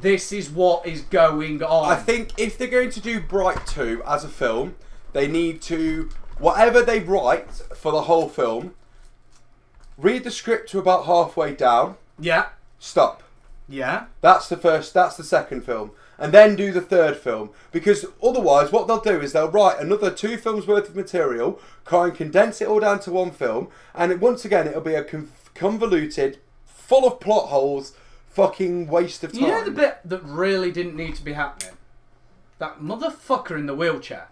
this 0.00 0.32
is 0.32 0.50
what 0.50 0.84
is 0.84 1.02
going 1.02 1.62
on. 1.62 1.88
I 1.88 1.94
think 1.94 2.30
if 2.36 2.58
they're 2.58 2.66
going 2.66 2.90
to 2.90 3.00
do 3.00 3.20
Bright 3.20 3.64
2 3.68 4.02
as 4.08 4.24
a 4.24 4.28
film, 4.28 4.74
they 5.12 5.28
need 5.28 5.62
to, 5.62 6.08
whatever 6.38 6.82
they 6.82 6.98
write 6.98 7.48
for 7.76 7.92
the 7.92 8.02
whole 8.02 8.28
film, 8.28 8.74
read 9.96 10.24
the 10.24 10.32
script 10.32 10.68
to 10.70 10.80
about 10.80 11.06
halfway 11.06 11.54
down, 11.54 11.94
yeah, 12.18 12.46
stop. 12.80 13.22
yeah. 13.68 14.06
That's 14.20 14.48
the 14.48 14.56
first, 14.56 14.94
that's 14.94 15.16
the 15.16 15.22
second 15.22 15.60
film. 15.60 15.92
And 16.18 16.32
then 16.32 16.56
do 16.56 16.72
the 16.72 16.80
third 16.80 17.16
film. 17.16 17.50
Because 17.72 18.06
otherwise, 18.22 18.72
what 18.72 18.86
they'll 18.86 19.00
do 19.00 19.20
is 19.20 19.32
they'll 19.32 19.50
write 19.50 19.78
another 19.78 20.10
two 20.10 20.36
films 20.38 20.66
worth 20.66 20.88
of 20.88 20.96
material, 20.96 21.60
try 21.84 22.06
and 22.06 22.16
condense 22.16 22.60
it 22.60 22.68
all 22.68 22.80
down 22.80 23.00
to 23.00 23.12
one 23.12 23.30
film, 23.30 23.68
and 23.94 24.10
it, 24.10 24.20
once 24.20 24.44
again, 24.44 24.66
it'll 24.66 24.80
be 24.80 24.94
a 24.94 25.04
con- 25.04 25.30
convoluted, 25.54 26.38
full 26.64 27.06
of 27.06 27.20
plot 27.20 27.48
holes, 27.48 27.92
fucking 28.30 28.86
waste 28.86 29.24
of 29.24 29.32
time. 29.32 29.42
You 29.42 29.48
know 29.48 29.64
the 29.64 29.70
bit 29.70 29.98
that 30.04 30.22
really 30.22 30.70
didn't 30.70 30.96
need 30.96 31.16
to 31.16 31.24
be 31.24 31.34
happening? 31.34 31.76
That 32.58 32.80
motherfucker 32.80 33.58
in 33.58 33.66
the 33.66 33.74
wheelchair. 33.74 34.28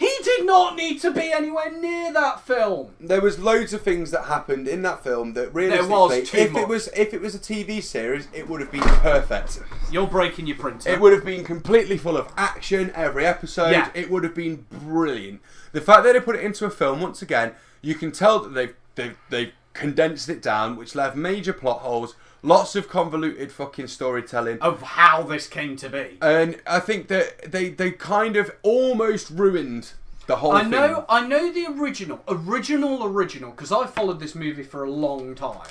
He 0.00 0.10
did 0.24 0.46
not 0.46 0.76
need 0.76 0.98
to 1.02 1.10
be 1.10 1.30
anywhere 1.30 1.70
near 1.70 2.10
that 2.14 2.40
film. 2.40 2.94
there 2.98 3.20
was 3.20 3.38
loads 3.38 3.74
of 3.74 3.82
things 3.82 4.10
that 4.12 4.24
happened 4.24 4.66
in 4.66 4.80
that 4.80 5.04
film 5.04 5.34
that 5.34 5.52
was 5.52 5.54
realistically, 5.54 6.22
too 6.22 6.38
if 6.38 6.52
much. 6.52 6.62
it 6.62 6.68
was 6.68 6.88
if 6.96 7.12
it 7.12 7.20
was 7.20 7.34
a 7.34 7.38
TV 7.38 7.82
series, 7.82 8.26
it 8.32 8.48
would 8.48 8.62
have 8.62 8.72
been 8.72 8.80
perfect. 8.80 9.60
You're 9.92 10.06
breaking 10.06 10.46
your 10.46 10.56
printer. 10.56 10.88
It 10.88 11.00
would 11.02 11.12
have 11.12 11.22
been 11.26 11.44
completely 11.44 11.98
full 11.98 12.16
of 12.16 12.32
action 12.38 12.90
every 12.94 13.26
episode. 13.26 13.72
Yeah. 13.72 13.90
It 13.92 14.10
would 14.10 14.24
have 14.24 14.34
been 14.34 14.64
brilliant. 14.70 15.42
The 15.72 15.82
fact 15.82 16.04
that 16.04 16.14
they 16.14 16.20
put 16.20 16.34
it 16.34 16.44
into 16.44 16.64
a 16.64 16.70
film 16.70 17.02
once 17.02 17.20
again, 17.20 17.52
you 17.82 17.94
can 17.94 18.10
tell 18.10 18.38
that 18.38 18.54
they've 18.54 18.74
they've, 18.94 19.18
they've 19.28 19.52
condensed 19.74 20.30
it 20.30 20.40
down, 20.40 20.76
which 20.76 20.94
left 20.94 21.14
major 21.14 21.52
plot 21.52 21.80
holes, 21.80 22.14
lots 22.42 22.74
of 22.76 22.88
convoluted 22.88 23.52
fucking 23.52 23.88
storytelling. 23.88 24.58
of 24.60 24.82
how 24.82 25.22
this 25.22 25.46
came 25.46 25.76
to 25.76 25.88
be. 25.88 26.18
And 26.22 26.60
I 26.66 26.80
think 26.80 27.08
that 27.08 27.50
they 27.50 27.70
they 27.70 27.90
kind 27.90 28.36
of 28.36 28.50
almost 28.62 29.30
ruined 29.30 29.92
the 30.26 30.36
whole 30.36 30.52
I 30.52 30.62
thing. 30.62 30.70
know, 30.70 31.04
I 31.08 31.26
know 31.26 31.52
the 31.52 31.66
original, 31.66 32.20
original, 32.28 33.04
original, 33.04 33.50
because 33.50 33.72
I 33.72 33.86
followed 33.86 34.20
this 34.20 34.34
movie 34.34 34.62
for 34.62 34.84
a 34.84 34.90
long 34.90 35.34
time. 35.34 35.68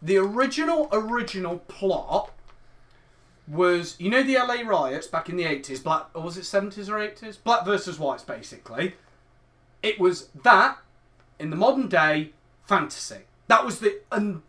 The 0.00 0.16
original, 0.16 0.88
original 0.92 1.58
plot 1.58 2.30
was, 3.46 3.96
you 3.98 4.10
know, 4.10 4.22
the 4.22 4.34
LA 4.34 4.62
riots 4.64 5.06
back 5.06 5.28
in 5.28 5.36
the 5.36 5.44
eighties, 5.44 5.80
black, 5.80 6.06
or 6.14 6.22
was 6.22 6.36
it 6.36 6.44
seventies 6.44 6.88
or 6.88 6.98
eighties? 6.98 7.36
Black 7.36 7.64
versus 7.64 7.98
whites, 7.98 8.22
basically. 8.22 8.94
It 9.82 9.98
was 9.98 10.28
that 10.42 10.78
in 11.38 11.50
the 11.50 11.56
modern 11.56 11.88
day 11.88 12.30
fantasy. 12.64 13.22
That 13.48 13.64
was 13.64 13.80
the 13.80 14.00
and 14.12 14.42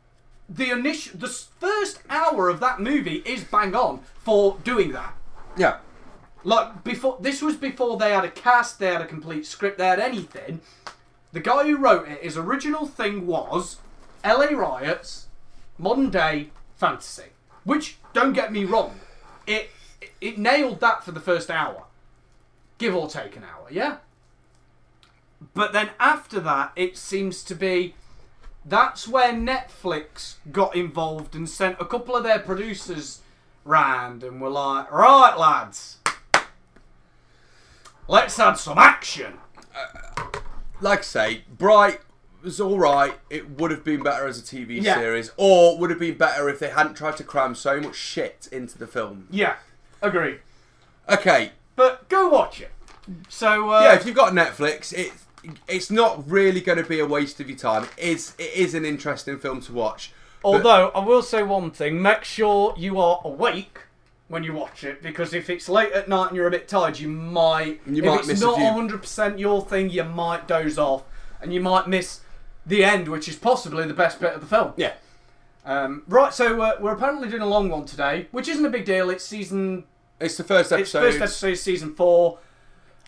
the 0.50 0.72
initial, 0.72 1.18
the 1.18 1.28
first 1.28 2.02
hour 2.10 2.50
of 2.50 2.60
that 2.60 2.80
movie 2.80 3.22
is 3.26 3.44
bang 3.44 3.76
on 3.76 4.00
for 4.24 4.58
doing 4.64 4.92
that. 4.94 5.16
Yeah. 5.56 5.78
Like 6.44 6.84
before, 6.84 7.18
this 7.20 7.42
was 7.42 7.56
before 7.56 7.98
they 7.98 8.12
had 8.12 8.26
a 8.26 8.32
cast, 8.32 8.80
they 8.80 8.88
had 8.88 9.02
a 9.02 9.06
complete 9.06 9.46
script, 9.46 9.78
they 9.78 9.88
had 9.88 10.00
anything. 10.00 10.62
The 11.32 11.40
guy 11.40 11.66
who 11.66 11.78
wrote 11.78 12.08
it, 12.08 12.24
his 12.24 12.38
original 12.38 12.88
thing 12.88 13.28
was 13.28 13.78
LA 14.26 14.48
riots, 14.48 15.28
modern 15.78 16.10
day 16.10 16.50
fantasy. 16.76 17.32
Which, 17.64 17.98
don't 18.14 18.34
get 18.34 18.52
me 18.52 18.66
wrong, 18.66 19.00
it 19.46 19.70
it 20.22 20.38
nailed 20.38 20.80
that 20.80 21.04
for 21.04 21.12
the 21.12 21.20
first 21.20 21.52
hour, 21.52 21.84
give 22.78 22.96
or 22.96 23.08
take 23.08 23.36
an 23.36 23.44
hour. 23.44 23.68
Yeah. 23.70 23.98
But 25.54 25.74
then 25.74 25.92
after 26.00 26.40
that, 26.40 26.72
it 26.76 26.98
seems 26.98 27.44
to 27.44 27.56
be 27.56 27.96
that's 28.66 29.08
where 29.08 29.32
Netflix 29.34 30.36
got 30.52 30.76
involved 30.76 31.36
and 31.36 31.50
sent 31.50 31.78
a 31.80 31.86
couple 31.86 32.16
of 32.16 32.24
their 32.24 32.40
producers 32.40 33.22
round 33.66 34.24
and 34.24 34.40
were 34.42 34.50
like, 34.50 34.92
right, 34.92 35.36
lads, 35.38 35.98
let's 38.08 38.38
add 38.40 38.56
some 38.56 38.78
action. 38.78 39.34
like 40.82 41.00
I 41.00 41.04
say, 41.04 41.44
Bright 41.58 42.00
was 42.42 42.60
all 42.62 42.80
right. 42.80 43.14
It 43.30 43.60
would 43.60 43.72
have 43.72 43.84
been 43.84 44.02
better 44.02 44.26
as 44.28 44.40
a 44.40 44.42
TV 44.42 44.82
Yeah. 44.82 44.96
series, 44.96 45.32
or 45.38 45.78
would 45.78 45.90
have 45.90 46.00
been 46.00 46.18
better 46.18 46.50
if 46.50 46.60
they 46.60 46.70
hadn't 46.70 46.96
tried 46.96 47.18
to 47.18 47.24
cram 47.24 47.54
so 47.56 47.80
much 47.82 47.96
shit 47.96 48.48
into 48.52 48.78
the 48.78 48.88
film. 48.88 49.28
Yeah, 49.30 49.56
agree. 50.02 50.40
Okay, 51.10 51.52
But 51.76 52.08
go 52.10 52.28
watch 52.30 52.62
it. 52.62 52.72
So, 53.30 53.72
uh, 53.72 53.82
yeah, 53.84 53.96
if 53.96 54.06
you've 54.06 54.16
got 54.16 54.34
Netflix, 54.34 54.94
it 54.94 55.12
it's 55.68 55.90
not 55.92 56.30
really 56.30 56.62
going 56.62 56.78
to 56.78 56.84
be 56.88 57.00
a 57.00 57.06
waste 57.06 57.40
of 57.40 57.50
your 57.50 57.58
time. 57.58 57.84
It 57.98 58.04
is 58.10 58.34
it 58.38 58.54
is 58.54 58.74
an 58.74 58.86
interesting 58.86 59.38
film 59.40 59.62
to 59.62 59.74
watch. 59.74 60.12
Although 60.44 60.90
I 60.96 61.00
will 61.00 61.22
say 61.22 61.44
one 61.44 61.72
thing 61.72 62.02
make 62.02 62.24
sure 62.24 62.74
you 62.78 63.00
are 63.00 63.20
awake 63.26 63.80
when 64.30 64.44
you 64.44 64.54
watch 64.54 64.84
it 64.84 65.02
because 65.02 65.34
if 65.34 65.50
it's 65.50 65.68
late 65.68 65.92
at 65.92 66.08
night 66.08 66.28
and 66.28 66.36
you're 66.36 66.48
a 66.48 66.52
bit 66.52 66.68
tired, 66.68 67.00
you 67.00 67.08
might. 67.10 67.82
You 67.86 67.98
if 68.04 68.06
might 68.06 68.20
it's 68.20 68.28
miss 68.28 68.42
not 68.42 68.58
100% 68.58 69.40
your 69.40 69.62
thing, 69.66 69.90
you 69.90 70.04
might 70.04 70.48
doze 70.48 70.78
off 70.78 71.04
and 71.42 71.54
you 71.54 71.60
might 71.62 71.88
miss 71.88 72.22
the 72.66 72.84
end, 72.84 73.08
which 73.08 73.28
is 73.28 73.36
possibly 73.36 73.86
the 73.88 73.94
best 73.94 74.20
bit 74.20 74.34
of 74.34 74.42
the 74.42 74.48
film. 74.48 74.74
yeah, 74.78 74.94
Um, 75.66 76.04
right, 76.08 76.34
so 76.34 76.62
uh, 76.62 76.78
we're 76.80 76.92
apparently 76.94 77.30
doing 77.30 77.42
a 77.42 77.48
long 77.48 77.70
one 77.70 77.86
today, 77.86 78.28
which 78.32 78.48
isn't 78.48 78.66
a 78.66 78.70
big 78.70 78.86
deal. 78.86 79.10
It's 79.10 79.24
season. 79.26 79.86
it's 80.20 80.38
the 80.38 80.44
first 80.44 80.72
It's 80.72 80.94
episode. 80.94 81.00
first 81.02 81.18
episode, 81.22 81.52
of 81.54 81.58
season 81.58 81.96
four. 81.96 82.38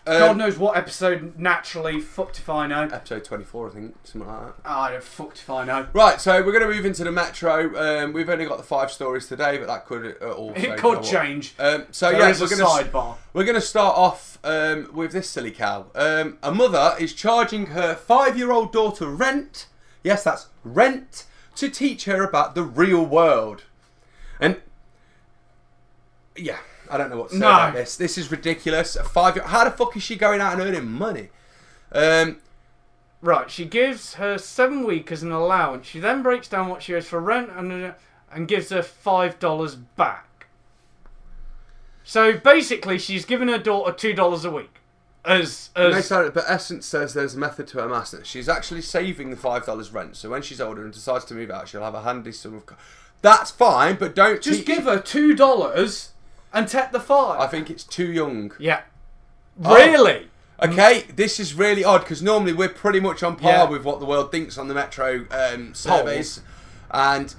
Um, 0.06 0.18
God 0.18 0.36
knows 0.36 0.58
what 0.58 0.76
episode. 0.76 1.38
Naturally, 1.38 2.00
fucked 2.00 2.38
if 2.38 2.48
I 2.48 2.66
know. 2.66 2.82
episode 2.92 3.24
twenty 3.24 3.44
four, 3.44 3.68
I 3.68 3.72
think, 3.72 3.94
something 4.04 4.28
like 4.28 4.46
that. 4.46 4.68
I 4.68 4.90
don't 4.92 5.02
fucked 5.02 5.38
if 5.38 5.50
I 5.50 5.64
know. 5.64 5.86
Right, 5.92 6.20
so 6.20 6.42
we're 6.42 6.52
going 6.52 6.68
to 6.68 6.74
move 6.74 6.84
into 6.84 7.04
the 7.04 7.12
metro. 7.12 7.76
Um, 7.76 8.12
we've 8.12 8.28
only 8.28 8.46
got 8.46 8.58
the 8.58 8.64
five 8.64 8.90
stories 8.90 9.28
today, 9.28 9.58
but 9.58 9.66
that 9.68 9.86
could 9.86 10.16
uh, 10.20 10.32
also 10.32 10.60
It 10.60 10.76
could 10.78 11.02
change. 11.02 11.54
Um, 11.58 11.86
so 11.90 12.10
There 12.10 12.20
yeah, 12.20 12.32
we're 12.40 12.48
going 12.48 12.58
to 12.58 12.64
sidebar. 12.64 13.16
we're 13.32 13.44
going 13.44 13.54
to 13.54 13.60
start 13.60 13.96
off 13.96 14.38
um, 14.44 14.90
with 14.92 15.12
this 15.12 15.30
silly 15.30 15.52
cow. 15.52 15.86
Um, 15.94 16.38
a 16.42 16.52
mother 16.52 16.96
is 16.98 17.14
charging 17.14 17.66
her 17.66 17.94
five-year-old 17.94 18.72
daughter 18.72 19.08
rent. 19.08 19.66
Yes, 20.02 20.24
that's 20.24 20.48
rent 20.64 21.26
to 21.54 21.68
teach 21.68 22.06
her 22.06 22.24
about 22.24 22.54
the 22.54 22.64
real 22.64 23.04
world. 23.04 23.64
And 24.40 24.60
yeah, 26.34 26.58
I 26.92 26.98
don't 26.98 27.08
know 27.10 27.16
what 27.16 27.28
to 27.30 27.34
say 27.34 27.40
No. 27.40 27.48
about 27.48 27.74
this. 27.74 27.96
This 27.96 28.18
is 28.18 28.30
ridiculous. 28.30 28.96
A 28.96 29.04
five. 29.04 29.36
How 29.36 29.64
the 29.64 29.70
fuck 29.70 29.96
is 29.96 30.02
she 30.02 30.14
going 30.16 30.40
out 30.40 30.52
and 30.52 30.62
earning 30.62 30.90
money? 30.90 31.30
Um, 31.90 32.38
Right, 33.22 33.48
she 33.48 33.64
gives 33.66 34.14
her 34.14 34.36
seven 34.36 34.84
week 34.84 35.12
as 35.12 35.22
an 35.22 35.30
allowance. 35.30 35.86
She 35.86 36.00
then 36.00 36.22
breaks 36.24 36.48
down 36.48 36.68
what 36.68 36.82
she 36.82 36.92
owes 36.94 37.06
for 37.06 37.20
rent 37.20 37.50
and 37.56 37.94
and 38.32 38.48
gives 38.48 38.70
her 38.70 38.82
five 38.82 39.38
dollars 39.38 39.76
back. 39.76 40.48
So 42.04 42.36
basically, 42.36 42.98
she's 42.98 43.24
given 43.24 43.46
her 43.48 43.58
daughter 43.58 43.92
two 43.92 44.12
dollars 44.12 44.44
a 44.44 44.50
week. 44.50 44.80
As 45.24 45.70
as 45.76 46.06
sorry, 46.06 46.30
but 46.30 46.44
Essence 46.48 46.84
says 46.84 47.14
there's 47.14 47.36
a 47.36 47.38
method 47.38 47.68
to 47.68 47.78
her 47.78 47.88
madness. 47.88 48.26
She's 48.26 48.48
actually 48.48 48.82
saving 48.82 49.30
the 49.30 49.36
five 49.36 49.64
dollars 49.64 49.92
rent, 49.92 50.16
so 50.16 50.28
when 50.30 50.42
she's 50.42 50.60
older 50.60 50.82
and 50.82 50.92
decides 50.92 51.24
to 51.26 51.34
move 51.34 51.50
out, 51.50 51.68
she'll 51.68 51.84
have 51.84 51.94
a 51.94 52.02
handy 52.02 52.32
sum 52.32 52.54
of. 52.56 52.64
That's 53.20 53.52
fine, 53.52 53.94
but 54.00 54.16
don't 54.16 54.42
just 54.42 54.66
give 54.66 54.82
her 54.82 54.98
two 54.98 55.36
dollars 55.36 56.11
and 56.52 56.68
take 56.68 56.92
the 56.92 57.00
five. 57.00 57.40
I 57.40 57.46
think 57.46 57.70
it's 57.70 57.84
too 57.84 58.10
young. 58.10 58.52
yeah. 58.58 58.82
Oh. 59.62 59.74
Really? 59.74 60.28
Okay, 60.62 61.06
this 61.16 61.40
is 61.40 61.54
really 61.54 61.82
odd 61.84 62.02
because 62.02 62.22
normally 62.22 62.52
we're 62.52 62.68
pretty 62.68 63.00
much 63.00 63.22
on 63.22 63.34
par 63.36 63.50
Yeah. 63.64 63.68
with 63.68 63.84
what 63.84 63.98
the 64.00 64.06
world 64.06 64.30
thinks 64.30 64.56
on 64.56 64.68
the 64.68 64.74
Metro 64.74 65.26
um, 65.30 65.74
surveys, 65.74 66.40
and 66.90 67.34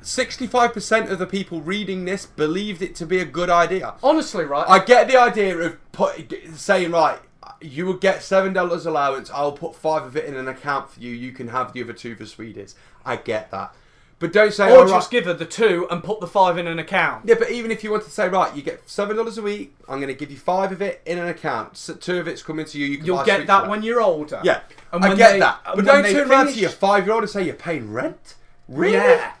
sixty-five 0.00 0.72
percent 0.72 1.10
of 1.10 1.18
the 1.18 1.26
people 1.26 1.60
reading 1.60 2.04
this 2.04 2.24
believed 2.26 2.80
it 2.82 2.94
to 2.96 3.06
be 3.06 3.18
a 3.18 3.24
good 3.24 3.50
idea. 3.50 3.94
Honestly, 4.02 4.44
right? 4.44 4.64
I 4.68 4.78
get 4.84 5.08
the 5.08 5.16
idea 5.16 5.56
of 5.58 5.92
put, 5.92 6.32
saying 6.54 6.92
right, 6.92 7.18
you 7.60 7.84
will 7.84 7.94
get 7.94 8.22
seven 8.22 8.52
dollars 8.52 8.86
allowance. 8.86 9.28
I'll 9.30 9.52
put 9.52 9.74
five 9.74 10.04
of 10.04 10.16
it 10.16 10.24
in 10.26 10.36
an 10.36 10.46
account 10.48 10.90
for 10.90 11.00
you. 11.00 11.10
You 11.10 11.32
can 11.32 11.48
have 11.48 11.72
the 11.72 11.82
other 11.82 11.92
two 11.92 12.14
for 12.14 12.26
Swedish. 12.26 12.72
I 13.04 13.16
get 13.16 13.50
that, 13.50 13.74
but 14.20 14.32
don't 14.32 14.52
say 14.52 14.70
or 14.72 14.78
"All 14.78 14.88
just 14.88 15.06
right." 15.06 15.10
give 15.10 15.24
her 15.26 15.34
the 15.34 15.44
two 15.44 15.86
and 15.90 16.02
put 16.02 16.20
the 16.20 16.26
five 16.26 16.58
in 16.58 16.66
an 16.66 16.78
account. 16.78 17.26
Yeah, 17.28 17.36
but 17.38 17.50
even 17.50 17.70
if 17.70 17.84
you 17.84 17.90
want 17.90 18.04
to 18.04 18.10
say 18.10 18.28
right, 18.28 18.54
you 18.56 18.62
get 18.62 18.88
seven 18.88 19.16
dollars 19.16 19.38
a 19.38 19.42
week. 19.42 19.74
I'm 19.88 19.96
going 20.00 20.08
to 20.08 20.14
give 20.14 20.30
you 20.30 20.36
five 20.36 20.72
of 20.72 20.82
it 20.82 21.00
in 21.06 21.18
an 21.18 21.28
account. 21.28 21.76
So 21.76 21.94
two 21.94 22.18
of 22.18 22.26
it's 22.28 22.42
coming 22.42 22.66
to 22.66 22.78
you. 22.78 22.86
You 22.86 22.96
can 22.98 23.06
You'll 23.06 23.16
buy 23.18 23.24
get 23.26 23.46
that 23.46 23.68
when 23.68 23.82
you're 23.82 24.00
older. 24.00 24.40
Yeah, 24.42 24.60
And 24.92 25.04
I 25.04 25.14
get 25.14 25.32
they- 25.32 25.38
that. 25.40 25.60
But 25.76 25.84
don't 25.84 26.04
turn 26.04 26.30
around 26.30 26.46
to 26.48 26.58
your 26.58 26.70
five-year-old 26.70 27.22
and 27.22 27.30
say 27.30 27.44
you're 27.44 27.54
paying 27.54 27.92
rent. 27.92 28.34
Really? 28.68 28.94
Yeah. 28.94 29.32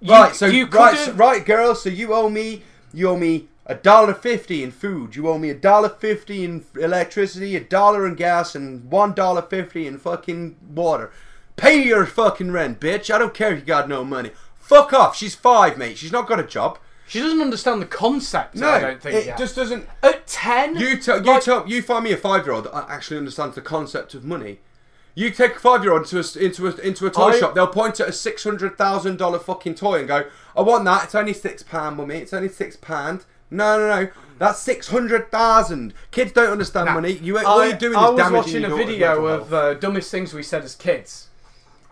You- 0.00 0.10
Right. 0.12 0.34
So 0.34 0.46
you 0.46 0.66
right, 0.66 0.98
so, 0.98 1.12
right, 1.12 1.44
girl. 1.44 1.74
So 1.74 1.88
you 1.88 2.12
owe 2.12 2.28
me. 2.28 2.62
You 2.92 3.08
owe 3.10 3.16
me 3.16 3.48
a 3.66 3.74
dollar 3.74 4.12
fifty 4.14 4.62
in 4.62 4.70
food. 4.70 5.16
You 5.16 5.28
owe 5.28 5.38
me 5.38 5.48
a 5.50 5.54
dollar 5.54 5.88
fifty 5.88 6.44
in 6.44 6.64
electricity, 6.78 7.56
a 7.56 7.60
dollar 7.60 8.06
in 8.06 8.14
gas, 8.14 8.54
and 8.54 8.90
one 8.90 9.14
dollar 9.14 9.42
fifty 9.42 9.86
in 9.86 9.98
fucking 9.98 10.56
water. 10.74 11.10
Pay 11.56 11.82
your 11.84 12.04
fucking 12.06 12.50
rent, 12.50 12.80
bitch. 12.80 13.12
I 13.14 13.18
don't 13.18 13.34
care 13.34 13.52
if 13.52 13.60
you 13.60 13.64
got 13.64 13.88
no 13.88 14.04
money. 14.04 14.30
Fuck 14.58 14.92
off. 14.92 15.16
She's 15.16 15.34
five, 15.34 15.78
mate. 15.78 15.98
She's 15.98 16.12
not 16.12 16.26
got 16.26 16.40
a 16.40 16.44
job. 16.44 16.78
She 17.06 17.20
doesn't 17.20 17.40
understand 17.40 17.82
the 17.82 17.86
concept. 17.86 18.54
No, 18.56 18.70
I 18.70 18.80
don't 18.80 19.02
think. 19.02 19.14
it 19.14 19.26
yet. 19.26 19.38
just 19.38 19.54
doesn't. 19.56 19.86
at 20.02 20.26
ten. 20.26 20.76
You 20.76 20.96
tell 20.98 21.18
you 21.18 21.24
like- 21.32 21.42
tell 21.42 21.68
you 21.68 21.82
find 21.82 22.02
me 22.04 22.12
a 22.12 22.16
five 22.16 22.44
year 22.46 22.54
old 22.54 22.64
that 22.64 22.86
actually 22.88 23.18
understands 23.18 23.54
the 23.54 23.60
concept 23.60 24.14
of 24.14 24.24
money. 24.24 24.60
You 25.14 25.30
take 25.30 25.56
a 25.56 25.58
five 25.60 25.84
year 25.84 25.92
old 25.92 26.02
into 26.12 26.18
a 26.18 26.44
into 26.44 26.66
a 26.66 26.74
into 26.80 27.06
a 27.06 27.10
toy 27.10 27.28
I- 27.28 27.38
shop, 27.38 27.54
they'll 27.54 27.66
point 27.66 28.00
at 28.00 28.08
a 28.08 28.12
six 28.12 28.42
hundred 28.42 28.76
thousand 28.78 29.18
dollar 29.18 29.38
fucking 29.38 29.74
toy 29.76 29.98
and 30.00 30.08
go, 30.08 30.24
"I 30.56 30.62
want 30.62 30.84
that. 30.86 31.04
It's 31.04 31.14
only 31.14 31.34
six 31.34 31.62
pound, 31.62 31.98
mummy. 31.98 32.16
It's 32.16 32.32
only 32.32 32.48
six 32.48 32.76
pound." 32.76 33.26
No, 33.50 33.78
no, 33.78 33.86
no. 34.02 34.08
That's 34.38 34.58
six 34.58 34.88
hundred 34.88 35.30
thousand. 35.30 35.92
Kids 36.10 36.32
don't 36.32 36.50
understand 36.50 36.86
Nah, 36.86 36.94
money. 36.94 37.12
You 37.12 37.38
all 37.38 37.60
I, 37.60 37.66
you're 37.68 37.76
doing 37.76 37.96
I 37.96 38.04
is 38.06 38.10
was 38.12 38.16
damaging 38.16 38.36
watching 38.36 38.62
your 38.62 38.72
a 38.72 38.76
video 38.76 39.26
of 39.26 39.52
uh, 39.54 39.74
dumbest 39.74 40.10
things 40.10 40.32
we 40.32 40.42
said 40.42 40.64
as 40.64 40.74
kids, 40.74 41.28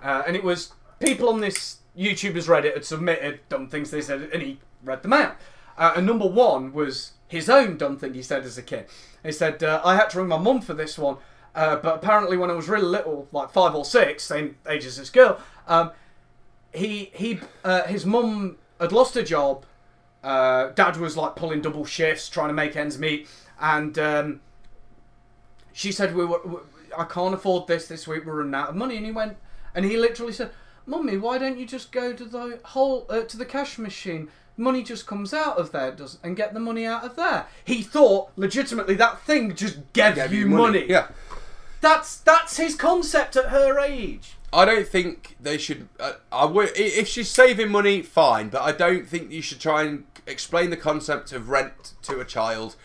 uh, 0.02 0.22
and 0.26 0.36
it 0.36 0.44
was 0.44 0.72
people 1.00 1.28
on 1.28 1.40
this 1.40 1.78
YouTubers 1.96 2.48
Reddit 2.48 2.74
had 2.74 2.84
submitted 2.84 3.40
dumb 3.48 3.68
things 3.68 3.90
they 3.90 4.00
said, 4.00 4.28
and 4.32 4.42
he 4.42 4.58
read 4.84 5.02
them 5.02 5.12
out. 5.12 5.36
Uh, 5.76 5.92
and 5.96 6.06
number 6.06 6.26
one 6.26 6.72
was 6.72 7.12
his 7.28 7.48
own 7.48 7.76
dumb 7.76 7.96
thing 7.96 8.14
he 8.14 8.22
said 8.22 8.44
as 8.44 8.58
a 8.58 8.62
kid. 8.62 8.86
He 9.22 9.32
said, 9.32 9.62
uh, 9.62 9.80
"I 9.84 9.96
had 9.96 10.10
to 10.10 10.18
ring 10.18 10.28
my 10.28 10.38
mum 10.38 10.60
for 10.60 10.74
this 10.74 10.98
one, 10.98 11.16
uh, 11.54 11.76
but 11.76 11.96
apparently 11.96 12.36
when 12.36 12.50
I 12.50 12.54
was 12.54 12.68
really 12.68 12.86
little, 12.86 13.28
like 13.32 13.50
five 13.50 13.74
or 13.74 13.84
six, 13.84 14.24
same 14.24 14.56
age 14.68 14.84
as 14.84 14.96
this 14.96 15.10
girl, 15.10 15.40
um, 15.68 15.92
he 16.74 17.10
he 17.14 17.40
uh, 17.64 17.84
his 17.84 18.04
mum 18.06 18.56
had 18.80 18.92
lost 18.92 19.14
her 19.14 19.22
job." 19.22 19.64
Uh, 20.24 20.68
dad 20.70 20.96
was 20.98 21.16
like 21.16 21.34
pulling 21.34 21.60
double 21.60 21.84
shifts, 21.84 22.28
trying 22.28 22.46
to 22.48 22.54
make 22.54 22.76
ends 22.76 22.96
meet, 22.96 23.26
and 23.60 23.98
um, 23.98 24.40
she 25.72 25.90
said 25.90 26.14
we 26.14 26.24
were, 26.24 26.40
we- 26.44 26.58
I 26.96 27.04
can't 27.04 27.34
afford 27.34 27.66
this 27.66 27.88
this 27.88 28.06
week. 28.06 28.24
We're 28.24 28.36
running 28.36 28.54
out 28.54 28.68
of 28.68 28.76
money. 28.76 28.96
And 28.96 29.06
he 29.06 29.12
went, 29.12 29.36
and 29.74 29.84
he 29.84 29.96
literally 29.96 30.32
said, 30.32 30.50
"Mummy, 30.86 31.16
why 31.16 31.38
don't 31.38 31.58
you 31.58 31.66
just 31.66 31.92
go 31.92 32.12
to 32.12 32.24
the 32.24 32.60
whole 32.64 33.06
uh, 33.08 33.22
to 33.22 33.36
the 33.36 33.46
cash 33.46 33.78
machine? 33.78 34.28
Money 34.56 34.82
just 34.82 35.06
comes 35.06 35.32
out 35.32 35.56
of 35.56 35.72
there, 35.72 35.90
does 35.92 36.18
and 36.22 36.36
get 36.36 36.52
the 36.54 36.60
money 36.60 36.84
out 36.86 37.04
of 37.04 37.16
there." 37.16 37.46
He 37.64 37.82
thought 37.82 38.30
legitimately 38.36 38.94
that 38.96 39.20
thing 39.22 39.54
just 39.54 39.92
gave, 39.92 40.16
Gave 40.16 40.32
you 40.32 40.46
money. 40.46 40.84
Yeah. 40.88 41.08
That's 41.80 42.18
that's 42.18 42.56
his 42.58 42.74
concept 42.76 43.36
at 43.36 43.46
her 43.46 43.78
age. 43.80 44.36
I 44.52 44.64
don't 44.66 44.86
think 44.86 45.36
they 45.40 45.56
should. 45.58 45.88
Uh, 45.98 46.12
I 46.30 46.44
would 46.44 46.68
i- 46.70 46.72
if 46.82 47.08
she's 47.08 47.30
saving 47.30 47.70
money, 47.70 48.02
fine. 48.02 48.50
But 48.50 48.62
I 48.62 48.72
don't 48.72 49.08
think 49.08 49.32
you 49.32 49.42
should 49.42 49.60
try 49.60 49.82
and 49.82 50.04
explain 50.26 50.70
the 50.70 50.76
concept 50.76 51.32
of 51.32 51.48
rent 51.48 51.94
to 52.02 52.20
a 52.20 52.24
child. 52.24 52.76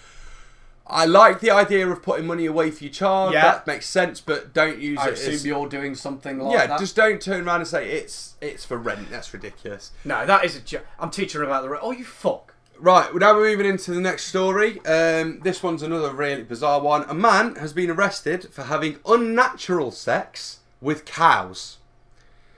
I 0.90 1.06
like 1.06 1.40
the 1.40 1.52
idea 1.52 1.88
of 1.88 2.02
putting 2.02 2.26
money 2.26 2.46
away 2.46 2.72
for 2.72 2.84
your 2.84 2.94
child. 2.94 3.34
Yeah. 3.34 3.42
That 3.44 3.68
makes 3.68 3.88
sense, 3.88 4.22
but 4.22 4.54
don't 4.54 4.80
use 4.80 4.98
I 5.00 5.10
it. 5.10 5.14
assume 5.14 5.34
As, 5.34 5.46
you're 5.46 5.68
doing 5.68 5.96
something 5.96 6.40
like 6.40 6.54
yeah, 6.54 6.68
that. 6.68 6.80
just 6.80 6.96
don't 6.96 7.22
turn 7.22 7.46
around 7.48 7.62
and 7.62 7.68
say 7.68 7.90
it's 7.90 8.36
it's 8.42 8.64
for 8.66 8.78
rent. 8.78 9.10
That's 9.10 9.34
ridiculous. 9.34 9.92
no, 10.06 10.26
that 10.26 10.46
is 10.46 10.56
a 10.56 10.62
joke. 10.62 10.86
I'm 11.00 11.10
teaching 11.12 11.40
her 11.42 11.46
about 11.46 11.64
the. 11.64 11.70
rent. 11.70 11.84
Oh, 11.84 11.92
you 11.92 12.06
fuck. 12.06 12.54
Right, 12.80 13.10
well, 13.12 13.20
now 13.20 13.36
we're 13.36 13.50
moving 13.50 13.66
into 13.66 13.92
the 13.92 14.00
next 14.00 14.26
story. 14.26 14.80
Um, 14.86 15.40
this 15.40 15.64
one's 15.64 15.82
another 15.82 16.14
really 16.14 16.44
bizarre 16.44 16.80
one. 16.80 17.06
A 17.10 17.14
man 17.16 17.56
has 17.56 17.74
been 17.74 17.90
arrested 17.90 18.50
for 18.52 18.64
having 18.66 19.00
unnatural 19.06 19.90
sex 19.90 20.60
with 20.80 21.04
cows. 21.04 21.78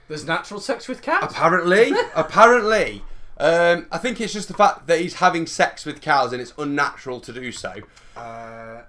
There's 0.08 0.26
natural 0.26 0.60
sex 0.60 0.88
with 0.88 1.00
cows? 1.00 1.24
Apparently, 1.30 1.92
apparently. 2.14 3.02
Um, 3.38 3.86
I 3.90 3.96
think 3.96 4.20
it's 4.20 4.34
just 4.34 4.48
the 4.48 4.54
fact 4.54 4.86
that 4.88 5.00
he's 5.00 5.14
having 5.14 5.46
sex 5.46 5.86
with 5.86 6.02
cows 6.02 6.34
and 6.34 6.42
it's 6.42 6.52
unnatural 6.58 7.20
to 7.20 7.32
do 7.32 7.50
so. 7.50 7.76
Uh, 8.16 8.82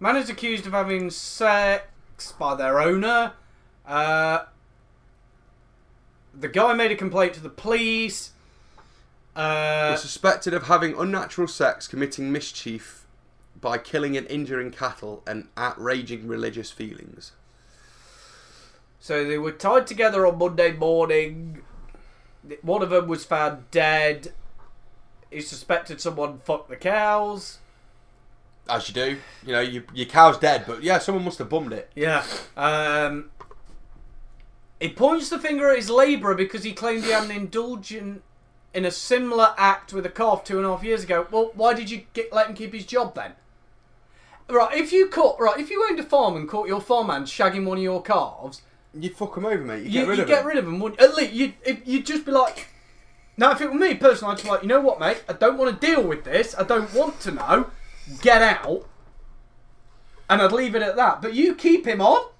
man 0.00 0.16
is 0.16 0.28
accused 0.30 0.66
of 0.66 0.72
having 0.72 1.10
sex 1.10 2.32
by 2.38 2.54
their 2.54 2.80
owner. 2.80 3.32
Uh, 3.86 4.44
the 6.34 6.48
guy 6.48 6.72
made 6.74 6.90
a 6.90 6.96
complaint 6.96 7.34
to 7.34 7.40
the 7.40 7.48
police. 7.48 8.30
Uh, 9.34 9.90
Was 9.92 10.02
suspected 10.02 10.52
of 10.54 10.64
having 10.64 10.96
unnatural 10.98 11.48
sex, 11.48 11.86
committing 11.86 12.30
mischief 12.32 13.06
by 13.60 13.78
killing 13.78 14.16
and 14.16 14.26
injuring 14.28 14.70
cattle, 14.70 15.22
and 15.26 15.48
outraging 15.56 16.26
religious 16.26 16.70
feelings. 16.70 17.32
so 18.98 19.24
they 19.24 19.38
were 19.38 19.52
tied 19.52 19.86
together 19.86 20.26
on 20.26 20.38
Monday 20.38 20.72
morning. 20.72 21.62
One 22.62 22.82
of 22.82 22.90
them 22.90 23.06
was 23.06 23.24
found 23.24 23.70
dead. 23.70 24.32
He 25.30 25.40
suspected 25.40 26.00
someone 26.00 26.40
fucked 26.44 26.68
the 26.68 26.76
cows. 26.76 27.58
As 28.68 28.88
you 28.88 28.94
do, 28.94 29.18
you 29.44 29.52
know, 29.52 29.60
you, 29.60 29.82
your 29.92 30.06
cow's 30.06 30.38
dead, 30.38 30.64
but 30.66 30.82
yeah, 30.82 30.98
someone 30.98 31.24
must 31.24 31.38
have 31.38 31.48
bummed 31.48 31.72
it. 31.72 31.90
Yeah. 31.96 32.24
Um, 32.56 33.30
he 34.80 34.90
points 34.90 35.28
the 35.28 35.38
finger 35.38 35.70
at 35.70 35.76
his 35.76 35.90
labourer 35.90 36.34
because 36.34 36.62
he 36.62 36.72
claimed 36.72 37.04
he 37.04 37.10
had 37.10 37.24
an 37.24 37.32
indulgent 37.32 38.22
in 38.72 38.84
a 38.84 38.90
similar 38.90 39.54
act 39.58 39.92
with 39.92 40.06
a 40.06 40.08
calf 40.08 40.44
two 40.44 40.58
and 40.58 40.66
a 40.66 40.70
half 40.70 40.84
years 40.84 41.02
ago. 41.02 41.26
Well, 41.30 41.50
why 41.54 41.74
did 41.74 41.90
you 41.90 42.02
get, 42.12 42.32
let 42.32 42.48
him 42.48 42.54
keep 42.54 42.72
his 42.72 42.86
job 42.86 43.14
then? 43.14 43.32
Right, 44.48 44.76
if 44.76 44.92
you 44.92 45.08
caught 45.08 45.40
right, 45.40 45.58
if 45.58 45.70
you 45.70 45.86
owned 45.88 45.98
a 45.98 46.04
farm 46.04 46.36
and 46.36 46.48
caught 46.48 46.68
your 46.68 46.80
farmhand 46.80 47.26
shagging 47.26 47.64
one 47.64 47.78
of 47.78 47.82
your 47.82 48.02
calves, 48.02 48.62
You'd 48.94 49.16
fuck 49.16 49.34
them 49.34 49.46
over, 49.46 49.62
mate. 49.64 49.84
You'd 49.84 49.92
you, 49.92 50.00
get 50.00 50.08
rid 50.08 50.16
you 50.18 50.22
of 50.22 50.28
get 50.28 50.44
rid 50.44 50.58
of 50.58 50.64
them. 50.66 50.80
Wouldn't, 50.80 51.00
at 51.00 51.14
least 51.14 51.32
you'd, 51.32 51.54
you'd 51.84 52.06
just 52.06 52.26
be 52.26 52.32
like. 52.32 52.68
Now, 53.38 53.52
if 53.52 53.62
it 53.62 53.72
were 53.72 53.78
me 53.78 53.94
personally, 53.94 54.34
I'd 54.34 54.42
be 54.42 54.48
like, 54.48 54.62
you 54.62 54.68
know 54.68 54.80
what, 54.80 55.00
mate? 55.00 55.24
I 55.28 55.32
don't 55.32 55.56
want 55.56 55.80
to 55.80 55.86
deal 55.86 56.02
with 56.02 56.24
this. 56.24 56.54
I 56.58 56.64
don't 56.64 56.92
want 56.92 57.18
to 57.20 57.30
know. 57.30 57.70
Get 58.20 58.42
out. 58.42 58.88
And 60.28 60.40
I'd 60.40 60.52
leave 60.52 60.74
it 60.74 60.82
at 60.82 60.96
that. 60.96 61.20
But 61.22 61.34
you 61.34 61.54
keep 61.54 61.86
him 61.86 62.00
on 62.00 62.30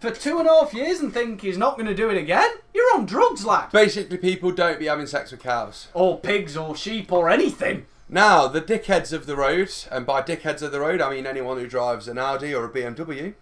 for 0.00 0.10
two 0.10 0.38
and 0.38 0.48
a 0.48 0.52
half 0.52 0.74
years 0.74 1.00
and 1.00 1.12
think 1.12 1.40
he's 1.40 1.58
not 1.58 1.76
going 1.76 1.86
to 1.86 1.94
do 1.94 2.10
it 2.10 2.16
again? 2.16 2.50
You're 2.74 2.94
on 2.94 3.06
drugs, 3.06 3.44
lad. 3.44 3.70
Basically, 3.72 4.18
people 4.18 4.50
don't 4.52 4.78
be 4.78 4.86
having 4.86 5.06
sex 5.06 5.30
with 5.30 5.40
cows. 5.42 5.88
Or 5.94 6.18
pigs 6.18 6.56
or 6.56 6.76
sheep 6.76 7.10
or 7.12 7.28
anything. 7.28 7.86
Now, 8.08 8.46
the 8.48 8.60
dickheads 8.60 9.12
of 9.12 9.26
the 9.26 9.36
road, 9.36 9.72
and 9.90 10.04
by 10.04 10.20
dickheads 10.20 10.60
of 10.60 10.72
the 10.72 10.80
road, 10.80 11.00
I 11.00 11.10
mean 11.10 11.26
anyone 11.26 11.58
who 11.58 11.66
drives 11.66 12.06
an 12.06 12.18
Audi 12.18 12.54
or 12.54 12.66
a 12.66 12.70
BMW, 12.70 13.34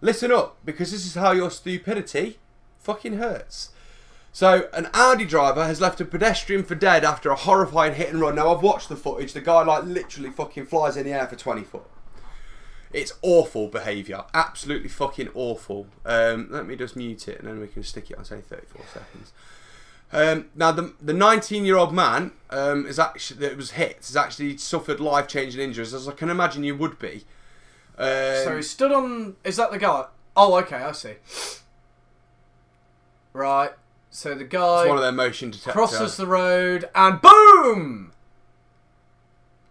listen 0.00 0.32
up, 0.32 0.56
because 0.64 0.90
this 0.90 1.06
is 1.06 1.14
how 1.14 1.30
your 1.30 1.50
stupidity 1.50 2.38
fucking 2.80 3.18
hurts. 3.18 3.70
So, 4.34 4.68
an 4.72 4.88
Audi 4.94 5.26
driver 5.26 5.66
has 5.66 5.78
left 5.80 6.00
a 6.00 6.06
pedestrian 6.06 6.62
for 6.64 6.74
dead 6.74 7.04
after 7.04 7.30
a 7.30 7.34
horrifying 7.36 7.94
hit 7.94 8.08
and 8.08 8.20
run. 8.20 8.36
Now, 8.36 8.54
I've 8.54 8.62
watched 8.62 8.88
the 8.88 8.96
footage. 8.96 9.34
The 9.34 9.42
guy, 9.42 9.62
like, 9.62 9.84
literally 9.84 10.30
fucking 10.30 10.66
flies 10.66 10.96
in 10.96 11.04
the 11.04 11.12
air 11.12 11.26
for 11.26 11.36
20 11.36 11.62
foot. 11.64 11.84
It's 12.94 13.12
awful 13.20 13.68
behaviour. 13.68 14.24
Absolutely 14.32 14.88
fucking 14.88 15.28
awful. 15.34 15.86
Um, 16.06 16.48
let 16.50 16.66
me 16.66 16.76
just 16.76 16.96
mute 16.96 17.28
it 17.28 17.38
and 17.40 17.48
then 17.48 17.60
we 17.60 17.66
can 17.68 17.82
stick 17.82 18.10
it 18.10 18.18
on, 18.18 18.24
say, 18.24 18.40
34 18.40 18.82
seconds. 18.92 19.32
Um, 20.14 20.50
now, 20.54 20.72
the 20.72 20.92
the 21.00 21.14
19 21.14 21.64
year 21.64 21.76
old 21.78 21.94
man 21.94 22.32
um, 22.50 22.86
is 22.86 22.98
actually 22.98 23.40
that 23.40 23.56
was 23.56 23.72
hit 23.72 23.96
has 23.96 24.14
actually 24.14 24.58
suffered 24.58 25.00
life 25.00 25.26
changing 25.26 25.58
injuries, 25.62 25.94
as 25.94 26.06
I 26.06 26.12
can 26.12 26.28
imagine 26.28 26.64
you 26.64 26.76
would 26.76 26.98
be. 26.98 27.24
Um, 27.96 28.44
So 28.44 28.56
he 28.56 28.62
stood 28.62 28.92
on. 28.92 29.36
Is 29.42 29.56
that 29.56 29.70
the 29.70 29.78
guy? 29.78 30.04
Oh, 30.36 30.54
okay, 30.58 30.76
I 30.76 30.92
see. 30.92 31.14
Right. 33.32 33.70
So 34.14 34.34
the 34.34 34.44
guy 34.44 34.82
it's 34.82 34.88
one 34.88 34.98
of 34.98 35.02
their 35.02 35.10
motion 35.10 35.50
detectors. 35.50 35.72
crosses 35.72 36.16
the 36.18 36.26
road 36.26 36.88
and 36.94 37.18
boom! 37.20 38.12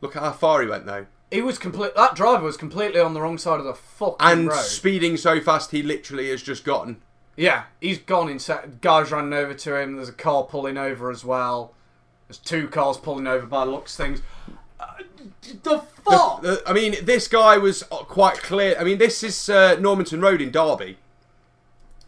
Look 0.02 0.16
at 0.16 0.24
how 0.24 0.32
far 0.32 0.62
he 0.62 0.68
went 0.68 0.86
though, 0.88 1.06
He 1.30 1.42
was 1.42 1.60
complete. 1.60 1.96
That 1.96 2.16
driver 2.16 2.44
was 2.44 2.58
completely 2.58 3.00
on 3.00 3.14
the 3.14 3.22
wrong 3.22 3.38
side 3.38 3.60
of 3.60 3.66
the 3.66 3.76
fucking 3.76 4.16
and 4.20 4.48
road. 4.48 4.56
And 4.58 4.66
speeding 4.66 5.16
so 5.18 5.40
fast 5.40 5.70
he 5.72 5.84
literally 5.84 6.30
has 6.32 6.42
just 6.42 6.64
gotten. 6.66 6.98
yeah, 7.38 7.66
he's 7.80 8.00
gone 8.00 8.30
inside. 8.30 8.82
Guys 8.82 9.12
running 9.12 9.34
over 9.34 9.54
to 9.54 9.76
him. 9.80 9.96
There's 9.98 10.10
a 10.10 10.14
car 10.14 10.44
pulling 10.44 10.78
over 10.78 11.12
as 11.12 11.24
well. 11.24 11.74
There's 12.28 12.40
two 12.40 12.68
cars 12.68 12.98
pulling 12.98 13.28
over 13.28 13.46
by 13.46 13.66
the 13.66 13.72
looks 13.72 13.96
things. 13.96 14.22
Uh, 14.80 14.88
the 15.62 15.80
fuck? 16.04 16.42
The- 16.42 16.64
I 16.66 16.74
mean, 16.74 16.96
this 17.04 17.28
guy 17.28 17.60
was 17.60 17.84
quite 17.84 18.38
clear. 18.42 18.76
I 18.80 18.84
mean, 18.84 18.98
this 18.98 19.22
is 19.22 19.50
uh, 19.50 19.76
Normanton 19.80 20.20
Road 20.20 20.42
in 20.42 20.50
Derby, 20.50 20.98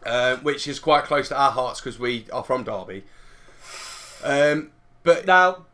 uh, 0.06 0.36
which 0.36 0.66
is 0.68 0.78
quite 0.78 1.04
close 1.04 1.28
to 1.28 1.36
our 1.38 1.50
hearts 1.50 1.80
because 1.80 1.98
we 1.98 2.26
are 2.32 2.44
from 2.44 2.64
Derby. 2.64 3.04
Um, 4.22 4.70
but 5.02 5.26
now, 5.26 5.66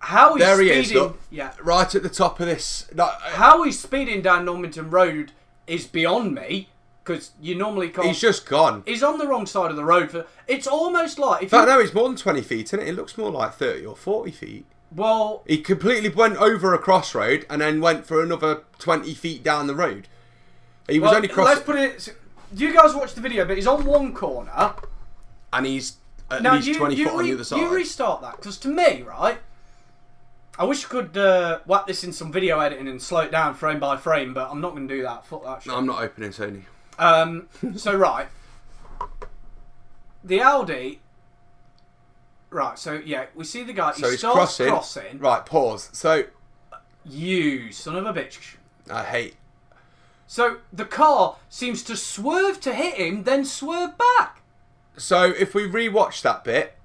how 0.00 0.34
he's 0.34 0.44
There 0.44 0.60
he 0.60 0.70
is, 0.70 0.86
speeding? 0.86 1.02
look. 1.02 1.20
Yeah, 1.30 1.52
right 1.62 1.92
at 1.94 2.02
the 2.02 2.08
top 2.08 2.40
of 2.40 2.46
this, 2.46 2.88
no, 2.94 3.06
how 3.20 3.62
he's 3.64 3.78
speeding 3.80 4.22
down 4.22 4.44
Normanton 4.44 4.90
Road 4.90 5.32
is 5.66 5.86
beyond 5.86 6.34
me 6.34 6.68
because 7.04 7.32
you 7.40 7.54
normally 7.54 7.88
can't. 7.90 8.06
he's 8.06 8.20
just 8.20 8.46
gone. 8.46 8.82
He's 8.86 9.02
on 9.02 9.18
the 9.18 9.26
wrong 9.26 9.46
side 9.46 9.70
of 9.70 9.76
the 9.76 9.84
road. 9.84 10.10
For 10.10 10.26
it's 10.46 10.66
almost 10.66 11.18
like 11.18 11.42
if 11.44 11.50
fact, 11.50 11.68
you, 11.68 11.74
no, 11.74 11.80
it's 11.80 11.92
more 11.94 12.08
than 12.08 12.16
20 12.16 12.40
feet, 12.42 12.66
isn't 12.66 12.80
it? 12.80 12.88
It 12.88 12.94
looks 12.96 13.18
more 13.18 13.30
like 13.30 13.54
30 13.54 13.84
or 13.86 13.96
40 13.96 14.30
feet. 14.30 14.66
well, 14.94 15.42
He 15.46 15.58
completely 15.58 16.08
went 16.10 16.36
over 16.36 16.72
a 16.74 16.78
crossroad 16.78 17.44
and 17.50 17.60
then 17.60 17.80
went 17.80 18.06
for 18.06 18.22
another 18.22 18.62
20 18.78 19.12
feet 19.14 19.42
down 19.42 19.66
the 19.66 19.74
road. 19.74 20.08
He 20.88 20.98
was 20.98 21.08
well, 21.08 21.16
only 21.16 21.28
let's 21.28 21.34
crossing. 21.34 21.64
put 21.64 21.76
it. 21.76 22.16
You 22.54 22.72
guys 22.74 22.94
watch 22.94 23.14
the 23.14 23.20
video, 23.20 23.44
but 23.44 23.56
he's 23.56 23.66
on 23.66 23.84
one 23.84 24.14
corner. 24.14 24.74
And 25.52 25.66
he's 25.66 25.96
at 26.30 26.42
Now 26.42 26.54
least 26.54 26.68
you, 26.68 26.76
20 26.78 26.94
you, 26.94 27.04
foot 27.08 27.14
on 27.18 27.24
the 27.24 27.32
other 27.34 27.44
side. 27.44 27.58
you 27.60 27.68
restart 27.68 28.22
that 28.22 28.36
because 28.36 28.58
to 28.58 28.68
me, 28.68 29.02
right? 29.02 29.38
I 30.58 30.64
wish 30.64 30.84
I 30.84 30.88
could 30.88 31.16
uh, 31.16 31.60
whack 31.66 31.86
this 31.86 32.02
in 32.04 32.12
some 32.12 32.32
video 32.32 32.58
editing 32.58 32.88
and 32.88 33.00
slow 33.00 33.20
it 33.20 33.30
down 33.30 33.54
frame 33.54 33.78
by 33.78 33.96
frame, 33.96 34.34
but 34.34 34.50
I'm 34.50 34.60
not 34.60 34.72
going 34.74 34.88
to 34.88 34.94
do 34.94 35.02
that. 35.02 35.24
Fuck 35.26 35.44
that 35.44 35.62
shit. 35.62 35.70
no, 35.72 35.78
I'm 35.78 35.86
not 35.86 36.02
opening 36.02 36.30
Sony. 36.30 36.62
Um, 36.98 37.48
so 37.76 37.94
right, 37.94 38.26
the 40.24 40.40
Audi. 40.42 41.00
Right, 42.50 42.78
so 42.78 42.94
yeah, 43.04 43.26
we 43.34 43.44
see 43.44 43.62
the 43.62 43.72
guy. 43.74 43.92
So 43.92 44.06
he 44.06 44.12
he's 44.12 44.18
starts 44.20 44.36
crossing. 44.36 44.68
crossing. 44.68 45.18
Right, 45.18 45.44
pause. 45.46 45.90
So, 45.92 46.24
You 47.04 47.70
son 47.72 47.94
of 47.96 48.06
a 48.06 48.12
bitch. 48.12 48.56
I 48.90 49.04
hate. 49.04 49.36
So 50.28 50.58
the 50.72 50.84
car 50.84 51.36
seems 51.48 51.82
to 51.84 51.96
swerve 51.96 52.60
to 52.60 52.74
hit 52.74 52.94
him, 52.94 53.24
then 53.24 53.44
swerve 53.44 53.96
back. 53.98 54.42
So, 54.96 55.24
if 55.24 55.54
we 55.54 55.62
rewatch 55.62 56.22
that 56.22 56.44
bit, 56.44 56.76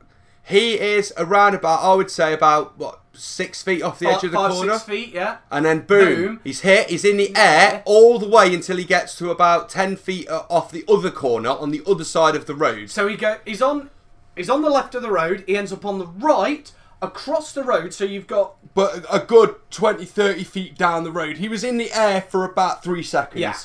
he 0.43 0.79
is 0.79 1.11
around 1.17 1.53
about, 1.53 1.81
I 1.83 1.93
would 1.95 2.09
say, 2.09 2.31
about, 2.31 2.77
what, 2.77 3.01
six 3.11 3.61
feet 3.61 3.81
off 3.81 3.99
the 3.99 4.07
edge 4.07 4.21
Fi- 4.21 4.27
of 4.27 4.31
the 4.31 4.37
five, 4.37 4.51
corner? 4.51 4.73
six 4.73 4.83
feet, 4.85 5.13
yeah. 5.13 5.37
And 5.51 5.65
then 5.65 5.81
boom, 5.81 6.15
Boom. 6.15 6.39
he's 6.43 6.61
hit. 6.61 6.89
He's 6.89 7.03
in 7.03 7.17
the 7.17 7.35
air 7.35 7.83
all 7.85 8.17
the 8.17 8.27
way 8.29 8.53
until 8.53 8.77
he 8.77 8.85
gets 8.85 9.17
to 9.17 9.29
about 9.29 9.67
ten 9.69 9.95
feet 9.97 10.29
uh, 10.29 10.43
off 10.49 10.71
the 10.71 10.85
other 10.87 11.11
corner 11.11 11.49
on 11.49 11.71
the 11.71 11.81
other 11.85 12.03
side 12.03 12.35
of 12.35 12.45
the 12.45 12.55
road. 12.55 12.89
So 12.89 13.07
he 13.07 13.15
go. 13.17 13.37
He's 13.45 13.61
on. 13.61 13.89
He's 14.35 14.49
on 14.49 14.61
the 14.61 14.69
left 14.69 14.95
of 14.95 15.01
the 15.03 15.11
road. 15.11 15.43
He 15.47 15.55
ends 15.57 15.71
up 15.73 15.85
on 15.85 15.99
the 15.99 16.07
right 16.07 16.71
across 17.03 17.51
the 17.51 17.63
road. 17.63 17.93
So 17.93 18.03
you've 18.05 18.27
got 18.27 18.55
But 18.73 19.05
a 19.11 19.19
good 19.19 19.55
20, 19.69 20.05
30 20.05 20.43
feet 20.43 20.77
down 20.77 21.03
the 21.03 21.11
road, 21.11 21.37
he 21.37 21.47
was 21.49 21.63
in 21.63 21.77
the 21.77 21.91
air 21.91 22.21
for 22.21 22.43
about 22.45 22.83
three 22.83 23.03
seconds. 23.03 23.41
Yeah. 23.41 23.55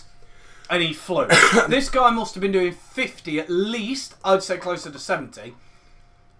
and 0.71 0.83
he 0.83 0.93
flew. 0.93 1.27
this 1.69 1.89
guy 1.89 2.11
must 2.11 2.35
have 2.35 2.43
been 2.43 2.53
doing 2.53 2.73
fifty 2.73 3.39
at 3.41 3.49
least. 3.49 4.15
I'd 4.25 4.43
say 4.43 4.59
closer 4.59 4.91
to 4.91 4.99
seventy. 4.99 5.55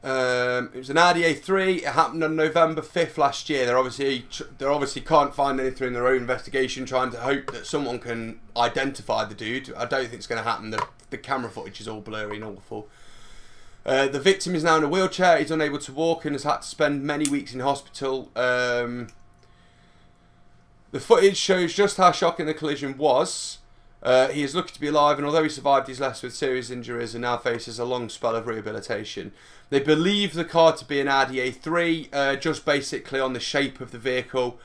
Um, 0.05 0.71
it 0.73 0.79
was 0.79 0.91
an 0.91 0.99
Audi 0.99 1.23
A3. 1.23 1.79
It 1.79 1.85
happened 1.87 2.23
on 2.23 2.37
November 2.37 2.83
fifth 2.83 3.19
last 3.19 3.51
year. 3.51 3.67
They're 3.67 3.77
obviously 3.79 4.27
they 4.59 4.67
obviously 4.67 5.03
can't 5.03 5.35
find 5.35 5.59
anything 5.59 5.89
in 5.89 5.93
their 5.95 6.07
own 6.07 6.19
investigation, 6.19 6.85
trying 6.87 7.11
to 7.11 7.19
hope 7.21 7.51
that 7.53 7.67
someone 7.67 7.99
can 7.99 8.39
identify 8.57 9.25
the 9.25 9.35
dude. 9.35 9.73
I 9.77 9.87
don't 9.87 10.03
think 10.03 10.15
it's 10.15 10.27
going 10.29 10.43
to 10.43 10.49
happen. 10.49 10.71
The 10.71 10.87
the 11.11 11.19
camera 11.19 11.51
footage 11.51 11.81
is 11.81 11.89
all 11.89 12.01
blurry 12.01 12.37
and 12.37 12.45
awful. 12.45 12.89
Uh, 13.89 14.07
the 14.07 14.21
victim 14.21 14.55
is 14.55 14.63
now 14.63 14.77
in 14.77 14.85
a 14.85 14.89
wheelchair. 14.89 15.39
He's 15.39 15.51
unable 15.51 15.79
to 15.79 15.93
walk 15.93 16.27
and 16.27 16.35
has 16.35 16.43
had 16.43 16.59
to 16.59 16.69
spend 16.69 17.05
many 17.05 17.27
weeks 17.27 17.55
in 17.55 17.61
hospital. 17.61 18.31
Um, 18.37 19.09
the 20.91 21.01
footage 21.01 21.39
shows 21.39 21.73
just 21.73 21.97
how 21.97 22.13
shocking 22.13 22.45
the 22.45 22.53
collision 22.53 22.99
was. 22.99 23.59
Uh, 24.03 24.29
he 24.29 24.43
is 24.43 24.55
lucky 24.55 24.75
to 24.75 24.81
be 24.81 24.89
alive, 24.89 25.17
and 25.17 25.27
although 25.27 25.43
he 25.43 25.49
survived, 25.49 25.89
he's 25.89 26.01
left 26.01 26.23
with 26.23 26.35
serious 26.35 26.69
injuries 26.69 27.15
and 27.15 27.23
now 27.23 27.39
faces 27.39 27.79
a 27.79 27.85
long 27.87 28.11
spell 28.11 28.37
of 28.37 28.47
rehabilitation. 28.47 29.33
They 29.71 29.81
believe 29.81 30.35
the 30.35 30.45
car 30.45 30.77
to 30.77 30.85
be 30.85 31.01
an 31.01 31.09
Audi 31.09 31.37
A3, 31.51 32.09
uh, 32.13 32.37
just 32.37 32.67
basically 32.67 33.21
on 33.21 33.33
the 33.33 33.41
shape 33.41 33.81
of 33.81 33.91
the 33.91 33.99
vehicle. 33.99 34.59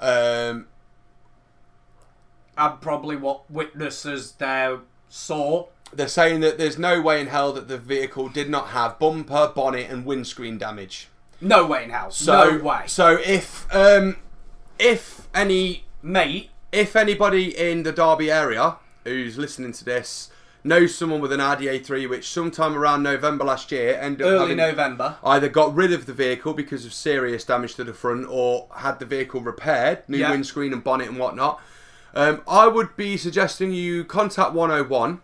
Um, 0.00 0.66
And 2.58 2.80
probably 2.80 3.14
what 3.14 3.48
witnesses 3.48 4.32
there 4.32 4.80
saw. 5.08 5.66
They're 5.92 6.08
saying 6.08 6.40
that 6.40 6.58
there's 6.58 6.78
no 6.78 7.00
way 7.00 7.20
in 7.20 7.28
hell 7.28 7.52
that 7.52 7.68
the 7.68 7.78
vehicle 7.78 8.28
did 8.28 8.50
not 8.50 8.68
have 8.68 8.98
bumper, 8.98 9.52
bonnet, 9.54 9.88
and 9.90 10.04
windscreen 10.04 10.58
damage. 10.58 11.08
No 11.40 11.66
way 11.66 11.84
in 11.84 11.90
hell. 11.90 12.10
So, 12.10 12.56
no 12.56 12.64
way, 12.64 12.82
So 12.86 13.18
if 13.24 13.66
um, 13.74 14.16
if 14.78 15.28
any 15.34 15.84
mate. 16.02 16.50
if 16.72 16.96
anybody 16.96 17.56
in 17.56 17.82
the 17.82 17.92
Derby 17.92 18.30
area 18.30 18.76
who's 19.04 19.38
listening 19.38 19.72
to 19.72 19.84
this 19.84 20.30
knows 20.64 20.94
someone 20.96 21.20
with 21.20 21.30
an 21.30 21.40
Audi 21.40 21.66
A3, 21.66 22.08
which 22.08 22.28
sometime 22.28 22.74
around 22.74 23.04
November 23.04 23.44
last 23.44 23.70
year 23.70 23.96
ended 24.00 24.26
Early 24.26 24.54
November. 24.56 25.16
either 25.22 25.48
got 25.48 25.72
rid 25.74 25.92
of 25.92 26.06
the 26.06 26.12
vehicle 26.12 26.54
because 26.54 26.84
of 26.84 26.92
serious 26.92 27.44
damage 27.44 27.76
to 27.76 27.84
the 27.84 27.94
front 27.94 28.26
or 28.28 28.66
had 28.74 28.98
the 28.98 29.04
vehicle 29.06 29.40
repaired, 29.40 30.02
new 30.08 30.18
Yeah. 30.18 30.30
windscreen 30.32 30.72
and 30.72 30.82
bonnet 30.82 31.06
and 31.08 31.18
whatnot. 31.18 31.60
Um, 32.16 32.40
I 32.48 32.66
would 32.66 32.96
be 32.96 33.16
suggesting 33.16 33.72
you 33.72 34.02
contact 34.04 34.54
101 34.54 35.20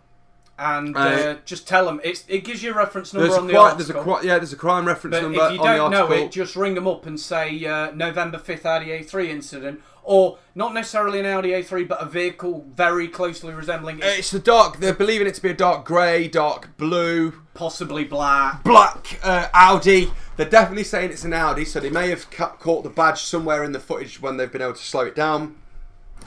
and 0.59 0.95
uh, 0.95 0.99
Uh, 0.99 1.35
just 1.45 1.67
tell 1.67 1.85
them 1.85 1.99
it's, 2.03 2.23
it 2.27 2.43
gives 2.43 2.61
you 2.61 2.71
a 2.71 2.75
reference 2.75 3.13
number 3.13 3.27
There's 3.27 3.37
a, 3.37 3.41
on 3.41 3.47
the 3.47 3.53
quite, 3.53 3.77
there's 3.77 3.89
article. 3.89 4.01
a 4.01 4.03
quite, 4.03 4.23
yeah, 4.23 4.37
there's 4.37 4.53
a 4.53 4.57
crime 4.57 4.85
reference 4.85 5.15
but 5.15 5.23
number 5.23 5.45
if 5.45 5.51
you 5.53 5.57
don't 5.57 5.91
know 5.91 6.11
it, 6.11 6.31
just 6.31 6.55
ring 6.55 6.75
them 6.75 6.87
up 6.87 7.05
and 7.05 7.19
say 7.19 7.65
uh, 7.65 7.91
November 7.91 8.37
5th 8.37 8.65
Audi 8.65 8.87
A3 8.87 9.29
incident, 9.29 9.81
or 10.03 10.37
not 10.53 10.73
necessarily 10.73 11.19
an 11.19 11.25
Audi 11.25 11.49
A3, 11.49 11.87
but 11.87 12.01
a 12.01 12.05
vehicle 12.05 12.65
very 12.75 13.07
closely 13.07 13.53
resembling 13.53 13.97
it, 13.99 14.05
it's 14.05 14.31
the 14.31 14.39
dark. 14.39 14.77
They're 14.77 14.93
believing 14.93 15.25
it 15.27 15.33
to 15.35 15.41
be 15.41 15.49
a 15.49 15.53
dark 15.55 15.85
grey, 15.85 16.27
dark 16.27 16.75
blue, 16.77 17.33
possibly 17.53 18.03
black. 18.03 18.63
black 18.63 19.19
uh, 19.23 19.47
Audi. 19.53 20.11
They're 20.37 20.49
definitely 20.49 20.83
saying 20.83 21.11
it's 21.11 21.23
an 21.23 21.33
Audi, 21.33 21.63
so 21.65 21.79
they 21.79 21.89
may 21.89 22.09
have 22.09 22.29
ca- 22.29 22.55
caught 22.57 22.83
the 22.83 22.89
badge 22.89 23.21
somewhere 23.21 23.63
in 23.63 23.71
the 23.71 23.79
footage 23.79 24.21
when 24.21 24.37
they've 24.37 24.51
been 24.51 24.61
able 24.61 24.73
to 24.73 24.83
slow 24.83 25.01
it 25.05 25.15
down, 25.15 25.55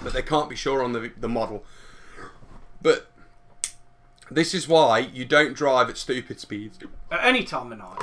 but 0.02 0.12
they 0.12 0.22
can't 0.22 0.48
be 0.50 0.56
sure 0.56 0.82
on 0.82 0.92
the 0.92 1.12
the 1.18 1.28
model. 1.28 1.64
But 2.82 3.10
this 4.30 4.54
is 4.54 4.66
why 4.68 4.98
you 4.98 5.24
don't 5.24 5.54
drive 5.54 5.88
at 5.88 5.96
stupid 5.96 6.40
speeds. 6.40 6.78
At 7.10 7.24
any 7.24 7.44
time 7.44 7.72
of 7.72 7.78
night. 7.78 8.02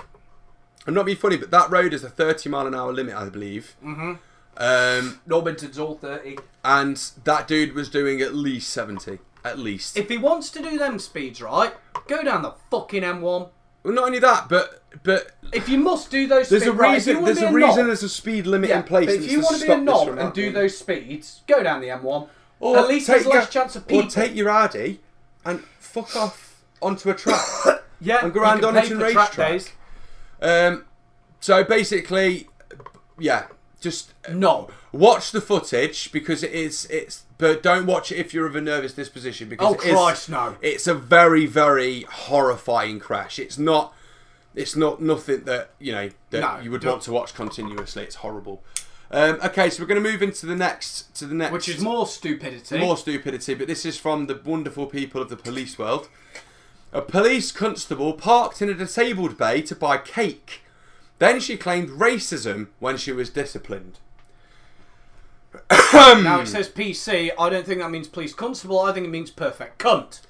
I'm 0.86 0.94
not 0.94 1.06
being 1.06 1.18
funny, 1.18 1.38
but 1.38 1.52
that 1.52 1.70
road 1.70 1.94
is 1.94 2.04
a 2.04 2.10
30 2.10 2.50
mile 2.50 2.68
an 2.68 2.76
hour 2.76 2.92
limit, 2.92 3.16
I 3.16 3.30
believe. 3.30 3.76
Mm-hmm. 3.84 4.14
Um, 4.56 5.20
Normanton's 5.26 5.80
all 5.80 5.96
30. 5.96 6.38
and 6.64 6.98
that 7.24 7.48
dude 7.48 7.74
was 7.74 7.90
doing 7.90 8.22
at 8.22 8.36
least 8.36 8.70
70. 8.72 9.20
At 9.46 9.58
least. 9.60 9.98
If 9.98 10.10
he 10.10 10.18
wants 10.18 10.50
to 10.52 10.62
do 10.62 10.78
them 10.78 11.00
speeds 11.00 11.42
right, 11.42 11.74
go 12.08 12.24
down 12.24 12.44
the 12.44 12.54
fucking 12.70 13.02
M1. 13.04 13.22
well, 13.22 13.52
not 13.84 14.06
only 14.06 14.20
that, 14.20 14.48
but 14.50 14.82
but 15.02 15.32
If 15.52 15.68
you 15.68 15.80
must 15.80 16.12
do 16.12 16.28
those 16.28 16.50
there's 16.50 16.62
speeds 16.64 16.76
a 16.76 16.78
right, 16.80 16.98
if 16.98 17.08
you 17.08 17.14
reason. 17.14 17.24
wanna 17.24 17.26
There's 17.34 17.40
be 17.40 17.46
a 17.46 17.50
a 17.50 17.68
reason. 17.68 17.88
There's 17.88 18.04
a 18.04 18.10
speed 18.10 18.46
limit 18.48 18.70
yeah, 18.70 18.78
in 18.78 18.84
place. 18.84 19.08
but 19.08 19.16
if 19.16 19.30
you 19.32 19.42
want 19.42 19.60
to 19.60 19.66
be 19.66 19.72
a 19.74 19.78
knob 19.78 20.08
and 20.20 20.34
do 20.34 20.52
those 20.52 20.78
speeds, 20.78 21.42
go 21.48 21.64
down 21.64 21.82
the 21.82 21.88
M1. 21.88 22.28
Or 22.60 22.78
At 22.78 22.88
least 22.88 23.08
take 23.08 23.16
there's 23.24 23.26
less 23.28 23.54
your- 23.54 23.64
chance 23.64 23.76
of 23.76 23.88
people. 23.88 24.06
Or 24.06 24.10
take 24.10 24.36
your 24.36 24.50
Audi 24.50 25.00
and 25.46 25.62
fuck 25.80 26.16
off 26.16 26.62
onto 26.82 27.10
a 27.10 27.14
track. 27.14 27.42
yeah, 28.02 28.20
and 28.24 28.34
go 28.34 28.42
around 28.42 28.58
you 28.58 28.68
can 28.68 28.78
on 28.78 28.84
it 28.84 28.92
and 28.92 29.02
race 29.02 29.14
track 29.14 29.32
track. 29.32 29.50
days. 29.52 29.72
um, 30.42 30.86
so 31.40 31.64
basically, 31.64 32.48
yeah, 33.20 33.48
just 33.82 34.14
No. 34.30 34.70
watch 34.92 35.32
the 35.32 35.42
footage 35.42 36.12
because 36.12 36.44
it 36.44 36.52
is 36.52 36.86
it's. 36.90 37.24
But 37.38 37.62
don't 37.62 37.86
watch 37.86 38.12
it 38.12 38.18
if 38.18 38.34
you're 38.34 38.46
of 38.48 38.56
a 38.56 38.62
nervous 38.62 38.94
disposition 38.94 39.50
because 39.50 39.68
Oh 39.68 39.74
it 39.74 39.86
is- 39.88 39.94
Christ, 39.94 40.30
no. 40.30 40.56
it's 40.62 40.88
a 40.88 40.94
very 40.94 41.46
very 41.46 42.02
horrifying 42.04 43.00
crash. 43.00 43.38
It's 43.40 43.58
not. 43.58 43.94
It's 44.56 44.76
not 44.76 45.02
nothing 45.02 45.46
that 45.46 45.72
you 45.80 45.92
know 45.92 46.10
that 46.30 46.40
No, 46.40 46.60
you 46.64 46.70
would 46.72 46.84
want 46.86 47.02
to 47.04 47.12
watch 47.12 47.34
continuously. 47.34 48.04
It's 48.04 48.16
horrible. 48.16 48.64
Um, 49.14 49.38
okay, 49.44 49.70
so 49.70 49.84
we're 49.84 49.88
going 49.88 50.04
to 50.04 50.10
move 50.10 50.24
into 50.24 50.48
the 50.48 50.56
next 50.56 51.16
to 51.18 51.28
the 51.28 51.36
next, 51.36 51.54
Which 51.54 51.70
is 51.70 51.80
more 51.80 52.08
stupidity. 52.08 52.80
more 52.80 52.98
stupidity, 52.98 53.54
but 53.54 53.68
this 53.68 53.86
is 53.86 53.96
from 53.96 54.26
the 54.26 54.42
wonderful 54.44 54.88
people 54.88 55.22
of 55.22 55.30
the 55.30 55.36
police 55.38 55.78
world. 55.78 56.10
A 56.92 57.02
police 57.02 57.52
constable 57.52 58.14
parked 58.14 58.60
in 58.60 58.70
a 58.70 58.74
disabled 58.74 59.38
bay 59.38 59.62
to 59.62 59.76
buy 59.76 59.98
cake. 60.00 60.62
Then 61.20 61.40
she 61.40 61.58
claimed 61.58 61.90
racism 61.90 62.70
when 62.80 62.98
she 62.98 63.12
was 63.12 63.30
disciplined. 63.30 64.00
now 65.94 66.42
it 66.42 66.48
says 66.48 66.68
PC. 66.68 67.30
I 67.38 67.50
don't 67.50 67.68
think 67.68 67.82
that 67.82 67.92
means 67.92 68.08
police 68.08 68.34
constable. 68.34 68.80
I 68.80 68.94
think 68.94 69.06
it 69.06 69.12
means 69.12 69.30
perfect 69.30 69.78
cunt. 69.78 70.22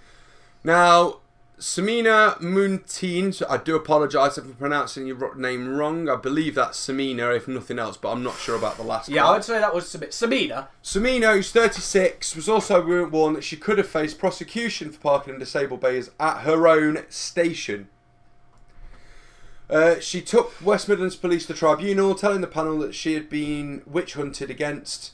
Now, 0.61 1.19
Samina 1.59 2.39
Munteen, 2.41 3.33
so 3.33 3.45
I 3.49 3.57
do 3.57 3.75
apologise 3.75 4.37
if 4.37 4.43
I'm 4.43 4.55
pronouncing 4.55 5.07
your 5.07 5.35
name 5.35 5.69
wrong. 5.69 6.09
I 6.09 6.15
believe 6.15 6.55
that's 6.55 6.77
Samina, 6.79 7.35
if 7.35 7.47
nothing 7.47 7.79
else, 7.79 7.95
but 7.95 8.11
I'm 8.11 8.23
not 8.23 8.37
sure 8.37 8.55
about 8.57 8.77
the 8.77 8.83
last 8.83 9.07
Yeah, 9.07 9.23
part. 9.23 9.37
I'd 9.37 9.45
say 9.45 9.59
that 9.59 9.73
was 9.73 9.93
a 9.95 9.99
bit. 9.99 10.11
Samina, 10.11 11.33
who's 11.33 11.51
36, 11.51 12.35
was 12.35 12.49
also 12.49 13.07
warned 13.07 13.37
that 13.37 13.43
she 13.43 13.55
could 13.55 13.77
have 13.77 13.87
faced 13.87 14.17
prosecution 14.19 14.91
for 14.91 14.99
parking 14.99 15.35
in 15.35 15.39
disabled 15.39 15.79
bays 15.79 16.09
at 16.19 16.39
her 16.41 16.67
own 16.67 17.05
station. 17.09 17.87
Uh, 19.69 19.99
she 19.99 20.21
took 20.21 20.53
West 20.61 20.89
Midlands 20.89 21.15
Police 21.15 21.45
to 21.45 21.53
tribunal, 21.53 22.15
telling 22.15 22.41
the 22.41 22.47
panel 22.47 22.77
that 22.79 22.93
she 22.93 23.13
had 23.13 23.29
been 23.29 23.81
witch 23.85 24.15
hunted 24.15 24.49
against. 24.49 25.11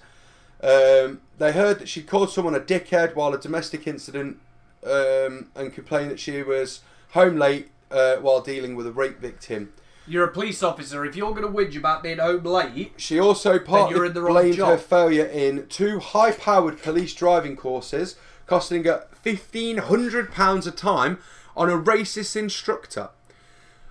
Um, 0.62 1.22
they 1.38 1.52
heard 1.52 1.80
that 1.80 1.88
she 1.88 2.02
called 2.02 2.32
someone 2.32 2.56
a 2.56 2.60
dickhead 2.60 3.16
while 3.16 3.34
a 3.34 3.40
domestic 3.40 3.88
incident 3.88 4.40
um, 4.86 5.48
and 5.56 5.74
complained 5.74 6.12
that 6.12 6.20
she 6.20 6.42
was 6.44 6.82
home 7.12 7.38
late 7.38 7.70
uh, 7.92 8.16
while 8.18 8.42
dealing 8.42 8.76
with 8.76 8.88
a 8.88 8.92
rape 8.92 9.20
victim. 9.20 9.74
You're 10.08 10.26
a 10.26 10.32
police 10.32 10.64
officer. 10.64 11.06
If 11.06 11.16
you're 11.16 11.36
going 11.36 11.44
to 11.44 11.50
whinge 11.56 11.78
about 11.78 12.02
being 12.02 12.18
home 12.18 12.44
late, 12.44 12.94
She 12.98 13.20
also 13.20 13.60
partly 13.60 13.96
you're 13.96 14.06
in 14.06 14.14
the 14.14 14.22
wrong 14.22 14.34
blamed 14.34 14.58
her 14.58 14.78
failure 14.78 15.26
in 15.26 15.68
two 15.68 16.00
high-powered 16.00 16.82
police 16.82 17.14
driving 17.14 17.56
courses, 17.56 18.16
costing 18.48 18.86
her 18.86 19.06
fifteen 19.12 19.78
hundred 19.78 20.32
pounds 20.32 20.66
a 20.66 20.72
time 20.72 21.20
on 21.56 21.70
a 21.70 21.78
racist 21.78 22.36
instructor. 22.36 23.10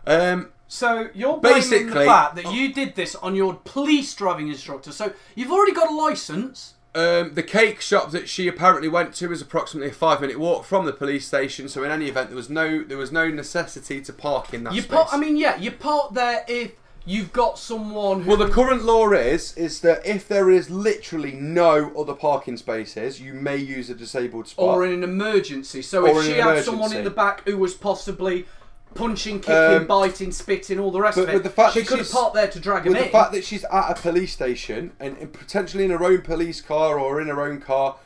Um, 0.06 0.50
so 0.66 1.08
you're 1.14 1.38
blaming 1.38 1.62
the 1.62 1.70
Basically- 1.70 2.04
fact 2.06 2.34
that 2.36 2.52
you 2.52 2.72
did 2.74 2.96
this 2.96 3.14
on 3.14 3.34
your 3.36 3.54
police 3.64 4.12
driving 4.14 4.48
instructor. 4.48 4.90
So 4.90 5.12
you've 5.36 5.52
already 5.52 5.72
got 5.72 5.88
a 5.90 5.94
license. 5.94 6.74
Um, 6.94 7.34
the 7.34 7.42
cake 7.42 7.80
shop 7.80 8.10
that 8.12 8.28
she 8.28 8.48
apparently 8.48 8.88
went 8.88 9.14
to 9.16 9.28
was 9.28 9.40
approximately 9.42 9.90
a 9.90 9.94
five-minute 9.94 10.38
walk 10.38 10.64
from 10.64 10.86
the 10.86 10.92
police 10.92 11.26
station. 11.26 11.68
So 11.68 11.84
in 11.84 11.90
any 11.90 12.06
event, 12.08 12.28
there 12.28 12.36
was 12.36 12.50
no 12.50 12.82
there 12.82 12.98
was 12.98 13.12
no 13.12 13.28
necessity 13.28 14.00
to 14.02 14.12
park 14.12 14.54
in 14.54 14.64
that 14.64 14.74
You 14.74 14.82
space. 14.82 14.94
part. 14.96 15.08
I 15.12 15.18
mean, 15.18 15.36
yeah, 15.36 15.56
you 15.56 15.70
park 15.70 16.14
there 16.14 16.44
if 16.48 16.72
you've 17.04 17.32
got 17.32 17.58
someone 17.58 18.22
who. 18.22 18.28
Well, 18.30 18.38
the 18.38 18.48
current 18.48 18.84
law 18.84 19.10
is 19.12 19.56
is 19.56 19.80
that 19.82 20.04
if 20.06 20.26
there 20.28 20.50
is 20.50 20.70
literally 20.70 21.32
no 21.32 21.92
other 21.98 22.14
parking 22.14 22.56
spaces, 22.56 23.20
you 23.20 23.34
may 23.34 23.56
use 23.56 23.90
a 23.90 23.94
disabled 23.94 24.48
spot. 24.48 24.64
or 24.64 24.84
in 24.86 24.92
an 24.92 25.04
emergency. 25.04 25.82
So 25.82 26.06
Or 26.06 26.20
if 26.20 26.26
she 26.26 26.32
had 26.32 26.64
someone 26.64 26.94
in 26.94 27.04
the 27.04 27.10
back 27.10 27.46
who 27.46 27.58
was 27.58 27.74
possibly 27.74 28.46
punching, 28.94 29.40
kicking, 29.40 29.54
Um, 29.82 29.86
biting, 29.86 30.32
spitting, 30.32 30.78
all 30.78 30.90
the 30.90 31.00
rest 31.00 31.18
of 31.18 31.28
it, 31.28 31.34
with 31.34 31.42
the 31.42 31.50
fact 31.50 31.74
she 31.74 31.84
could 31.84 31.98
have 31.98 32.10
parked 32.10 32.34
there 32.34 32.48
to 32.48 32.58
drag 32.60 32.84
him 32.84 32.92
with 32.92 33.00
in. 33.02 33.06
the 33.08 33.12
fact 33.12 33.32
that 33.32 33.44
she's 33.44 33.64
at 33.64 33.90
a 33.90 33.94
police 34.00 34.32
station 34.32 34.92
and, 34.98 35.16
and 35.18 35.32
potentially 35.32 35.84
in 35.84 35.90
her 35.90 36.02
own 36.02 36.22
police 36.22 36.60
car 36.60 36.98
or 36.98 37.20
in 37.20 37.28
her 37.28 37.40
own 37.40 37.60
car 37.60 37.96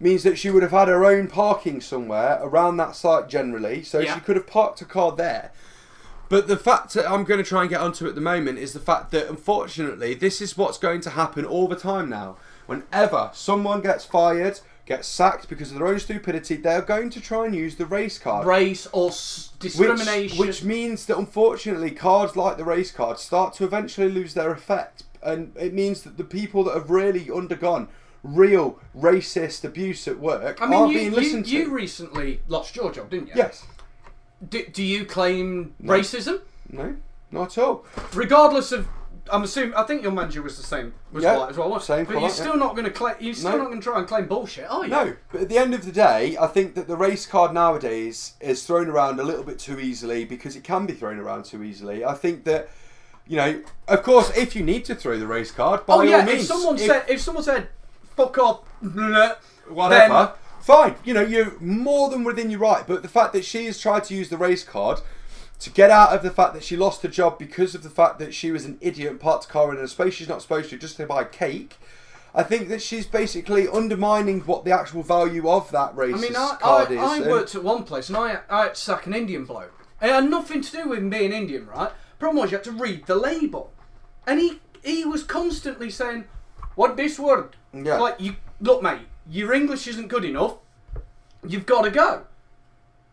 means 0.00 0.22
that 0.24 0.36
she 0.36 0.50
would 0.50 0.62
have 0.62 0.72
had 0.72 0.88
her 0.88 1.04
own 1.04 1.28
parking 1.28 1.80
somewhere 1.80 2.40
around 2.42 2.76
that 2.78 2.96
site 2.96 3.28
generally 3.28 3.82
so 3.84 4.00
Yeah. 4.00 4.14
she 4.14 4.20
could 4.20 4.34
have 4.36 4.46
parked 4.48 4.80
her 4.80 4.86
car 4.86 5.12
there 5.12 5.52
but 6.28 6.48
the 6.48 6.56
fact 6.56 6.94
that 6.94 7.08
I'm 7.08 7.24
going 7.24 7.38
to 7.38 7.48
try 7.48 7.60
and 7.60 7.70
get 7.70 7.80
onto 7.80 8.08
at 8.08 8.14
the 8.14 8.20
moment 8.20 8.58
is 8.58 8.72
the 8.72 8.80
fact 8.80 9.10
that 9.12 9.28
unfortunately 9.28 10.14
this 10.14 10.40
is 10.40 10.56
what's 10.56 10.78
going 10.78 11.02
to 11.02 11.10
happen 11.10 11.44
all 11.44 11.68
the 11.68 11.76
time 11.76 12.08
now 12.08 12.36
whenever 12.66 13.30
someone 13.32 13.80
gets 13.82 14.04
fired 14.04 14.58
gets 14.84 15.06
sacked 15.06 15.48
because 15.48 15.70
of 15.70 15.78
their 15.78 15.86
own 15.86 15.98
stupidity 15.98 16.56
they're 16.56 16.82
going 16.82 17.08
to 17.08 17.20
try 17.20 17.46
and 17.46 17.54
use 17.54 17.76
the 17.76 17.86
race 17.86 18.18
card 18.18 18.46
race 18.46 18.86
or 18.92 19.08
s- 19.10 19.50
discrimination. 19.60 20.36
which 20.38 20.64
means 20.64 21.06
that 21.06 21.16
unfortunately 21.16 21.90
cards 21.90 22.34
like 22.36 22.56
the 22.56 22.64
race 22.64 22.90
card 22.90 23.18
start 23.18 23.54
to 23.54 23.64
eventually 23.64 24.08
lose 24.08 24.34
their 24.34 24.50
effect 24.50 25.04
and 25.22 25.52
it 25.56 25.72
means 25.72 26.02
that 26.02 26.16
the 26.16 26.24
people 26.24 26.64
that 26.64 26.74
have 26.74 26.90
really 26.90 27.30
undergone 27.30 27.86
real 28.24 28.78
racist 28.96 29.64
abuse 29.64 30.06
at 30.08 30.18
work 30.18 30.60
I 30.60 30.66
mean, 30.66 30.74
aren't 30.74 30.92
you, 30.92 30.98
being 30.98 31.10
you, 31.12 31.16
listened 31.16 31.48
you 31.48 31.64
to 31.66 31.70
recently 31.70 32.40
lost 32.48 32.74
your 32.76 32.90
job, 32.92 33.10
didn't 33.10 33.28
you? 33.28 33.34
yes 33.36 33.64
Do, 34.48 34.64
do 34.66 34.82
you 34.82 35.04
claim 35.04 35.74
racism? 35.82 36.40
no 36.70 36.96
not 37.30 37.56
at 37.56 37.62
all 37.62 37.84
Regardless 38.14 38.72
of, 38.72 38.88
I'm 39.30 39.44
assuming, 39.44 39.74
I 39.74 39.84
think 39.84 40.02
your 40.02 40.10
manager 40.10 40.42
was 40.42 40.56
the 40.56 40.62
same, 40.64 40.92
was 41.12 41.22
Yeah, 41.22 41.46
as 41.48 41.56
well. 41.56 41.68
not 41.68 41.84
same 41.84 42.04
but 42.06 42.20
you're 42.20 42.28
still 42.28 42.56
not 42.56 42.72
going 42.74 42.84
to 42.86 42.90
claim. 42.90 43.14
You're 43.20 43.34
still 43.34 43.52
No. 43.52 43.58
not 43.58 43.66
going 43.68 43.80
to 43.80 43.84
try 43.84 43.98
and 43.98 44.08
claim 44.08 44.26
bullshit, 44.26 44.68
are 44.68 44.82
you? 44.84 44.90
no 44.90 45.14
but 45.30 45.42
at 45.42 45.48
the 45.48 45.58
end 45.58 45.74
of 45.74 45.84
the 45.84 45.92
day 45.92 46.36
i 46.40 46.46
think 46.48 46.74
that 46.74 46.88
the 46.88 46.96
race 46.96 47.24
card 47.24 47.52
nowadays 47.54 48.34
is 48.40 48.64
thrown 48.66 48.88
around 48.88 49.20
a 49.20 49.22
little 49.22 49.44
bit 49.44 49.58
too 49.60 49.78
easily 49.78 50.24
because 50.24 50.56
it 50.56 50.64
can 50.64 50.86
be 50.86 50.92
thrown 50.92 51.18
around 51.20 51.44
too 51.44 51.62
easily 51.62 52.04
i 52.04 52.14
think 52.14 52.42
that 52.44 52.68
you 53.28 53.36
know 53.36 53.62
of 53.88 54.02
course 54.02 54.36
if 54.36 54.56
you 54.56 54.62
need 54.64 54.84
to 54.84 54.94
throw 54.94 55.16
the 55.18 55.26
race 55.26 55.52
card 55.52 55.86
by 55.86 55.94
Oh 55.94 56.02
yeah. 56.02 56.18
all 56.20 56.24
means 56.24 56.40
If 56.42 56.46
someone 56.46 56.78
said, 56.78 57.04
if 57.08 57.20
someone 57.20 57.44
said, 57.44 57.68
"Fuck 58.16 58.36
off," 58.38 58.60
whatever. 59.68 60.32
Fine, 60.60 60.94
you 61.04 61.12
know 61.14 61.22
you're 61.22 61.58
more 61.60 62.08
than 62.10 62.22
within 62.24 62.50
your 62.50 62.60
right. 62.60 62.84
But 62.86 63.02
the 63.02 63.08
fact 63.08 63.32
that 63.32 63.44
she 63.44 63.66
has 63.66 63.80
tried 63.80 64.04
to 64.04 64.14
use 64.14 64.28
the 64.28 64.36
race 64.36 64.62
card 64.64 65.00
to 65.62 65.70
get 65.70 65.90
out 65.90 66.14
of 66.14 66.22
the 66.22 66.30
fact 66.30 66.54
that 66.54 66.64
she 66.64 66.76
lost 66.76 67.02
her 67.02 67.08
job 67.08 67.38
because 67.38 67.74
of 67.74 67.82
the 67.82 67.90
fact 67.90 68.18
that 68.18 68.34
she 68.34 68.50
was 68.50 68.64
an 68.64 68.78
idiot 68.80 69.10
and 69.10 69.20
parked 69.20 69.44
a 69.44 69.48
car 69.48 69.72
in 69.72 69.82
a 69.82 69.88
space 69.88 70.14
she's 70.14 70.28
not 70.28 70.42
supposed 70.42 70.70
to 70.70 70.76
just 70.76 70.96
to 70.96 71.06
buy 71.06 71.24
cake. 71.24 71.76
I 72.34 72.42
think 72.42 72.68
that 72.68 72.82
she's 72.82 73.06
basically 73.06 73.68
undermining 73.68 74.40
what 74.40 74.64
the 74.64 74.72
actual 74.72 75.02
value 75.02 75.48
of 75.48 75.70
that 75.70 75.94
racist 75.94 76.14
I 76.14 76.20
mean, 76.20 76.36
I, 76.36 76.56
card 76.60 76.88
I, 76.90 76.94
is. 76.94 76.98
I 77.26 77.28
worked 77.28 77.54
at 77.54 77.62
one 77.62 77.84
place 77.84 78.08
and 78.08 78.16
I, 78.16 78.40
I 78.48 78.62
had 78.62 78.74
to 78.74 78.80
sack 78.80 79.06
an 79.06 79.14
Indian 79.14 79.44
bloke. 79.44 79.86
It 80.00 80.08
had 80.08 80.28
nothing 80.28 80.62
to 80.62 80.72
do 80.72 80.88
with 80.88 80.98
him 80.98 81.10
being 81.10 81.32
Indian, 81.32 81.66
right? 81.66 81.92
Problem 82.18 82.42
was 82.42 82.50
you 82.50 82.56
had 82.56 82.64
to 82.64 82.72
read 82.72 83.06
the 83.06 83.14
label, 83.14 83.72
and 84.26 84.40
he 84.40 84.60
he 84.82 85.04
was 85.04 85.22
constantly 85.22 85.90
saying, 85.90 86.24
"What 86.74 86.96
this 86.96 87.18
word?" 87.18 87.56
Yeah. 87.72 87.98
Like 87.98 88.20
you 88.20 88.36
look, 88.60 88.82
mate, 88.82 89.00
your 89.28 89.52
English 89.52 89.86
isn't 89.86 90.08
good 90.08 90.24
enough. 90.24 90.56
You've 91.46 91.66
got 91.66 91.82
to 91.82 91.90
go. 91.90 92.26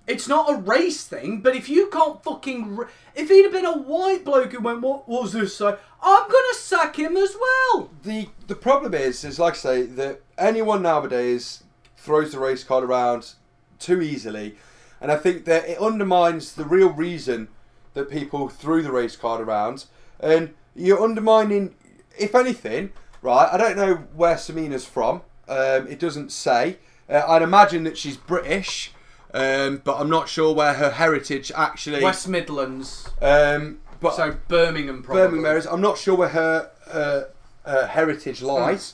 It's 0.10 0.27
not 0.27 0.52
a 0.52 0.57
race 0.57 1.03
thing, 1.03 1.41
but 1.41 1.56
if 1.56 1.69
you 1.69 1.88
can't 1.88 2.23
fucking, 2.23 2.80
if 3.15 3.30
he'd 3.30 3.44
have 3.44 3.52
been 3.52 3.64
a 3.64 3.77
white 3.77 4.26
bloke 4.26 4.52
who 4.52 4.60
went, 4.60 4.81
"What 4.81 5.07
was 5.07 5.34
this?" 5.34 5.56
Say, 5.56 5.76
I'm 6.02 6.23
gonna 6.23 6.53
sack 6.56 6.98
him 6.98 7.15
as 7.15 7.36
well. 7.40 7.91
the 8.02 8.30
the 8.48 8.56
problem 8.56 8.95
is, 8.95 9.23
is 9.23 9.38
like 9.38 9.53
I 9.53 9.57
say, 9.57 9.84
that 9.84 10.22
anyone 10.36 10.81
nowadays 10.81 11.64
throws 11.95 12.31
the 12.31 12.40
race 12.40 12.64
card 12.64 12.84
around 12.84 13.34
too 13.77 14.02
easily, 14.02 14.57
and 14.99 15.11
I 15.11 15.15
think 15.15 15.45
that 15.45 15.69
it 15.69 15.80
undermines 15.80 16.53
the 16.53 16.65
real 16.65 16.90
reason 16.90 17.49
that 17.94 18.10
people 18.10 18.49
threw 18.49 18.81
the 18.81 18.91
race 18.91 19.15
card 19.15 19.41
around, 19.41 19.86
and 20.19 20.56
you're 20.76 21.03
undermining, 21.03 21.76
if 22.18 22.34
anything, 22.34 22.94
right? 23.22 23.48
I 23.52 23.57
don't 23.57 23.77
know 23.77 23.95
where 24.15 24.38
Samina's 24.38 24.86
from. 24.86 25.22
Um, 25.48 25.88
it 25.88 25.99
doesn't 25.99 26.31
say. 26.31 26.77
Uh, 27.07 27.23
I'd 27.27 27.41
imagine 27.41 27.84
that 27.84 27.98
she's 27.98 28.18
British, 28.18 28.91
um, 29.34 29.81
but 29.84 29.99
I'm 29.99 30.10
not 30.10 30.30
sure 30.30 30.53
where 30.53 30.73
her 30.73 30.91
heritage 30.91 31.51
actually. 31.56 32.03
West 32.03 32.27
Midlands. 32.27 33.10
Um, 33.22 33.80
but 33.99 34.15
So 34.15 34.38
Birmingham, 34.47 35.03
probably. 35.03 35.23
Birmingham 35.23 35.45
areas. 35.45 35.65
I'm 35.65 35.81
not 35.81 35.97
sure 35.97 36.15
where 36.15 36.30
her 36.30 36.72
uh, 36.91 37.22
uh, 37.65 37.88
heritage 37.88 38.41
lies. 38.41 38.93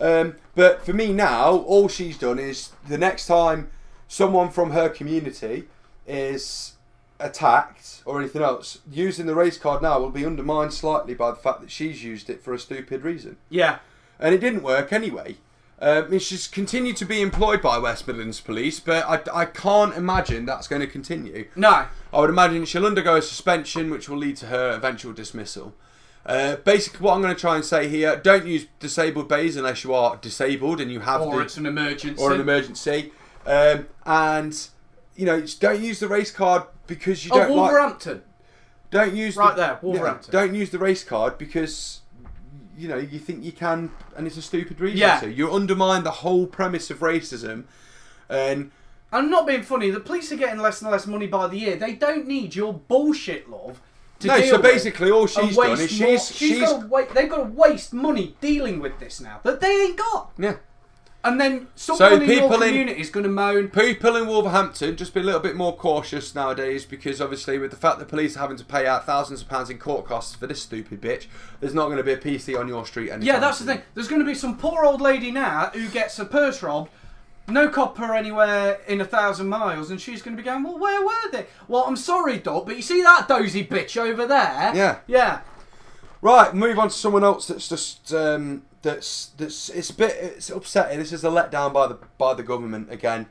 Um, 0.00 0.36
but 0.54 0.84
for 0.84 0.92
me 0.92 1.12
now, 1.12 1.50
all 1.50 1.88
she's 1.88 2.18
done 2.18 2.38
is 2.38 2.70
the 2.88 2.98
next 2.98 3.26
time 3.26 3.70
someone 4.08 4.50
from 4.50 4.72
her 4.72 4.88
community 4.88 5.64
is 6.06 6.74
attacked 7.22 8.02
or 8.04 8.18
anything 8.20 8.42
else, 8.42 8.78
using 8.90 9.26
the 9.26 9.34
race 9.34 9.56
card 9.56 9.80
now 9.80 9.98
will 9.98 10.10
be 10.10 10.26
undermined 10.26 10.74
slightly 10.74 11.14
by 11.14 11.30
the 11.30 11.36
fact 11.36 11.60
that 11.60 11.70
she's 11.70 12.02
used 12.02 12.28
it 12.28 12.42
for 12.42 12.52
a 12.52 12.58
stupid 12.58 13.02
reason. 13.02 13.36
Yeah. 13.48 13.78
And 14.18 14.34
it 14.34 14.38
didn't 14.38 14.62
work 14.62 14.92
anyway. 14.92 15.36
Um, 15.82 16.04
I 16.04 16.06
mean, 16.06 16.20
she's 16.20 16.46
continued 16.46 16.96
to 16.98 17.04
be 17.04 17.20
employed 17.20 17.60
by 17.60 17.76
West 17.76 18.06
Midlands 18.06 18.40
Police, 18.40 18.78
but 18.78 19.04
I, 19.04 19.40
I 19.40 19.44
can't 19.46 19.96
imagine 19.96 20.46
that's 20.46 20.68
going 20.68 20.80
to 20.80 20.86
continue. 20.86 21.48
No. 21.56 21.86
I 22.12 22.20
would 22.20 22.30
imagine 22.30 22.64
she'll 22.66 22.86
undergo 22.86 23.16
a 23.16 23.22
suspension, 23.22 23.90
which 23.90 24.08
will 24.08 24.16
lead 24.16 24.36
to 24.36 24.46
her 24.46 24.70
eventual 24.70 25.12
dismissal. 25.12 25.74
Uh, 26.24 26.54
basically, 26.54 27.00
what 27.00 27.14
I'm 27.14 27.20
going 27.20 27.34
to 27.34 27.40
try 27.40 27.56
and 27.56 27.64
say 27.64 27.88
here: 27.88 28.14
don't 28.14 28.46
use 28.46 28.66
disabled 28.78 29.28
bays 29.28 29.56
unless 29.56 29.82
you 29.82 29.92
are 29.92 30.16
disabled 30.18 30.80
and 30.80 30.88
you 30.88 31.00
have 31.00 31.20
Or 31.20 31.38
the, 31.38 31.42
it's 31.42 31.56
an 31.56 31.66
emergency. 31.66 32.22
or 32.22 32.32
an 32.32 32.40
emergency. 32.40 33.10
Um, 33.44 33.88
and 34.06 34.68
you 35.16 35.26
know, 35.26 35.44
don't 35.58 35.82
use 35.82 35.98
the 35.98 36.06
race 36.06 36.30
card 36.30 36.62
because 36.86 37.24
you 37.24 37.32
oh, 37.34 37.38
don't 37.38 37.50
like. 37.50 37.72
Wolverhampton. 37.72 38.22
Don't 38.92 39.16
use 39.16 39.36
Right 39.36 39.56
the, 39.56 39.62
there, 39.62 39.78
Wolverhampton. 39.82 40.30
yeah, 40.32 40.40
don't 40.40 40.54
use 40.54 40.70
the 40.70 40.78
race 40.78 41.02
card 41.02 41.38
because 41.38 42.01
you 42.82 42.88
know 42.88 42.96
you 42.96 43.20
think 43.20 43.44
you 43.44 43.52
can, 43.52 43.90
and 44.16 44.26
it's 44.26 44.36
a 44.36 44.42
stupid 44.42 44.80
reason. 44.80 44.98
Yeah. 44.98 45.20
to. 45.20 45.32
you 45.32 45.52
undermine 45.52 46.02
the 46.02 46.10
whole 46.10 46.46
premise 46.46 46.90
of 46.90 46.98
racism, 46.98 47.64
and 48.28 48.72
I'm 49.12 49.30
not 49.30 49.46
being 49.46 49.62
funny. 49.62 49.90
The 49.90 50.00
police 50.00 50.32
are 50.32 50.36
getting 50.36 50.60
less 50.60 50.82
and 50.82 50.90
less 50.90 51.06
money 51.06 51.28
by 51.28 51.46
the 51.46 51.56
year. 51.56 51.76
They 51.76 51.94
don't 51.94 52.26
need 52.26 52.56
your 52.56 52.74
bullshit, 52.74 53.48
love. 53.48 53.80
To 54.20 54.26
no. 54.26 54.40
So 54.42 54.58
basically, 54.58 55.10
all 55.10 55.26
she's 55.28 55.56
done 55.56 55.80
is 55.80 55.90
she's 55.90 56.00
more- 56.00 56.18
she's, 56.18 56.58
got 56.58 56.80
to 56.80 56.86
wait. 56.88 57.14
They've 57.14 57.30
got 57.30 57.36
to 57.36 57.50
waste 57.52 57.92
money 57.92 58.36
dealing 58.40 58.80
with 58.80 58.98
this 58.98 59.20
now 59.20 59.40
that 59.44 59.60
they 59.60 59.70
ain't 59.70 59.96
got. 59.96 60.32
yeah. 60.36 60.56
And 61.24 61.40
then 61.40 61.68
someone 61.76 62.14
in 62.14 62.28
your 62.28 62.40
people 62.40 62.62
in- 62.62 62.70
community 62.70 63.00
is 63.00 63.08
going 63.10 63.22
to 63.22 63.30
moan. 63.30 63.68
People 63.68 64.16
in 64.16 64.26
Wolverhampton 64.26 64.96
just 64.96 65.14
be 65.14 65.20
a 65.20 65.22
little 65.22 65.40
bit 65.40 65.54
more 65.54 65.76
cautious 65.76 66.34
nowadays 66.34 66.84
because 66.84 67.20
obviously 67.20 67.58
with 67.58 67.70
the 67.70 67.76
fact 67.76 68.00
that 68.00 68.08
police 68.08 68.36
are 68.36 68.40
having 68.40 68.56
to 68.56 68.64
pay 68.64 68.86
out 68.88 69.06
thousands 69.06 69.40
of 69.40 69.48
pounds 69.48 69.70
in 69.70 69.78
court 69.78 70.04
costs 70.04 70.34
for 70.34 70.48
this 70.48 70.60
stupid 70.62 71.00
bitch, 71.00 71.26
there's 71.60 71.74
not 71.74 71.86
going 71.86 71.98
to 71.98 72.02
be 72.02 72.12
a 72.12 72.16
PC 72.16 72.58
on 72.58 72.66
your 72.66 72.84
street 72.84 73.10
anymore. 73.10 73.34
Yeah, 73.34 73.38
that's 73.38 73.60
the 73.60 73.66
thing. 73.66 73.82
There's 73.94 74.08
going 74.08 74.20
to 74.20 74.26
be 74.26 74.34
some 74.34 74.58
poor 74.58 74.84
old 74.84 75.00
lady 75.00 75.30
now 75.30 75.70
who 75.72 75.88
gets 75.88 76.16
her 76.16 76.24
purse 76.24 76.60
robbed, 76.60 76.90
no 77.46 77.68
copper 77.68 78.14
anywhere 78.14 78.80
in 78.88 79.00
a 79.00 79.04
thousand 79.04 79.48
miles, 79.48 79.90
and 79.90 80.00
she's 80.00 80.22
going 80.22 80.36
to 80.36 80.42
be 80.42 80.44
going, 80.44 80.64
"Well, 80.64 80.78
where 80.78 81.04
were 81.04 81.30
they?" 81.30 81.46
Well, 81.68 81.84
I'm 81.86 81.96
sorry, 81.96 82.38
Doc, 82.38 82.66
but 82.66 82.76
you 82.76 82.82
see 82.82 83.02
that 83.02 83.28
dozy 83.28 83.64
bitch 83.64 83.96
over 83.96 84.26
there? 84.26 84.72
Yeah. 84.74 84.98
Yeah. 85.06 85.40
Right, 86.20 86.54
move 86.54 86.78
on 86.78 86.88
to 86.88 86.94
someone 86.94 87.24
else 87.24 87.48
that's 87.48 87.68
just 87.68 88.14
um, 88.14 88.62
that's 88.82 89.26
that's 89.36 89.68
it's 89.70 89.90
a 89.90 89.94
bit 89.94 90.16
it's 90.20 90.50
upsetting. 90.50 90.98
This 90.98 91.12
is 91.12 91.24
a 91.24 91.28
letdown 91.28 91.72
by 91.72 91.86
the 91.86 91.98
by 92.18 92.34
the 92.34 92.42
government 92.42 92.92
again. 92.92 93.26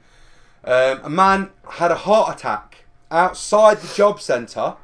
Um, 0.64 1.02
a 1.04 1.10
man 1.10 1.50
had 1.72 1.92
a 1.92 1.96
heart 1.96 2.38
attack 2.38 2.86
outside 3.10 3.78
the 3.80 3.94
job 3.94 4.22
centre. 4.22 4.76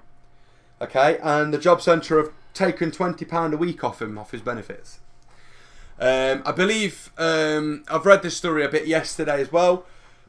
Okay, 0.82 1.18
and 1.24 1.54
the 1.54 1.58
job 1.58 1.82
centre 1.82 2.18
have 2.18 2.32
taken 2.54 2.92
twenty 2.92 3.26
pound 3.26 3.54
a 3.54 3.58
week 3.58 3.84
off 3.84 4.02
him 4.02 4.18
off 4.18 4.32
his 4.32 4.42
benefits. 4.42 5.00
Um, 6.00 6.44
I 6.46 6.52
believe 6.52 7.12
um, 7.18 7.84
I've 7.90 8.06
read 8.06 8.22
this 8.22 8.38
story 8.38 8.64
a 8.64 8.70
bit 8.70 8.86
yesterday 8.86 9.42
as 9.42 9.52
well. 9.52 9.86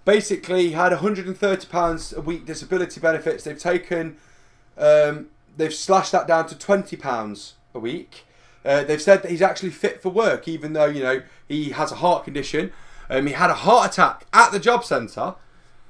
Basically, 0.07 0.69
he 0.69 0.73
had 0.73 0.93
130 0.93 1.67
pounds 1.67 2.15
a 2.15 2.23
week 2.23 2.47
disability 2.47 2.99
benefits. 3.01 3.45
They've 3.45 3.59
taken 3.59 4.17
um, 4.79 5.27
they've 5.57 5.75
slashed 5.75 6.13
that 6.13 6.27
down 6.27 6.47
to 6.47 6.57
20 6.57 6.97
pounds 6.97 7.55
a 7.75 7.79
week. 7.79 8.25
Uh, 8.69 8.85
they've 8.85 9.01
said 9.01 9.23
that 9.23 9.31
he's 9.31 9.41
actually 9.41 9.71
fit 9.71 10.03
for 10.03 10.11
work, 10.11 10.47
even 10.47 10.75
though 10.75 10.85
you 10.85 11.03
know 11.03 11.23
he 11.49 11.71
has 11.71 11.91
a 11.91 11.97
heart 11.97 12.25
condition. 12.25 12.71
Um, 13.09 13.27
he 13.27 13.33
had 13.33 13.49
a 13.49 13.55
heart 13.55 13.93
attack 13.93 14.27
at 14.35 14.53
the 14.53 14.61
job 14.61 14.85
centre. 14.85 15.37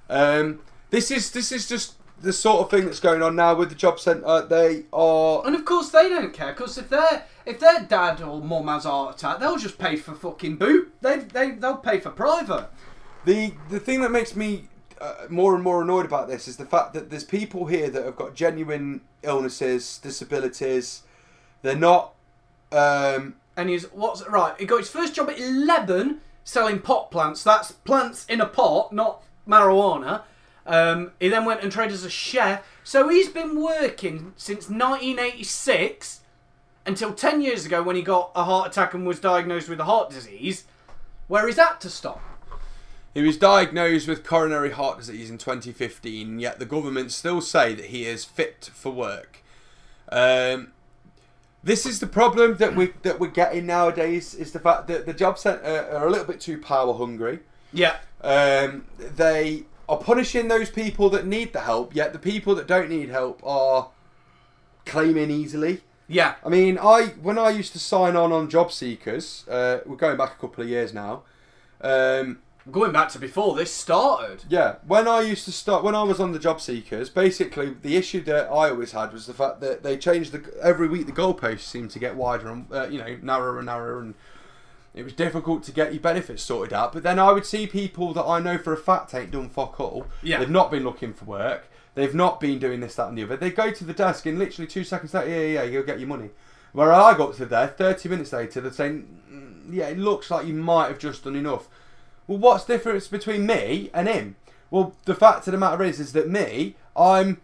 Um, 0.09 0.61
this 0.91 1.11
is 1.11 1.33
this 1.33 1.51
is 1.51 1.69
just 1.69 1.95
the 2.21 2.33
sort 2.33 2.61
of 2.61 2.71
thing 2.71 2.85
that's 2.85 3.01
going 3.01 3.21
on 3.21 3.35
now 3.35 3.57
with 3.57 3.71
the 3.71 3.75
job 3.75 3.99
centre. 3.99 4.47
They 4.49 4.85
are 4.93 5.45
And 5.45 5.57
of 5.57 5.65
course 5.65 5.91
they 5.91 6.09
don't 6.09 6.33
care 6.33 6.53
because 6.53 6.79
if 6.79 6.89
their 6.89 7.25
if 7.45 7.59
their 7.59 7.83
dad 7.83 8.23
or 8.23 8.41
mum 8.41 8.69
has 8.69 8.85
a 8.85 8.91
heart 8.91 9.17
attack, 9.17 9.41
they'll 9.41 9.59
just 9.59 9.79
pay 9.79 9.97
for 9.97 10.15
fucking 10.15 10.55
boot. 10.55 10.93
They 11.01 11.19
they 11.19 11.51
they'll 11.51 11.79
pay 11.79 11.99
for 11.99 12.11
private. 12.11 12.69
The 13.25 13.55
the 13.71 13.81
thing 13.81 14.03
that 14.03 14.13
makes 14.13 14.37
me 14.37 14.69
uh, 15.01 15.27
more 15.29 15.57
and 15.57 15.65
more 15.65 15.83
annoyed 15.83 16.07
about 16.07 16.29
this 16.29 16.47
is 16.47 16.57
the 16.57 16.65
fact 16.65 16.95
that 16.95 17.11
there's 17.11 17.25
people 17.25 17.67
here 17.67 17.91
that 17.91 18.05
have 18.05 18.15
got 18.15 18.37
genuine 18.37 19.01
illnesses, 19.25 19.99
disabilities. 19.99 21.03
They're 21.63 21.75
not. 21.75 22.15
Um, 22.73 23.37
And 23.57 23.69
he's 23.69 23.85
what's 23.87 24.27
right? 24.29 24.55
He 24.59 24.67
got 24.67 24.79
his 24.79 24.91
first 24.91 25.15
job 25.15 25.31
at 25.31 25.39
eleven 25.39 26.21
selling 26.45 26.79
pot 26.81 27.11
plants. 27.11 27.43
That's 27.43 27.73
plants 27.73 28.25
in 28.29 28.41
a 28.41 28.47
pot, 28.47 28.93
not 28.93 29.23
marijuana. 29.47 30.23
Um, 30.67 31.13
he 31.19 31.29
then 31.29 31.45
went 31.47 31.63
and 31.63 31.73
trained 31.73 31.93
as 31.93 32.05
a 32.05 32.11
chef. 32.11 32.63
So 32.85 33.09
he's 33.09 33.29
been 33.29 33.61
working 33.61 34.35
since 34.37 34.69
1986 34.69 36.21
until 36.87 37.13
10 37.15 37.41
years 37.41 37.67
ago 37.67 37.83
when 37.83 37.97
he 37.97 38.03
got 38.03 38.31
a 38.35 38.45
heart 38.45 38.69
attack 38.69 38.95
and 38.95 39.07
was 39.07 39.19
diagnosed 39.21 39.69
with 39.69 39.81
a 39.81 39.85
heart 39.85 40.11
disease. 40.11 40.65
Where 41.27 41.49
is 41.49 41.57
that 41.57 41.81
to 41.83 41.91
stop? 41.91 42.21
he 43.15 43.23
was 43.23 43.37
diagnosed 43.37 44.07
with 44.07 44.23
coronary 44.23 44.71
heart 44.71 44.99
disease 44.99 45.29
in 45.31 45.39
2015. 45.39 46.39
Yet 46.39 46.59
the 46.59 46.67
government 46.67 47.11
still 47.13 47.41
say 47.41 47.75
that 47.75 47.87
he 47.87 48.05
is 48.05 48.25
fit 48.25 48.71
for 48.73 48.93
work. 48.93 49.43
Um, 50.13 50.73
this 51.63 51.87
is 51.87 52.01
the 52.01 52.07
problem 52.07 52.57
that 52.57 52.75
we 52.77 52.93
that 53.03 53.19
we're 53.19 53.29
getting 53.29 53.67
nowadays. 53.67 54.35
Is 54.35 54.53
the 54.53 54.61
fact 54.61 54.87
that 54.89 55.07
the 55.07 55.13
job 55.13 55.39
centre 55.39 55.89
are 55.93 56.07
a 56.07 56.11
little 56.11 56.27
bit 56.27 56.41
too 56.41 56.59
power 56.59 56.95
hungry. 56.95 57.41
Yeah. 57.73 57.97
Um, 58.21 58.87
they 58.99 59.65
are 59.89 59.99
punishing 59.99 60.49
those 60.49 60.71
people 60.71 61.11
that 61.11 61.27
need 61.27 61.53
the 61.53 61.61
help, 61.61 61.95
yet 61.95 62.13
the 62.13 62.19
people 62.19 62.55
that 62.55 62.67
don't 62.67 62.89
need 62.89 63.09
help 63.09 63.41
are 63.45 63.91
claiming 64.85 65.31
easily. 65.31 65.83
Yeah. 66.07 66.37
I 66.45 66.49
mean, 66.49 66.79
I 66.79 67.15
when 67.21 67.39
I 67.39 67.51
used 67.51 67.73
to 67.73 67.79
sign 67.79 68.17
on 68.17 68.33
on 68.33 68.49
job 68.49 68.73
seekers, 68.73 69.47
uh, 69.49 69.81
we're 69.85 69.97
going 69.97 70.17
back 70.17 70.35
a 70.35 70.41
couple 70.41 70.63
of 70.63 70.71
years 70.71 70.95
now. 70.95 71.23
Um, 71.81 72.41
Going 72.71 72.93
back 72.93 73.09
to 73.11 73.19
before 73.19 73.55
this 73.55 73.73
started. 73.73 74.45
yeah, 74.49 74.77
when 74.87 75.09
I 75.09 75.23
used 75.23 75.45
to 75.47 75.53
start, 75.53 75.83
when 75.83 75.95
I 75.95 76.03
was 76.03 76.21
on 76.21 76.33
the 76.33 76.39
job 76.39 76.61
seekers, 76.61 77.09
basically 77.09 77.75
the 77.81 77.97
issue 77.97 78.21
that 78.25 78.47
I 78.47 78.71
always 78.71 78.93
had 78.93 79.13
was 79.13 79.27
the 79.27 79.35
fact 79.35 79.61
that 79.61 79.83
they 79.83 79.97
changed 79.97 80.33
the 80.33 80.45
every 80.63 80.89
week 80.89 81.07
the 81.07 81.13
goalposts 81.13 81.61
seemed 81.61 81.91
to 81.93 81.99
get 81.99 82.17
wider 82.17 82.49
and 82.49 82.67
uh, 82.73 82.89
you 82.89 82.99
know 82.99 83.17
narrower 83.23 83.59
and 83.59 83.67
narrower, 83.67 84.01
and 84.01 84.15
it 84.95 85.03
was 85.03 85.13
difficult 85.13 85.63
to 85.65 85.73
get 85.73 85.93
your 85.93 86.03
benefits 86.03 86.43
sorted 86.43 86.73
out. 86.73 86.93
But 86.93 87.05
then 87.05 87.19
I 87.19 87.33
would 87.33 87.47
see 87.47 87.67
people 87.67 88.13
that 88.15 88.25
I 88.25 88.41
know 88.41 88.59
for 88.59 88.73
a 88.73 88.77
fact 88.77 89.15
ain't 89.15 89.31
done 89.31 89.49
fuck 89.49 89.81
all. 89.81 90.07
Yeah. 90.23 90.39
they've 90.39 90.51
not 90.51 90.71
been 90.71 90.85
looking 90.85 91.15
for 91.15 91.25
work. 91.25 91.69
They've 91.95 92.15
not 92.15 92.39
been 92.39 92.59
doing 92.59 92.81
this, 92.81 92.95
that, 92.97 93.09
and 93.09 93.19
the 93.19 93.25
other. 93.25 93.37
They 93.37 93.51
go 93.51 93.71
to 93.71 93.85
the 93.85 93.93
desk 93.93 94.27
and 94.27 94.39
literally 94.39 94.69
two 94.69 94.85
seconds 94.85 95.15
later, 95.15 95.31
yeah, 95.31 95.37
yeah, 95.37 95.47
yeah, 95.47 95.63
you'll 95.65 95.83
get 95.83 95.99
your 95.99 96.09
money. 96.09 96.31
Where 96.73 96.93
I 96.93 97.17
got 97.17 97.35
to 97.37 97.47
there, 97.47 97.67
30 97.69 98.09
minutes 98.09 98.33
later, 98.33 98.61
they're 98.61 98.71
saying, 98.71 99.23
"Mm, 99.29 99.75
yeah, 99.75 99.89
it 99.89 99.99
looks 99.99 100.31
like 100.31 100.47
you 100.47 100.55
might 100.55 100.89
have 100.89 100.99
just 100.99 101.25
done 101.25 101.35
enough. 101.35 101.67
Well, 102.29 102.39
what's 102.39 102.65
the 102.65 102.75
difference 102.75 103.09
between 103.09 103.47
me 103.47 103.91
and 103.93 104.07
him? 104.07 104.37
Well, 104.71 104.95
the 105.07 105.15
fact 105.15 105.49
of 105.49 105.53
the 105.53 105.59
matter 105.59 105.83
is, 105.83 105.99
is 105.99 106.13
that 106.13 106.29
me, 106.29 106.77
I'm 106.95 107.41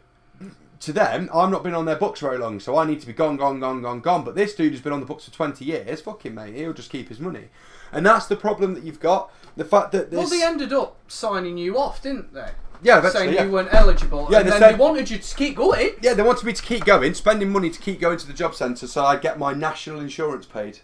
to 0.80 0.92
them, 0.92 1.30
I'm 1.32 1.50
not 1.50 1.62
been 1.62 1.74
on 1.74 1.86
their 1.86 1.96
books 1.96 2.20
very 2.20 2.36
long, 2.36 2.60
so 2.60 2.76
I 2.76 2.84
need 2.84 3.00
to 3.00 3.06
be 3.06 3.14
gone, 3.14 3.38
gone, 3.38 3.58
gone, 3.58 3.80
gone, 3.80 4.00
gone. 4.00 4.22
But 4.24 4.34
this 4.34 4.54
dude 4.54 4.72
has 4.72 4.82
been 4.82 4.92
on 4.92 5.00
the 5.00 5.06
books 5.06 5.24
for 5.24 5.30
20 5.30 5.64
years. 5.64 6.02
Fuck 6.02 6.26
him, 6.26 6.34
mate. 6.34 6.54
He'll 6.54 6.74
just 6.74 6.90
keep 6.90 7.08
his 7.08 7.18
money, 7.18 7.48
and 7.90 8.04
that's 8.04 8.26
the 8.26 8.36
problem 8.36 8.74
that 8.74 8.84
you've 8.84 9.00
got. 9.00 9.32
The 9.56 9.64
fact 9.64 9.92
that 9.92 10.10
this, 10.10 10.18
Well, 10.18 10.28
they 10.28 10.44
ended 10.44 10.72
up 10.74 10.96
signing 11.08 11.56
you 11.56 11.78
off, 11.78 12.02
didn't 12.02 12.34
they? 12.34 12.50
yeah, 12.82 12.98
eventually, 12.98 13.24
Saying 13.24 13.34
yeah. 13.34 13.44
you 13.44 13.52
weren't 13.52 13.72
eligible. 13.72 14.28
Yeah, 14.30 14.40
and 14.40 14.50
then 14.50 14.58
said- 14.60 14.74
they 14.74 14.78
wanted 14.78 15.08
you 15.08 15.16
to 15.16 15.34
keep 15.34 15.56
going. 15.56 15.92
yeah, 16.02 16.12
they 16.12 16.22
wanted 16.22 16.44
me 16.44 16.52
to 16.52 16.62
keep 16.62 16.84
going, 16.84 17.14
spending 17.14 17.48
money 17.50 17.70
to 17.70 17.80
keep 17.80 17.98
going 18.00 18.18
to 18.18 18.26
the 18.26 18.34
job 18.34 18.54
centre, 18.54 18.86
so 18.86 19.06
I'd 19.06 19.22
get 19.22 19.38
my 19.38 19.54
national 19.54 20.00
insurance 20.00 20.44
paid. 20.44 20.80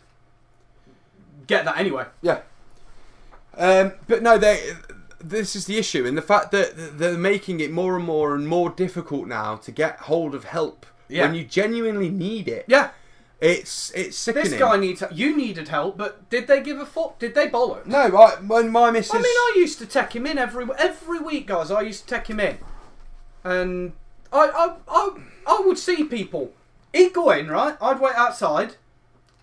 Get 1.46 1.66
that 1.66 1.76
anyway. 1.78 2.06
Yeah. 2.22 2.40
Um, 3.60 3.92
but 4.08 4.22
no, 4.22 4.38
they. 4.38 4.72
This 5.22 5.54
is 5.54 5.66
the 5.66 5.76
issue, 5.76 6.06
and 6.06 6.16
the 6.16 6.22
fact 6.22 6.50
that 6.52 6.98
they're 6.98 7.18
making 7.18 7.60
it 7.60 7.70
more 7.70 7.94
and 7.96 8.04
more 8.06 8.34
and 8.34 8.48
more 8.48 8.70
difficult 8.70 9.26
now 9.28 9.56
to 9.56 9.70
get 9.70 9.98
hold 10.00 10.34
of 10.34 10.44
help 10.44 10.86
Yeah. 11.08 11.26
when 11.26 11.34
you 11.34 11.44
genuinely 11.44 12.08
need 12.08 12.48
it. 12.48 12.64
Yeah. 12.68 12.90
It's 13.38 13.90
it's 13.94 14.16
sickening. 14.16 14.50
This 14.50 14.58
guy 14.58 14.76
needs. 14.76 15.00
help. 15.00 15.12
You 15.14 15.36
needed 15.36 15.68
help, 15.68 15.96
but 15.98 16.28
did 16.30 16.46
they 16.46 16.62
give 16.62 16.78
a 16.78 16.86
fuck? 16.86 17.18
Did 17.18 17.34
they 17.34 17.48
bollock? 17.48 17.84
No, 17.86 17.98
I, 18.16 18.36
when 18.36 18.70
my 18.70 18.90
missus. 18.90 19.12
I 19.14 19.18
mean, 19.18 19.24
I 19.26 19.52
used 19.56 19.78
to 19.78 19.86
take 19.86 20.14
him 20.14 20.26
in 20.26 20.38
every 20.38 20.66
every 20.78 21.18
week, 21.20 21.46
guys. 21.48 21.70
I 21.70 21.82
used 21.82 22.06
to 22.08 22.14
take 22.16 22.26
him 22.28 22.40
in. 22.40 22.58
and 23.44 23.92
I, 24.32 24.48
I, 24.48 24.74
I, 24.88 25.16
I 25.46 25.62
would 25.66 25.78
see 25.78 26.04
people. 26.04 26.52
He'd 26.92 27.12
go 27.12 27.30
in, 27.30 27.48
right? 27.48 27.76
I'd 27.80 28.00
wait 28.00 28.14
outside, 28.14 28.76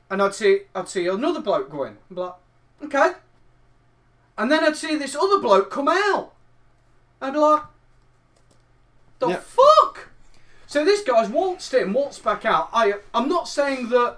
and 0.10 0.22
I'd 0.22 0.36
see, 0.36 0.62
I'd 0.76 0.90
see 0.90 1.08
another 1.08 1.40
bloke 1.42 1.70
go 1.72 1.84
in. 1.84 1.98
I'd 2.12 2.18
like, 2.18 2.34
okay. 2.84 3.12
And 4.38 4.52
then 4.52 4.64
I'd 4.64 4.76
see 4.76 4.96
this 4.96 5.16
other 5.16 5.40
bloke 5.40 5.72
come 5.72 5.88
out. 5.88 6.34
I'd 7.22 7.34
be 7.34 7.40
like, 7.40 7.64
the 9.20 9.30
Yeah. 9.30 9.38
fuck? 9.38 10.10
So 10.68 10.84
this 10.86 11.02
guy's 11.04 11.30
waltzed 11.30 11.74
in, 11.74 11.94
waltzed 11.94 12.24
back 12.24 12.46
out. 12.46 12.70
I, 12.74 12.96
I'm 13.14 13.28
not 13.30 13.48
saying 13.48 13.90
that 13.90 14.18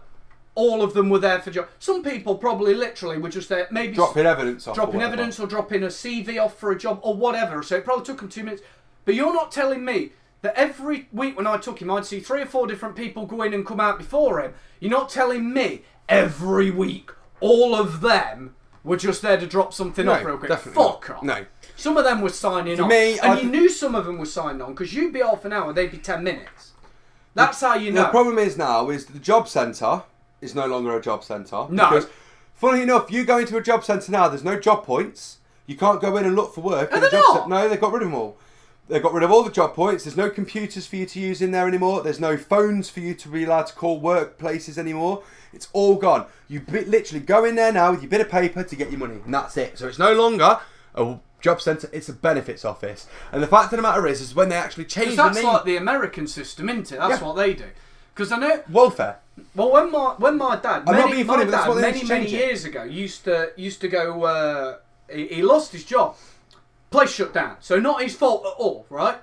all 0.56 0.82
of 0.82 0.94
them 0.94 1.10
were 1.10 1.20
there 1.20 1.40
for 1.40 1.52
job. 1.52 1.68
Some 1.80 2.04
people 2.04 2.36
probably 2.36 2.74
literally 2.74 3.18
were 3.18 3.30
just 3.30 3.48
there, 3.50 3.68
maybe 3.72 3.94
Dropping 3.94 4.26
evidence 4.26 4.68
off. 4.68 4.74
or 4.74 4.76
dropping 4.76 4.96
whatever. 4.96 5.14
evidence 5.14 5.40
or 5.40 5.48
dropping 5.48 5.84
a 5.84 5.88
CV 5.88 6.38
off 6.44 6.58
for 6.60 6.72
a 6.72 6.78
job 6.78 7.00
or 7.02 7.14
whatever. 7.14 7.64
So 7.64 7.78
it 7.78 7.86
probably 7.86 8.04
took 8.06 8.22
him 8.22 8.28
two 8.30 8.44
minutes. 8.44 8.62
But 9.06 9.16
you're 9.16 9.34
not 9.34 9.52
telling 9.52 9.86
me 9.86 10.12
that 10.42 10.54
every 10.58 11.08
week 11.14 11.38
when 11.38 11.48
I 11.48 11.58
took 11.58 11.82
him, 11.82 11.90
I'd 11.92 12.06
see 12.06 12.20
three 12.20 12.42
or 12.42 12.46
four 12.46 12.68
different 12.68 12.96
people 12.96 13.26
go 13.26 13.42
in 13.44 13.54
and 13.54 13.66
come 13.66 13.80
out 13.80 13.98
before 13.98 14.42
him. 14.42 14.54
You're 14.82 14.92
not 14.92 15.10
telling 15.10 15.54
me 15.54 15.84
every 16.10 16.72
week 16.72 17.12
all 17.40 17.74
of 17.76 18.02
them 18.02 18.56
were 18.84 18.98
just 18.98 19.22
there 19.22 19.38
to 19.38 19.46
drop 19.48 19.74
something 19.74 20.06
No, 20.06 20.14
off 20.14 20.24
real 20.24 20.38
quick. 20.38 20.52
Fuck 20.52 21.10
off. 21.10 21.24
No. 21.24 21.46
Some 21.76 21.98
of 21.98 22.04
them 22.04 22.22
were 22.22 22.30
signing 22.30 22.78
For 22.78 22.84
on. 22.84 22.90
me, 22.90 23.20
and 23.20 23.32
I'd- 23.34 23.42
you 23.44 23.50
knew 23.50 23.70
some 23.70 23.96
of 23.96 24.06
them 24.06 24.18
were 24.18 24.26
signing 24.26 24.62
on 24.62 24.74
because 24.74 24.94
you'd 24.94 25.14
be 25.14 25.20
half 25.20 25.46
an 25.46 25.54
hour, 25.54 25.72
they'd 25.74 25.92
be 25.92 25.98
10 25.98 26.24
minutes. 26.24 26.72
That's 27.36 27.62
how 27.62 27.76
you 27.76 27.92
know. 27.92 28.04
The 28.04 28.10
problem 28.10 28.38
is 28.38 28.58
now 28.58 28.90
is 28.90 29.06
the 29.06 29.20
job 29.20 29.48
centre 29.48 30.04
is 30.42 30.56
no 30.56 30.66
longer 30.66 30.96
a 30.98 31.02
job 31.02 31.24
centre. 31.24 31.66
No. 31.70 31.90
Because, 31.90 32.08
funny 32.56 32.82
enough, 32.82 33.12
you 33.12 33.24
go 33.26 33.38
into 33.38 33.56
a 33.58 33.62
job 33.62 33.84
centre 33.86 34.12
now, 34.12 34.28
there's 34.28 34.44
no 34.44 34.60
job 34.60 34.84
points. 34.84 35.38
You 35.68 35.78
can't 35.78 36.02
go 36.02 36.18
in 36.18 36.26
and 36.26 36.36
look 36.36 36.54
for 36.56 36.62
work. 36.62 36.92
Are 36.92 36.98
in 36.98 37.04
a 37.04 37.12
job 37.12 37.24
not? 37.36 37.50
No, 37.50 37.70
they've 37.70 37.80
got 37.80 37.94
rid 37.94 38.02
of 38.02 38.10
them 38.10 38.16
all. 38.16 38.38
They've 38.90 39.04
got 39.04 39.14
rid 39.14 39.22
of 39.24 39.30
all 39.32 39.44
the 39.44 39.52
job 39.52 39.76
points. 39.76 40.04
There's 40.04 40.18
no 40.18 40.32
computers 40.32 40.88
for 40.88 40.96
you 40.96 41.06
to 41.06 41.20
use 41.20 41.42
in 41.44 41.52
there 41.52 41.68
anymore. 41.68 42.02
There's 42.02 42.20
no 42.20 42.38
phones 42.38 42.90
for 42.90 43.00
you 43.02 43.14
to 43.14 43.30
be 43.30 43.44
allowed 43.44 43.68
to 43.68 43.74
call 43.76 44.02
workplaces 44.02 44.80
anymore. 44.80 45.22
It's 45.54 45.68
all 45.74 45.96
gone. 45.96 46.26
You 46.48 46.64
literally 46.68 47.24
go 47.24 47.46
in 47.46 47.54
there 47.56 47.72
now 47.72 47.92
with 47.92 48.02
your 48.02 48.10
bit 48.10 48.22
of 48.22 48.30
paper 48.30 48.64
to 48.64 48.76
get 48.76 48.90
your 48.90 49.00
money, 49.00 49.20
and 49.24 49.32
that's 49.34 49.56
it. 49.58 49.78
So 49.78 49.88
it's 49.88 50.00
no 50.00 50.14
longer 50.14 50.60
a 50.96 51.20
job 51.40 51.62
centre. 51.62 51.88
It's 51.94 52.10
a 52.10 52.14
benefits 52.14 52.66
office. 52.66 53.08
And 53.32 53.44
the 53.44 53.48
fact 53.48 53.72
of 53.72 53.78
the 53.78 53.84
matter 53.84 54.08
is, 54.08 54.22
is 54.22 54.34
when 54.34 54.50
they 54.50 54.56
actually 54.56 54.86
change 54.86 55.12
Because 55.12 55.18
the 55.18 55.24
that's 55.24 55.36
name, 55.38 55.46
like 55.54 55.66
the 55.66 55.78
American 55.78 56.26
system, 56.26 56.68
isn't 56.70 56.92
it? 56.92 56.98
That's 56.98 57.22
Yeah. 57.22 57.28
what 57.28 57.36
they 57.36 57.54
do. 57.54 57.66
Because 58.16 58.32
I 58.32 58.38
know 58.38 58.64
welfare. 58.72 59.20
Well, 59.56 59.72
when 59.72 59.92
my 59.92 60.16
when 60.18 60.36
my 60.38 60.56
dad, 60.56 60.84
I'm 60.88 60.96
many, 60.96 61.00
not 61.02 61.12
being 61.12 61.28
my 61.28 61.34
funny, 61.34 61.46
but 61.46 61.52
that's 61.52 61.64
dad, 61.66 61.70
what 61.70 61.76
they 61.76 61.92
many 61.92 62.04
many 62.06 62.26
it. 62.26 62.32
years 62.32 62.66
ago 62.66 62.84
used 62.84 63.24
to 63.26 63.52
used 63.56 63.80
to 63.82 63.88
go. 63.88 64.24
Uh, 64.24 64.78
he, 65.10 65.28
he 65.28 65.42
lost 65.42 65.72
his 65.72 65.86
job, 65.86 66.16
place 66.90 67.12
shut 67.12 67.34
down. 67.34 67.58
So 67.60 67.80
not 67.80 68.02
his 68.02 68.16
fault 68.16 68.46
at 68.46 68.54
all, 68.62 68.86
right? 68.90 69.18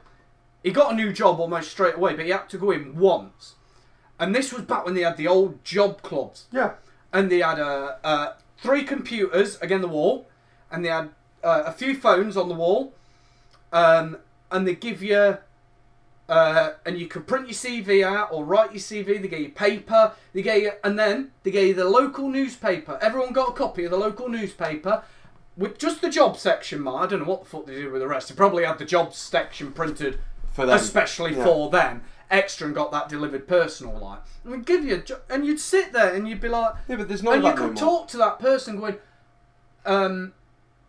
He 0.63 0.71
got 0.71 0.93
a 0.93 0.97
new 0.97 1.13
job 1.13 1.39
almost 1.41 1.71
straight 1.71 1.95
away, 1.95 2.15
but 2.15 2.25
he 2.25 2.31
had 2.31 2.49
to 2.51 2.59
go 2.59 2.71
in 2.71 2.97
once. 2.97 3.55
And 4.19 4.35
this 4.35 4.53
was 4.53 4.63
back 4.63 4.85
when 4.85 4.95
they 4.95 5.03
had 5.03 5.17
the 5.17 5.29
old 5.29 5.63
job 5.65 6.03
clubs, 6.03 6.47
Yeah. 6.51 6.73
and 7.13 7.31
they 7.31 7.41
had 7.41 7.61
uh, 7.61 7.97
uh, 8.03 8.33
three 8.59 8.83
computers 8.83 9.59
against 9.61 9.83
the 9.83 9.89
wall, 9.89 10.27
and 10.71 10.85
they 10.85 10.89
had 10.89 11.11
uh, 11.45 11.65
a 11.67 11.73
few 11.73 11.95
phones 11.95 12.37
on 12.37 12.49
the 12.49 12.55
wall, 12.55 12.95
um, 13.73 14.17
and 14.51 14.67
they 14.67 14.75
give 14.75 15.03
you 15.03 15.39
uh, 16.29 16.73
and 16.85 16.99
you 16.99 17.07
could 17.07 17.27
print 17.27 17.47
your 17.47 17.55
CV 17.55 18.05
out 18.05 18.33
or 18.33 18.45
write 18.45 18.73
your 18.73 18.81
CV. 18.81 19.23
They 19.23 19.29
gave 19.29 19.41
you 19.41 19.49
paper. 19.51 20.13
They 20.33 20.43
gave 20.43 20.63
you, 20.65 20.73
and 20.83 20.99
then 20.99 21.31
they 21.45 21.53
gave 21.53 21.69
you 21.69 21.75
the 21.75 21.85
local 21.89 22.29
newspaper. 22.29 22.99
Everyone 23.01 23.33
got 23.33 23.51
a 23.51 23.53
copy 23.53 23.85
of 23.85 23.93
the 23.93 23.97
local 23.97 24.29
newspaper 24.29 25.05
with 25.57 25.78
just 25.78 26.01
the 26.03 26.11
job 26.11 26.37
section. 26.37 26.83
Man, 26.83 26.95
I 26.95 27.07
don't 27.07 27.20
know 27.20 27.27
what 27.27 27.45
the 27.45 27.49
fuck 27.51 27.66
they 27.66 27.74
did 27.74 27.91
with 27.93 28.01
the 28.03 28.09
rest. 28.09 28.28
They 28.28 28.35
probably 28.35 28.65
had 28.65 28.78
the 28.78 28.85
job 28.85 29.15
section 29.15 29.73
printed 29.73 30.19
For 30.53 30.66
them. 30.66 30.77
especially 30.77 31.35
Yeah. 31.37 31.45
for 31.45 31.70
them. 31.70 32.03
Extra 32.31 32.66
and 32.66 32.74
got 32.74 32.91
that 32.93 33.09
delivered 33.09 33.47
personal, 33.47 33.97
like. 33.99 34.19
And 34.43 34.53
we'd 34.53 34.66
give 34.66 34.85
you, 34.85 34.97
a 34.97 34.99
jo- 34.99 35.20
and 35.31 35.47
you'd 35.47 35.61
sit 35.61 35.93
there 35.93 36.12
and 36.12 36.28
you'd 36.28 36.41
be 36.41 36.49
like, 36.49 36.74
Yeah, 36.89 36.97
but 36.97 37.09
there's 37.09 37.23
none 37.23 37.35
and 37.35 37.45
you 37.45 37.51
that 37.51 37.59
no 37.59 37.69
could 37.69 37.77
talk 37.77 38.09
to 38.09 38.16
that 38.19 38.39
person 38.41 38.78
going, 38.78 38.97
um, 39.85 40.33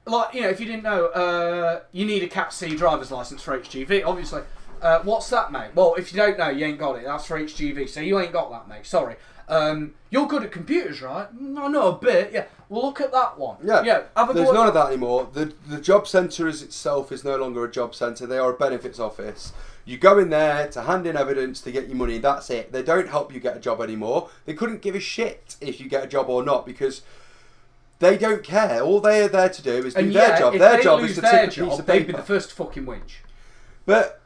like 0.06 0.34
you 0.34 0.42
know, 0.42 0.50
if 0.50 0.60
you 0.60 0.66
didn't 0.66 0.84
know, 0.84 1.08
uh, 1.08 1.82
you 1.92 2.06
need 2.06 2.24
a 2.24 2.28
Cat 2.28 2.54
C 2.54 2.76
driver's 2.76 3.12
license 3.12 3.42
for 3.44 3.58
HGV. 3.60 4.04
Obviously, 4.06 4.42
uh, 4.82 5.00
what's 5.04 5.30
that, 5.30 5.52
mate? 5.52 5.72
Well, 5.76 5.96
if 5.96 6.12
you 6.14 6.18
don't 6.18 6.38
know, 6.38 6.50
you 6.50 6.66
ain't 6.66 6.80
got 6.80 6.98
it. 6.98 7.06
That's 7.06 7.26
for 7.26 7.38
HGV, 7.40 7.88
so 7.90 8.00
you 8.00 8.20
ain't 8.20 8.32
got 8.32 8.50
that, 8.52 8.68
mate. 8.68 8.86
Sorry. 8.86 9.16
Um, 9.50 9.94
you're 10.10 10.28
good 10.28 10.44
at 10.44 10.52
computers, 10.52 11.02
right? 11.02 11.28
I 11.58 11.68
know 11.70 11.90
a 11.90 11.98
bit. 11.98 12.32
Yeah. 12.34 12.46
Well, 12.70 12.84
look 12.84 13.00
at 13.00 13.14
that 13.14 13.38
one. 13.40 13.58
Yeah, 13.64 13.82
Yeah. 13.84 14.02
Have 14.16 14.30
a 14.30 14.34
there's 14.34 14.48
go. 14.48 14.54
none 14.54 14.64
at 14.64 14.70
of 14.70 14.74
that 14.74 14.88
anymore. 14.88 15.30
The 15.32 15.54
the 15.68 15.80
job 15.80 16.06
centre 16.08 16.48
is 16.48 16.62
itself 16.62 17.12
is 17.14 17.24
no 17.24 17.38
longer 17.38 17.64
a 17.64 17.72
job 17.72 17.96
centre. 17.96 18.28
They 18.28 18.38
are 18.38 18.52
a 18.54 18.58
benefits 18.58 19.00
office. 19.00 19.54
You 19.86 19.98
go 19.98 20.20
in 20.20 20.30
there 20.32 20.68
to 20.70 20.82
hand 20.82 21.08
in 21.08 21.16
evidence 21.16 21.62
to 21.62 21.72
get 21.72 21.88
your 21.88 21.96
money. 21.96 22.18
That's 22.18 22.50
it. 22.50 22.74
They 22.74 22.84
don't 22.84 23.08
help 23.08 23.34
you 23.34 23.40
get 23.40 23.56
a 23.56 23.60
job 23.60 23.80
anymore. 23.82 24.30
They 24.46 24.54
couldn't 24.54 24.82
give 24.82 24.96
a 24.96 25.00
shit 25.00 25.56
if 25.62 25.80
you 25.80 25.88
get 25.88 26.04
a 26.04 26.08
job 26.08 26.28
or 26.30 26.44
not 26.44 26.66
because 26.66 27.04
they 28.00 28.18
don't 28.18 28.44
care. 28.44 28.82
All 28.82 29.00
they 29.00 29.24
are 29.24 29.30
there 29.30 29.48
to 29.48 29.62
do 29.62 29.86
is 29.86 29.94
do 29.94 30.02
and 30.02 30.14
their 30.14 30.28
yeah, 30.30 30.40
job. 30.40 30.54
if 30.56 30.60
Their 30.60 30.78
they 30.78 30.84
job 30.84 31.00
lose 31.02 31.12
is 31.12 31.16
to 31.16 31.22
their 31.22 31.32
tick 31.48 31.52
a 31.52 31.54
job, 31.56 31.70
piece 31.70 31.80
of 31.80 31.86
they'd 31.86 32.00
paper. 32.00 32.12
be 32.12 32.18
the 32.18 32.24
first 32.24 32.50
to 32.50 32.56
fucking 32.56 32.86
whinge. 32.86 33.14
But 33.86 34.20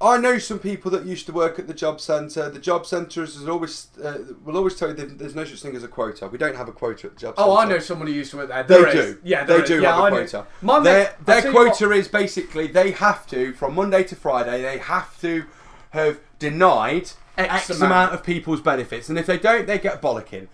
I 0.00 0.18
know 0.18 0.38
some 0.38 0.58
people 0.58 0.90
that 0.90 1.06
used 1.06 1.24
to 1.26 1.32
work 1.32 1.58
at 1.58 1.66
the 1.66 1.72
job 1.74 2.00
centre. 2.00 2.50
The 2.50 2.58
job 2.58 2.84
centres 2.84 3.36
is 3.36 3.48
always 3.48 3.88
uh, 4.02 4.18
will 4.44 4.56
always 4.56 4.74
tell 4.74 4.88
you 4.88 4.94
there's 4.94 5.34
no 5.34 5.44
such 5.44 5.62
thing 5.62 5.76
as 5.76 5.82
a 5.84 5.88
quota. 5.88 6.26
We 6.28 6.36
don't 6.36 6.56
have 6.56 6.68
a 6.68 6.72
quota 6.72 7.06
at 7.06 7.14
the 7.14 7.20
job 7.20 7.36
centre. 7.36 7.48
Oh, 7.50 7.56
I 7.56 7.64
know 7.64 7.78
someone 7.78 8.08
who 8.08 8.12
used 8.12 8.32
to 8.32 8.38
work 8.38 8.48
there. 8.48 8.62
They 8.64 8.74
There 8.74 8.88
is. 8.88 9.14
do. 9.14 9.20
Yeah, 9.24 9.44
they 9.44 9.56
is. 9.62 9.68
do 9.68 9.80
Yeah, 9.80 9.94
have 9.94 9.98
a 9.98 10.02
I 10.02 10.10
know. 10.10 10.16
quota. 10.16 10.46
Mate- 10.62 10.82
their 10.84 11.16
their 11.24 11.50
quota 11.52 11.90
is 11.92 12.08
basically 12.08 12.66
they 12.66 12.90
have 12.90 13.26
to 13.28 13.52
from 13.54 13.74
Monday 13.74 14.02
to 14.04 14.16
Friday 14.16 14.62
they 14.62 14.78
have 14.78 15.18
to 15.20 15.44
have 15.90 16.18
denied 16.38 17.12
X 17.38 17.70
X, 17.70 17.70
amount. 17.70 17.82
amount. 17.92 18.14
of 18.14 18.22
people's 18.24 18.60
benefits, 18.60 19.08
and 19.08 19.18
if 19.18 19.26
they 19.26 19.38
don't, 19.38 19.66
they 19.66 19.78
get 19.78 20.02
bollocking. 20.02 20.48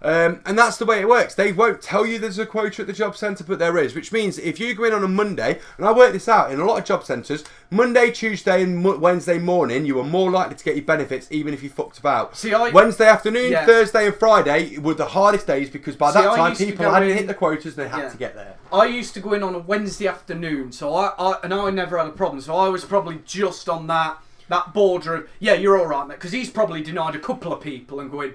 Um, 0.00 0.40
and 0.46 0.56
that's 0.56 0.76
the 0.76 0.84
way 0.86 1.00
it 1.00 1.08
works. 1.08 1.34
They 1.34 1.52
won't 1.52 1.82
tell 1.82 2.06
you 2.06 2.18
there's 2.18 2.38
a 2.38 2.46
quota 2.46 2.82
at 2.82 2.86
the 2.86 2.92
job 2.92 3.16
centre, 3.16 3.42
but 3.42 3.58
there 3.58 3.76
is, 3.78 3.94
which 3.94 4.12
means 4.12 4.38
if 4.38 4.60
you 4.60 4.74
go 4.74 4.84
in 4.84 4.92
on 4.92 5.02
a 5.02 5.08
Monday, 5.08 5.58
and 5.76 5.86
I 5.86 5.92
work 5.92 6.12
this 6.12 6.28
out 6.28 6.52
in 6.52 6.60
a 6.60 6.64
lot 6.64 6.78
of 6.78 6.84
job 6.84 7.02
centres, 7.04 7.44
Monday, 7.70 8.10
Tuesday, 8.12 8.62
and 8.62 8.78
Mo- 8.78 8.96
Wednesday 8.98 9.38
morning, 9.38 9.84
you 9.84 9.98
are 9.98 10.04
more 10.04 10.30
likely 10.30 10.54
to 10.54 10.64
get 10.64 10.76
your 10.76 10.84
benefits 10.84 11.26
even 11.30 11.52
if 11.52 11.62
you 11.62 11.68
fucked 11.68 11.98
about. 11.98 12.36
See, 12.36 12.54
I- 12.54 12.70
Wednesday 12.70 13.08
afternoon, 13.08 13.50
Yeah. 13.50 13.66
Thursday, 13.66 14.06
and 14.06 14.14
Friday 14.14 14.78
were 14.78 14.94
the 14.94 15.06
hardest 15.06 15.46
days 15.48 15.68
because 15.68 15.96
by 15.96 16.12
See, 16.12 16.20
that 16.20 16.36
time 16.36 16.54
people 16.54 16.88
hadn't 16.90 17.08
in- 17.10 17.16
hit 17.16 17.26
the 17.26 17.34
quotas 17.34 17.76
and 17.76 17.86
they 17.86 17.88
had 17.88 18.02
Yeah. 18.04 18.08
to 18.10 18.16
get 18.16 18.34
there. 18.36 18.54
I 18.72 18.84
used 18.86 19.14
to 19.14 19.20
go 19.20 19.32
in 19.32 19.42
on 19.42 19.54
a 19.54 19.58
Wednesday 19.58 20.06
afternoon, 20.06 20.70
so 20.72 20.94
I, 20.94 21.12
I 21.18 21.38
and 21.42 21.52
I 21.52 21.70
never 21.70 21.98
had 21.98 22.06
a 22.06 22.10
problem. 22.10 22.40
So 22.40 22.54
I 22.54 22.68
was 22.68 22.84
probably 22.84 23.20
just 23.24 23.68
on 23.68 23.86
that 23.88 24.18
that 24.48 24.72
border 24.72 25.14
of 25.14 25.28
yeah, 25.40 25.54
you're 25.54 25.76
all 25.78 25.86
right, 25.86 26.06
mate, 26.06 26.14
because 26.14 26.32
he's 26.32 26.48
probably 26.50 26.82
denied 26.82 27.14
a 27.14 27.18
couple 27.18 27.52
of 27.52 27.60
people 27.60 28.00
and 28.00 28.10
going, 28.10 28.34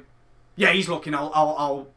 yeah, 0.56 0.72
he's 0.72 0.90
looking, 0.90 1.14
I'll, 1.16 1.32
I'll, 1.34 1.56
I'll 1.58 1.88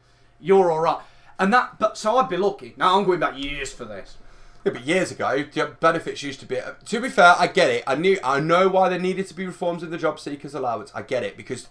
you're 0.40 0.70
all 0.70 0.80
right, 0.80 1.00
and 1.38 1.52
that. 1.52 1.78
But 1.78 1.96
so 1.96 2.16
I'd 2.18 2.28
be 2.28 2.36
lucky. 2.36 2.74
Now 2.76 2.98
I'm 2.98 3.04
going 3.04 3.20
back 3.20 3.38
years 3.38 3.72
for 3.72 3.84
this. 3.84 4.16
Yeah, 4.64 4.72
but 4.72 4.84
years 4.84 5.12
ago, 5.12 5.44
the 5.52 5.76
benefits 5.80 6.22
used 6.22 6.40
to 6.40 6.46
be. 6.46 6.58
To 6.86 7.00
be 7.00 7.08
fair, 7.08 7.34
I 7.38 7.46
get 7.46 7.70
it. 7.70 7.84
I 7.86 7.94
knew, 7.94 8.18
I 8.24 8.40
know 8.40 8.68
why 8.68 8.88
there 8.88 8.98
needed 8.98 9.28
to 9.28 9.34
be 9.34 9.46
reforms 9.46 9.82
in 9.82 9.90
the 9.90 9.98
job 9.98 10.18
seekers 10.18 10.54
allowance. 10.54 10.90
I 10.94 11.02
get 11.02 11.22
it 11.22 11.36
because 11.36 11.68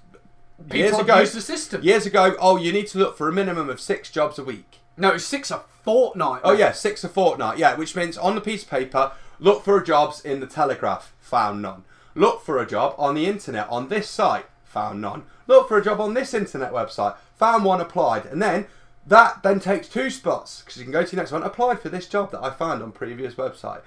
years 0.72 0.92
People 0.92 1.02
ago, 1.02 1.16
abuse 1.16 1.34
the 1.34 1.42
system. 1.42 1.84
years 1.84 2.06
ago, 2.06 2.36
oh, 2.40 2.56
you 2.56 2.72
need 2.72 2.88
to 2.88 2.98
look 2.98 3.18
for 3.18 3.28
a 3.28 3.34
minimum 3.34 3.70
of 3.70 3.82
six 3.82 4.10
jobs 4.10 4.40
a 4.40 4.44
week. 4.44 4.80
No, 4.98 5.10
it's 5.10 5.26
six 5.26 5.52
a 5.52 5.62
fortnight. 5.84 6.42
Oh 6.44 6.54
yeah, 6.54 6.72
six 6.72 7.04
a 7.04 7.10
fortnight. 7.10 7.58
Yeah, 7.58 7.76
which 7.76 7.96
means 7.96 8.18
on 8.18 8.34
the 8.34 8.42
piece 8.42 8.64
of 8.64 8.70
paper, 8.70 9.12
look 9.40 9.66
for 9.66 9.82
jobs 9.82 10.24
in 10.24 10.40
the 10.40 10.48
Telegraph. 10.48 11.14
Found 11.20 11.62
none. 11.62 11.84
Look 12.16 12.46
for 12.46 12.60
a 12.60 12.66
job 12.66 12.96
on 12.98 13.16
the 13.16 13.26
internet 13.26 13.68
on 13.70 13.90
this 13.90 14.10
site. 14.10 14.46
Found 14.64 15.02
none. 15.02 15.24
Look 15.48 15.68
for 15.68 15.78
a 15.78 15.84
job 15.84 16.00
on 16.02 16.14
this 16.14 16.34
internet 16.34 16.72
website. 16.72 17.16
Found 17.38 17.66
one. 17.66 17.82
Applied, 17.82 18.26
and 18.26 18.42
then 18.42 18.68
that 19.08 19.44
then 19.44 19.60
takes 19.60 19.88
two 19.88 20.10
spots 20.10 20.62
because 20.62 20.78
you 20.78 20.84
can 20.84 20.92
go 20.94 21.04
to 21.04 21.10
the 21.12 21.18
next 21.18 21.32
one. 21.32 21.44
Applied 21.44 21.80
for 21.80 21.90
this 21.90 22.08
job 22.08 22.32
that 22.32 22.44
I 22.44 22.50
found 22.50 22.82
on 22.82 22.92
previous 22.92 23.36
website, 23.36 23.82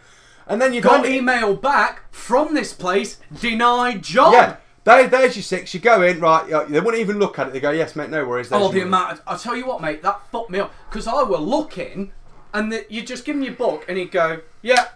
and 0.46 0.60
then 0.60 0.72
you 0.72 0.80
Got 0.80 1.02
then 1.02 1.12
email 1.12 1.54
back 1.54 2.04
from 2.12 2.54
this 2.54 2.72
place, 2.72 3.18
denied 3.40 4.02
job. 4.02 4.32
yeah. 4.32 4.56
There, 4.84 5.06
there's 5.06 5.36
your 5.36 5.42
six. 5.42 5.74
You 5.74 5.80
go 5.80 6.02
in, 6.02 6.18
right? 6.20 6.46
They 6.68 6.80
wouldn't 6.80 7.00
even 7.02 7.18
look 7.18 7.38
at 7.38 7.48
it. 7.48 7.52
They 7.52 7.60
go, 7.60 7.70
"Yes, 7.70 7.94
mate, 7.94 8.08
no 8.08 8.24
worries." 8.24 8.50
Oh, 8.50 8.58
the 8.58 8.64
money." 8.68 8.80
amount! 8.82 9.20
I'll 9.26 9.38
tell 9.38 9.54
you 9.56 9.66
what, 9.66 9.82
mate, 9.82 10.02
that 10.02 10.22
fucked 10.32 10.48
me 10.50 10.60
up 10.60 10.72
because 10.88 11.06
I 11.06 11.22
were 11.24 11.36
looking, 11.36 12.12
and 12.54 12.72
the, 12.72 12.86
you 12.88 13.02
just 13.02 13.26
give 13.26 13.36
him 13.36 13.42
your 13.42 13.52
book, 13.54 13.84
and 13.86 13.98
he'd 13.98 14.10
go, 14.12 14.40
"Yeah." 14.62 14.86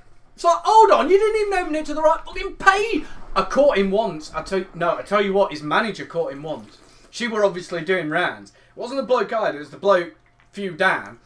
It's 0.42 0.52
like, 0.52 0.64
hold 0.64 0.90
on, 0.90 1.08
you 1.08 1.20
didn't 1.20 1.40
even 1.40 1.54
open 1.54 1.74
it 1.76 1.86
to 1.86 1.94
the 1.94 2.02
right 2.02 2.18
fucking 2.26 2.56
page. 2.56 3.04
I 3.36 3.42
caught 3.42 3.78
him 3.78 3.92
once. 3.92 4.34
I 4.34 4.42
tell 4.42 4.64
no, 4.74 4.98
I 4.98 5.02
tell 5.02 5.22
you 5.22 5.32
what, 5.32 5.52
his 5.52 5.62
manager 5.62 6.04
caught 6.04 6.32
him 6.32 6.42
once. 6.42 6.78
She 7.12 7.28
were 7.28 7.44
obviously 7.44 7.84
doing 7.84 8.10
rounds. 8.10 8.50
It 8.50 8.80
wasn't 8.80 9.02
the 9.02 9.06
bloke 9.06 9.32
either. 9.32 9.58
it 9.58 9.60
was 9.60 9.70
the 9.70 9.76
bloke 9.76 10.16
few 10.50 10.72
down, 10.72 11.20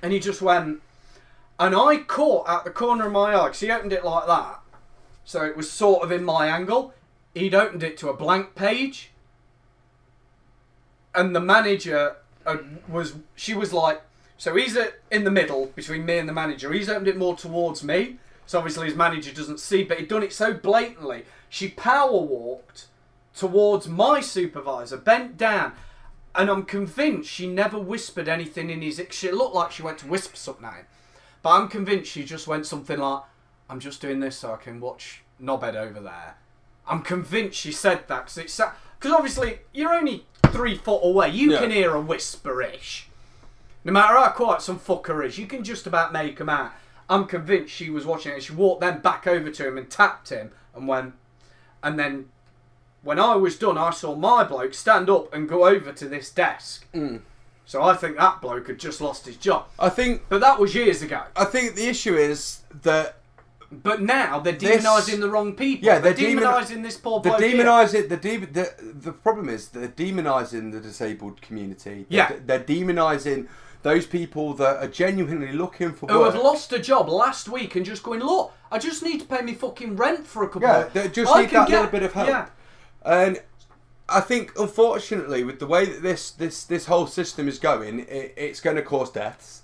and 0.00 0.12
he 0.12 0.20
just 0.20 0.40
went, 0.40 0.82
and 1.58 1.74
I 1.74 1.96
caught 1.96 2.48
at 2.48 2.62
the 2.62 2.70
corner 2.70 3.06
of 3.06 3.12
my 3.12 3.34
eye 3.34 3.46
because 3.46 3.58
he 3.58 3.72
opened 3.72 3.92
it 3.92 4.04
like 4.04 4.28
that, 4.28 4.60
so 5.24 5.44
it 5.44 5.56
was 5.56 5.68
sort 5.68 6.04
of 6.04 6.12
in 6.12 6.22
my 6.22 6.46
angle. 6.46 6.94
He'd 7.34 7.56
opened 7.56 7.82
it 7.82 7.96
to 7.98 8.08
a 8.08 8.14
blank 8.14 8.54
page 8.54 9.10
and 11.12 11.34
the 11.34 11.40
manager 11.40 12.18
uh, 12.46 12.58
was 12.88 13.14
she 13.34 13.52
was 13.52 13.72
like 13.72 14.00
so 14.40 14.56
he's 14.56 14.76
in 15.10 15.24
the 15.24 15.30
middle 15.30 15.66
between 15.76 16.04
me 16.06 16.16
and 16.18 16.28
the 16.28 16.32
manager 16.32 16.72
he's 16.72 16.88
opened 16.88 17.08
it 17.08 17.16
more 17.16 17.36
towards 17.36 17.84
me 17.84 18.18
So 18.46 18.58
obviously 18.58 18.86
his 18.86 18.96
manager 18.96 19.32
doesn't 19.32 19.60
see, 19.60 19.84
but 19.84 19.98
he'd 19.98 20.08
done 20.08 20.24
it 20.24 20.32
so 20.32 20.52
blatantly. 20.52 21.24
She 21.48 21.68
power 21.68 22.20
walked 22.20 22.86
towards 23.32 23.86
my 23.86 24.20
supervisor, 24.20 24.96
bent 24.96 25.36
down, 25.36 25.74
and 26.34 26.50
I'm 26.50 26.64
convinced 26.64 27.30
she 27.30 27.46
never 27.46 27.78
whispered 27.78 28.28
anything 28.28 28.68
in 28.68 28.82
his. 28.82 28.98
Ear. 28.98 29.06
She 29.10 29.30
looked 29.30 29.54
like 29.54 29.70
she 29.70 29.84
went 29.84 29.98
to 29.98 30.08
whisper 30.08 30.36
something 30.36 30.64
at 30.66 30.74
him, 30.74 30.86
but 31.44 31.50
I'm 31.50 31.68
convinced 31.68 32.10
she 32.10 32.24
just 32.24 32.48
went 32.48 32.66
something 32.66 32.98
like, 32.98 33.22
"I'm 33.68 33.78
just 33.78 34.00
doing 34.02 34.18
this 34.18 34.38
so 34.38 34.52
I 34.52 34.56
can 34.56 34.80
watch 34.80 35.22
Knobhead 35.40 35.76
over 35.76 36.00
there." 36.00 36.34
I'm 36.88 37.02
convinced 37.02 37.56
she 37.56 37.70
said 37.70 38.08
that 38.08 38.24
because 38.24 38.38
it's 38.38 38.60
because 38.98 39.12
obviously 39.12 39.60
you're 39.72 39.94
only 39.94 40.26
three 40.48 40.76
foot 40.76 41.02
away. 41.04 41.30
You 41.30 41.52
Yeah. 41.52 41.60
can 41.60 41.70
hear 41.70 41.94
a 41.94 42.02
whisperish. 42.02 43.06
No 43.84 43.92
matter 43.92 44.14
how 44.14 44.28
quiet 44.30 44.62
some 44.62 44.78
fucker 44.78 45.24
is, 45.24 45.38
you 45.38 45.46
can 45.46 45.64
just 45.64 45.86
about 45.86 46.12
make 46.12 46.38
him 46.38 46.48
out. 46.48 46.72
I'm 47.08 47.24
convinced 47.26 47.72
she 47.72 47.90
was 47.90 48.04
watching 48.06 48.32
it. 48.32 48.42
She 48.42 48.52
walked 48.52 48.80
then 48.82 49.00
back 49.00 49.26
over 49.26 49.50
to 49.50 49.66
him 49.68 49.78
and 49.78 49.90
tapped 49.90 50.28
him 50.28 50.52
and 50.74 50.86
went. 50.86 51.14
And 51.82 51.98
then 51.98 52.28
when 53.02 53.18
I 53.18 53.34
was 53.36 53.58
done, 53.58 53.78
I 53.78 53.90
saw 53.90 54.14
my 54.14 54.44
bloke 54.44 54.74
stand 54.74 55.08
up 55.10 55.32
and 55.34 55.48
go 55.48 55.66
over 55.66 55.92
to 55.92 56.08
this 56.08 56.30
desk. 56.30 56.86
Hmm. 56.92 57.16
So 57.64 57.82
I 57.82 57.94
think 57.94 58.16
that 58.18 58.40
bloke 58.40 58.66
had 58.68 58.78
just 58.78 59.00
lost 59.00 59.26
his 59.26 59.36
job. 59.36 59.66
I 59.78 59.88
think 59.88 60.22
But 60.28 60.40
that 60.40 60.58
was 60.58 60.74
years 60.74 61.02
ago. 61.02 61.22
I 61.36 61.44
think 61.46 61.74
the 61.76 61.86
issue 61.88 62.16
is 62.16 62.60
that 62.82 63.16
But 63.72 64.02
now 64.02 64.40
they're 64.40 64.52
This- 64.52 64.84
demonising 64.84 65.20
the 65.20 65.30
wrong 65.30 65.54
people. 65.54 65.86
Yeah, 65.86 66.00
they're, 66.00 66.12
they're 66.12 66.26
demon- 66.30 66.42
demonising 66.44 66.82
this 66.82 66.96
poor 66.96 67.20
they're 67.20 67.38
bloke. 67.38 67.42
here. 67.48 67.64
demonising 67.64 68.08
the, 68.08 68.16
de- 68.16 68.36
the 68.38 68.74
the 69.06 69.12
problem 69.12 69.48
is 69.48 69.68
they're 69.68 69.86
demonising 69.88 70.72
the 70.72 70.80
disabled 70.80 71.40
community. 71.40 72.06
Yeah. 72.08 72.28
they're, 72.28 72.58
they're 72.58 72.64
demonising 72.76 73.46
those 73.82 74.06
people 74.06 74.54
that 74.54 74.76
are 74.76 74.88
genuinely 74.88 75.52
looking 75.52 75.92
for 75.92 76.06
who 76.06 76.20
work. 76.20 76.34
have 76.34 76.42
lost 76.42 76.72
a 76.72 76.78
job 76.78 77.08
last 77.08 77.48
week 77.48 77.76
and 77.76 77.84
just 77.86 78.02
going, 78.02 78.20
look, 78.20 78.52
I 78.70 78.78
just 78.78 79.02
need 79.02 79.20
to 79.20 79.26
pay 79.26 79.42
me 79.42 79.54
fucking 79.54 79.96
rent 79.96 80.26
for 80.26 80.42
a 80.44 80.48
couple 80.48 80.62
Yeah, 80.68 80.86
of 80.86 80.92
they 80.92 81.08
just 81.08 81.34
I 81.34 81.42
need 81.42 81.50
that 81.50 81.68
little 81.68 81.86
bit 81.86 82.02
of 82.02 82.12
help. 82.12 82.28
Yeah. 82.28 82.48
And 83.04 83.40
I 84.08 84.20
think, 84.20 84.52
unfortunately, 84.58 85.44
with 85.44 85.60
the 85.60 85.66
way 85.66 85.86
that 85.86 86.02
this 86.02 86.30
this 86.30 86.64
this 86.64 86.86
whole 86.86 87.06
system 87.06 87.48
is 87.48 87.58
going, 87.58 88.00
it, 88.00 88.34
it's 88.36 88.60
going 88.60 88.76
to 88.76 88.82
cause 88.82 89.10
deaths. 89.10 89.59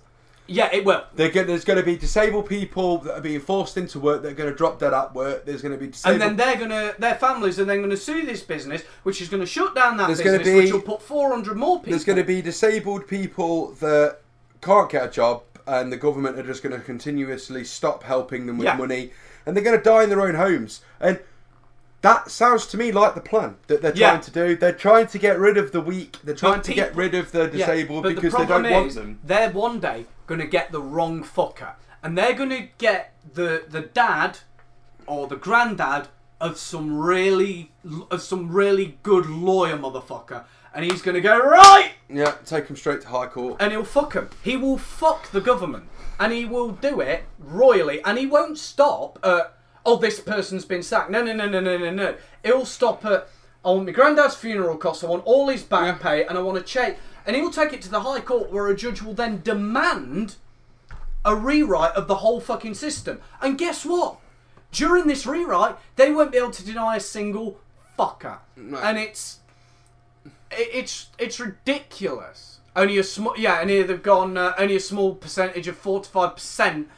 Yeah, 0.48 0.68
it 0.73 0.85
will. 0.85 1.05
There's 1.14 1.64
going 1.64 1.78
to 1.78 1.82
be 1.82 1.97
disabled 1.97 2.47
people 2.48 2.98
that 2.98 3.14
are 3.14 3.20
being 3.20 3.40
forced 3.40 3.77
into 3.77 3.98
work. 3.98 4.23
They're 4.23 4.32
going 4.35 4.51
to 4.51 4.56
drop 4.56 4.78
dead 4.78 4.94
at 4.94 5.14
work. 5.14 5.44
There's 5.44 5.62
going 5.62 5.73
to 5.73 5.78
be 5.78 5.89
disabled. 5.89 6.23
And 6.23 6.39
then 6.39 6.47
they're 6.47 6.56
gonna, 6.56 6.94
their 6.98 7.14
families 7.16 7.59
are 7.59 7.64
then 7.64 7.81
gonna 7.81 7.97
sue 7.97 8.24
this 8.24 8.43
business, 8.43 8.82
which 9.02 9.20
is 9.20 9.28
gonna 9.28 9.47
shut 9.47 9.74
down 9.74 9.97
that 9.97 10.06
There's 10.06 10.23
business, 10.23 10.47
be- 10.47 10.55
which 10.55 10.73
will 10.73 10.81
put 10.82 11.02
400 11.02 11.56
more 11.56 11.78
people. 11.78 11.90
there's 11.90 12.05
going 12.05 12.18
to 12.18 12.24
be 12.24 12.40
disabled 12.43 13.06
people 13.09 13.73
that 13.81 14.18
can't 14.60 14.90
get 14.90 15.05
a 15.05 15.10
job, 15.10 15.43
and 15.66 15.93
the 15.93 15.97
government 15.97 16.39
are 16.39 16.43
just 16.44 16.62
going 16.62 16.74
to 16.78 16.85
continuously 16.85 17.64
stop 17.64 18.05
helping 18.05 18.47
them 18.47 18.59
with 18.59 18.66
Yeah. 18.66 18.77
money, 18.77 19.10
and 19.44 19.56
they're 19.56 19.64
going 19.64 19.77
to 19.77 19.82
die 19.82 20.05
in 20.05 20.10
their 20.10 20.20
own 20.23 20.35
homes. 20.36 20.81
And 21.01 21.18
that 22.06 22.30
sounds 22.30 22.66
to 22.68 22.76
me 22.76 22.92
like 22.92 23.14
the 23.14 23.20
plan 23.20 23.56
that 23.66 23.82
they're 23.82 23.94
Yeah. 23.96 24.10
trying 24.10 24.20
to 24.22 24.30
do. 24.30 24.56
They're 24.56 24.72
trying 24.72 25.06
to 25.08 25.18
get 25.18 25.38
rid 25.38 25.56
of 25.56 25.72
the 25.72 25.80
weak. 25.80 26.18
They're 26.24 26.34
trying 26.34 26.58
But 26.58 26.64
to 26.64 26.74
get 26.74 26.94
rid 26.94 27.14
of 27.14 27.32
the 27.32 27.46
disabled 27.48 28.02
but 28.04 28.14
because 28.14 28.32
the 28.32 28.38
they 28.40 28.46
don't 28.46 28.70
want 28.70 28.94
them. 28.94 29.18
They're 29.24 29.50
one 29.50 29.80
day 29.80 30.06
gonna 30.26 30.46
get 30.46 30.72
the 30.72 30.80
wrong 30.80 31.22
fucker, 31.24 31.72
and 32.02 32.16
they're 32.16 32.34
gonna 32.34 32.68
get 32.78 33.12
the 33.34 33.64
the 33.68 33.80
dad 33.80 34.38
or 35.06 35.26
the 35.26 35.36
granddad 35.36 36.08
of 36.40 36.58
some 36.58 36.98
really 36.98 37.72
of 38.10 38.20
some 38.22 38.50
really 38.52 38.98
good 39.02 39.26
lawyer 39.26 39.76
motherfucker, 39.76 40.44
and 40.74 40.84
he's 40.84 41.02
gonna 41.02 41.20
go 41.20 41.38
right. 41.38 41.92
Yeah, 42.08 42.34
take 42.44 42.68
him 42.68 42.76
straight 42.76 43.00
to 43.02 43.08
high 43.08 43.26
court. 43.26 43.56
and 43.58 43.72
he'll 43.72 43.84
fuck 43.84 44.12
him. 44.14 44.28
He 44.42 44.56
will 44.56 44.78
fuck 44.78 45.30
the 45.32 45.40
government, 45.40 45.84
and 46.20 46.32
he 46.32 46.44
will 46.44 46.70
do 46.70 47.00
it 47.00 47.24
royally, 47.38 48.00
and 48.04 48.18
he 48.18 48.26
won't 48.26 48.58
stop 48.58 49.18
at 49.24 49.55
oh 49.86 49.96
this 49.96 50.20
person's 50.20 50.64
been 50.66 50.82
sacked. 50.82 51.10
No, 51.10 51.22
no, 51.24 51.32
no, 51.32 51.48
no, 51.48 51.60
no, 51.60 51.78
no, 51.78 51.90
no. 51.90 52.14
He'll 52.44 52.66
stop 52.66 53.04
at 53.06 53.28
I 53.64 53.70
want 53.70 53.86
my 53.86 53.92
granddad's 53.92 54.36
funeral 54.36 54.76
costs. 54.76 55.02
I 55.02 55.08
want 55.08 55.24
all 55.26 55.48
his 55.48 55.64
back 55.64 56.00
pay, 56.00 56.24
and 56.24 56.38
I 56.38 56.42
want 56.42 56.56
to 56.58 56.62
check. 56.62 56.98
And 57.26 57.34
he'll 57.34 57.50
take 57.50 57.72
it 57.72 57.82
to 57.82 57.90
the 57.90 58.02
High 58.02 58.20
Court, 58.20 58.52
where 58.52 58.68
a 58.68 58.76
judge 58.76 59.02
will 59.02 59.14
then 59.14 59.40
demand 59.42 60.36
a 61.24 61.34
rewrite 61.34 61.92
of 61.94 62.06
the 62.06 62.16
whole 62.16 62.40
fucking 62.40 62.74
system. 62.74 63.20
And 63.42 63.58
guess 63.58 63.84
what? 63.84 64.18
During 64.70 65.08
this 65.08 65.26
rewrite, 65.26 65.76
they 65.96 66.12
won't 66.12 66.30
be 66.30 66.38
able 66.38 66.52
to 66.52 66.64
deny 66.64 66.96
a 66.96 67.00
single 67.00 67.58
fucker, 67.98 68.38
No. 68.56 68.78
and 68.78 68.98
it's 68.98 69.40
it's 70.50 71.08
it's 71.18 71.40
ridiculous. 71.40 72.60
Only 72.76 72.98
a 72.98 73.02
small 73.02 73.34
yeah, 73.36 73.60
and 73.60 73.70
here 73.70 73.84
they've 73.84 74.02
gone 74.02 74.36
uh, 74.36 74.54
only 74.58 74.76
a 74.76 74.80
small 74.80 75.14
percentage 75.14 75.66
of 75.66 75.76
forty 75.76 76.08
five 76.08 76.34
percent 76.34 76.88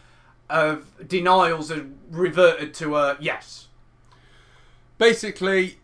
of 0.51 0.87
denials 1.07 1.71
are 1.71 1.87
reverted 2.11 2.75
to 2.75 2.97
a 2.97 3.17
yes. 3.21 3.69
Basically, 4.97 5.79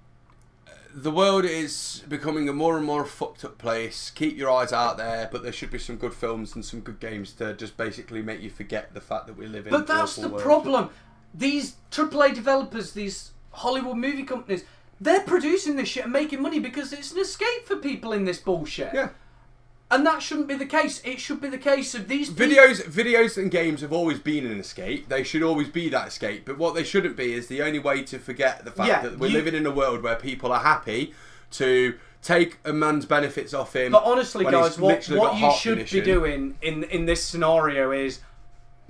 the 0.95 1.11
world 1.11 1.45
is 1.45 2.03
becoming 2.09 2.49
a 2.49 2.53
more 2.53 2.77
and 2.77 2.86
more 2.86 3.05
fucked 3.05 3.45
up 3.45 3.59
place. 3.59 4.11
Keep 4.11 4.36
your 4.36 4.51
eyes 4.51 4.73
out 4.73 4.97
there, 4.97 5.28
but 5.31 5.43
there 5.43 5.53
should 5.53 5.70
be 5.70 5.78
some 5.78 5.97
good 5.97 6.15
films 6.15 6.55
and 6.55 6.65
some 6.65 6.81
good 6.81 7.01
games 7.01 7.32
to 7.35 7.55
just 7.55 7.77
basically 7.77 8.23
make 8.23 8.41
you 8.41 8.51
forget 8.51 8.95
the 8.95 9.01
fact 9.01 9.27
that 9.27 9.36
we 9.36 9.47
live 9.47 9.66
in. 9.66 9.73
But 9.73 9.86
that's 9.86 10.16
the 10.16 10.28
world. 10.28 10.43
problem. 10.43 10.91
These 11.35 11.77
AAA 11.91 12.35
developers, 12.35 12.93
these 12.93 13.32
Hollywood 13.51 13.97
movie 13.97 14.23
companies, 14.23 14.65
they're 15.01 15.23
producing 15.23 15.77
this 15.77 15.89
shit 15.89 16.05
and 16.05 16.12
making 16.12 16.41
money 16.41 16.61
because 16.61 16.93
it's 16.93 17.11
an 17.12 17.19
escape 17.19 17.66
for 17.66 17.77
people 17.77 18.12
in 18.12 18.24
this 18.24 18.39
bullshit. 18.39 18.95
Yeah. 18.95 19.09
And 19.95 20.05
that 20.05 20.23
shouldn't 20.23 20.49
be 20.49 20.57
the 20.57 20.66
case. 20.66 21.01
It 21.05 21.21
should 21.21 21.41
be 21.41 21.49
the 21.49 21.57
case 21.59 21.95
of 21.95 22.09
these 22.09 22.29
people- 22.29 22.47
Videos, 22.57 22.83
videos, 22.85 23.39
and 23.39 23.49
games 23.49 23.81
have 23.81 23.93
always 23.93 24.19
been 24.19 24.45
an 24.45 24.59
escape. 24.59 25.09
They 25.09 25.23
should 25.23 25.43
always 25.45 25.69
be 25.69 25.89
that 25.91 26.09
escape. 26.09 26.45
But 26.45 26.59
what 26.59 26.75
they 26.75 26.83
shouldn't 26.83 27.16
be 27.16 27.33
is 27.33 27.47
the 27.47 27.62
only 27.62 27.79
way 27.79 28.03
to 28.03 28.19
forget 28.19 28.65
the 28.65 28.73
fact 28.73 28.89
Yeah, 28.89 29.03
that 29.03 29.19
we're 29.21 29.29
you- 29.29 29.35
living 29.35 29.55
in 29.55 29.66
a 29.66 29.71
world 29.71 30.03
where 30.03 30.16
people 30.16 30.51
are 30.53 30.61
happy 30.65 31.15
to 31.53 31.95
take 32.23 32.57
a 32.65 32.73
man's 32.73 33.05
benefits 33.07 33.55
off 33.55 33.77
him. 33.77 33.93
But 33.93 34.03
honestly, 34.05 34.45
guys, 34.45 34.79
what, 34.81 35.05
what 35.11 35.39
you 35.39 35.53
should 35.53 35.77
condition. 35.79 36.01
be 36.01 36.05
doing 36.05 36.55
in 36.61 36.83
in 36.85 37.05
this 37.07 37.23
scenario 37.23 37.93
is 37.93 38.19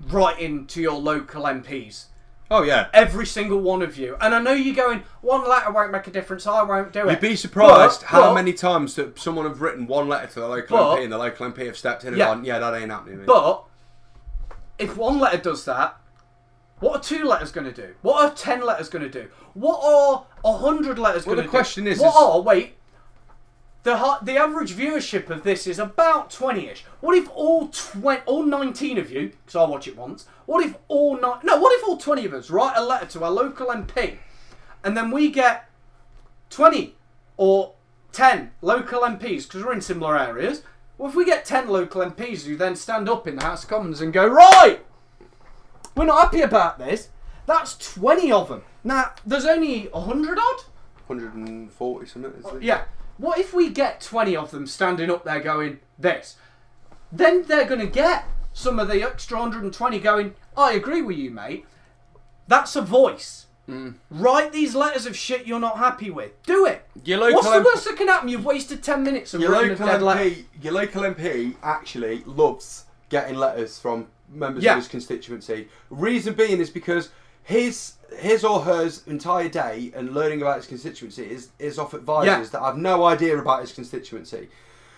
writing 0.08 0.66
to 0.68 0.80
your 0.80 0.98
local 0.98 1.42
MPs. 1.42 2.06
Oh 2.50 2.62
yeah. 2.62 2.88
Every 2.92 3.24
single 3.26 3.58
one 3.60 3.80
of 3.82 3.96
you. 3.96 4.16
And 4.20 4.34
I 4.34 4.38
know 4.40 4.52
you're 4.52 4.74
going, 4.74 5.02
one 5.22 5.48
letter 5.48 5.70
won't 5.72 5.90
make 5.92 6.06
a 6.06 6.10
difference, 6.10 6.46
I 6.46 6.62
won't 6.62 6.92
do 6.92 7.08
it. 7.08 7.10
You'd 7.12 7.20
be 7.20 7.36
surprised 7.36 8.02
But- 8.02 8.08
how 8.08 8.20
but- 8.28 8.34
many 8.34 8.52
times 8.52 8.94
that 8.96 9.18
someone 9.18 9.46
have 9.46 9.60
written 9.62 9.86
one 9.86 10.08
letter 10.08 10.26
to 10.28 10.40
the 10.40 10.48
local 10.48 10.76
But- 10.76 10.96
MP 10.98 11.04
and 11.04 11.12
the 11.12 11.18
local 11.18 11.46
MP 11.46 11.66
have 11.66 11.76
stepped 11.76 12.02
in 12.04 12.08
and 12.08 12.16
Yeah. 12.18 12.26
gone, 12.26 12.44
yeah, 12.44 12.58
that 12.58 12.74
ain't 12.74 12.90
happening. 12.90 13.18
mate." 13.18 13.26
But 13.26 13.64
if 14.78 14.96
one 14.96 15.18
letter 15.18 15.38
does 15.38 15.64
that, 15.64 15.96
what 16.80 16.96
are 16.96 17.02
two 17.02 17.24
letters 17.24 17.50
going 17.50 17.66
to 17.66 17.72
do? 17.72 17.94
What 18.02 18.22
are 18.24 18.30
ten 18.34 18.60
letters 18.60 18.88
going 18.90 19.04
to 19.04 19.10
do? 19.10 19.28
What 19.54 19.80
are 19.82 20.24
a 20.44 20.58
hundred 20.58 20.98
letters 20.98 21.24
Well, 21.24 21.36
going 21.36 21.46
to 21.46 21.50
the 21.50 21.56
do? 21.56 21.58
question 21.58 21.86
is- 21.86 21.98
what 21.98 22.08
is- 22.10 22.16
are 22.16 22.40
wait? 22.42 22.76
The 23.84 24.18
the 24.22 24.36
average 24.38 24.72
viewership 24.72 25.28
of 25.28 25.42
this 25.42 25.66
is 25.66 25.78
about 25.78 26.30
twenty-ish. 26.30 26.84
What 27.00 27.16
if 27.16 27.28
all 27.34 27.68
twenty, 27.68 28.22
all 28.24 28.42
nineteen 28.42 28.96
of 28.96 29.10
you, 29.10 29.32
because 29.44 29.54
I 29.54 29.64
watch 29.64 29.86
it 29.86 29.96
once. 29.96 30.26
What 30.46 30.64
if 30.64 30.74
all 30.88 31.20
nine? 31.20 31.40
No, 31.44 31.58
what 31.58 31.78
if 31.78 31.86
all 31.86 31.98
twenty 31.98 32.24
of 32.24 32.32
us 32.32 32.50
write 32.50 32.76
a 32.76 32.82
letter 32.82 33.04
to 33.06 33.24
our 33.24 33.30
local 33.30 33.66
MP, 33.66 34.16
and 34.82 34.96
then 34.96 35.10
we 35.10 35.30
get 35.30 35.68
twenty 36.48 36.94
or 37.36 37.74
ten 38.10 38.52
local 38.62 39.02
MPs 39.02 39.44
because 39.44 39.62
we're 39.62 39.74
in 39.74 39.82
similar 39.82 40.18
areas. 40.18 40.62
Well, 40.96 41.10
if 41.10 41.14
we 41.14 41.26
get 41.26 41.44
ten 41.44 41.68
local 41.68 42.00
MPs 42.02 42.46
who 42.46 42.56
then 42.56 42.76
stand 42.76 43.06
up 43.06 43.28
in 43.28 43.36
the 43.36 43.44
House 43.44 43.64
of 43.64 43.68
Commons 43.68 44.00
and 44.00 44.14
go, 44.14 44.26
right, 44.26 44.80
we're 45.94 46.06
not 46.06 46.22
happy 46.22 46.40
about 46.40 46.78
this. 46.78 47.10
That's 47.44 47.76
twenty 47.76 48.32
of 48.32 48.48
them. 48.48 48.62
Now, 48.82 49.12
there's 49.26 49.44
only 49.44 49.90
hundred 49.92 50.38
odd. 50.38 50.62
140 51.06 52.06
something. 52.06 52.32
Is 52.32 52.46
it? 52.46 52.62
Yeah. 52.62 52.84
What 53.18 53.38
if 53.38 53.52
we 53.54 53.70
get 53.70 54.00
20 54.00 54.36
of 54.36 54.50
them 54.50 54.66
standing 54.66 55.10
up 55.10 55.24
there 55.24 55.40
going 55.40 55.80
this? 55.98 56.36
Then 57.12 57.44
they're 57.44 57.66
going 57.66 57.80
to 57.80 57.86
get 57.86 58.24
some 58.52 58.78
of 58.78 58.88
the 58.88 59.02
extra 59.02 59.38
120 59.38 59.98
going, 60.00 60.34
I 60.56 60.72
agree 60.72 61.02
with 61.02 61.16
you, 61.16 61.30
mate. 61.30 61.64
That's 62.48 62.76
a 62.76 62.82
voice. 62.82 63.46
Mm. 63.68 63.94
Write 64.10 64.52
these 64.52 64.74
letters 64.74 65.06
of 65.06 65.16
shit 65.16 65.46
you're 65.46 65.60
not 65.60 65.78
happy 65.78 66.10
with. 66.10 66.30
Do 66.42 66.66
it. 66.66 66.86
Your 67.04 67.18
local 67.18 67.36
What's 67.36 67.48
the 67.48 67.56
MP 67.60 67.64
worst 67.64 67.84
that 67.86 67.96
can 67.96 68.08
happen? 68.08 68.28
You've 68.28 68.44
wasted 68.44 68.82
10 68.82 69.02
minutes 69.02 69.32
of 69.32 69.40
Your 69.40 69.52
local 69.52 69.86
letter. 69.86 70.20
MP, 70.30 70.44
your 70.60 70.72
local 70.74 71.02
MP 71.02 71.54
actually 71.62 72.22
loves 72.26 72.84
getting 73.08 73.36
letters 73.36 73.78
from 73.78 74.08
members 74.28 74.62
Yeah. 74.64 74.72
of 74.72 74.78
his 74.78 74.88
constituency. 74.88 75.68
Reason 75.88 76.34
being 76.34 76.60
is 76.60 76.68
because 76.68 77.08
his 77.42 77.94
his 78.18 78.44
or 78.44 78.60
hers 78.62 79.02
entire 79.06 79.48
day 79.48 79.92
and 79.94 80.12
learning 80.14 80.42
about 80.42 80.56
his 80.56 80.66
constituency 80.66 81.24
is 81.24 81.48
is 81.58 81.78
off 81.78 81.94
advisors 81.94 82.26
Yeah. 82.52 82.58
that 82.60 82.64
have 82.64 82.76
no 82.76 83.04
idea 83.04 83.38
about 83.38 83.60
his 83.60 83.72
constituency. 83.72 84.48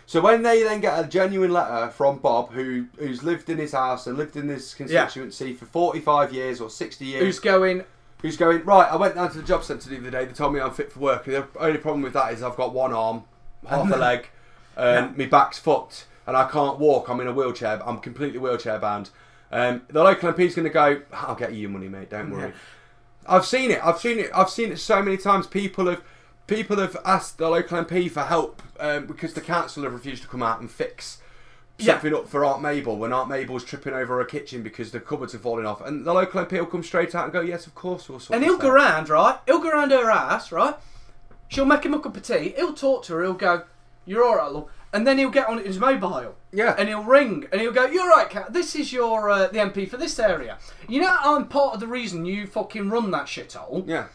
So 0.08 0.20
when 0.20 0.42
they 0.42 0.62
then 0.62 0.80
get 0.80 1.04
a 1.04 1.08
genuine 1.08 1.52
letter 1.52 1.90
from 1.90 2.18
Bob, 2.18 2.52
who 2.52 2.86
who's 2.98 3.22
lived 3.24 3.50
in 3.50 3.58
his 3.58 3.72
house 3.72 4.06
and 4.06 4.16
lived 4.16 4.36
in 4.36 4.46
this 4.46 4.72
constituency 4.74 5.52
for 5.52 5.66
forty 5.66 6.00
five 6.00 6.32
years 6.32 6.60
or 6.60 6.70
sixty 6.70 7.06
years, 7.06 7.22
Who's 7.24 7.38
going, 7.40 7.82
who's 8.22 8.36
going 8.36 8.64
right. 8.64 8.90
I 8.90 8.96
went 8.96 9.16
down 9.16 9.30
to 9.32 9.38
the 9.38 9.44
job 9.44 9.64
centre 9.64 9.88
the 9.90 9.98
other 9.98 10.10
day. 10.10 10.24
They 10.24 10.32
told 10.32 10.54
me 10.54 10.60
I'm 10.60 10.70
fit 10.72 10.92
for 10.92 11.00
work. 11.00 11.26
And 11.26 11.34
the 11.36 11.46
only 11.58 11.78
problem 11.78 12.02
with 12.02 12.12
that 12.12 12.32
is 12.32 12.42
I've 12.42 12.56
got 12.56 12.72
one 12.72 12.92
arm, 12.92 13.24
half 13.66 13.92
a 13.92 13.96
leg, 13.96 14.28
and 14.76 15.16
my 15.18 15.26
back's 15.26 15.58
fucked, 15.58 16.06
and 16.26 16.36
I 16.36 16.48
can't 16.48 16.78
walk. 16.78 17.08
I'm 17.08 17.18
in 17.20 17.26
a 17.26 17.32
wheelchair. 17.32 17.80
I'm 17.84 17.98
completely 17.98 18.38
wheelchair 18.38 18.78
bound. 18.78 19.10
Um, 19.50 19.82
the 19.88 20.02
local 20.04 20.32
MP's 20.32 20.54
going 20.54 20.68
to 20.68 20.72
go. 20.72 21.02
I'll 21.12 21.34
get 21.36 21.52
you 21.52 21.62
your 21.62 21.70
money, 21.70 21.88
mate. 21.88 22.10
Don't 22.10 22.30
worry. 22.30 22.48
Yeah. 22.50 22.54
I've 23.28 23.46
seen 23.46 23.70
it. 23.70 23.80
I've 23.84 23.98
seen 23.98 24.18
it. 24.18 24.30
I've 24.34 24.50
seen 24.50 24.72
it 24.72 24.78
so 24.78 25.02
many 25.02 25.16
times. 25.16 25.46
People 25.46 25.86
have 25.88 26.02
people 26.46 26.76
have 26.78 26.96
asked 27.04 27.38
the 27.38 27.48
local 27.50 27.82
MP 27.84 28.10
for 28.10 28.22
help 28.22 28.62
um, 28.78 29.06
because 29.06 29.34
the 29.34 29.40
council 29.40 29.82
have 29.82 29.92
refused 29.92 30.22
to 30.22 30.28
come 30.28 30.42
out 30.42 30.60
and 30.60 30.70
fix 30.70 31.18
Yeah. 31.78 31.94
something 31.94 32.14
up 32.14 32.28
for 32.28 32.44
Aunt 32.44 32.62
Mabel 32.62 32.96
when 32.96 33.12
Aunt 33.12 33.28
Mabel's 33.28 33.64
tripping 33.64 33.92
over 33.94 34.18
her 34.18 34.24
kitchen 34.24 34.62
because 34.62 34.92
the 34.92 35.00
cupboards 35.00 35.34
are 35.34 35.38
falling 35.40 35.66
off, 35.66 35.80
and 35.80 36.04
the 36.06 36.12
local 36.14 36.44
MP 36.44 36.58
will 36.58 36.66
come 36.66 36.82
straight 36.84 37.14
out 37.14 37.24
and 37.24 37.32
go, 37.32 37.40
"Yes, 37.40 37.66
of 37.66 37.74
course 37.74 38.08
we'll 38.08 38.20
sort." 38.20 38.36
And 38.36 38.44
he'll 38.44 38.58
go 38.58 38.68
out." 38.70 38.74
round, 38.74 39.08
right? 39.08 39.38
He'll 39.46 39.58
go 39.58 39.70
round 39.72 39.90
her 39.92 40.10
ass, 40.10 40.52
right? 40.52 40.74
She'll 41.48 41.64
make 41.64 41.84
him 41.84 41.94
a 41.94 42.00
cup 42.00 42.16
of 42.16 42.22
tea. 42.22 42.54
He'll 42.56 42.72
talk 42.74 43.04
to 43.04 43.14
her. 43.14 43.22
He'll 43.22 43.32
go, 43.34 43.64
"You're 44.04 44.24
all 44.24 44.36
right, 44.36 44.50
love." 44.52 44.68
And 44.92 45.06
then 45.06 45.18
he'll 45.18 45.30
get 45.30 45.48
on 45.48 45.58
his 45.58 45.78
mobile. 45.78 46.34
Yeah. 46.56 46.74
And 46.78 46.88
he'll 46.88 47.04
ring 47.04 47.46
and 47.52 47.60
he'll 47.60 47.72
go, 47.72 47.86
"You're 47.86 48.08
right, 48.08 48.28
Cat. 48.30 48.52
This 48.52 48.74
is 48.74 48.92
your 48.92 49.30
uh, 49.30 49.48
the 49.48 49.58
MP 49.58 49.88
for 49.88 49.98
this 49.98 50.18
area. 50.18 50.58
You 50.88 51.02
know, 51.02 51.16
I'm 51.20 51.46
part 51.48 51.74
of 51.74 51.80
the 51.80 51.86
reason 51.86 52.24
you 52.24 52.46
fucking 52.46 52.88
run 52.90 53.10
that 53.10 53.26
shithole. 53.26 53.86
Yeah. 53.86 54.06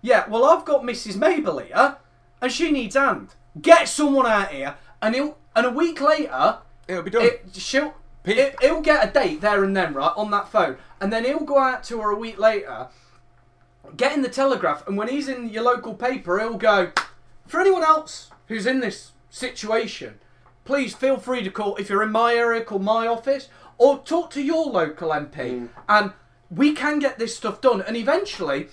Yeah. 0.00 0.28
Well, 0.28 0.44
I've 0.44 0.64
got 0.64 0.82
Mrs. 0.82 1.16
Mabel 1.16 1.58
here, 1.58 1.96
and 2.40 2.52
she 2.52 2.70
needs 2.70 2.94
hand. 2.94 3.34
Get 3.60 3.88
someone 3.88 4.26
out 4.26 4.48
here." 4.48 4.76
And 5.02 5.14
he'll 5.14 5.36
and 5.56 5.66
a 5.66 5.70
week 5.70 6.00
later, 6.00 6.58
It'll 6.86 7.02
be 7.02 7.10
done. 7.10 7.22
it, 7.24 7.46
she'll, 7.54 7.94
it, 8.24 8.54
he'll 8.60 8.80
get 8.82 9.08
a 9.08 9.12
date 9.12 9.40
there 9.40 9.64
and 9.64 9.76
then, 9.76 9.94
right, 9.94 10.12
on 10.16 10.30
that 10.30 10.48
phone. 10.48 10.76
And 11.00 11.12
then 11.12 11.24
he'll 11.24 11.40
go 11.40 11.58
out 11.58 11.82
to 11.84 12.00
her 12.00 12.10
a 12.10 12.16
week 12.16 12.38
later, 12.38 12.88
get 13.96 14.12
in 14.12 14.22
the 14.22 14.28
Telegraph, 14.28 14.86
and 14.86 14.96
when 14.96 15.08
he's 15.08 15.28
in 15.28 15.48
your 15.48 15.64
local 15.64 15.94
paper, 15.94 16.38
he'll 16.38 16.56
go, 16.56 16.92
for 17.46 17.60
anyone 17.60 17.82
else 17.82 18.30
who's 18.48 18.66
in 18.66 18.80
this 18.80 19.12
situation, 19.28 20.20
please 20.70 20.94
feel 20.94 21.16
free 21.16 21.42
to 21.42 21.50
call, 21.50 21.74
if 21.76 21.90
you're 21.90 22.00
in 22.00 22.12
my 22.12 22.32
area, 22.32 22.62
call 22.62 22.78
my 22.78 23.04
office, 23.04 23.48
or 23.76 23.98
talk 23.98 24.30
to 24.30 24.40
your 24.40 24.66
local 24.66 25.08
MP. 25.10 25.34
Mm. 25.34 25.68
And 25.88 26.12
we 26.48 26.72
can 26.74 27.00
get 27.00 27.18
this 27.18 27.36
stuff 27.36 27.60
done. 27.60 27.82
And 27.82 27.96
eventually, 27.96 28.68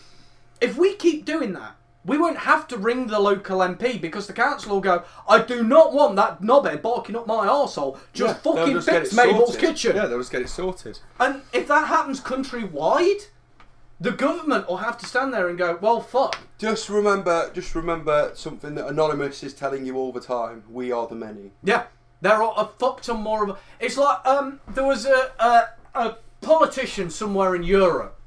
if 0.62 0.78
we 0.78 0.94
keep 0.94 1.26
doing 1.26 1.54
that, 1.54 1.76
we 2.06 2.20
won't 2.20 2.38
have 2.38 2.68
to 2.68 2.78
ring 2.78 3.08
the 3.08 3.20
local 3.20 3.62
MP 3.62 4.00
because 4.00 4.28
the 4.28 4.34
council 4.34 4.76
will 4.76 4.82
go, 4.82 5.06
I 5.28 5.42
do 5.42 5.64
not 5.64 5.92
want 5.92 6.16
that 6.18 6.40
knobhead 6.40 6.84
barking 6.84 7.16
up 7.16 7.26
my 7.26 7.48
arsehole. 7.48 7.98
Just 8.14 8.44
They'll 8.44 8.56
fucking 8.56 8.76
just 8.76 8.88
fix 8.88 9.14
Mabel's 9.14 9.54
sorted. 9.54 9.60
kitchen. 9.60 9.96
Yeah, 9.96 10.06
they'll 10.06 10.20
just 10.20 10.32
get 10.32 10.44
it 10.44 10.50
sorted. 10.50 11.00
And 11.20 11.42
if 11.52 11.68
that 11.68 11.88
happens 11.88 12.22
countrywide, 12.22 13.24
the 14.00 14.12
government 14.12 14.68
will 14.68 14.78
have 14.78 14.98
to 15.00 15.06
stand 15.06 15.34
there 15.34 15.50
and 15.50 15.58
go, 15.58 15.78
well, 15.82 16.02
fuck. 16.02 16.38
Just 16.58 16.90
remember, 16.90 17.52
just 17.54 17.74
remember 17.74 18.32
something 18.36 18.76
that 18.76 18.88
Anonymous 18.88 19.44
is 19.44 19.54
telling 19.54 19.86
you 19.86 19.96
all 19.96 20.12
the 20.12 20.22
time. 20.22 20.64
We 20.70 20.92
are 20.92 21.08
the 21.08 21.16
many. 21.16 21.52
Yeah, 21.64 21.86
there 22.22 22.42
are 22.42 22.54
a 22.58 22.66
fuck 22.66 23.02
ton 23.02 23.22
more 23.22 23.50
of. 23.50 23.60
It's 23.80 23.98
like 23.98 24.26
um, 24.26 24.60
there 24.68 24.86
was 24.86 25.06
a, 25.06 25.32
a 25.40 25.70
a 25.96 26.18
politician 26.42 27.10
somewhere 27.10 27.56
in 27.56 27.64
Europe, 27.64 28.20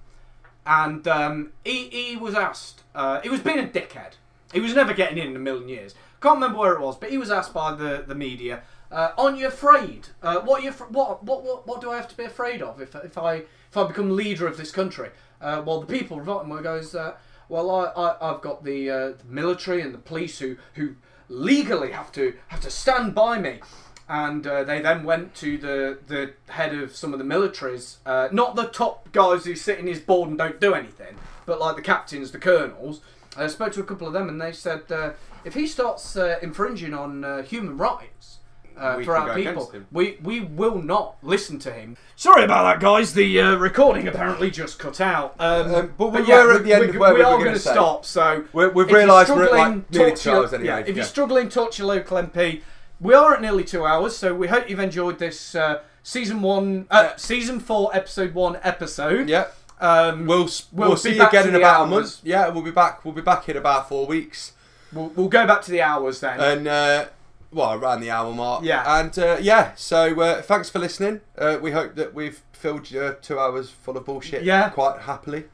and 0.66 1.06
um, 1.06 1.52
he 1.64 1.88
he 1.88 2.16
was 2.16 2.34
asked. 2.34 2.82
Uh, 2.94 3.20
he 3.20 3.28
was 3.28 3.40
being 3.40 3.58
a 3.58 3.66
dickhead. 3.66 4.14
He 4.52 4.60
was 4.60 4.74
never 4.74 4.92
getting 4.92 5.18
in 5.18 5.28
in 5.28 5.36
a 5.36 5.40
million 5.40 5.68
years. 5.68 5.94
Can't 6.20 6.34
remember 6.34 6.58
where 6.58 6.74
it 6.74 6.80
was, 6.80 6.96
but 6.96 7.10
he 7.10 7.18
was 7.18 7.30
asked 7.30 7.54
by 7.54 7.74
the 7.74 8.04
the 8.06 8.14
media. 8.14 8.62
Uh, 8.90 9.12
aren't 9.16 9.38
you 9.38 9.46
afraid? 9.46 10.08
Uh, 10.20 10.40
what, 10.40 10.60
are 10.60 10.64
you, 10.64 10.72
what, 10.72 11.22
what, 11.22 11.44
what, 11.44 11.64
what 11.64 11.80
do 11.80 11.92
I 11.92 11.96
have 11.96 12.08
to 12.08 12.16
be 12.16 12.24
afraid 12.24 12.60
of 12.60 12.80
if, 12.80 12.92
if 12.96 13.16
I 13.16 13.34
if 13.34 13.76
I 13.76 13.86
become 13.86 14.16
leader 14.16 14.48
of 14.48 14.56
this 14.56 14.72
country? 14.72 15.10
Uh, 15.40 15.62
well, 15.64 15.80
the 15.80 15.86
people 15.86 16.20
voting 16.20 16.50
were 16.50 16.62
goes. 16.62 16.94
Uh, 16.94 17.16
well, 17.48 17.70
I, 17.70 17.86
I 17.86 18.30
I've 18.30 18.40
got 18.40 18.64
the, 18.64 18.90
uh, 18.90 19.08
the 19.10 19.24
military 19.26 19.80
and 19.82 19.94
the 19.94 19.98
police 19.98 20.38
who 20.38 20.56
who 20.74 20.94
legally 21.28 21.92
have 21.92 22.12
to 22.12 22.34
have 22.48 22.60
to 22.60 22.70
stand 22.70 23.14
by 23.14 23.38
me. 23.38 23.60
And 24.08 24.44
uh, 24.44 24.64
they 24.64 24.80
then 24.80 25.04
went 25.04 25.36
to 25.36 25.56
the, 25.56 25.98
the 26.08 26.32
head 26.52 26.74
of 26.74 26.96
some 26.96 27.12
of 27.12 27.20
the 27.20 27.24
militaries, 27.24 27.98
uh, 28.04 28.28
not 28.32 28.56
the 28.56 28.64
top 28.64 29.12
guys 29.12 29.44
who 29.44 29.54
sit 29.54 29.78
in 29.78 29.86
his 29.86 30.00
board 30.00 30.28
and 30.30 30.36
don't 30.36 30.60
do 30.60 30.74
anything, 30.74 31.14
but 31.46 31.60
like 31.60 31.76
the 31.76 31.82
captains, 31.82 32.32
the 32.32 32.38
colonels. 32.38 33.02
I 33.36 33.46
spoke 33.46 33.72
to 33.74 33.80
a 33.80 33.84
couple 33.84 34.08
of 34.08 34.12
them, 34.12 34.28
and 34.28 34.40
they 34.40 34.50
said 34.50 34.90
uh, 34.90 35.12
if 35.44 35.54
he 35.54 35.68
starts 35.68 36.16
infringing 36.16 36.92
on 36.92 37.44
human 37.44 37.76
rights 37.76 38.39
uh, 38.80 38.94
We 38.98 39.04
for 39.04 39.16
our 39.16 39.34
people, 39.34 39.72
we 39.92 40.18
we 40.22 40.40
will 40.40 40.80
not 40.82 41.16
listen 41.22 41.58
to 41.60 41.70
him. 41.72 41.96
Sorry 42.16 42.42
about 42.44 42.62
that, 42.64 42.80
guys. 42.80 43.12
The 43.14 43.40
uh, 43.40 43.56
recording 43.56 44.08
apparently 44.08 44.50
just 44.50 44.78
cut 44.78 45.00
out. 45.00 45.34
Um, 45.38 45.74
Um, 45.74 45.94
but 45.98 46.08
we 46.12 46.24
yeah, 46.26 46.44
were 46.44 46.54
at 46.54 46.64
the 46.64 46.72
end 46.72 46.82
we, 46.84 46.88
of 46.90 46.96
where 46.96 47.12
we 47.14 47.18
we 47.20 47.24
are 47.24 47.38
going 47.38 47.52
to 47.52 47.58
stop. 47.58 48.04
So 48.04 48.44
We're- 48.52 48.72
we've 48.72 48.90
realised 48.90 49.30
we're 49.30 49.44
at, 49.44 49.52
like, 49.52 49.90
nearly 49.92 50.16
two 50.16 50.30
hours 50.30 50.52
anyway, 50.52 50.66
Yeah, 50.66 50.78
if 50.78 50.88
yeah. 50.88 50.94
you're 50.96 51.04
struggling, 51.04 51.48
talk 51.48 51.72
to 51.72 51.82
your 51.82 51.94
local 51.94 52.16
MP. 52.16 52.62
We 53.00 53.14
are 53.14 53.34
at 53.34 53.40
nearly 53.40 53.64
two 53.64 53.84
hours, 53.86 54.16
so 54.16 54.34
we 54.34 54.48
hope 54.48 54.68
you've 54.68 54.78
enjoyed 54.80 55.18
this 55.18 55.54
uh, 55.54 55.80
season 56.02 56.42
one, 56.42 56.86
uh, 56.90 57.16
season 57.16 57.58
four, 57.60 57.90
episode 57.94 58.34
one 58.34 58.58
episode. 58.62 59.28
Yeah. 59.28 59.46
Um, 59.80 60.26
We'll 60.26 60.48
We'll 60.72 60.88
we'll, 60.90 60.96
see 60.96 61.16
you 61.16 61.26
again 61.26 61.48
in 61.48 61.54
about 61.54 61.84
a 61.84 61.86
month. 61.86 62.20
Yeah, 62.22 62.48
we'll 62.48 62.62
be 62.62 62.70
back. 62.70 63.02
We'll 63.04 63.14
be 63.14 63.22
back 63.22 63.48
in 63.48 63.56
about 63.56 63.88
four 63.88 64.06
weeks. 64.06 64.52
we'll, 64.92 65.06
we'll 65.16 65.28
go 65.28 65.46
back 65.46 65.62
to 65.62 65.70
the 65.70 65.80
hours 65.80 66.20
then. 66.20 66.38
And 66.38 66.68
uh, 66.68 67.06
well, 67.52 67.74
around 67.74 68.00
the 68.00 68.10
hour 68.10 68.32
mark. 68.32 68.64
Yeah. 68.64 69.00
And 69.00 69.18
uh, 69.18 69.38
yeah, 69.40 69.72
so 69.74 70.20
uh, 70.20 70.42
thanks 70.42 70.70
for 70.70 70.78
listening. 70.78 71.20
Uh, 71.36 71.58
we 71.60 71.72
hope 71.72 71.94
that 71.96 72.14
we've 72.14 72.42
filled 72.52 72.90
your 72.90 73.14
two 73.14 73.38
hours 73.38 73.70
full 73.70 73.96
of 73.96 74.04
bullshit. 74.04 74.42
Yeah. 74.44 74.70
Quite 74.70 75.00
happily. 75.02 75.44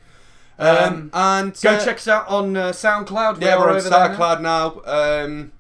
Um, 0.59 0.77
Um, 0.77 1.11
and 1.13 1.61
go 1.63 1.71
uh, 1.73 1.85
check 1.85 1.97
us 1.97 2.09
out 2.09 2.29
on 2.29 2.57
uh, 2.57 2.69
SoundCloud. 2.73 3.41
Yeah, 3.41 3.57
are 3.57 3.61
we're 3.61 3.71
on 3.71 3.77
over 3.77 3.89
there 3.89 4.09
now. 4.09 4.17
SoundCloud 4.17 4.41
now. 4.41 5.25
Um, 5.25 5.53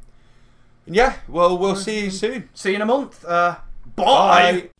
yeah, 0.86 1.16
well, 1.28 1.58
we'll 1.58 1.76
see 1.76 2.04
you 2.04 2.10
soon. 2.10 2.48
See 2.54 2.70
you 2.70 2.76
in 2.76 2.82
a 2.82 2.86
month. 2.86 3.24
Uh, 3.24 3.56
Bye. 3.96 4.70